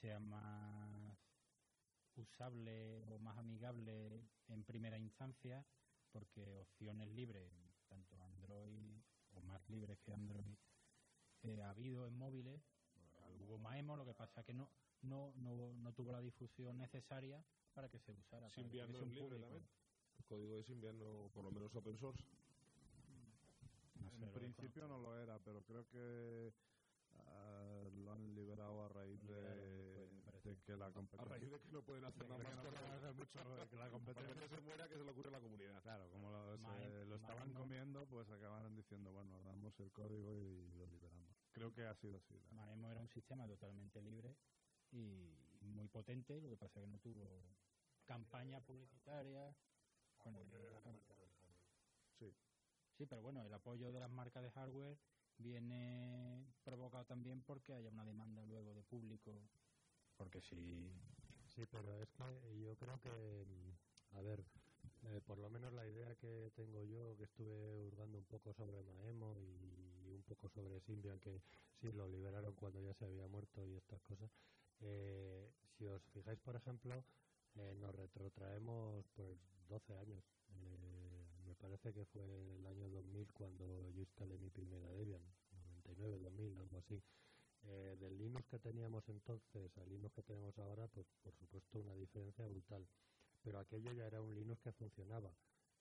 sea 0.00 0.20
más 0.20 1.18
usable 2.16 3.02
o 3.08 3.18
más 3.18 3.36
amigable 3.38 4.28
en 4.48 4.64
primera 4.64 4.98
instancia, 4.98 5.64
porque 6.12 6.56
opciones 6.58 7.08
libres, 7.08 7.50
tanto 7.88 8.22
Android 8.22 9.02
o 9.32 9.42
más 9.42 9.68
libres 9.68 9.98
que 10.00 10.12
Android, 10.12 10.56
eh, 11.42 11.60
ha 11.62 11.70
habido 11.70 12.06
en 12.06 12.16
móviles. 12.16 12.62
Hubo 13.40 13.58
Maemo, 13.58 13.96
lo 13.96 14.06
que 14.06 14.14
pasa 14.14 14.44
que 14.44 14.54
no, 14.54 14.70
no, 15.02 15.32
no, 15.36 15.72
no 15.74 15.92
tuvo 15.92 16.12
la 16.12 16.20
difusión 16.20 16.78
necesaria 16.78 17.44
para 17.74 17.88
que 17.88 17.98
se 17.98 18.12
usara. 18.12 18.48
Symbian 18.48 18.92
no 18.92 19.00
es 19.00 19.08
libre 19.08 19.38
también. 19.38 19.68
El 20.18 20.24
código 20.24 20.56
de 20.56 20.62
Symbian, 20.62 20.98
no, 20.98 21.30
por 21.34 21.44
lo 21.44 21.50
menos 21.50 21.74
open 21.74 21.98
source. 21.98 22.24
No 24.00 24.10
sé, 24.10 24.16
En 24.16 24.26
lo 24.26 24.32
principio 24.32 24.86
no 24.86 24.98
lo 24.98 25.18
era, 25.20 25.38
pero 25.40 25.62
creo 25.62 25.86
que 25.88 26.52
ah, 27.16 27.82
lo 27.92 28.12
han 28.12 28.34
liberado 28.34 28.84
a 28.84 28.88
raíz 28.88 29.20
de, 29.26 29.83
de 30.44 30.56
que 30.62 30.76
la 30.76 30.86
A 30.86 30.92
competencia... 30.92 31.36
raíz 31.36 31.50
de 31.50 31.58
que 31.60 31.72
no 31.72 31.82
pueden 31.82 32.04
hacer 32.04 32.28
nada 32.28 32.38
más 32.44 32.54
no 32.56 33.14
mucho, 33.14 33.56
de 33.56 33.68
que 33.68 33.76
la 33.76 33.90
competencia 33.90 34.48
se 34.48 34.60
muera, 34.60 34.88
que 34.88 34.94
se 34.98 35.04
le 35.04 35.10
ocurre 35.10 35.28
a 35.28 35.32
la 35.32 35.40
comunidad. 35.40 35.82
Claro, 35.82 36.10
como 36.10 36.30
lo, 36.30 36.56
se- 36.56 36.62
Maem- 36.62 37.04
lo 37.06 37.16
estaban 37.16 37.52
comiendo, 37.54 38.06
pues 38.06 38.28
acabaron 38.28 38.74
diciendo, 38.76 39.10
bueno, 39.12 39.42
damos 39.42 39.78
el 39.80 39.90
código 39.90 40.38
y 40.38 40.68
lo 40.76 40.86
liberamos. 40.86 41.34
Creo 41.52 41.72
que 41.72 41.86
ha 41.86 41.94
sido 41.94 42.18
así. 42.18 42.34
Maemo 42.52 42.90
era 42.90 43.00
un 43.00 43.08
sistema 43.08 43.46
totalmente 43.46 44.00
libre 44.02 44.36
y 44.92 45.32
muy 45.62 45.88
potente, 45.88 46.40
lo 46.40 46.50
que 46.50 46.56
pasa 46.56 46.80
que 46.80 46.86
no 46.86 46.98
tuvo 46.98 47.42
campaña 48.04 48.60
publicitaria. 48.60 49.54
Bueno, 50.24 50.38
Sí. 52.18 52.32
sí, 52.96 53.06
pero 53.06 53.22
bueno, 53.22 53.42
el 53.44 53.52
apoyo 53.52 53.92
de 53.92 54.00
las 54.00 54.10
marcas 54.10 54.42
de 54.42 54.50
hardware 54.50 54.96
viene 55.38 56.46
provocado 56.64 57.04
también 57.04 57.42
porque 57.42 57.72
haya 57.74 57.90
una 57.90 58.04
demanda 58.04 58.44
luego 58.46 58.74
de 58.74 58.82
público. 58.82 59.32
Porque 60.16 60.40
si 60.40 60.56
Sí, 61.54 61.62
pero 61.70 62.02
es 62.02 62.08
que 62.10 62.60
yo 62.60 62.76
creo 62.76 63.00
que, 63.00 63.44
mm, 63.46 64.16
a 64.16 64.20
ver, 64.22 64.40
eh, 65.04 65.20
por 65.26 65.38
lo 65.38 65.48
menos 65.50 65.72
la 65.72 65.86
idea 65.86 66.14
que 66.16 66.50
tengo 66.56 66.82
yo, 66.84 67.16
que 67.16 67.24
estuve 67.24 67.80
hurgando 67.86 68.18
un 68.18 68.24
poco 68.24 68.52
sobre 68.54 68.82
Maemo 68.82 69.36
y 69.38 70.14
un 70.14 70.22
poco 70.24 70.48
sobre 70.48 70.80
Symbian, 70.80 71.20
que 71.20 71.40
sí 71.80 71.92
lo 71.92 72.08
liberaron 72.08 72.54
cuando 72.54 72.80
ya 72.80 72.92
se 72.94 73.04
había 73.04 73.26
muerto 73.28 73.64
y 73.66 73.74
estas 73.76 74.00
cosas. 74.02 74.30
eh, 74.80 75.48
si 75.78 75.86
os 75.86 76.02
fijáis, 76.12 76.38
por 76.40 76.56
ejemplo, 76.56 77.04
eh, 77.56 77.74
nos 77.80 77.94
retrotraemos 77.94 79.04
pues 79.16 79.38
12 79.68 79.94
años. 79.96 80.24
Eh, 80.50 81.26
me 81.46 81.54
parece 81.56 81.92
que 81.92 82.04
fue 82.06 82.24
el 82.24 82.66
año 82.66 82.88
2000 82.90 83.32
cuando 83.32 83.90
yo 83.90 84.00
instalé 84.02 84.38
mi 84.38 84.50
primera 84.50 84.88
Debian, 84.92 85.22
99, 85.52 86.18
2000, 86.18 86.56
algo 86.58 86.78
así. 86.78 87.02
Eh, 87.66 87.96
del 87.98 88.18
Linux 88.18 88.46
que 88.48 88.58
teníamos 88.58 89.08
entonces 89.08 89.76
al 89.78 89.88
Linux 89.88 90.14
que 90.14 90.22
tenemos 90.22 90.58
ahora, 90.58 90.86
pues 90.88 91.06
por 91.22 91.34
supuesto 91.36 91.80
una 91.80 91.94
diferencia 91.94 92.46
brutal. 92.46 92.86
Pero 93.42 93.58
aquello 93.58 93.92
ya 93.92 94.06
era 94.06 94.20
un 94.20 94.34
Linux 94.34 94.60
que 94.62 94.72
funcionaba. 94.72 95.30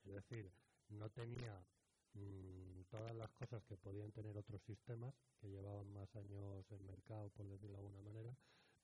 Es 0.05 0.13
decir, 0.13 0.51
no 0.89 1.09
tenía 1.09 1.65
mm, 2.13 2.83
todas 2.89 3.15
las 3.15 3.31
cosas 3.31 3.63
que 3.65 3.77
podían 3.77 4.11
tener 4.11 4.37
otros 4.37 4.61
sistemas 4.63 5.13
que 5.41 5.49
llevaban 5.49 5.91
más 5.93 6.13
años 6.15 6.65
en 6.71 6.85
mercado, 6.85 7.29
por 7.31 7.47
decirlo 7.47 7.77
de 7.77 7.85
alguna 7.85 8.01
manera, 8.01 8.35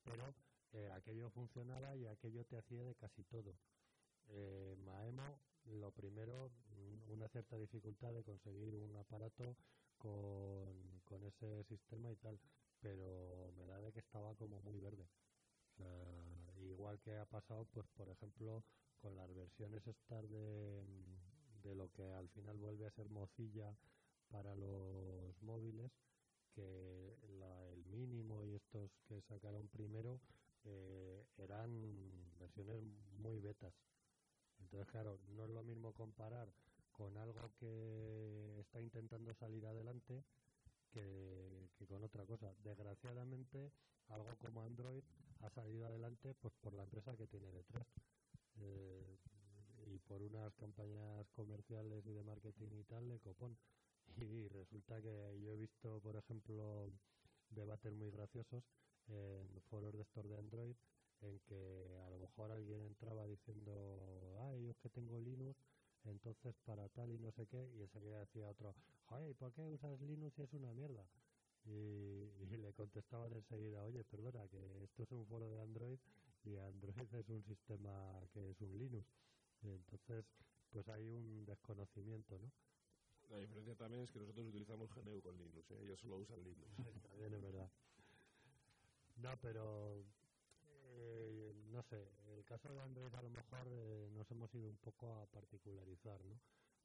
pero 0.03 0.33
eh, 0.73 0.89
aquello 0.93 1.29
funcionaba 1.29 1.95
y 1.95 2.05
aquello 2.05 2.43
te 2.45 2.57
hacía 2.57 2.83
de 2.83 2.95
casi 2.95 3.23
todo. 3.23 3.55
Eh, 4.29 4.75
Maemo, 4.85 5.39
lo 5.65 5.91
primero, 5.91 6.51
mm, 6.75 7.11
una 7.11 7.27
cierta 7.29 7.57
dificultad 7.57 8.13
de 8.13 8.23
conseguir 8.23 8.75
un 8.75 8.95
aparato 8.95 9.55
con, 9.97 11.01
con 11.05 11.23
ese 11.23 11.63
sistema 11.65 12.11
y 12.11 12.15
tal, 12.17 12.39
pero 12.81 13.51
me 13.57 13.65
da 13.65 13.79
de 13.81 13.91
que 13.91 13.99
estaba 13.99 14.35
como 14.35 14.61
muy 14.61 14.79
verde. 14.79 15.07
O 15.73 15.75
sea, 15.77 16.53
igual 16.61 16.99
que 16.99 17.15
ha 17.17 17.25
pasado, 17.25 17.65
pues 17.73 17.87
por 17.95 18.09
ejemplo, 18.09 18.63
con 19.01 19.15
las 19.15 19.33
versiones 19.33 19.85
estas 19.87 20.29
de, 20.29 20.83
de 21.63 21.75
lo 21.75 21.91
que 21.91 22.03
al 22.03 22.29
final 22.29 22.57
vuelve 22.57 22.85
a 22.85 22.91
ser 22.91 23.09
Mozilla 23.09 23.75
para 24.29 24.55
los 24.55 25.41
móviles, 25.41 25.91
que 26.53 27.17
el 27.73 27.85
mínimo 27.85 28.45
y 28.45 28.55
estos 28.55 28.91
que 29.07 29.21
sacaron 29.21 29.67
primero 29.69 30.19
eh, 30.65 31.25
eran 31.37 32.37
versiones 32.37 32.81
muy 33.17 33.39
betas. 33.39 33.73
Entonces, 34.59 34.87
claro, 34.91 35.19
no 35.29 35.45
es 35.45 35.49
lo 35.49 35.63
mismo 35.63 35.93
comparar 35.93 36.51
con 36.91 37.17
algo 37.17 37.51
que 37.59 38.59
está 38.59 38.81
intentando 38.81 39.33
salir 39.33 39.65
adelante 39.65 40.23
que, 40.91 41.69
que 41.77 41.87
con 41.87 42.03
otra 42.03 42.25
cosa. 42.25 42.53
Desgraciadamente, 42.63 43.71
algo 44.07 44.35
como 44.37 44.63
Android 44.63 45.03
ha 45.41 45.49
salido 45.49 45.85
adelante 45.87 46.33
pues 46.35 46.53
por 46.61 46.73
la 46.73 46.83
empresa 46.83 47.15
que 47.15 47.27
tiene 47.27 47.51
detrás 47.51 47.87
eh, 48.59 49.17
y 49.87 49.99
por 49.99 50.21
unas 50.21 50.53
campañas 50.55 51.27
comerciales 51.31 52.05
y 52.05 52.13
de 52.13 52.23
marketing 52.23 52.69
y 52.73 52.83
tal 52.83 53.07
de 53.09 53.19
copón. 53.19 53.57
Y 54.17 54.47
resulta 54.47 55.01
que 55.01 55.39
yo 55.39 55.53
he 55.53 55.55
visto, 55.55 55.99
por 56.01 56.15
ejemplo, 56.15 56.91
debates 57.51 57.93
muy 57.93 58.11
graciosos 58.11 58.63
en 59.07 59.61
foros 59.69 59.93
de 59.93 60.01
estos 60.01 60.27
de 60.27 60.37
Android 60.37 60.75
en 61.21 61.39
que 61.39 61.99
a 62.05 62.09
lo 62.09 62.19
mejor 62.19 62.51
alguien 62.51 62.81
entraba 62.81 63.25
diciendo, 63.27 64.37
ay, 64.41 64.63
yo 64.63 64.71
es 64.71 64.77
que 64.77 64.89
tengo 64.89 65.19
Linux, 65.19 65.59
entonces 66.09 66.55
para 66.65 66.87
tal 66.89 67.11
y 67.11 67.19
no 67.19 67.31
sé 67.31 67.47
qué, 67.47 67.69
y 67.75 67.81
enseguida 67.81 68.19
decía 68.19 68.49
otro, 68.49 68.75
joder, 69.05 69.29
¿y 69.29 69.33
por 69.33 69.53
qué 69.53 69.65
usas 69.67 69.99
Linux 70.01 70.35
si 70.35 70.41
es 70.41 70.53
una 70.53 70.73
mierda? 70.73 71.05
Y, 71.65 71.69
y 71.69 72.45
le 72.61 72.73
contestaban 72.73 73.33
enseguida, 73.33 73.83
oye, 73.83 74.03
perdona, 74.03 74.47
que 74.47 74.83
esto 74.83 75.03
es 75.03 75.11
un 75.11 75.25
foro 75.25 75.49
de 75.49 75.61
Android 75.61 75.99
y 76.43 76.55
Android 76.57 77.13
es 77.13 77.29
un 77.29 77.43
sistema 77.43 78.21
que 78.33 78.51
es 78.51 78.61
un 78.61 78.77
Linux. 78.77 79.07
Y 79.61 79.69
entonces, 79.69 80.25
pues 80.71 80.87
hay 80.87 81.09
un 81.09 81.45
desconocimiento, 81.45 82.39
¿no? 82.39 82.51
La 83.29 83.37
diferencia 83.37 83.75
también 83.75 84.03
es 84.03 84.11
que 84.11 84.19
nosotros 84.19 84.47
utilizamos 84.47 84.89
GNU 84.89 85.21
con 85.21 85.37
Linux, 85.37 85.69
¿eh? 85.71 85.79
ellos 85.83 85.99
solo 85.99 86.17
usan 86.17 86.43
Linux. 86.43 86.67
También 87.09 87.33
es 87.33 87.41
verdad. 87.41 87.69
No, 89.17 89.37
pero 89.41 90.03
eh, 90.91 91.53
no 91.71 91.83
sé, 91.83 92.07
el 92.35 92.43
caso 92.45 92.73
de 92.73 92.81
Android 92.81 93.13
a 93.13 93.21
lo 93.21 93.29
mejor 93.29 93.67
eh, 93.67 94.09
nos 94.11 94.29
hemos 94.31 94.53
ido 94.53 94.69
un 94.69 94.77
poco 94.77 95.13
a 95.13 95.25
particularizar, 95.27 96.23
¿no? 96.25 96.39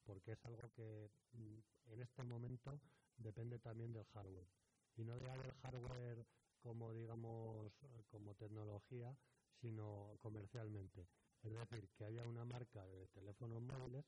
Porque 0.04 0.32
es 0.32 0.44
algo 0.44 0.70
que 0.76 1.10
mm, 1.32 1.58
en 1.92 2.00
este 2.02 2.22
momento 2.24 2.80
depende 3.18 3.58
también 3.58 3.92
del 3.92 4.04
hardware. 4.06 4.48
Y 4.96 5.04
no 5.04 5.18
ya 5.18 5.36
del 5.38 5.52
hardware 5.62 6.26
como, 6.62 6.92
digamos, 6.94 7.72
como 8.10 8.34
tecnología, 8.34 9.16
sino 9.60 10.16
comercialmente. 10.20 11.06
Es 11.42 11.52
decir, 11.52 11.88
que 11.98 12.04
haya 12.04 12.24
una 12.24 12.44
marca 12.44 12.86
de 12.86 13.06
teléfonos 13.08 13.60
móviles 13.62 14.04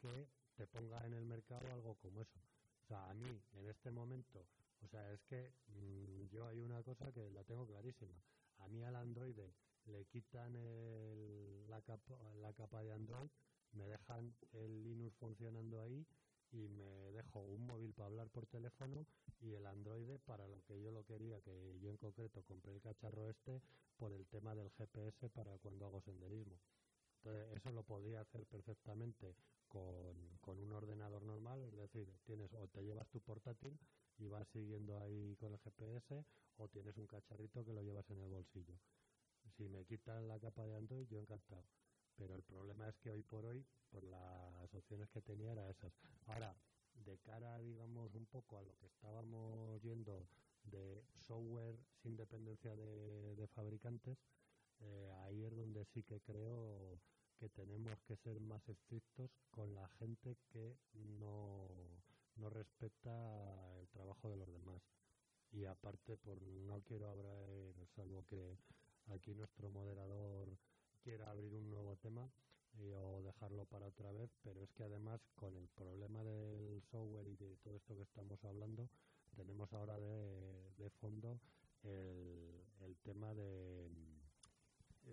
que 0.00 0.28
te 0.56 0.66
ponga 0.68 1.04
en 1.06 1.14
el 1.14 1.24
mercado 1.24 1.66
algo 1.72 1.96
como 1.96 2.22
eso. 2.22 2.38
O 2.84 2.86
sea, 2.88 3.10
a 3.10 3.14
mí, 3.14 3.42
en 3.54 3.68
este 3.68 3.90
momento, 3.90 4.46
o 4.84 4.88
sea, 4.88 5.12
es 5.12 5.20
que 5.24 5.52
mm, 5.68 6.28
yo 6.28 6.46
hay 6.46 6.60
una 6.60 6.82
cosa 6.82 7.12
que 7.12 7.28
la 7.30 7.42
tengo 7.44 7.66
clarísima. 7.66 8.14
A 8.58 8.68
mí 8.68 8.82
al 8.84 8.96
Android 8.96 9.36
le 9.86 10.06
quitan 10.06 10.56
el- 10.56 11.68
la, 11.68 11.82
capa, 11.82 12.14
la 12.36 12.52
capa 12.54 12.82
de 12.82 12.92
Android, 12.92 13.30
me 13.72 13.86
dejan 13.88 14.36
el 14.52 14.82
Linux 14.84 15.16
funcionando 15.18 15.80
ahí 15.82 16.06
y 16.52 16.68
me 16.68 17.12
dejo 17.12 17.40
un 17.40 17.66
móvil 17.66 17.94
para 17.94 18.08
hablar 18.08 18.30
por 18.30 18.46
teléfono 18.48 19.06
y 19.40 19.54
el 19.54 19.66
Android 19.66 20.20
para 20.26 20.48
lo 20.48 20.62
que 20.62 20.80
yo 20.82 20.90
lo 20.92 21.04
quería, 21.04 21.40
que 21.42 21.80
yo 21.80 21.90
en 21.90 21.98
concreto 21.98 22.42
compré 22.44 22.74
el 22.74 22.80
cacharro 22.82 23.28
este 23.30 23.62
por 23.98 24.12
el 24.12 24.26
tema 24.28 24.54
del 24.54 24.70
GPS 24.70 25.30
para 25.30 25.58
cuando 25.58 25.86
hago 25.86 26.00
senderismo. 26.02 26.60
Entonces, 27.26 27.56
eso 27.56 27.72
lo 27.72 27.82
podría 27.82 28.20
hacer 28.20 28.46
perfectamente 28.46 29.34
con, 29.66 30.38
con 30.40 30.60
un 30.60 30.72
ordenador 30.72 31.24
normal, 31.24 31.60
es 31.64 31.76
decir, 31.76 32.08
tienes 32.24 32.54
o 32.54 32.68
te 32.68 32.84
llevas 32.84 33.08
tu 33.08 33.20
portátil 33.20 33.76
y 34.18 34.28
vas 34.28 34.46
siguiendo 34.46 35.00
ahí 35.00 35.34
con 35.34 35.52
el 35.52 35.58
GPS 35.58 36.24
o 36.58 36.68
tienes 36.68 36.96
un 36.98 37.08
cacharrito 37.08 37.64
que 37.64 37.72
lo 37.72 37.82
llevas 37.82 38.08
en 38.10 38.20
el 38.20 38.28
bolsillo. 38.28 38.78
Si 39.56 39.68
me 39.68 39.84
quitan 39.84 40.28
la 40.28 40.38
capa 40.38 40.66
de 40.66 40.76
Android, 40.76 41.08
yo 41.08 41.18
encantado. 41.18 41.64
Pero 42.16 42.36
el 42.36 42.44
problema 42.44 42.88
es 42.88 42.96
que 42.98 43.10
hoy 43.10 43.22
por 43.22 43.44
hoy, 43.44 43.66
por 43.90 44.04
las 44.04 44.72
opciones 44.72 45.10
que 45.10 45.20
tenía, 45.20 45.50
eran 45.50 45.68
esas. 45.68 45.92
Ahora, 46.26 46.56
de 46.94 47.18
cara, 47.18 47.58
digamos, 47.58 48.14
un 48.14 48.26
poco 48.26 48.56
a 48.58 48.62
lo 48.62 48.76
que 48.76 48.86
estábamos 48.86 49.82
yendo 49.82 50.28
de 50.62 51.02
software 51.18 51.76
sin 52.02 52.16
dependencia 52.16 52.76
de, 52.76 53.34
de 53.34 53.46
fabricantes, 53.48 54.16
eh, 54.80 55.12
ahí 55.24 55.44
es 55.44 55.54
donde 55.54 55.84
sí 55.86 56.02
que 56.02 56.20
creo 56.20 57.00
que 57.38 57.48
tenemos 57.50 58.00
que 58.02 58.16
ser 58.16 58.40
más 58.40 58.66
estrictos 58.68 59.30
con 59.50 59.74
la 59.74 59.88
gente 59.98 60.36
que 60.52 60.76
no, 60.94 61.68
no 62.36 62.50
respeta 62.50 63.78
el 63.78 63.88
trabajo 63.88 64.30
de 64.30 64.36
los 64.36 64.52
demás. 64.52 64.82
Y 65.52 65.64
aparte, 65.64 66.16
por 66.16 66.42
no 66.42 66.82
quiero 66.82 67.08
abrir, 67.08 67.74
salvo 67.94 68.24
que 68.26 68.58
aquí 69.08 69.34
nuestro 69.34 69.70
moderador 69.70 70.56
quiera 71.02 71.30
abrir 71.30 71.54
un 71.54 71.70
nuevo 71.70 71.96
tema 71.96 72.28
o 72.78 73.22
dejarlo 73.22 73.64
para 73.66 73.86
otra 73.86 74.12
vez, 74.12 74.30
pero 74.42 74.62
es 74.62 74.70
que 74.72 74.84
además 74.84 75.20
con 75.34 75.56
el 75.56 75.68
problema 75.68 76.22
del 76.24 76.82
software 76.90 77.26
y 77.28 77.36
de 77.36 77.56
todo 77.56 77.76
esto 77.76 77.96
que 77.96 78.02
estamos 78.02 78.44
hablando, 78.44 78.88
tenemos 79.34 79.72
ahora 79.72 79.98
de, 79.98 80.72
de 80.76 80.90
fondo 80.90 81.40
el, 81.84 82.62
el 82.80 82.96
tema 82.98 83.32
de 83.34 83.88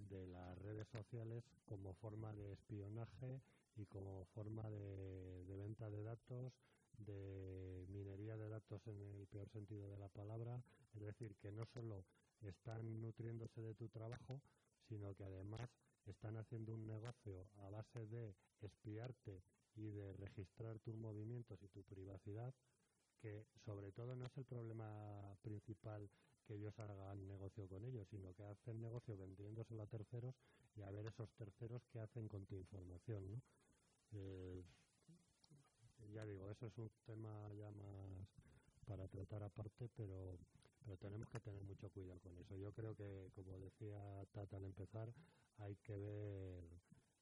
de 0.10 0.28
las 0.28 0.58
redes 0.60 0.88
sociales 0.88 1.44
como 1.66 1.94
forma 1.96 2.34
de 2.34 2.54
espionaje 2.54 3.42
y 3.76 3.86
como 3.86 4.26
forma 4.34 4.70
de, 4.70 5.56
venta 5.56 5.90
de 5.90 6.04
datos, 6.04 6.54
de 6.98 7.86
minería 7.90 8.38
de 8.38 8.50
datos 8.50 8.86
en 8.88 9.00
el 9.02 9.28
peor 9.28 9.50
sentido 9.50 9.90
de 9.90 9.98
la 9.98 10.10
palabra, 10.10 10.64
es 10.94 11.02
decir, 11.02 11.36
que 11.38 11.52
no 11.52 11.66
solo 11.66 12.06
están 12.42 13.02
nutriéndose 13.02 13.62
de 13.62 13.74
tu 13.74 13.88
trabajo, 13.90 14.42
sino 14.88 15.16
que 15.16 15.24
además 15.24 15.70
están 16.06 16.38
haciendo 16.38 16.74
un 16.74 16.86
negocio 16.86 17.48
a 17.58 17.70
base 17.70 18.06
de 18.08 18.36
espiarte 18.62 19.42
y 19.76 19.90
de 19.90 20.14
registrar 20.14 20.80
tus 20.80 20.96
movimientos 20.96 21.62
y 21.64 21.68
tu 21.70 21.84
privacidad, 21.84 22.54
que 23.22 23.46
sobre 23.66 23.92
todo 23.92 24.16
no 24.16 24.26
es 24.26 24.38
el 24.38 24.46
problema 24.46 25.36
principal 25.42 26.10
que 26.44 26.56
ellos 26.56 26.78
hagan 26.80 27.28
negocio 27.28 27.68
con 27.68 27.84
ellos, 27.86 28.08
sino 28.10 28.34
que 28.34 28.44
hacen 28.44 28.82
negocio 28.82 29.18
vendiéndoselo 29.18 29.84
a 29.84 29.88
terceros 29.88 30.36
y 30.76 30.82
a 30.82 30.92
ver 30.92 31.06
esos 31.08 31.30
terceros 31.32 31.82
qué 31.92 32.00
hacen 32.00 32.28
con 32.28 32.46
tu 32.46 32.56
información. 32.56 33.32
¿no? 33.32 33.42
Eh, 34.12 34.64
ya 36.14 36.26
digo, 36.26 36.50
eso 36.50 36.68
es 36.68 36.78
un 36.78 36.92
tema 37.06 37.52
ya 37.54 37.72
más 37.72 38.28
para 38.86 39.08
tratar 39.08 39.44
aparte, 39.44 39.90
pero, 39.96 40.38
pero 40.84 40.98
tenemos 40.98 41.30
que 41.30 41.40
tener 41.40 41.64
mucho 41.64 41.90
cuidado 41.90 42.20
con 42.20 42.38
eso. 42.38 42.56
Yo 42.58 42.72
creo 42.74 42.96
que, 42.96 43.32
como 43.34 43.58
decía 43.60 44.26
Tata 44.32 44.58
al 44.58 44.66
empezar, 44.66 45.14
hay 45.58 45.76
que 45.78 45.98
ver 45.98 46.64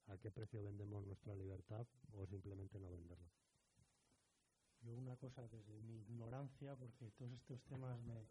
a 0.07 0.18
qué 0.18 0.31
precio 0.31 0.64
vendemos 0.64 1.06
nuestra 1.06 1.35
libertad 1.35 1.85
o 2.14 2.26
simplemente 2.26 2.80
no 2.80 2.89
venderla. 2.89 3.30
Yo 4.81 4.95
una 4.95 5.15
cosa 5.15 5.48
desde 5.48 5.80
mi 5.81 5.99
ignorancia, 5.99 6.76
porque 6.76 7.11
todos 7.11 7.31
estos 7.34 7.61
temas 7.64 7.99
me... 8.02 8.26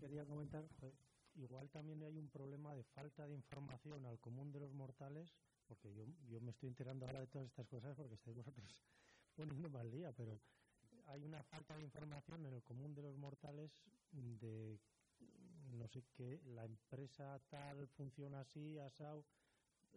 Quería 0.00 0.24
comentar, 0.26 0.64
igual 1.36 1.68
también 1.70 2.02
hay 2.02 2.18
un 2.18 2.28
problema 2.28 2.74
de 2.74 2.82
falta 2.84 3.26
de 3.26 3.34
información 3.34 4.04
al 4.06 4.18
común 4.18 4.52
de 4.52 4.60
los 4.60 4.72
mortales, 4.72 5.30
porque 5.66 5.94
yo, 5.94 6.40
me 6.40 6.50
estoy 6.50 6.68
enterando 6.68 7.06
ahora 7.06 7.20
de 7.20 7.26
todas 7.26 7.48
estas 7.48 7.66
cosas 7.66 7.96
porque 7.96 8.14
estáis 8.14 8.36
vosotros 8.36 8.68
poniendo 9.36 9.68
mal 9.70 9.90
día, 9.90 10.12
pero 10.12 10.38
hay 11.06 11.22
una 11.24 11.42
falta 11.44 11.76
de 11.76 11.84
información 11.84 12.46
en 12.46 12.54
el 12.54 12.62
común 12.62 12.94
de 12.94 13.02
los 13.02 13.16
mortales 13.16 13.70
de 14.12 14.78
no 15.72 15.88
sé 15.88 16.02
qué, 16.16 16.40
la 16.54 16.64
empresa 16.64 17.40
tal 17.50 17.88
funciona 17.88 18.40
así, 18.40 18.78
asado, 18.78 19.24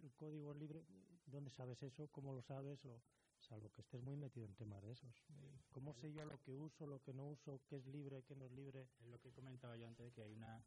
el 0.03 0.11
código 0.13 0.53
libre, 0.53 0.83
¿dónde 1.27 1.51
sabes 1.51 1.81
eso? 1.83 2.07
¿Cómo 2.11 2.33
lo 2.33 2.41
sabes? 2.41 2.83
O, 2.85 3.01
salvo 3.47 3.71
que 3.71 3.81
estés 3.81 4.01
muy 4.01 4.15
metido 4.15 4.45
en 4.45 4.55
temas 4.55 4.81
de 4.83 4.91
esos. 4.91 5.23
¿Cómo 5.71 5.93
sé 5.93 6.11
yo 6.11 6.25
lo 6.25 6.41
que 6.41 6.55
uso, 6.55 6.85
lo 6.85 7.01
que 7.01 7.13
no 7.13 7.27
uso, 7.27 7.61
qué 7.67 7.77
es 7.77 7.85
libre, 7.87 8.23
qué 8.23 8.35
no 8.35 8.45
es 8.45 8.51
libre? 8.51 8.89
Es 8.99 9.07
lo 9.07 9.19
que 9.19 9.31
comentaba 9.31 9.77
yo 9.77 9.87
antes, 9.87 10.13
que 10.13 10.23
hay 10.23 10.33
una 10.33 10.63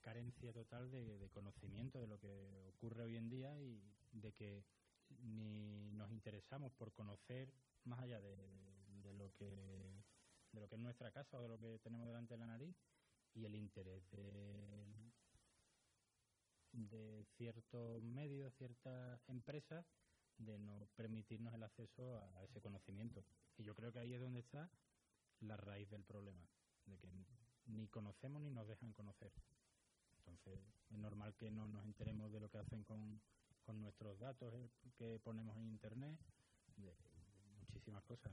carencia 0.00 0.52
total 0.52 0.90
de, 0.90 1.18
de 1.18 1.28
conocimiento 1.30 2.00
de 2.00 2.06
lo 2.06 2.18
que 2.18 2.66
ocurre 2.68 3.02
hoy 3.02 3.16
en 3.16 3.28
día 3.28 3.60
y 3.60 3.82
de 4.12 4.32
que 4.32 4.64
ni 5.20 5.90
nos 5.92 6.10
interesamos 6.10 6.72
por 6.72 6.92
conocer 6.92 7.52
más 7.84 8.00
allá 8.00 8.20
de, 8.20 8.36
de 9.02 9.12
lo 9.14 9.32
que 9.34 10.04
de 10.52 10.60
lo 10.60 10.68
que 10.68 10.76
es 10.76 10.80
nuestra 10.80 11.10
casa 11.10 11.38
o 11.38 11.42
de 11.42 11.48
lo 11.48 11.58
que 11.58 11.78
tenemos 11.80 12.06
delante 12.06 12.34
de 12.34 12.38
la 12.38 12.46
nariz 12.46 12.76
y 13.34 13.44
el 13.44 13.54
interés 13.54 14.08
de, 14.10 14.86
de 16.72 17.24
ciertos 17.36 18.02
medios, 18.02 18.54
ciertas 18.54 19.28
empresas, 19.28 19.86
de 20.38 20.58
no 20.58 20.86
permitirnos 20.96 21.54
el 21.54 21.62
acceso 21.62 22.18
a 22.18 22.44
ese 22.44 22.60
conocimiento. 22.60 23.24
Y 23.56 23.64
yo 23.64 23.74
creo 23.74 23.92
que 23.92 23.98
ahí 23.98 24.14
es 24.14 24.20
donde 24.20 24.40
está 24.40 24.70
la 25.40 25.56
raíz 25.56 25.90
del 25.90 26.04
problema, 26.04 26.46
de 26.86 26.98
que 26.98 27.08
ni 27.66 27.88
conocemos 27.88 28.42
ni 28.42 28.50
nos 28.50 28.66
dejan 28.66 28.92
conocer. 28.92 29.32
Entonces, 30.18 30.60
es 30.90 30.98
normal 30.98 31.34
que 31.36 31.50
no 31.50 31.66
nos 31.68 31.84
enteremos 31.84 32.32
de 32.32 32.40
lo 32.40 32.50
que 32.50 32.58
hacen 32.58 32.84
con, 32.84 33.20
con 33.62 33.80
nuestros 33.80 34.18
datos 34.18 34.54
eh, 34.54 34.70
que 34.96 35.18
ponemos 35.20 35.56
en 35.56 35.68
Internet, 35.68 36.18
de, 36.76 36.94
muchísimas 37.60 38.02
cosas. 38.04 38.32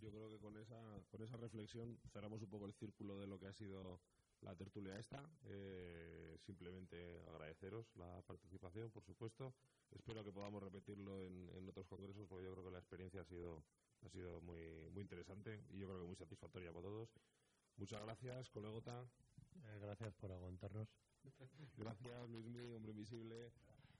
Yo 0.00 0.10
creo 0.10 0.30
que 0.30 0.38
con 0.38 0.56
esa, 0.56 0.80
con 1.10 1.22
esa 1.22 1.36
reflexión 1.36 1.98
cerramos 2.12 2.42
un 2.42 2.48
poco 2.48 2.66
el 2.66 2.72
círculo 2.74 3.20
de 3.20 3.26
lo 3.26 3.38
que 3.38 3.46
ha 3.46 3.52
sido 3.52 4.00
la 4.42 4.54
tertulia 4.54 4.98
esta. 4.98 5.22
Eh, 5.44 6.36
simplemente 6.44 7.22
agradeceros 7.28 7.86
la 7.96 8.22
participación, 8.22 8.90
por 8.90 9.04
supuesto. 9.04 9.54
Espero 9.90 10.24
que 10.24 10.32
podamos 10.32 10.62
repetirlo 10.62 11.20
en, 11.22 11.50
en, 11.54 11.68
otros 11.68 11.86
congresos, 11.86 12.26
porque 12.28 12.44
yo 12.44 12.52
creo 12.52 12.64
que 12.64 12.70
la 12.70 12.78
experiencia 12.78 13.20
ha 13.20 13.24
sido, 13.24 13.64
ha 14.04 14.08
sido 14.08 14.40
muy, 14.40 14.88
muy 14.90 15.02
interesante 15.02 15.64
y 15.70 15.78
yo 15.78 15.86
creo 15.86 16.00
que 16.00 16.06
muy 16.06 16.16
satisfactoria 16.16 16.72
para 16.72 16.82
todos. 16.82 17.08
Muchas 17.76 18.02
gracias, 18.02 18.50
colegota. 18.50 19.06
Eh, 19.64 19.78
gracias 19.80 20.14
por 20.14 20.32
aguantarnos. 20.32 20.88
gracias, 21.76 22.28
Luismi, 22.28 22.72
hombre 22.74 22.92
invisible. 22.92 23.52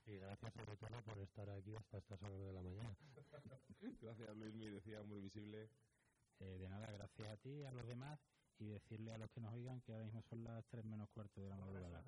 Y 0.05 0.17
gracias 0.17 0.53
sobre 0.53 0.75
todo 0.75 1.01
por 1.03 1.17
estar 1.19 1.49
aquí 1.49 1.75
hasta 1.75 1.97
estas 1.97 2.21
horas 2.21 2.39
de 2.39 2.53
la 2.53 2.61
mañana. 2.61 2.97
gracias, 4.01 4.35
Luismi, 4.35 4.69
decía 4.69 5.01
hombre 5.01 5.17
invisible. 5.19 5.69
Eh, 6.39 6.57
de 6.57 6.67
nada, 6.67 6.91
gracias 6.91 7.29
a 7.29 7.37
ti 7.37 7.49
y 7.49 7.63
a 7.63 7.71
los 7.71 7.85
demás 7.87 8.19
y 8.59 8.65
decirle 8.65 9.13
a 9.13 9.17
los 9.17 9.29
que 9.31 9.41
nos 9.41 9.53
oigan 9.53 9.81
que 9.81 9.91
ahora 9.93 10.05
mismo 10.05 10.21
son 10.21 10.43
las 10.43 10.65
3 10.67 10.85
menos 10.85 11.09
cuarto 11.09 11.41
de 11.41 11.49
la 11.49 11.57
madrugada. 11.57 12.03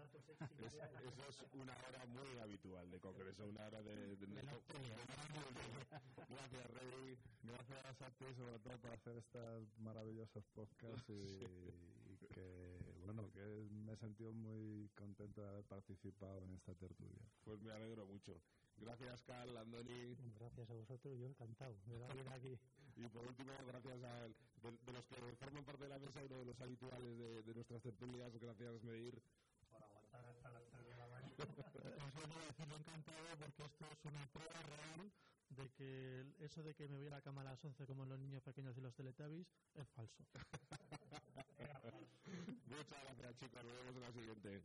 Es, 0.66 0.74
eso 0.74 1.30
es 1.30 1.54
una 1.54 1.76
hora 1.88 2.06
muy 2.06 2.38
habitual 2.40 2.90
de 2.92 3.00
congreso, 3.00 3.48
una 3.48 3.66
hora 3.66 3.82
de... 3.82 4.16
de, 4.16 4.16
de 4.16 4.26
gracias, 6.30 6.72
Rey. 6.72 7.18
Gracias 7.44 8.02
a 8.02 8.12
ti, 8.12 8.26
sobre 8.36 8.60
todo, 8.60 8.78
por 8.80 8.92
hacer 8.92 9.18
estos 9.18 9.78
maravillosos 9.78 10.44
podcasts 10.54 11.10
y, 11.10 11.14
y, 11.14 12.18
que, 12.34 12.80
bueno, 13.06 13.30
que 13.32 13.68
me 13.72 13.94
he 13.94 13.98
sentido 13.98 14.34
muy 14.34 14.90
contento 14.96 15.42
de 15.42 15.50
haber 15.50 15.66
participado 15.66 16.44
en 16.44 16.54
esta 16.54 16.74
tertulia. 16.76 17.22
Pues 17.44 17.62
me 17.62 17.72
alegro 17.72 18.06
mucho. 18.06 18.42
Gracias, 18.78 19.22
Carl, 19.24 19.58
Andoni. 19.58 20.16
Gracias 20.40 20.70
a 20.70 20.74
vosotros, 20.74 21.18
yo 21.18 21.26
encantado 21.28 21.76
de 21.86 21.98
venir 21.98 22.28
aquí. 22.32 22.58
Y 22.98 23.08
por 23.10 23.28
último, 23.28 23.52
gracias 23.68 24.02
a 24.04 24.22
de, 24.24 24.72
de, 24.72 24.94
los 24.94 25.06
que 25.06 25.16
forman 25.36 25.66
parte 25.66 25.84
de 25.84 25.90
la 25.90 26.00
mesa, 26.00 26.24
uno 26.24 26.38
de 26.40 26.46
los 26.46 26.62
habituales 26.62 27.18
de, 27.18 27.44
de 27.44 27.54
nuestras 27.54 27.82
tertulias, 27.82 28.34
gracias, 28.40 28.82
Medir. 28.84 29.22
Por 29.70 29.84
aguantar 29.84 30.26
hasta 30.26 30.50
las 30.52 30.64
3 30.70 30.88
de 30.88 30.96
la 30.96 31.08
mañana. 31.08 31.36
Os 31.36 32.14
voy 32.14 32.24
a 32.42 32.46
decir 32.48 32.74
encantado 32.74 33.36
porque 33.38 33.64
esto 33.64 33.86
es 33.92 34.06
una 34.06 34.26
prueba 34.28 34.62
real 34.62 35.12
de 35.50 35.70
que 35.72 36.26
eso 36.40 36.64
de 36.64 36.74
que 36.74 36.88
me 36.88 36.96
voy 36.98 37.08
a 37.08 37.12
la 37.12 37.22
cama 37.22 37.42
a 37.42 37.46
las 37.46 37.64
11 37.64 37.86
como 37.86 38.06
los 38.06 38.20
niños 38.20 38.42
pequeños 38.44 38.78
y 38.78 38.82
los 38.82 38.94
teletubbies 38.96 39.48
es 39.76 39.88
falso. 39.90 40.24
Muchas 42.68 43.04
gracias, 43.04 43.36
chicos. 43.38 43.64
Nos 43.64 43.74
vemos 43.74 43.96
en 43.96 44.02
la 44.02 44.12
siguiente. 44.12 44.64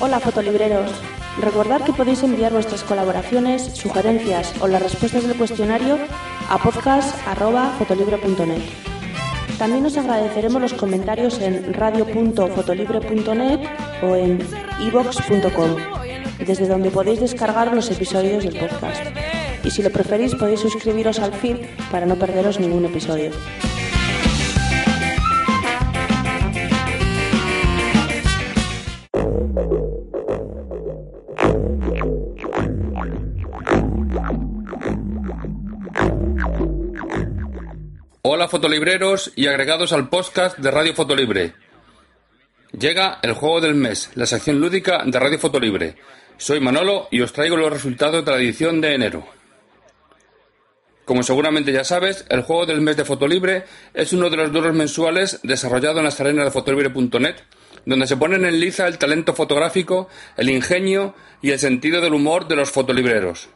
Hola 0.00 0.20
fotolibreros. 0.20 0.92
Recordad 1.40 1.82
que 1.82 1.92
podéis 1.92 2.22
enviar 2.22 2.52
vuestras 2.52 2.84
colaboraciones, 2.84 3.62
sugerencias 3.74 4.54
o 4.60 4.68
las 4.68 4.80
respuestas 4.80 5.26
del 5.26 5.36
cuestionario 5.36 5.98
a 6.48 6.56
podcast.fotolibre.net. 6.56 8.62
También 9.58 9.84
os 9.84 9.96
agradeceremos 9.96 10.62
los 10.62 10.74
comentarios 10.74 11.40
en 11.40 11.74
radio.fotolibre.net 11.74 13.58
o 14.04 14.14
en 14.14 14.38
ivox.com, 14.86 15.76
desde 16.46 16.68
donde 16.68 16.92
podéis 16.92 17.18
descargar 17.18 17.74
los 17.74 17.90
episodios 17.90 18.44
del 18.44 18.56
podcast. 18.56 19.02
Y 19.64 19.72
si 19.72 19.82
lo 19.82 19.90
preferís 19.90 20.36
podéis 20.36 20.60
suscribiros 20.60 21.18
al 21.18 21.32
feed 21.32 21.56
para 21.90 22.06
no 22.06 22.14
perderos 22.14 22.60
ningún 22.60 22.84
episodio. 22.84 23.32
Hola 38.30 38.46
fotolibreros 38.46 39.32
y 39.36 39.46
agregados 39.46 39.94
al 39.94 40.10
podcast 40.10 40.58
de 40.58 40.70
Radio 40.70 40.92
Fotolibre. 40.92 41.54
Llega 42.78 43.20
el 43.22 43.32
juego 43.32 43.62
del 43.62 43.74
mes, 43.74 44.10
la 44.16 44.26
sección 44.26 44.60
lúdica 44.60 45.02
de 45.06 45.18
Radio 45.18 45.38
Fotolibre. 45.38 45.96
Soy 46.36 46.60
Manolo 46.60 47.08
y 47.10 47.22
os 47.22 47.32
traigo 47.32 47.56
los 47.56 47.72
resultados 47.72 48.22
de 48.22 48.30
la 48.30 48.36
edición 48.36 48.82
de 48.82 48.92
enero. 48.92 49.26
Como 51.06 51.22
seguramente 51.22 51.72
ya 51.72 51.84
sabes, 51.84 52.26
el 52.28 52.42
juego 52.42 52.66
del 52.66 52.82
mes 52.82 52.98
de 52.98 53.06
Fotolibre 53.06 53.64
es 53.94 54.12
uno 54.12 54.28
de 54.28 54.36
los 54.36 54.52
duros 54.52 54.74
mensuales 54.74 55.40
desarrollado 55.42 56.00
en 56.00 56.04
las 56.04 56.20
arenas 56.20 56.44
de 56.44 56.50
fotolibre.net, 56.50 57.36
donde 57.86 58.06
se 58.06 58.18
ponen 58.18 58.44
en 58.44 58.60
liza 58.60 58.86
el 58.88 58.98
talento 58.98 59.32
fotográfico, 59.32 60.10
el 60.36 60.50
ingenio 60.50 61.14
y 61.40 61.52
el 61.52 61.58
sentido 61.58 62.02
del 62.02 62.12
humor 62.12 62.46
de 62.46 62.56
los 62.56 62.70
fotolibreros. 62.70 63.48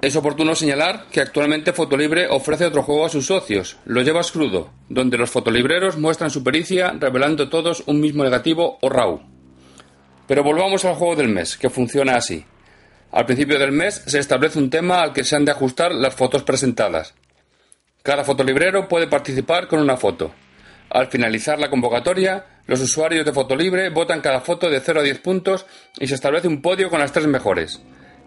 Es 0.00 0.14
oportuno 0.14 0.54
señalar 0.54 1.06
que 1.10 1.20
actualmente 1.20 1.72
Fotolibre 1.72 2.28
ofrece 2.28 2.66
otro 2.66 2.84
juego 2.84 3.06
a 3.06 3.08
sus 3.08 3.26
socios, 3.26 3.78
Lo 3.84 4.02
llevas 4.02 4.30
crudo, 4.30 4.70
donde 4.88 5.18
los 5.18 5.30
fotolibreros 5.30 5.98
muestran 5.98 6.30
su 6.30 6.44
pericia 6.44 6.94
revelando 6.96 7.48
todos 7.48 7.82
un 7.86 8.00
mismo 8.00 8.22
negativo 8.22 8.78
o 8.80 8.88
RAW. 8.88 9.20
Pero 10.28 10.44
volvamos 10.44 10.84
al 10.84 10.94
juego 10.94 11.16
del 11.16 11.30
mes, 11.30 11.56
que 11.56 11.68
funciona 11.68 12.14
así. 12.14 12.44
Al 13.10 13.26
principio 13.26 13.58
del 13.58 13.72
mes 13.72 14.04
se 14.06 14.20
establece 14.20 14.60
un 14.60 14.70
tema 14.70 15.02
al 15.02 15.12
que 15.12 15.24
se 15.24 15.34
han 15.34 15.44
de 15.44 15.50
ajustar 15.50 15.92
las 15.92 16.14
fotos 16.14 16.44
presentadas. 16.44 17.14
Cada 18.04 18.22
fotolibrero 18.22 18.86
puede 18.86 19.08
participar 19.08 19.66
con 19.66 19.80
una 19.80 19.96
foto. 19.96 20.32
Al 20.90 21.08
finalizar 21.08 21.58
la 21.58 21.70
convocatoria, 21.70 22.46
los 22.66 22.80
usuarios 22.80 23.26
de 23.26 23.32
Fotolibre 23.32 23.90
votan 23.90 24.20
cada 24.20 24.40
foto 24.40 24.70
de 24.70 24.80
0 24.80 25.00
a 25.00 25.02
10 25.02 25.18
puntos 25.18 25.66
y 25.98 26.06
se 26.06 26.14
establece 26.14 26.46
un 26.46 26.62
podio 26.62 26.88
con 26.88 27.00
las 27.00 27.12
tres 27.12 27.26
mejores. 27.26 27.80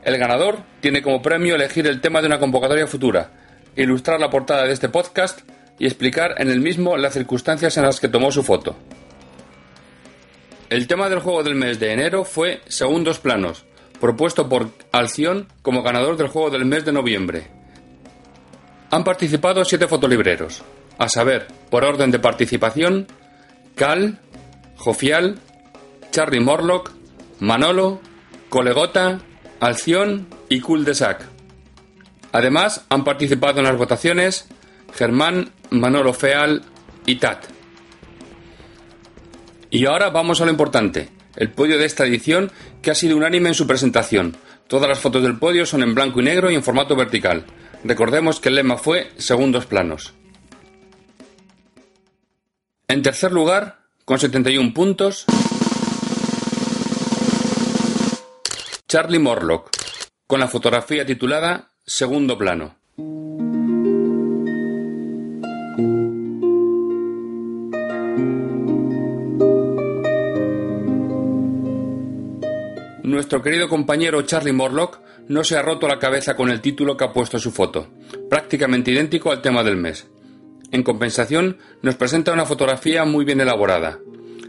El 0.04 0.18
ganador 0.18 0.60
tiene 0.80 1.02
como 1.02 1.22
premio 1.22 1.56
elegir 1.56 1.86
el 1.88 2.02
tema 2.02 2.22
de 2.22 2.28
una 2.28 2.40
convocatoria 2.40 2.88
futura, 2.88 3.30
ilustrar 3.76 4.20
la 4.20 4.30
portada 4.30 4.66
de 4.66 4.74
este 4.74 4.90
podcast 4.90 5.42
y 5.78 5.86
explicar 5.86 6.36
en 6.38 6.50
el 6.50 6.60
mismo 6.60 6.98
las 6.98 7.14
circunstancias 7.14 7.78
en 7.78 7.84
las 7.84 8.00
que 8.00 8.08
tomó 8.08 8.32
su 8.32 8.44
foto. 8.44 8.76
El 10.70 10.88
tema 10.88 11.10
del 11.10 11.20
juego 11.20 11.44
del 11.44 11.56
mes 11.56 11.80
de 11.80 11.92
enero 11.92 12.24
fue 12.24 12.62
Segundos 12.68 13.20
Planos, 13.20 13.66
propuesto 14.00 14.50
por 14.50 14.70
Alción 14.92 15.48
como 15.62 15.84
ganador 15.84 16.18
del 16.18 16.30
juego 16.30 16.50
del 16.50 16.66
mes 16.66 16.86
de 16.86 16.94
noviembre. 16.94 17.48
Han 18.90 19.04
participado 19.04 19.64
siete 19.66 19.88
fotolibreros, 19.88 20.64
a 20.98 21.10
saber, 21.10 21.48
por 21.70 21.84
orden 21.84 22.10
de 22.10 22.20
participación, 22.20 23.08
Cal, 23.76 24.20
Jofial, 24.78 25.40
Charlie 26.12 26.40
Morlock, 26.40 26.92
Manolo, 27.40 28.02
Colegota, 28.50 29.20
Alción 29.62 30.28
y 30.50 30.60
Cul 30.60 30.84
de 30.86 30.96
Sac. 30.96 31.24
Además, 32.32 32.84
han 32.90 33.04
participado 33.04 33.60
en 33.60 33.66
las 33.66 33.78
votaciones 33.78 34.48
Germán, 34.92 35.52
Manolo 35.70 36.14
Feal 36.14 36.64
y 37.06 37.18
Tat. 37.18 37.46
Y 39.70 39.86
ahora 39.86 40.10
vamos 40.10 40.42
a 40.42 40.46
lo 40.46 40.52
importante, 40.52 41.10
el 41.36 41.52
podio 41.52 41.78
de 41.78 41.86
esta 41.86 42.08
edición 42.08 42.52
que 42.82 42.90
ha 42.90 42.96
sido 42.96 43.16
unánime 43.16 43.50
en 43.50 43.56
su 43.56 43.68
presentación. 43.68 44.36
Todas 44.68 44.90
las 44.90 45.00
fotos 45.00 45.22
del 45.22 45.38
podio 45.38 45.68
son 45.68 45.84
en 45.84 45.94
blanco 45.94 46.22
y 46.22 46.24
negro 46.24 46.50
y 46.50 46.56
en 46.56 46.64
formato 46.64 46.96
vertical. 46.96 47.46
Recordemos 47.84 48.40
que 48.40 48.50
el 48.50 48.56
lema 48.56 48.78
fue 48.78 49.12
segundos 49.18 49.68
planos. 49.68 50.16
En 52.88 53.04
tercer 53.04 53.32
lugar, 53.32 53.82
con 54.06 54.18
71 54.18 54.74
puntos, 54.74 55.26
Charlie 58.92 59.20
Morlock, 59.20 59.70
con 60.28 60.42
la 60.42 60.50
fotografía 60.50 61.06
titulada 61.06 61.72
Segundo 61.86 62.38
plano. 62.38 62.76
Nuestro 73.04 73.42
querido 73.42 73.70
compañero 73.70 74.24
Charlie 74.24 74.52
Morlock 74.52 75.00
no 75.30 75.46
se 75.46 75.56
ha 75.56 75.62
roto 75.62 75.88
la 75.88 75.98
cabeza 75.98 76.36
con 76.36 76.50
el 76.50 76.60
título 76.60 76.98
que 76.98 77.06
ha 77.06 77.14
puesto 77.14 77.40
su 77.40 77.52
foto, 77.52 77.88
prácticamente 78.30 78.92
idéntico 78.92 79.32
al 79.32 79.42
tema 79.42 79.64
del 79.64 79.78
mes. 79.78 80.12
En 80.70 80.84
compensación, 80.84 81.60
nos 81.82 81.96
presenta 81.96 82.34
una 82.34 82.46
fotografía 82.46 83.06
muy 83.06 83.24
bien 83.24 83.40
elaborada. 83.40 84.00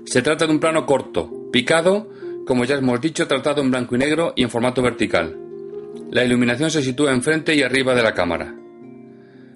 Se 0.05 0.21
trata 0.21 0.47
de 0.47 0.53
un 0.53 0.59
plano 0.59 0.85
corto, 0.85 1.31
picado, 1.53 2.12
como 2.47 2.65
ya 2.65 2.77
hemos 2.77 3.01
dicho, 3.01 3.27
tratado 3.27 3.63
en 3.63 3.71
blanco 3.71 3.95
y 3.95 3.99
negro 3.99 4.33
y 4.37 4.43
en 4.43 4.51
formato 4.51 4.83
vertical. 4.83 5.37
La 6.11 6.25
iluminación 6.25 6.71
se 6.71 6.83
sitúa 6.83 7.13
enfrente 7.13 7.55
y 7.55 7.63
arriba 7.63 7.95
de 7.95 8.03
la 8.03 8.15
cámara. 8.15 8.55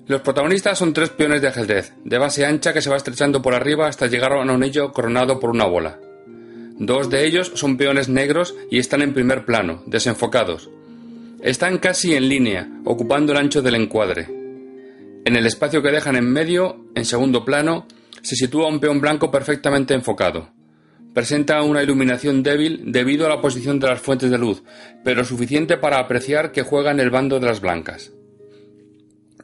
Los 0.06 0.20
protagonistas 0.20 0.78
son 0.78 0.92
tres 0.92 1.10
peones 1.10 1.42
de 1.42 1.48
ajedrez, 1.48 1.92
de 2.04 2.18
base 2.18 2.46
ancha 2.46 2.72
que 2.72 2.80
se 2.80 2.90
va 2.90 2.96
estrechando 2.96 3.42
por 3.42 3.54
arriba 3.54 3.88
hasta 3.88 4.06
llegar 4.06 4.32
a 4.32 4.40
un 4.40 4.50
anillo 4.50 4.92
coronado 4.92 5.40
por 5.40 5.50
una 5.50 5.66
bola. 5.66 5.98
Dos 6.78 7.10
de 7.10 7.26
ellos 7.26 7.52
son 7.54 7.76
peones 7.76 8.08
negros 8.08 8.54
y 8.70 8.78
están 8.78 9.02
en 9.02 9.14
primer 9.14 9.44
plano, 9.44 9.82
desenfocados. 9.86 10.70
Están 11.42 11.78
casi 11.78 12.14
en 12.14 12.28
línea, 12.28 12.68
ocupando 12.84 13.32
el 13.32 13.38
ancho 13.38 13.62
del 13.62 13.74
encuadre. 13.74 14.26
En 15.24 15.36
el 15.36 15.46
espacio 15.46 15.82
que 15.82 15.90
dejan 15.90 16.16
en 16.16 16.32
medio, 16.32 16.86
en 16.94 17.04
segundo 17.04 17.44
plano, 17.44 17.86
se 18.22 18.36
sitúa 18.36 18.68
un 18.68 18.78
peón 18.78 19.00
blanco 19.00 19.30
perfectamente 19.30 19.94
enfocado. 19.94 20.55
Presenta 21.16 21.62
una 21.62 21.82
iluminación 21.82 22.42
débil 22.42 22.92
debido 22.92 23.24
a 23.24 23.30
la 23.30 23.40
posición 23.40 23.80
de 23.80 23.86
las 23.86 24.02
fuentes 24.02 24.30
de 24.30 24.36
luz, 24.36 24.62
pero 25.02 25.24
suficiente 25.24 25.78
para 25.78 25.98
apreciar 25.98 26.52
que 26.52 26.60
juega 26.60 26.90
en 26.90 27.00
el 27.00 27.08
bando 27.08 27.40
de 27.40 27.46
las 27.46 27.62
blancas. 27.62 28.12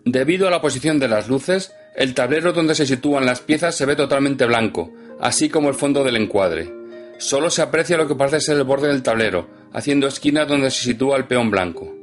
Debido 0.04 0.46
a 0.46 0.50
la 0.50 0.60
posición 0.60 0.98
de 0.98 1.08
las 1.08 1.28
luces, 1.28 1.72
el 1.96 2.12
tablero 2.12 2.52
donde 2.52 2.74
se 2.74 2.84
sitúan 2.84 3.24
las 3.24 3.40
piezas 3.40 3.74
se 3.74 3.86
ve 3.86 3.96
totalmente 3.96 4.44
blanco, 4.44 4.92
así 5.18 5.48
como 5.48 5.70
el 5.70 5.74
fondo 5.74 6.04
del 6.04 6.16
encuadre. 6.16 6.70
Solo 7.16 7.48
se 7.48 7.62
aprecia 7.62 7.96
lo 7.96 8.06
que 8.06 8.16
parece 8.16 8.42
ser 8.42 8.58
el 8.58 8.64
borde 8.64 8.88
del 8.88 9.02
tablero, 9.02 9.48
haciendo 9.72 10.08
esquina 10.08 10.44
donde 10.44 10.70
se 10.70 10.84
sitúa 10.84 11.16
el 11.16 11.24
peón 11.24 11.50
blanco 11.50 12.02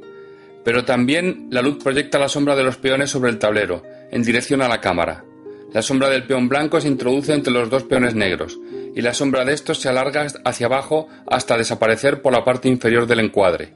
pero 0.64 0.84
también 0.84 1.48
la 1.50 1.62
luz 1.62 1.82
proyecta 1.82 2.18
la 2.18 2.28
sombra 2.28 2.54
de 2.54 2.64
los 2.64 2.76
peones 2.76 3.10
sobre 3.10 3.30
el 3.30 3.38
tablero, 3.38 3.82
en 4.10 4.22
dirección 4.22 4.62
a 4.62 4.68
la 4.68 4.80
cámara. 4.80 5.24
La 5.72 5.82
sombra 5.82 6.10
del 6.10 6.26
peón 6.26 6.48
blanco 6.48 6.80
se 6.80 6.88
introduce 6.88 7.32
entre 7.32 7.52
los 7.52 7.70
dos 7.70 7.84
peones 7.84 8.14
negros, 8.14 8.58
y 8.94 9.02
la 9.02 9.14
sombra 9.14 9.44
de 9.44 9.52
estos 9.52 9.78
se 9.78 9.88
alarga 9.88 10.26
hacia 10.44 10.66
abajo 10.66 11.08
hasta 11.26 11.56
desaparecer 11.56 12.22
por 12.22 12.32
la 12.32 12.44
parte 12.44 12.68
inferior 12.68 13.06
del 13.06 13.20
encuadre. 13.20 13.74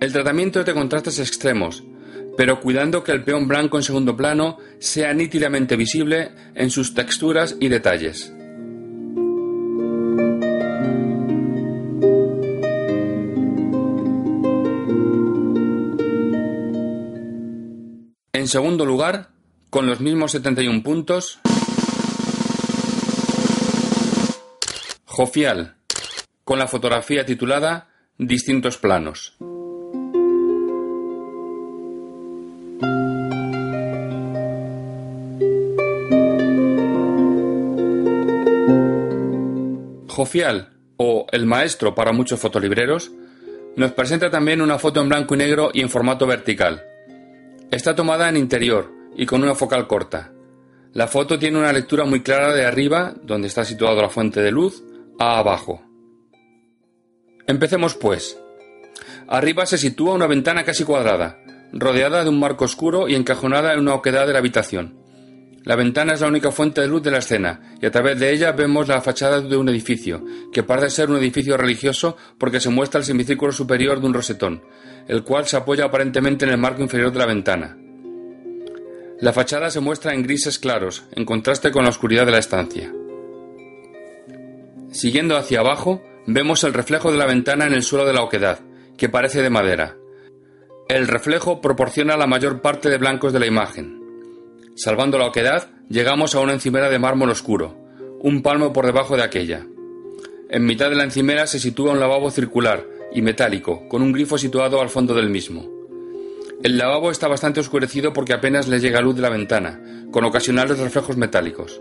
El 0.00 0.12
tratamiento 0.12 0.60
es 0.60 0.66
de 0.66 0.74
contrastes 0.74 1.18
extremos, 1.20 1.84
pero 2.36 2.60
cuidando 2.60 3.04
que 3.04 3.12
el 3.12 3.24
peón 3.24 3.46
blanco 3.46 3.76
en 3.76 3.82
segundo 3.82 4.16
plano 4.16 4.58
sea 4.78 5.14
nítidamente 5.14 5.76
visible 5.76 6.32
en 6.54 6.70
sus 6.70 6.94
texturas 6.94 7.56
y 7.60 7.68
detalles. 7.68 8.32
En 18.32 18.48
segundo 18.48 18.84
lugar, 18.84 19.28
con 19.70 19.86
los 19.86 20.00
mismos 20.00 20.32
71 20.32 20.82
puntos, 20.82 21.38
Jofial, 25.14 25.74
con 26.42 26.58
la 26.58 26.66
fotografía 26.66 27.26
titulada 27.26 27.90
Distintos 28.16 28.78
planos. 28.78 29.34
Jofial, 40.08 40.70
o 40.96 41.26
el 41.30 41.44
maestro 41.44 41.94
para 41.94 42.12
muchos 42.12 42.40
fotolibreros, 42.40 43.10
nos 43.76 43.92
presenta 43.92 44.30
también 44.30 44.62
una 44.62 44.78
foto 44.78 45.02
en 45.02 45.10
blanco 45.10 45.34
y 45.34 45.36
negro 45.36 45.70
y 45.74 45.82
en 45.82 45.90
formato 45.90 46.26
vertical, 46.26 46.84
Está 47.70 47.94
tomada 47.94 48.30
en 48.30 48.38
interior 48.38 48.90
y 49.14 49.26
con 49.26 49.42
una 49.42 49.54
focal 49.54 49.86
corta. 49.86 50.32
La 50.94 51.06
foto 51.06 51.38
tiene 51.38 51.58
una 51.58 51.74
lectura 51.74 52.06
muy 52.06 52.22
clara 52.22 52.54
de 52.54 52.64
arriba, 52.64 53.12
donde 53.22 53.48
está 53.48 53.66
situada 53.66 54.00
la 54.00 54.08
fuente 54.08 54.40
de 54.40 54.50
luz, 54.50 54.82
abajo. 55.22 55.82
Empecemos 57.46 57.94
pues. 57.94 58.38
Arriba 59.28 59.66
se 59.66 59.78
sitúa 59.78 60.14
una 60.14 60.26
ventana 60.26 60.64
casi 60.64 60.84
cuadrada, 60.84 61.38
rodeada 61.72 62.22
de 62.22 62.28
un 62.28 62.38
marco 62.38 62.64
oscuro 62.64 63.08
y 63.08 63.14
encajonada 63.14 63.72
en 63.72 63.80
una 63.80 63.94
oquedad 63.94 64.26
de 64.26 64.32
la 64.32 64.38
habitación. 64.38 65.00
La 65.64 65.76
ventana 65.76 66.14
es 66.14 66.20
la 66.20 66.26
única 66.26 66.50
fuente 66.50 66.80
de 66.80 66.88
luz 66.88 67.02
de 67.02 67.12
la 67.12 67.18
escena, 67.18 67.76
y 67.80 67.86
a 67.86 67.90
través 67.90 68.18
de 68.18 68.32
ella 68.32 68.50
vemos 68.52 68.88
la 68.88 69.00
fachada 69.00 69.40
de 69.40 69.56
un 69.56 69.68
edificio, 69.68 70.24
que 70.52 70.64
parece 70.64 70.90
ser 70.90 71.10
un 71.10 71.18
edificio 71.18 71.56
religioso 71.56 72.16
porque 72.36 72.58
se 72.58 72.68
muestra 72.68 72.98
el 72.98 73.04
semicírculo 73.04 73.52
superior 73.52 74.00
de 74.00 74.06
un 74.06 74.14
rosetón, 74.14 74.62
el 75.06 75.22
cual 75.22 75.46
se 75.46 75.56
apoya 75.56 75.84
aparentemente 75.84 76.44
en 76.44 76.50
el 76.50 76.58
marco 76.58 76.82
inferior 76.82 77.12
de 77.12 77.18
la 77.18 77.26
ventana. 77.26 77.76
La 79.20 79.32
fachada 79.32 79.70
se 79.70 79.78
muestra 79.78 80.14
en 80.14 80.24
grises 80.24 80.58
claros, 80.58 81.04
en 81.12 81.24
contraste 81.24 81.70
con 81.70 81.84
la 81.84 81.90
oscuridad 81.90 82.26
de 82.26 82.32
la 82.32 82.38
estancia. 82.38 82.92
Siguiendo 84.92 85.36
hacia 85.36 85.60
abajo, 85.60 86.02
vemos 86.26 86.64
el 86.64 86.74
reflejo 86.74 87.10
de 87.10 87.18
la 87.18 87.26
ventana 87.26 87.66
en 87.66 87.72
el 87.72 87.82
suelo 87.82 88.06
de 88.06 88.12
la 88.12 88.22
oquedad, 88.22 88.60
que 88.96 89.08
parece 89.08 89.42
de 89.42 89.50
madera. 89.50 89.96
El 90.88 91.08
reflejo 91.08 91.60
proporciona 91.60 92.16
la 92.16 92.26
mayor 92.26 92.60
parte 92.60 92.90
de 92.90 92.98
blancos 92.98 93.32
de 93.32 93.40
la 93.40 93.46
imagen. 93.46 94.00
Salvando 94.76 95.18
la 95.18 95.26
oquedad, 95.26 95.70
llegamos 95.88 96.34
a 96.34 96.40
una 96.40 96.52
encimera 96.52 96.90
de 96.90 96.98
mármol 96.98 97.30
oscuro, 97.30 97.74
un 98.20 98.42
palmo 98.42 98.72
por 98.72 98.84
debajo 98.84 99.16
de 99.16 99.22
aquella. 99.22 99.66
En 100.50 100.66
mitad 100.66 100.90
de 100.90 100.96
la 100.96 101.04
encimera 101.04 101.46
se 101.46 101.58
sitúa 101.58 101.92
un 101.92 102.00
lavabo 102.00 102.30
circular, 102.30 102.86
y 103.14 103.22
metálico, 103.22 103.88
con 103.88 104.02
un 104.02 104.12
grifo 104.12 104.38
situado 104.38 104.80
al 104.80 104.88
fondo 104.88 105.14
del 105.14 105.30
mismo. 105.30 105.68
El 106.62 106.78
lavabo 106.78 107.10
está 107.10 107.28
bastante 107.28 107.60
oscurecido 107.60 108.12
porque 108.12 108.32
apenas 108.34 108.68
le 108.68 108.78
llega 108.78 109.00
luz 109.00 109.16
de 109.16 109.22
la 109.22 109.30
ventana, 109.30 110.06
con 110.10 110.24
ocasionales 110.24 110.78
reflejos 110.78 111.16
metálicos. 111.16 111.80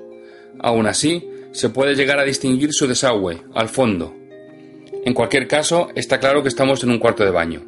Aún 0.60 0.88
así, 0.88 1.30
se 1.52 1.70
puede 1.70 1.96
llegar 1.96 2.20
a 2.20 2.24
distinguir 2.24 2.74
su 2.74 2.88
desagüe, 2.88 3.44
al 3.54 3.70
fondo. 3.70 4.16
En 5.06 5.14
cualquier 5.14 5.48
caso, 5.48 5.90
está 5.96 6.20
claro 6.20 6.42
que 6.42 6.50
estamos 6.50 6.84
en 6.84 6.92
un 6.92 7.00
cuarto 7.00 7.24
de 7.24 7.32
baño. 7.32 7.62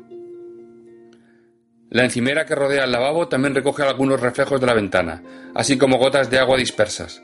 La 1.89 2.03
encimera 2.03 2.45
que 2.45 2.55
rodea 2.55 2.85
el 2.85 2.91
lavabo 2.91 3.27
también 3.27 3.53
recoge 3.53 3.83
algunos 3.83 4.19
reflejos 4.19 4.59
de 4.59 4.65
la 4.65 4.73
ventana, 4.73 5.23
así 5.53 5.77
como 5.77 5.97
gotas 5.97 6.29
de 6.29 6.39
agua 6.39 6.57
dispersas. 6.57 7.21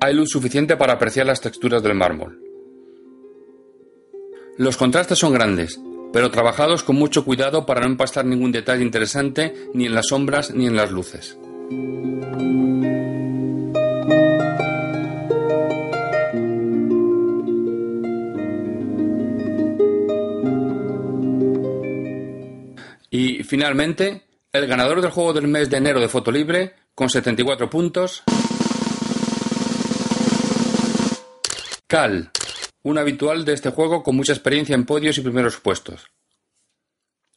Hay 0.00 0.14
luz 0.14 0.30
suficiente 0.30 0.76
para 0.76 0.92
apreciar 0.92 1.26
las 1.26 1.40
texturas 1.40 1.82
del 1.82 1.94
mármol. 1.94 2.40
Los 4.58 4.76
contrastes 4.76 5.18
son 5.18 5.34
grandes, 5.34 5.80
pero 6.12 6.30
trabajados 6.30 6.82
con 6.82 6.96
mucho 6.96 7.24
cuidado 7.24 7.66
para 7.66 7.80
no 7.80 7.86
empastar 7.86 8.24
ningún 8.24 8.52
detalle 8.52 8.82
interesante 8.82 9.54
ni 9.74 9.86
en 9.86 9.94
las 9.94 10.06
sombras 10.08 10.54
ni 10.54 10.66
en 10.66 10.76
las 10.76 10.90
luces. 10.90 11.36
Finalmente, 23.46 24.26
el 24.52 24.66
ganador 24.66 25.00
del 25.00 25.10
juego 25.10 25.32
del 25.32 25.48
mes 25.48 25.70
de 25.70 25.78
enero 25.78 26.00
de 26.00 26.08
Fotolibre, 26.08 26.74
con 26.94 27.08
74 27.08 27.70
puntos, 27.70 28.22
Cal, 31.86 32.30
un 32.82 32.98
habitual 32.98 33.44
de 33.44 33.52
este 33.52 33.70
juego 33.70 34.02
con 34.02 34.16
mucha 34.16 34.32
experiencia 34.32 34.74
en 34.74 34.86
podios 34.86 35.18
y 35.18 35.20
primeros 35.20 35.58
puestos. 35.58 36.10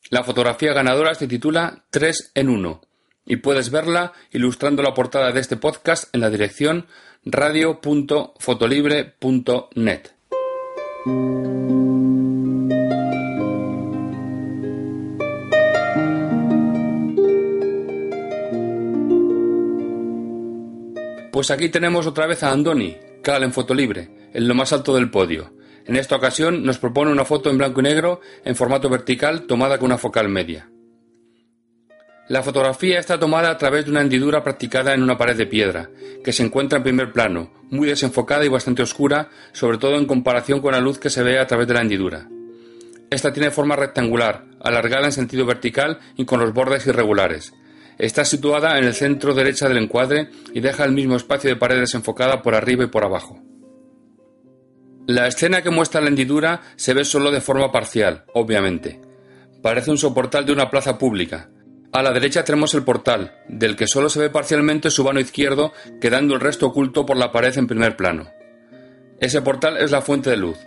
La 0.10 0.23
fotografía 0.23 0.73
ganadora 0.73 1.14
se 1.14 1.27
titula 1.27 1.86
3 1.91 2.31
en 2.34 2.49
1 2.49 2.81
y 3.26 3.36
puedes 3.38 3.69
verla 3.69 4.14
ilustrando 4.31 4.81
la 4.81 4.95
portada 4.95 5.31
de 5.31 5.40
este 5.40 5.56
podcast 5.56 6.06
en 6.14 6.22
la 6.22 6.31
dirección 6.31 6.88
radio.fotolibre.net. 7.23 10.07
Pues 21.31 21.51
aquí 21.51 21.69
tenemos 21.69 22.07
otra 22.07 22.26
vez 22.26 22.41
a 22.41 22.51
Andoni, 22.51 22.97
Cal 23.22 23.43
en 23.43 23.53
Fotolibre, 23.53 24.10
en 24.34 24.47
lo 24.47 24.56
más 24.56 24.73
alto 24.73 24.95
del 24.95 25.11
podio. 25.11 25.53
En 25.85 25.95
esta 25.95 26.15
ocasión 26.15 26.64
nos 26.64 26.80
propone 26.80 27.11
una 27.11 27.26
foto 27.26 27.49
en 27.49 27.57
blanco 27.57 27.81
y 27.81 27.84
negro 27.84 28.22
en 28.43 28.56
formato 28.56 28.89
vertical 28.89 29.43
tomada 29.43 29.77
con 29.77 29.88
una 29.88 29.99
focal 29.99 30.27
media. 30.27 30.69
La 32.30 32.41
fotografía 32.41 32.99
está 32.99 33.19
tomada 33.19 33.49
a 33.51 33.57
través 33.57 33.85
de 33.85 33.91
una 33.91 34.01
hendidura 34.01 34.43
practicada 34.43 34.93
en 34.93 35.03
una 35.03 35.18
pared 35.18 35.35
de 35.35 35.45
piedra, 35.45 35.89
que 36.23 36.31
se 36.31 36.43
encuentra 36.43 36.77
en 36.77 36.84
primer 36.84 37.11
plano, 37.11 37.51
muy 37.69 37.88
desenfocada 37.88 38.45
y 38.45 38.49
bastante 38.49 38.84
oscura, 38.84 39.30
sobre 39.51 39.77
todo 39.77 39.97
en 39.97 40.06
comparación 40.06 40.61
con 40.61 40.73
la 40.73 40.80
luz 40.80 40.99
que 40.99 41.10
se 41.10 41.23
ve 41.23 41.39
a 41.39 41.47
través 41.47 41.68
de 41.68 41.73
la 41.76 41.81
hendidura. 41.81 42.27
Esta 43.10 43.34
tiene 43.34 43.49
forma 43.49 43.76
rectangular, 43.76 44.45
alargada 44.64 45.06
en 45.06 45.11
sentido 45.11 45.45
vertical 45.45 45.99
y 46.15 46.26
con 46.26 46.39
los 46.39 46.53
bordes 46.53 46.85
irregulares, 46.85 47.53
Está 48.00 48.24
situada 48.24 48.78
en 48.78 48.86
el 48.86 48.94
centro 48.94 49.34
derecha 49.34 49.68
del 49.68 49.78
encuadre 49.78 50.30
y 50.54 50.62
deja 50.62 50.86
el 50.86 50.94
mismo 50.94 51.18
espacio 51.18 51.50
de 51.50 51.58
pared 51.58 51.82
desenfocada 51.82 52.42
por 52.42 52.56
arriba 52.56 52.86
y 52.86 52.88
por 52.88 53.04
abajo. 53.04 53.44
La 55.06 55.28
escena 55.28 55.62
que 55.62 55.70
muestra 55.70 56.00
la 56.00 56.08
hendidura 56.08 56.62
se 56.78 56.94
ve 56.94 57.04
solo 57.04 57.30
de 57.30 57.42
forma 57.42 57.74
parcial, 57.74 58.24
obviamente. 58.34 59.02
Parece 59.62 59.92
un 59.92 59.98
soportal 59.98 60.46
de 60.46 60.54
una 60.54 60.70
plaza 60.70 60.98
pública. 60.98 61.50
A 61.92 62.02
la 62.02 62.14
derecha 62.14 62.46
tenemos 62.46 62.74
el 62.74 62.84
portal, 62.84 63.34
del 63.50 63.76
que 63.76 63.88
solo 63.88 64.08
se 64.08 64.22
ve 64.22 64.30
parcialmente 64.30 64.92
su 64.92 65.04
vano 65.04 65.20
izquierdo, 65.20 65.74
quedando 66.00 66.36
el 66.36 66.40
resto 66.40 66.68
oculto 66.68 67.06
por 67.06 67.18
la 67.18 67.34
pared 67.34 67.58
en 67.58 67.68
primer 67.68 67.98
plano. 67.98 68.30
Ese 69.20 69.42
portal 69.42 69.76
es 69.76 69.92
la 69.92 70.02
fuente 70.02 70.30
de 70.30 70.38
luz. 70.38 70.58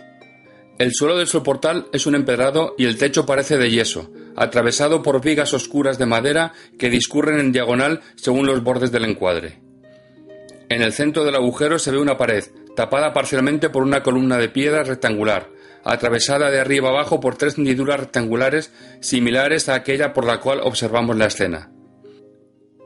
El 0.77 0.93
suelo 0.93 1.17
del 1.17 1.27
soportal 1.27 1.87
es 1.93 2.05
un 2.05 2.13
empedrado 2.13 2.75
y 2.77 2.85
el 2.85 2.97
techo 2.97 3.25
parece 3.25 3.57
de 3.57 3.71
yeso, 3.71 4.11
atravesado 4.35 5.01
por 5.01 5.21
vigas 5.21 5.53
oscuras 5.53 5.97
de 5.97 6.05
madera 6.05 6.53
que 6.77 6.89
discurren 6.89 7.39
en 7.39 7.51
diagonal 7.51 8.01
según 8.15 8.47
los 8.47 8.63
bordes 8.63 8.91
del 8.91 9.05
encuadre. 9.05 9.59
En 10.69 10.81
el 10.81 10.93
centro 10.93 11.23
del 11.23 11.35
agujero 11.35 11.77
se 11.77 11.91
ve 11.91 11.99
una 11.99 12.17
pared, 12.17 12.45
tapada 12.75 13.13
parcialmente 13.13 13.69
por 13.69 13.83
una 13.83 14.01
columna 14.01 14.37
de 14.37 14.49
piedra 14.49 14.83
rectangular, 14.83 15.49
atravesada 15.83 16.49
de 16.49 16.59
arriba 16.59 16.89
abajo 16.89 17.19
por 17.19 17.35
tres 17.35 17.57
hendiduras 17.57 17.99
rectangulares 17.99 18.71
similares 18.99 19.69
a 19.69 19.75
aquella 19.75 20.13
por 20.13 20.25
la 20.25 20.39
cual 20.39 20.61
observamos 20.63 21.17
la 21.17 21.27
escena. 21.27 21.71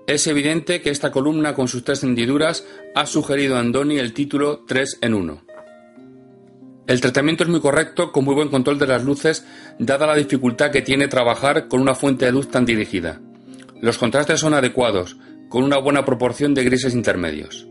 Es 0.07 0.26
evidente 0.28 0.82
que 0.82 0.90
esta 0.90 1.11
columna 1.11 1.53
con 1.53 1.68
sus 1.68 1.84
tres 1.84 2.03
hendiduras 2.03 2.65
ha 2.95 3.06
sugerido 3.06 3.57
a 3.57 3.60
Andoni 3.60 3.99
el 3.99 4.14
título 4.14 4.64
3 4.65 4.99
en 5.02 5.14
1. 5.14 5.47
El 6.88 7.01
tratamiento 7.01 7.43
es 7.43 7.49
muy 7.49 7.59
correcto, 7.59 8.14
con 8.14 8.23
muy 8.23 8.34
buen 8.34 8.47
control 8.47 8.80
de 8.80 8.88
las 8.88 9.03
luces, 9.03 9.45
dada 9.77 10.07
la 10.07 10.15
dificultad 10.15 10.72
que 10.72 10.81
tiene 10.81 11.09
trabajar 11.09 11.68
con 11.68 11.81
una 11.81 11.95
fuente 11.95 12.26
de 12.26 12.31
luz 12.31 12.49
tan 12.49 12.65
dirigida. 12.65 13.19
Los 13.81 13.97
contrastes 13.97 14.39
son 14.39 14.53
adecuados, 14.53 15.18
con 15.49 15.64
una 15.64 15.80
buena 15.80 16.05
proporción 16.05 16.53
de 16.53 16.64
grises 16.64 16.93
intermedios. 16.93 17.68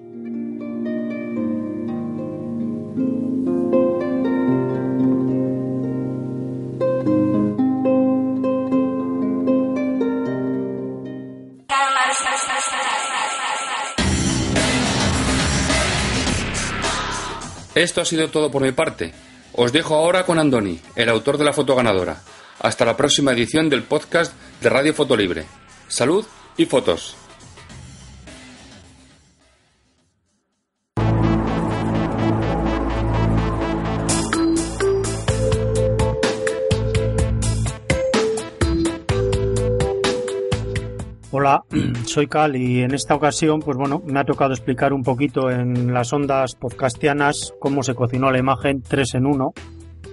Esto 17.76 18.00
ha 18.00 18.06
sido 18.06 18.28
todo 18.28 18.50
por 18.50 18.62
mi 18.62 18.72
parte. 18.72 19.12
Os 19.52 19.70
dejo 19.70 19.94
ahora 19.96 20.24
con 20.24 20.38
Andoni, 20.38 20.80
el 20.96 21.10
autor 21.10 21.36
de 21.36 21.44
la 21.44 21.52
foto 21.52 21.76
ganadora. 21.76 22.22
Hasta 22.58 22.86
la 22.86 22.96
próxima 22.96 23.32
edición 23.32 23.68
del 23.68 23.82
podcast 23.82 24.32
de 24.62 24.70
Radio 24.70 24.94
Foto 24.94 25.14
Libre. 25.14 25.44
Salud 25.86 26.24
y 26.56 26.64
fotos. 26.64 27.16
Soy 42.04 42.26
Cal 42.26 42.56
y 42.56 42.82
en 42.82 42.94
esta 42.94 43.14
ocasión, 43.14 43.60
pues 43.60 43.76
bueno, 43.76 44.02
me 44.06 44.18
ha 44.20 44.24
tocado 44.24 44.52
explicar 44.52 44.92
un 44.92 45.02
poquito 45.02 45.50
en 45.50 45.92
las 45.92 46.12
ondas 46.12 46.54
podcastianas 46.54 47.54
cómo 47.58 47.82
se 47.82 47.94
cocinó 47.94 48.30
la 48.30 48.38
imagen 48.38 48.82
3 48.82 49.14
en 49.14 49.26
1, 49.26 49.52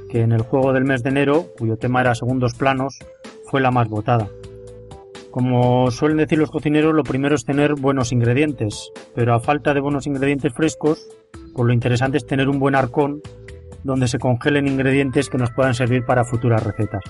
que 0.09 0.21
en 0.21 0.31
el 0.31 0.41
juego 0.41 0.73
del 0.73 0.85
mes 0.85 1.03
de 1.03 1.09
enero, 1.09 1.47
cuyo 1.57 1.77
tema 1.77 2.01
era 2.01 2.15
segundos 2.15 2.53
planos, 2.55 2.99
fue 3.49 3.61
la 3.61 3.71
más 3.71 3.87
votada. 3.87 4.27
Como 5.31 5.89
suelen 5.89 6.17
decir 6.17 6.37
los 6.37 6.51
cocineros, 6.51 6.93
lo 6.93 7.03
primero 7.03 7.35
es 7.35 7.43
tener 7.43 7.73
buenos 7.73 8.11
ingredientes, 8.11 8.91
pero 9.15 9.33
a 9.33 9.39
falta 9.39 9.73
de 9.73 9.81
buenos 9.81 10.05
ingredientes 10.05 10.53
frescos, 10.53 11.07
pues 11.55 11.65
lo 11.65 11.73
interesante 11.73 12.17
es 12.17 12.25
tener 12.25 12.49
un 12.49 12.59
buen 12.59 12.75
arcón 12.75 13.21
donde 13.83 14.07
se 14.07 14.19
congelen 14.19 14.67
ingredientes 14.67 15.29
que 15.29 15.37
nos 15.37 15.51
puedan 15.51 15.73
servir 15.73 16.05
para 16.05 16.23
futuras 16.23 16.63
recetas. 16.63 17.03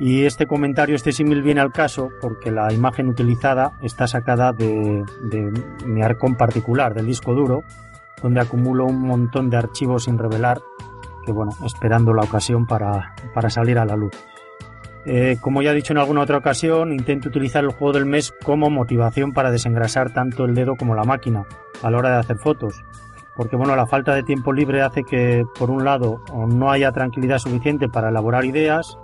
Y 0.00 0.24
este 0.24 0.46
comentario, 0.46 0.96
este 0.96 1.12
símil 1.12 1.42
viene 1.42 1.60
al 1.60 1.72
caso 1.72 2.10
porque 2.20 2.50
la 2.50 2.72
imagen 2.72 3.08
utilizada 3.08 3.72
está 3.80 4.08
sacada 4.08 4.52
de, 4.52 5.04
mi 5.86 6.02
arcón 6.02 6.34
particular, 6.34 6.94
del 6.94 7.06
disco 7.06 7.32
duro, 7.32 7.62
donde 8.20 8.40
acumulo 8.40 8.86
un 8.86 9.02
montón 9.02 9.50
de 9.50 9.56
archivos 9.56 10.04
sin 10.04 10.18
revelar, 10.18 10.60
que 11.24 11.32
bueno, 11.32 11.52
esperando 11.64 12.12
la 12.12 12.22
ocasión 12.22 12.66
para, 12.66 13.14
salir 13.48 13.78
a 13.78 13.84
la 13.84 13.94
luz. 13.94 14.12
Eh, 15.06 15.36
como 15.40 15.62
ya 15.62 15.70
he 15.70 15.74
dicho 15.74 15.92
en 15.92 15.98
alguna 15.98 16.22
otra 16.22 16.38
ocasión, 16.38 16.92
intento 16.92 17.28
utilizar 17.28 17.62
el 17.62 17.70
juego 17.70 17.92
del 17.92 18.06
mes 18.06 18.32
como 18.42 18.70
motivación 18.70 19.32
para 19.32 19.50
desengrasar 19.50 20.12
tanto 20.12 20.44
el 20.44 20.54
dedo 20.54 20.76
como 20.76 20.94
la 20.94 21.04
máquina 21.04 21.44
a 21.82 21.90
la 21.90 21.98
hora 21.98 22.10
de 22.10 22.16
hacer 22.16 22.38
fotos. 22.38 22.82
Porque 23.36 23.56
bueno, 23.56 23.76
la 23.76 23.86
falta 23.86 24.14
de 24.14 24.22
tiempo 24.22 24.52
libre 24.52 24.82
hace 24.82 25.02
que, 25.02 25.44
por 25.58 25.70
un 25.70 25.84
lado, 25.84 26.20
no 26.48 26.70
haya 26.70 26.92
tranquilidad 26.92 27.38
suficiente 27.38 27.88
para 27.88 28.08
elaborar 28.08 28.44
ideas 28.44 28.96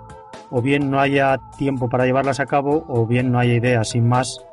o 0.51 0.61
bien 0.61 0.91
no 0.91 0.99
haya 0.99 1.39
tiempo 1.57 1.89
para 1.89 2.05
llevarlas 2.05 2.39
a 2.39 2.45
cabo 2.45 2.85
o 2.87 3.07
bien 3.07 3.31
no 3.31 3.39
haya 3.39 3.53
ideas 3.53 3.89
sin 3.89 4.07
más 4.07 4.45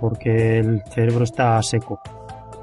porque 0.00 0.58
el 0.58 0.82
cerebro 0.90 1.24
está 1.24 1.60
seco. 1.62 2.00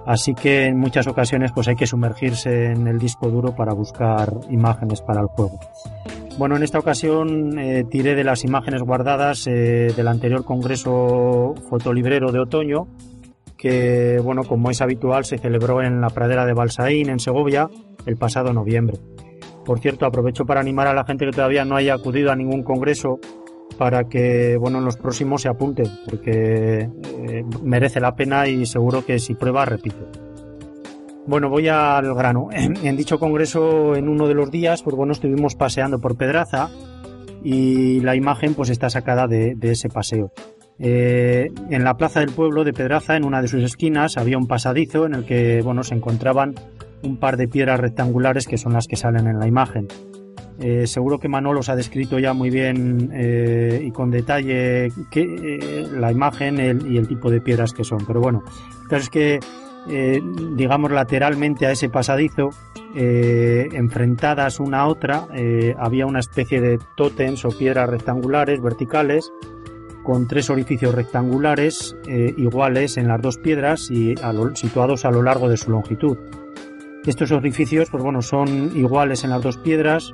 Así 0.06 0.34
que 0.34 0.66
en 0.66 0.78
muchas 0.78 1.08
ocasiones 1.08 1.52
pues 1.52 1.68
hay 1.68 1.76
que 1.76 1.88
sumergirse 1.88 2.72
en 2.72 2.88
el 2.88 3.00
disco 3.00 3.30
duro 3.30 3.56
para 3.56 3.74
buscar 3.74 4.34
imágenes 4.50 5.02
para 5.02 5.22
el 5.22 5.28
juego. 5.28 5.60
Bueno, 6.38 6.56
en 6.56 6.64
esta 6.64 6.80
ocasión 6.80 7.58
eh, 7.60 7.86
tiré 7.90 8.16
de 8.16 8.24
las 8.24 8.44
imágenes 8.44 8.82
guardadas 8.82 9.48
eh, 9.48 9.94
del 9.96 10.08
anterior 10.08 10.44
congreso 10.44 11.54
fotolibrero 11.70 12.32
de 12.32 12.40
otoño, 12.40 12.88
que 13.56 14.20
bueno, 14.22 14.44
como 14.44 14.72
es 14.72 14.82
habitual, 14.82 15.26
se 15.26 15.38
celebró 15.38 15.82
en 15.82 16.02
la 16.02 16.10
pradera 16.10 16.46
de 16.46 16.54
Balsaín, 16.54 17.10
en 17.10 17.20
Segovia, 17.20 17.70
el 18.06 18.18
pasado 18.18 18.52
noviembre. 18.52 18.98
Por 19.66 19.80
cierto, 19.80 20.06
aprovecho 20.06 20.46
para 20.46 20.60
animar 20.60 20.88
a 20.88 20.94
la 20.94 21.06
gente 21.06 21.26
que 21.26 21.32
todavía 21.32 21.66
no 21.66 21.76
haya 21.76 21.94
acudido 21.94 22.32
a 22.32 22.36
ningún 22.36 22.64
congreso 22.64 23.20
para 23.78 24.04
que 24.04 24.58
bueno 24.58 24.78
en 24.78 24.86
los 24.86 24.98
próximos 24.98 25.42
se 25.42 25.50
apunte 25.50 25.84
porque 26.08 26.90
eh, 27.28 27.44
merece 27.64 28.00
la 28.00 28.16
pena 28.16 28.48
y 28.48 28.66
seguro 28.66 29.06
que 29.06 29.20
si 29.20 29.34
prueba 29.34 29.66
repite. 29.66 30.06
Bueno, 31.26 31.50
voy 31.50 31.70
al 31.70 32.14
grano. 32.14 32.50
En, 32.54 32.98
dicho 32.98 33.20
congreso, 33.20 33.96
en 33.96 34.10
uno 34.10 34.28
de 34.28 34.34
los 34.34 34.52
días, 34.52 34.84
pues 34.84 34.96
bueno, 34.96 35.14
estuvimos 35.14 35.56
paseando 35.56 36.00
por 36.00 36.18
Pedraza 36.18 36.70
y 37.44 38.00
la 38.02 38.16
imagen 38.16 38.54
pues 38.54 38.70
está 38.70 38.90
sacada 38.90 39.28
de, 39.28 39.56
ese 39.62 39.90
paseo. 39.90 40.32
Eh, 40.80 41.50
en 41.70 41.84
la 41.84 41.96
plaza 41.96 42.20
del 42.20 42.32
pueblo 42.32 42.64
de 42.64 42.74
Pedraza, 42.74 43.16
en 43.16 43.26
una 43.26 43.42
de 43.42 43.48
sus 43.48 43.64
esquinas, 43.64 44.18
había 44.18 44.38
un 44.38 44.48
pasadizo 44.48 45.06
en 45.06 45.14
el 45.14 45.26
que 45.26 45.62
bueno 45.62 45.84
se 45.84 45.96
encontraban 45.96 46.56
un 47.04 47.18
par 47.18 47.38
de 47.38 47.48
piedras 47.48 47.80
rectangulares 47.80 48.48
que 48.48 48.58
son 48.58 48.74
las 48.74 48.88
que 48.88 48.96
salen 48.96 49.28
en 49.28 49.40
la 49.40 49.48
imagen. 49.48 49.88
Eh, 50.60 50.86
seguro 50.88 51.20
que 51.20 51.28
Manolo 51.28 51.62
os 51.62 51.70
ha 51.70 51.76
descrito 51.76 52.20
ya 52.20 52.34
muy 52.34 52.50
bien 52.50 53.10
eh, 53.14 53.82
y 53.84 53.92
con 53.92 54.12
detalle 54.12 54.92
que, 55.10 55.22
eh, 55.22 55.88
la 55.92 56.12
imagen 56.12 56.58
y 56.90 56.98
el 56.98 57.08
tipo 57.08 57.32
de 57.32 57.42
piedras 57.42 57.74
que 57.74 57.84
son. 57.84 58.06
Pero 58.06 58.22
bueno, 58.22 58.44
el 58.84 58.88
caso 58.88 59.04
es 59.04 59.10
que, 59.10 59.40
eh, 59.90 60.22
digamos, 60.56 60.92
lateralmente 60.92 61.66
a 61.66 61.72
ese 61.72 61.90
pasadizo, 61.90 62.52
enfrentadas 62.96 64.60
una 64.60 64.82
a 64.82 64.88
otra, 64.88 65.28
había 65.80 66.06
una 66.06 66.20
especie 66.20 66.62
de 66.62 66.80
tótems 66.96 67.44
o 67.44 67.50
piedras 67.50 67.90
rectangulares, 67.90 68.62
verticales, 68.62 69.32
con 70.04 70.28
tres 70.28 70.52
orificios 70.52 70.94
rectangulares 70.94 71.96
iguales 72.38 72.98
en 72.98 73.08
las 73.08 73.20
dos 73.20 73.38
piedras 73.40 73.90
y 73.90 74.14
situados 74.54 75.06
a 75.06 75.12
lo 75.12 75.24
largo 75.24 75.50
de 75.50 75.58
su 75.58 75.72
longitud. 75.72 76.18
Estos 77.06 77.32
orificios, 77.32 77.90
pues 77.90 78.04
bueno, 78.04 78.22
son 78.22 78.72
iguales 78.76 79.24
en 79.24 79.30
las 79.30 79.42
dos 79.42 79.58
piedras 79.58 80.12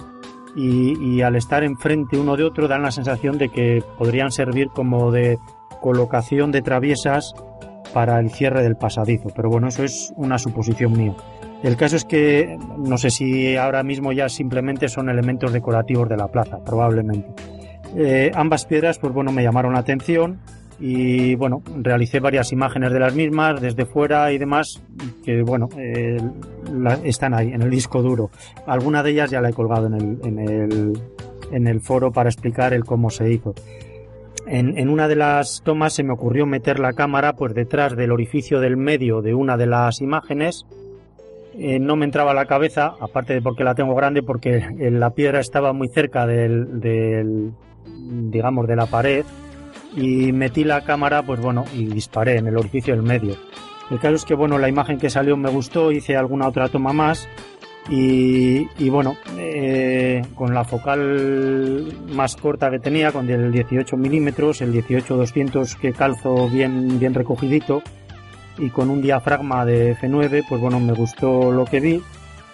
y, 0.55 0.97
y 0.99 1.21
al 1.21 1.35
estar 1.35 1.63
enfrente 1.63 2.17
uno 2.17 2.35
de 2.35 2.43
otro 2.43 2.67
dan 2.67 2.81
la 2.81 2.91
sensación 2.91 3.37
de 3.37 3.49
que 3.49 3.83
podrían 3.97 4.31
servir 4.31 4.69
como 4.69 5.11
de 5.11 5.37
colocación 5.81 6.51
de 6.51 6.61
traviesas 6.61 7.33
para 7.93 8.19
el 8.19 8.31
cierre 8.31 8.63
del 8.63 8.75
pasadizo. 8.75 9.29
Pero 9.35 9.49
bueno, 9.49 9.67
eso 9.67 9.83
es 9.83 10.13
una 10.15 10.37
suposición 10.37 10.93
mía. 10.93 11.15
El 11.63 11.75
caso 11.75 11.95
es 11.95 12.05
que 12.05 12.57
no 12.77 12.97
sé 12.97 13.09
si 13.09 13.57
ahora 13.57 13.83
mismo 13.83 14.11
ya 14.11 14.29
simplemente 14.29 14.87
son 14.87 15.09
elementos 15.09 15.51
decorativos 15.51 16.07
de 16.07 16.17
la 16.17 16.27
plaza, 16.27 16.59
probablemente. 16.63 17.29
Eh, 17.95 18.31
ambas 18.33 18.65
piedras, 18.65 18.99
pues 18.99 19.13
bueno, 19.13 19.31
me 19.31 19.43
llamaron 19.43 19.73
la 19.73 19.79
atención 19.79 20.39
y 20.79 21.35
bueno, 21.35 21.61
realicé 21.81 22.19
varias 22.19 22.51
imágenes 22.53 22.91
de 22.93 22.99
las 22.99 23.13
mismas 23.13 23.59
desde 23.61 23.85
fuera 23.85 24.31
y 24.31 24.37
demás 24.37 24.81
que 25.25 25.41
bueno, 25.43 25.67
eh, 25.77 26.17
la- 26.73 26.99
están 27.03 27.33
ahí 27.33 27.51
en 27.51 27.61
el 27.61 27.69
disco 27.69 28.01
duro. 28.01 28.29
Alguna 28.65 29.03
de 29.03 29.11
ellas 29.11 29.29
ya 29.31 29.41
la 29.41 29.49
he 29.49 29.53
colgado 29.53 29.87
en 29.87 29.93
el, 29.95 30.17
en 30.23 30.39
el, 30.39 30.93
en 31.51 31.67
el 31.67 31.81
foro 31.81 32.11
para 32.11 32.29
explicar 32.29 32.73
el 32.73 32.85
cómo 32.85 33.09
se 33.09 33.31
hizo. 33.31 33.53
En, 34.47 34.77
en 34.77 34.89
una 34.89 35.07
de 35.07 35.15
las 35.17 35.61
tomas 35.63 35.93
se 35.93 36.03
me 36.03 36.13
ocurrió 36.13 36.45
meter 36.45 36.79
la 36.79 36.93
cámara 36.93 37.33
pues 37.33 37.53
detrás 37.53 37.95
del 37.95 38.11
orificio 38.11 38.59
del 38.61 38.77
medio 38.77 39.21
de 39.21 39.33
una 39.35 39.57
de 39.57 39.67
las 39.67 40.01
imágenes 40.01 40.65
eh, 41.55 41.77
no 41.77 41.97
me 41.97 42.05
entraba 42.05 42.33
la 42.33 42.45
cabeza, 42.45 42.93
aparte 43.01 43.33
de 43.33 43.41
porque 43.41 43.65
la 43.65 43.75
tengo 43.75 43.93
grande, 43.95 44.23
porque 44.23 44.63
eh, 44.79 44.91
la 44.91 45.09
piedra 45.09 45.41
estaba 45.41 45.73
muy 45.73 45.89
cerca 45.89 46.25
del, 46.25 46.79
del, 46.79 47.51
digamos, 48.31 48.65
de 48.65 48.75
la 48.77 48.85
pared 48.85 49.25
y 49.99 50.31
metí 50.31 50.63
la 50.63 50.81
cámara, 50.81 51.23
pues 51.23 51.39
bueno, 51.39 51.65
y 51.73 51.85
disparé 51.85 52.37
en 52.37 52.47
el 52.47 52.57
orificio 52.57 52.95
del 52.95 53.03
medio. 53.03 53.35
El 53.91 53.99
caso 53.99 54.15
es 54.15 54.25
que, 54.25 54.35
bueno, 54.35 54.57
la 54.57 54.69
imagen 54.69 54.97
que 54.97 55.09
salió 55.09 55.35
me 55.35 55.49
gustó, 55.49 55.91
hice 55.91 56.15
alguna 56.15 56.47
otra 56.47 56.69
toma 56.69 56.93
más 56.93 57.27
y, 57.89 58.89
bueno, 58.89 59.17
eh, 59.37 60.21
con 60.35 60.53
la 60.53 60.63
focal 60.63 61.91
más 62.13 62.35
corta 62.35 62.69
que 62.69 62.79
tenía, 62.79 63.11
con 63.11 63.27
el 63.29 63.51
18 63.51 63.97
milímetros, 63.97 64.61
el 64.61 64.71
18-200 64.73 65.75
que 65.75 65.91
calzo 65.91 66.47
bien, 66.49 66.99
bien 66.99 67.15
recogidito, 67.15 67.81
y 68.59 68.69
con 68.69 68.89
un 68.89 69.01
diafragma 69.01 69.65
de 69.65 69.95
F9, 69.95 70.45
pues 70.47 70.61
bueno, 70.61 70.79
me 70.79 70.93
gustó 70.93 71.51
lo 71.51 71.65
que 71.65 71.79
vi 71.79 72.01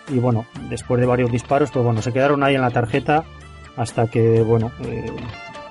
y 0.10 0.20
bueno, 0.20 0.46
después 0.70 1.00
de 1.02 1.08
varios 1.08 1.32
disparos, 1.32 1.72
pues 1.72 1.84
bueno, 1.84 2.02
se 2.02 2.14
quedaron 2.14 2.44
ahí 2.44 2.56
en 2.56 2.62
la 2.62 2.70
tarjeta 2.70 3.24
hasta 3.76 4.08
que, 4.08 4.42
bueno, 4.42 4.72
eh, 4.84 5.12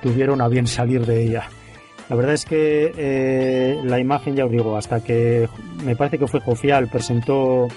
tuvieron 0.02 0.40
a 0.40 0.48
bien 0.48 0.66
salir 0.66 1.06
de 1.06 1.22
ella. 1.24 1.48
La 2.08 2.16
verdad 2.16 2.34
es 2.34 2.44
que 2.44 2.92
eh, 2.96 3.80
la 3.82 3.98
imagen, 3.98 4.36
ya 4.36 4.44
os 4.44 4.50
digo, 4.50 4.76
hasta 4.76 5.02
que 5.02 5.48
me 5.84 5.96
parece 5.96 6.18
que 6.18 6.26
fue 6.26 6.40
Jofial, 6.40 6.88
presentó 6.88 7.68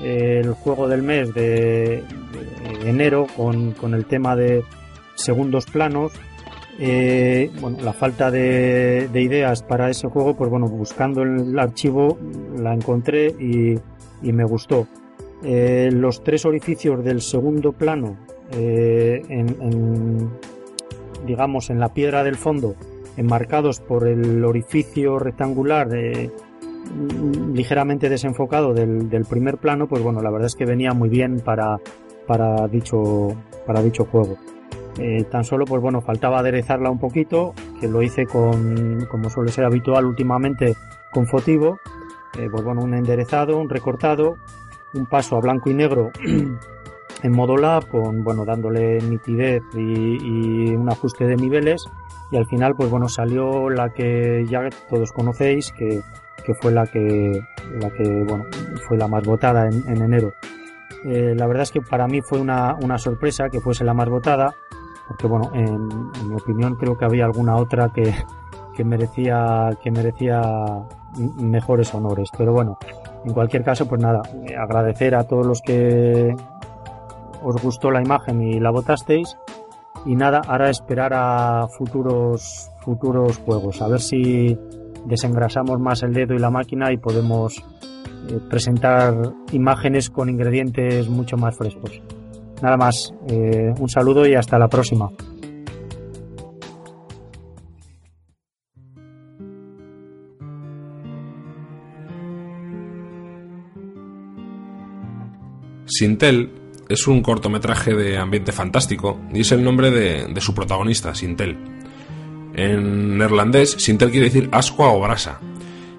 eh, 0.00 0.40
el 0.44 0.52
juego 0.52 0.88
del 0.88 1.02
mes 1.02 1.34
de, 1.34 2.04
enero 2.84 3.26
con, 3.36 3.72
con 3.72 3.94
el 3.94 4.04
tema 4.04 4.36
de 4.36 4.62
segundos 5.16 5.66
planos, 5.66 6.12
eh, 6.78 7.50
bueno, 7.60 7.78
la 7.82 7.92
falta 7.92 8.30
de, 8.30 9.08
de 9.12 9.22
ideas 9.22 9.62
para 9.62 9.90
ese 9.90 10.08
juego, 10.08 10.36
pues 10.36 10.48
bueno, 10.48 10.68
buscando 10.68 11.22
el 11.22 11.58
archivo 11.58 12.18
la 12.56 12.72
encontré 12.72 13.26
y, 13.26 13.78
y 14.22 14.32
me 14.32 14.44
gustó. 14.44 14.86
Los 15.42 16.22
tres 16.22 16.44
orificios 16.44 17.02
del 17.04 17.20
segundo 17.20 17.72
plano, 17.72 18.16
en, 18.52 20.30
digamos, 21.26 21.68
en 21.68 21.80
la 21.80 21.92
piedra 21.92 22.22
del 22.22 22.36
fondo, 22.36 22.76
enmarcados 23.16 23.80
por 23.80 24.06
el 24.06 24.44
orificio 24.44 25.18
rectangular 25.18 25.88
eh, 25.94 26.30
ligeramente 27.52 28.08
desenfocado 28.08 28.74
del, 28.74 29.24
primer 29.28 29.58
plano, 29.58 29.86
pues 29.86 30.02
bueno, 30.02 30.20
la 30.20 30.30
verdad 30.30 30.46
es 30.46 30.54
que 30.54 30.66
venía 30.66 30.92
muy 30.92 31.08
bien 31.08 31.40
para, 31.40 31.78
para, 32.26 32.66
dicho, 32.68 33.34
para 33.66 33.82
dicho 33.82 34.04
juego. 34.04 34.36
Eh, 34.98 35.24
tan 35.30 35.44
solo, 35.44 35.64
pues 35.64 35.80
bueno, 35.80 36.02
faltaba 36.02 36.40
aderezarla 36.40 36.90
un 36.90 36.98
poquito, 36.98 37.54
que 37.80 37.88
lo 37.88 38.02
hice 38.02 38.26
con, 38.26 39.06
como 39.10 39.30
suele 39.30 39.50
ser 39.50 39.64
habitual 39.64 40.04
últimamente, 40.04 40.74
con 41.12 41.26
fotivo. 41.26 41.78
Eh, 42.38 42.48
pues 42.50 42.64
bueno, 42.64 42.82
un 42.82 42.94
enderezado, 42.94 43.58
un 43.58 43.68
recortado, 43.68 44.36
un 44.94 45.06
paso 45.06 45.36
a 45.36 45.40
blanco 45.40 45.70
y 45.70 45.74
negro 45.74 46.10
en 47.22 47.32
modo 47.32 47.56
lab, 47.56 47.88
con, 47.88 48.24
bueno, 48.24 48.44
dándole 48.44 48.98
nitidez 49.00 49.62
y, 49.74 50.70
y 50.70 50.74
un 50.74 50.88
ajuste 50.88 51.24
de 51.26 51.36
niveles. 51.36 51.84
Y 52.30 52.36
al 52.36 52.46
final, 52.46 52.74
pues 52.74 52.90
bueno, 52.90 53.08
salió 53.08 53.68
la 53.68 53.90
que 53.90 54.46
ya 54.48 54.68
todos 54.88 55.12
conocéis, 55.12 55.70
que, 55.72 56.00
que 56.44 56.54
fue 56.54 56.72
la 56.72 56.86
que, 56.86 57.42
la 57.78 57.90
que, 57.90 58.24
bueno, 58.24 58.44
fue 58.88 58.96
la 58.96 59.08
más 59.08 59.24
votada 59.24 59.68
en, 59.68 59.86
en 59.88 60.02
enero. 60.02 60.32
Eh, 61.04 61.34
la 61.36 61.46
verdad 61.46 61.64
es 61.64 61.72
que 61.72 61.80
para 61.80 62.06
mí 62.06 62.20
fue 62.20 62.40
una, 62.40 62.74
una 62.80 62.98
sorpresa 62.98 63.48
que 63.50 63.60
fuese 63.60 63.84
la 63.84 63.94
más 63.94 64.08
votada, 64.08 64.54
porque 65.08 65.26
bueno, 65.26 65.50
en, 65.54 65.88
en, 66.20 66.28
mi 66.28 66.34
opinión 66.34 66.76
creo 66.76 66.96
que 66.96 67.04
había 67.04 67.24
alguna 67.24 67.56
otra 67.56 67.90
que, 67.92 68.14
que 68.74 68.84
merecía 68.84 69.70
que 69.82 69.90
merecía 69.90 70.40
mejores 71.40 71.92
honores. 71.94 72.30
Pero 72.36 72.52
bueno, 72.52 72.78
en 73.24 73.32
cualquier 73.32 73.64
caso, 73.64 73.86
pues 73.88 74.00
nada, 74.00 74.22
agradecer 74.58 75.14
a 75.14 75.24
todos 75.24 75.46
los 75.46 75.60
que 75.60 76.34
os 77.44 77.62
gustó 77.62 77.90
la 77.90 78.02
imagen 78.02 78.42
y 78.42 78.60
la 78.60 78.70
votasteis. 78.70 79.36
Y 80.04 80.16
nada, 80.16 80.40
ahora 80.46 80.70
esperar 80.70 81.12
a 81.14 81.68
futuros 81.68 82.70
futuros 82.82 83.38
juegos, 83.38 83.80
a 83.80 83.88
ver 83.88 84.00
si 84.00 84.58
desengrasamos 85.06 85.78
más 85.80 86.02
el 86.02 86.12
dedo 86.12 86.34
y 86.34 86.38
la 86.38 86.50
máquina 86.50 86.92
y 86.92 86.96
podemos 86.96 87.58
eh, 88.28 88.38
presentar 88.48 89.14
imágenes 89.52 90.10
con 90.10 90.28
ingredientes 90.28 91.08
mucho 91.08 91.36
más 91.36 91.56
frescos. 91.56 92.00
Nada 92.60 92.76
más, 92.76 93.12
eh, 93.28 93.72
un 93.78 93.88
saludo 93.88 94.26
y 94.26 94.34
hasta 94.34 94.58
la 94.58 94.68
próxima. 94.68 95.10
Sintel 105.86 106.61
es 106.88 107.06
un 107.06 107.22
cortometraje 107.22 107.94
de 107.94 108.18
ambiente 108.18 108.52
fantástico 108.52 109.20
y 109.32 109.40
es 109.40 109.52
el 109.52 109.64
nombre 109.64 109.90
de, 109.90 110.40
su 110.40 110.54
protagonista, 110.54 111.14
Sintel. 111.14 111.56
En 112.54 113.18
neerlandés, 113.18 113.76
Sintel 113.78 114.10
quiere 114.10 114.26
decir 114.26 114.48
ascua 114.52 114.88
o 114.88 115.00
brasa 115.00 115.40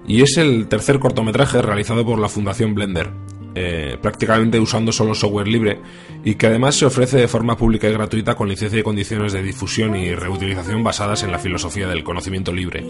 y 0.06 0.22
es 0.22 0.36
el 0.36 0.68
tercer 0.68 0.98
cortometraje 0.98 1.62
realizado 1.62 2.04
por 2.04 2.18
la 2.18 2.28
Fundación 2.28 2.74
Blender, 2.74 3.10
eh, 3.54 3.96
prácticamente 4.00 4.60
usando 4.60 4.92
solo 4.92 5.14
software 5.14 5.48
libre 5.48 5.80
y 6.24 6.34
que 6.34 6.46
además 6.46 6.76
se 6.76 6.86
ofrece 6.86 7.18
de 7.18 7.28
forma 7.28 7.56
pública 7.56 7.88
y 7.88 7.92
gratuita 7.92 8.34
con 8.34 8.48
licencia 8.48 8.78
y 8.78 8.82
condiciones 8.82 9.32
de 9.32 9.42
difusión 9.42 9.96
y 9.96 10.14
reutilización 10.14 10.84
basadas 10.84 11.22
en 11.22 11.32
la 11.32 11.38
filosofía 11.38 11.88
del 11.88 12.04
conocimiento 12.04 12.52
libre. 12.52 12.84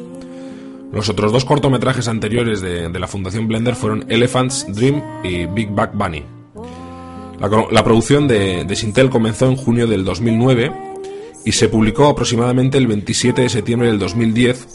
Los 0.93 1.09
otros 1.09 1.33
dos 1.33 1.45
cortometrajes 1.45 2.07
anteriores 2.07 2.61
de, 2.61 2.89
de 2.89 2.99
la 3.01 3.09
Fundación 3.09 3.49
Blender 3.49 3.75
fueron 3.75 4.05
Elephant's 4.09 4.67
Dream 4.69 5.03
y 5.25 5.47
Big 5.47 5.71
Back 5.71 5.93
Bunny. 5.95 6.44
La, 7.41 7.85
producción 7.85 8.29
de, 8.29 8.65
de, 8.65 8.77
Sintel 8.77 9.11
comenzó 9.11 9.47
en 9.47 9.57
junio 9.57 9.87
del 9.87 10.05
2009 10.05 10.73
y 11.45 11.53
se 11.53 11.69
publicó 11.69 12.07
aproximadamente 12.07 12.79
el 12.79 12.87
27 12.87 13.43
de 13.43 13.49
septiembre 13.49 13.89
del 13.89 13.99
2010, 13.99 14.67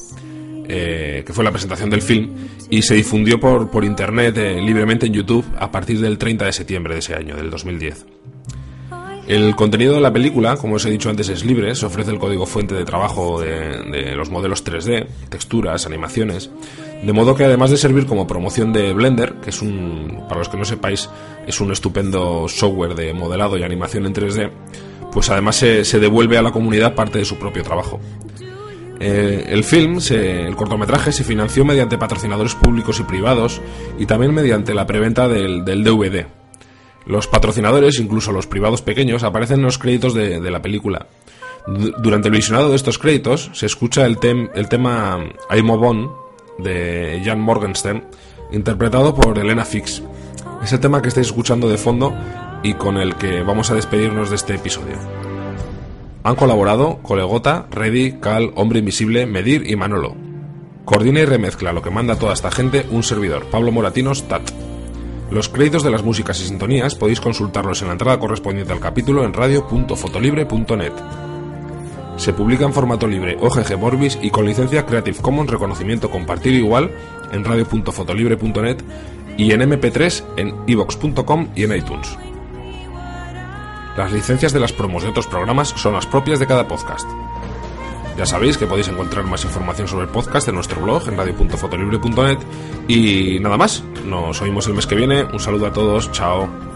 eh, 0.68 1.24
que 1.26 1.34
fue 1.34 1.44
la 1.44 1.52
presentación 1.52 1.90
del 1.90 2.02
film, 2.02 2.30
y 2.70 2.82
se 2.82 2.96
difundió 2.96 3.40
por, 3.40 3.72
por 3.72 3.86
internet 3.86 4.38
eh, 4.38 4.62
libremente 4.62 5.08
en 5.08 5.14
YouTube 5.14 5.46
a 5.58 5.72
partir 5.72 6.00
del 6.00 6.18
30 6.18 6.46
de 6.46 6.54
septiembre 6.54 6.94
de 6.94 7.00
ese 7.00 7.16
año, 7.16 7.36
del 7.36 7.50
2010. 7.50 8.06
El 9.28 9.56
contenido 9.56 9.94
de 9.94 10.02
la 10.02 10.12
película, 10.12 10.58
como 10.58 10.76
os 10.76 10.86
he 10.86 10.90
dicho 10.90 11.10
antes, 11.10 11.30
es 11.30 11.46
libre, 11.46 11.74
se 11.76 11.86
ofrece 11.86 12.12
el 12.12 12.20
código 12.20 12.46
fuente 12.46 12.74
de 12.74 12.84
trabajo 12.84 13.40
de, 13.40 13.84
de 13.84 14.16
los 14.16 14.30
modelos 14.32 14.66
3D, 14.66 15.08
texturas, 15.30 15.86
animaciones, 15.86 16.50
de 17.04 17.14
modo 17.14 17.36
que 17.36 17.46
además 17.46 17.72
de 17.72 17.78
servir 17.78 18.06
como 18.06 18.28
promoción 18.28 18.74
de 18.74 18.94
Blender, 18.94 19.36
que 19.36 19.52
es 19.52 19.62
un, 19.62 20.24
para 20.28 20.40
los 20.40 20.50
que 20.50 20.58
no 20.58 20.66
sepáis, 20.66 21.10
es 21.48 21.62
un 21.62 21.72
estupendo 21.72 22.48
software 22.50 22.96
de 22.96 23.14
modelado 23.14 23.58
y 23.58 23.64
animación 23.64 24.06
en 24.06 24.14
3D, 24.14 24.52
pues 25.12 25.30
además 25.30 25.56
se, 25.56 26.00
devuelve 26.00 26.38
a 26.38 26.42
la 26.42 26.52
comunidad 26.52 26.96
parte 26.96 27.20
de 27.20 27.26
su 27.26 27.38
propio 27.38 27.64
trabajo. 27.64 28.00
Eh, 29.00 29.46
el 29.50 29.64
film, 29.64 30.00
el 30.10 30.56
cortometraje, 30.58 31.12
se 31.14 31.24
financió 31.24 31.64
mediante 31.64 31.98
patrocinadores 31.98 32.54
públicos 32.56 33.00
y 33.00 33.04
privados 33.04 33.62
y 33.98 34.06
también 34.06 34.34
mediante 34.34 34.74
la 34.74 34.86
preventa 34.86 35.28
del, 35.30 35.64
DVD. 35.64 36.26
Los 37.06 37.28
patrocinadores, 37.28 37.98
incluso 38.00 38.34
los 38.34 38.46
privados 38.46 38.82
pequeños, 38.82 39.24
aparecen 39.24 39.60
en 39.60 39.64
los 39.66 39.78
créditos 39.78 40.14
de, 40.14 40.40
la 40.52 40.62
película. 40.62 41.08
Du- 41.66 41.94
Durante 41.98 42.28
el 42.28 42.36
visionado 42.36 42.70
de 42.70 42.76
estos 42.76 43.00
créditos 43.00 43.50
se 43.54 43.66
escucha 43.68 44.06
el, 44.06 44.18
tem- 44.18 44.50
el 44.54 44.68
tema 44.68 45.18
I'm 45.50 45.72
a 45.72 45.76
de 46.64 47.22
Jan 47.24 47.40
Morgenstern, 47.40 48.04
interpretado 48.52 49.14
por 49.16 49.38
Elena 49.38 49.66
Fix. 49.66 50.04
Es 50.64 50.74
el 50.74 50.80
tema 50.80 51.02
que 51.02 51.08
estáis 51.08 51.28
escuchando 51.28 51.70
de 51.70 51.78
fondo 51.78 52.14
y 52.64 52.74
con 52.74 52.98
el 52.98 53.16
que 53.16 53.42
vamos 53.44 53.72
a 53.72 53.76
despedirnos 53.76 54.30
de 54.30 54.36
este 54.36 54.56
episodio. 54.56 54.96
Han 56.24 56.36
colaborado 56.36 57.00
Colegota, 57.02 57.68
Reddy, 57.72 58.20
Cal, 58.20 58.52
Hombre 58.56 58.80
Invisible, 58.80 59.26
Medir 59.26 59.70
y 59.70 59.76
Manolo. 59.76 60.16
Coordina 60.86 61.22
y 61.22 61.26
remezcla 61.26 61.72
lo 61.72 61.82
que 61.82 61.92
manda 61.92 62.18
toda 62.18 62.34
esta 62.34 62.52
gente 62.52 62.86
un 62.92 63.04
servidor, 63.04 63.46
Pablo 63.46 63.72
Moratinos, 63.72 64.28
TAT. 64.28 64.50
Los 65.32 65.48
créditos 65.48 65.84
de 65.84 65.92
las 65.92 66.04
músicas 66.04 66.42
y 66.42 66.48
sintonías 66.48 66.96
podéis 66.96 67.22
consultarlos 67.22 67.82
en 67.82 67.88
la 67.88 67.94
entrada 67.94 68.20
correspondiente 68.20 68.74
al 68.74 68.80
capítulo 68.80 69.24
en 69.24 69.34
radio.fotolibre.net. 69.34 70.94
Se 72.20 72.34
publica 72.34 72.66
en 72.66 72.74
formato 72.74 73.08
libre 73.08 73.38
OGG 73.40 73.78
Morbis 73.78 74.20
y 74.22 74.30
con 74.30 74.46
licencia 74.46 74.86
Creative 74.86 75.20
Commons 75.22 75.50
reconocimiento 75.50 76.12
compartido 76.12 76.58
igual 76.58 76.92
en 77.32 77.46
radio.fotolibre.net 77.46 78.84
y 79.38 79.54
en 79.54 79.62
MP3 79.62 80.26
en 80.36 80.54
ivox.com 80.68 81.48
y 81.56 81.64
en 81.64 81.76
iTunes. 81.78 82.18
Las 83.96 84.12
licencias 84.12 84.52
de 84.52 84.60
las 84.60 84.74
promos 84.74 85.04
de 85.04 85.10
otros 85.10 85.28
programas 85.28 85.70
son 85.70 85.94
las 85.94 86.06
propias 86.06 86.40
de 86.40 86.48
cada 86.48 86.68
podcast. 86.68 87.08
Ya 88.18 88.26
sabéis 88.26 88.58
que 88.58 88.68
podéis 88.68 88.90
encontrar 88.90 89.24
más 89.24 89.46
información 89.46 89.88
sobre 89.88 90.04
el 90.04 90.12
podcast 90.12 90.50
en 90.50 90.56
nuestro 90.56 90.82
blog 90.82 91.08
en 91.08 91.16
radio.fotolibre.net 91.16 92.40
y 92.90 93.40
nada 93.40 93.56
más. 93.56 93.82
Nos 94.06 94.42
oímos 94.42 94.68
el 94.68 94.74
mes 94.74 94.86
que 94.88 94.96
viene. 94.96 95.24
Un 95.24 95.40
saludo 95.40 95.68
a 95.68 95.72
todos. 95.72 96.12
Chao. 96.12 96.69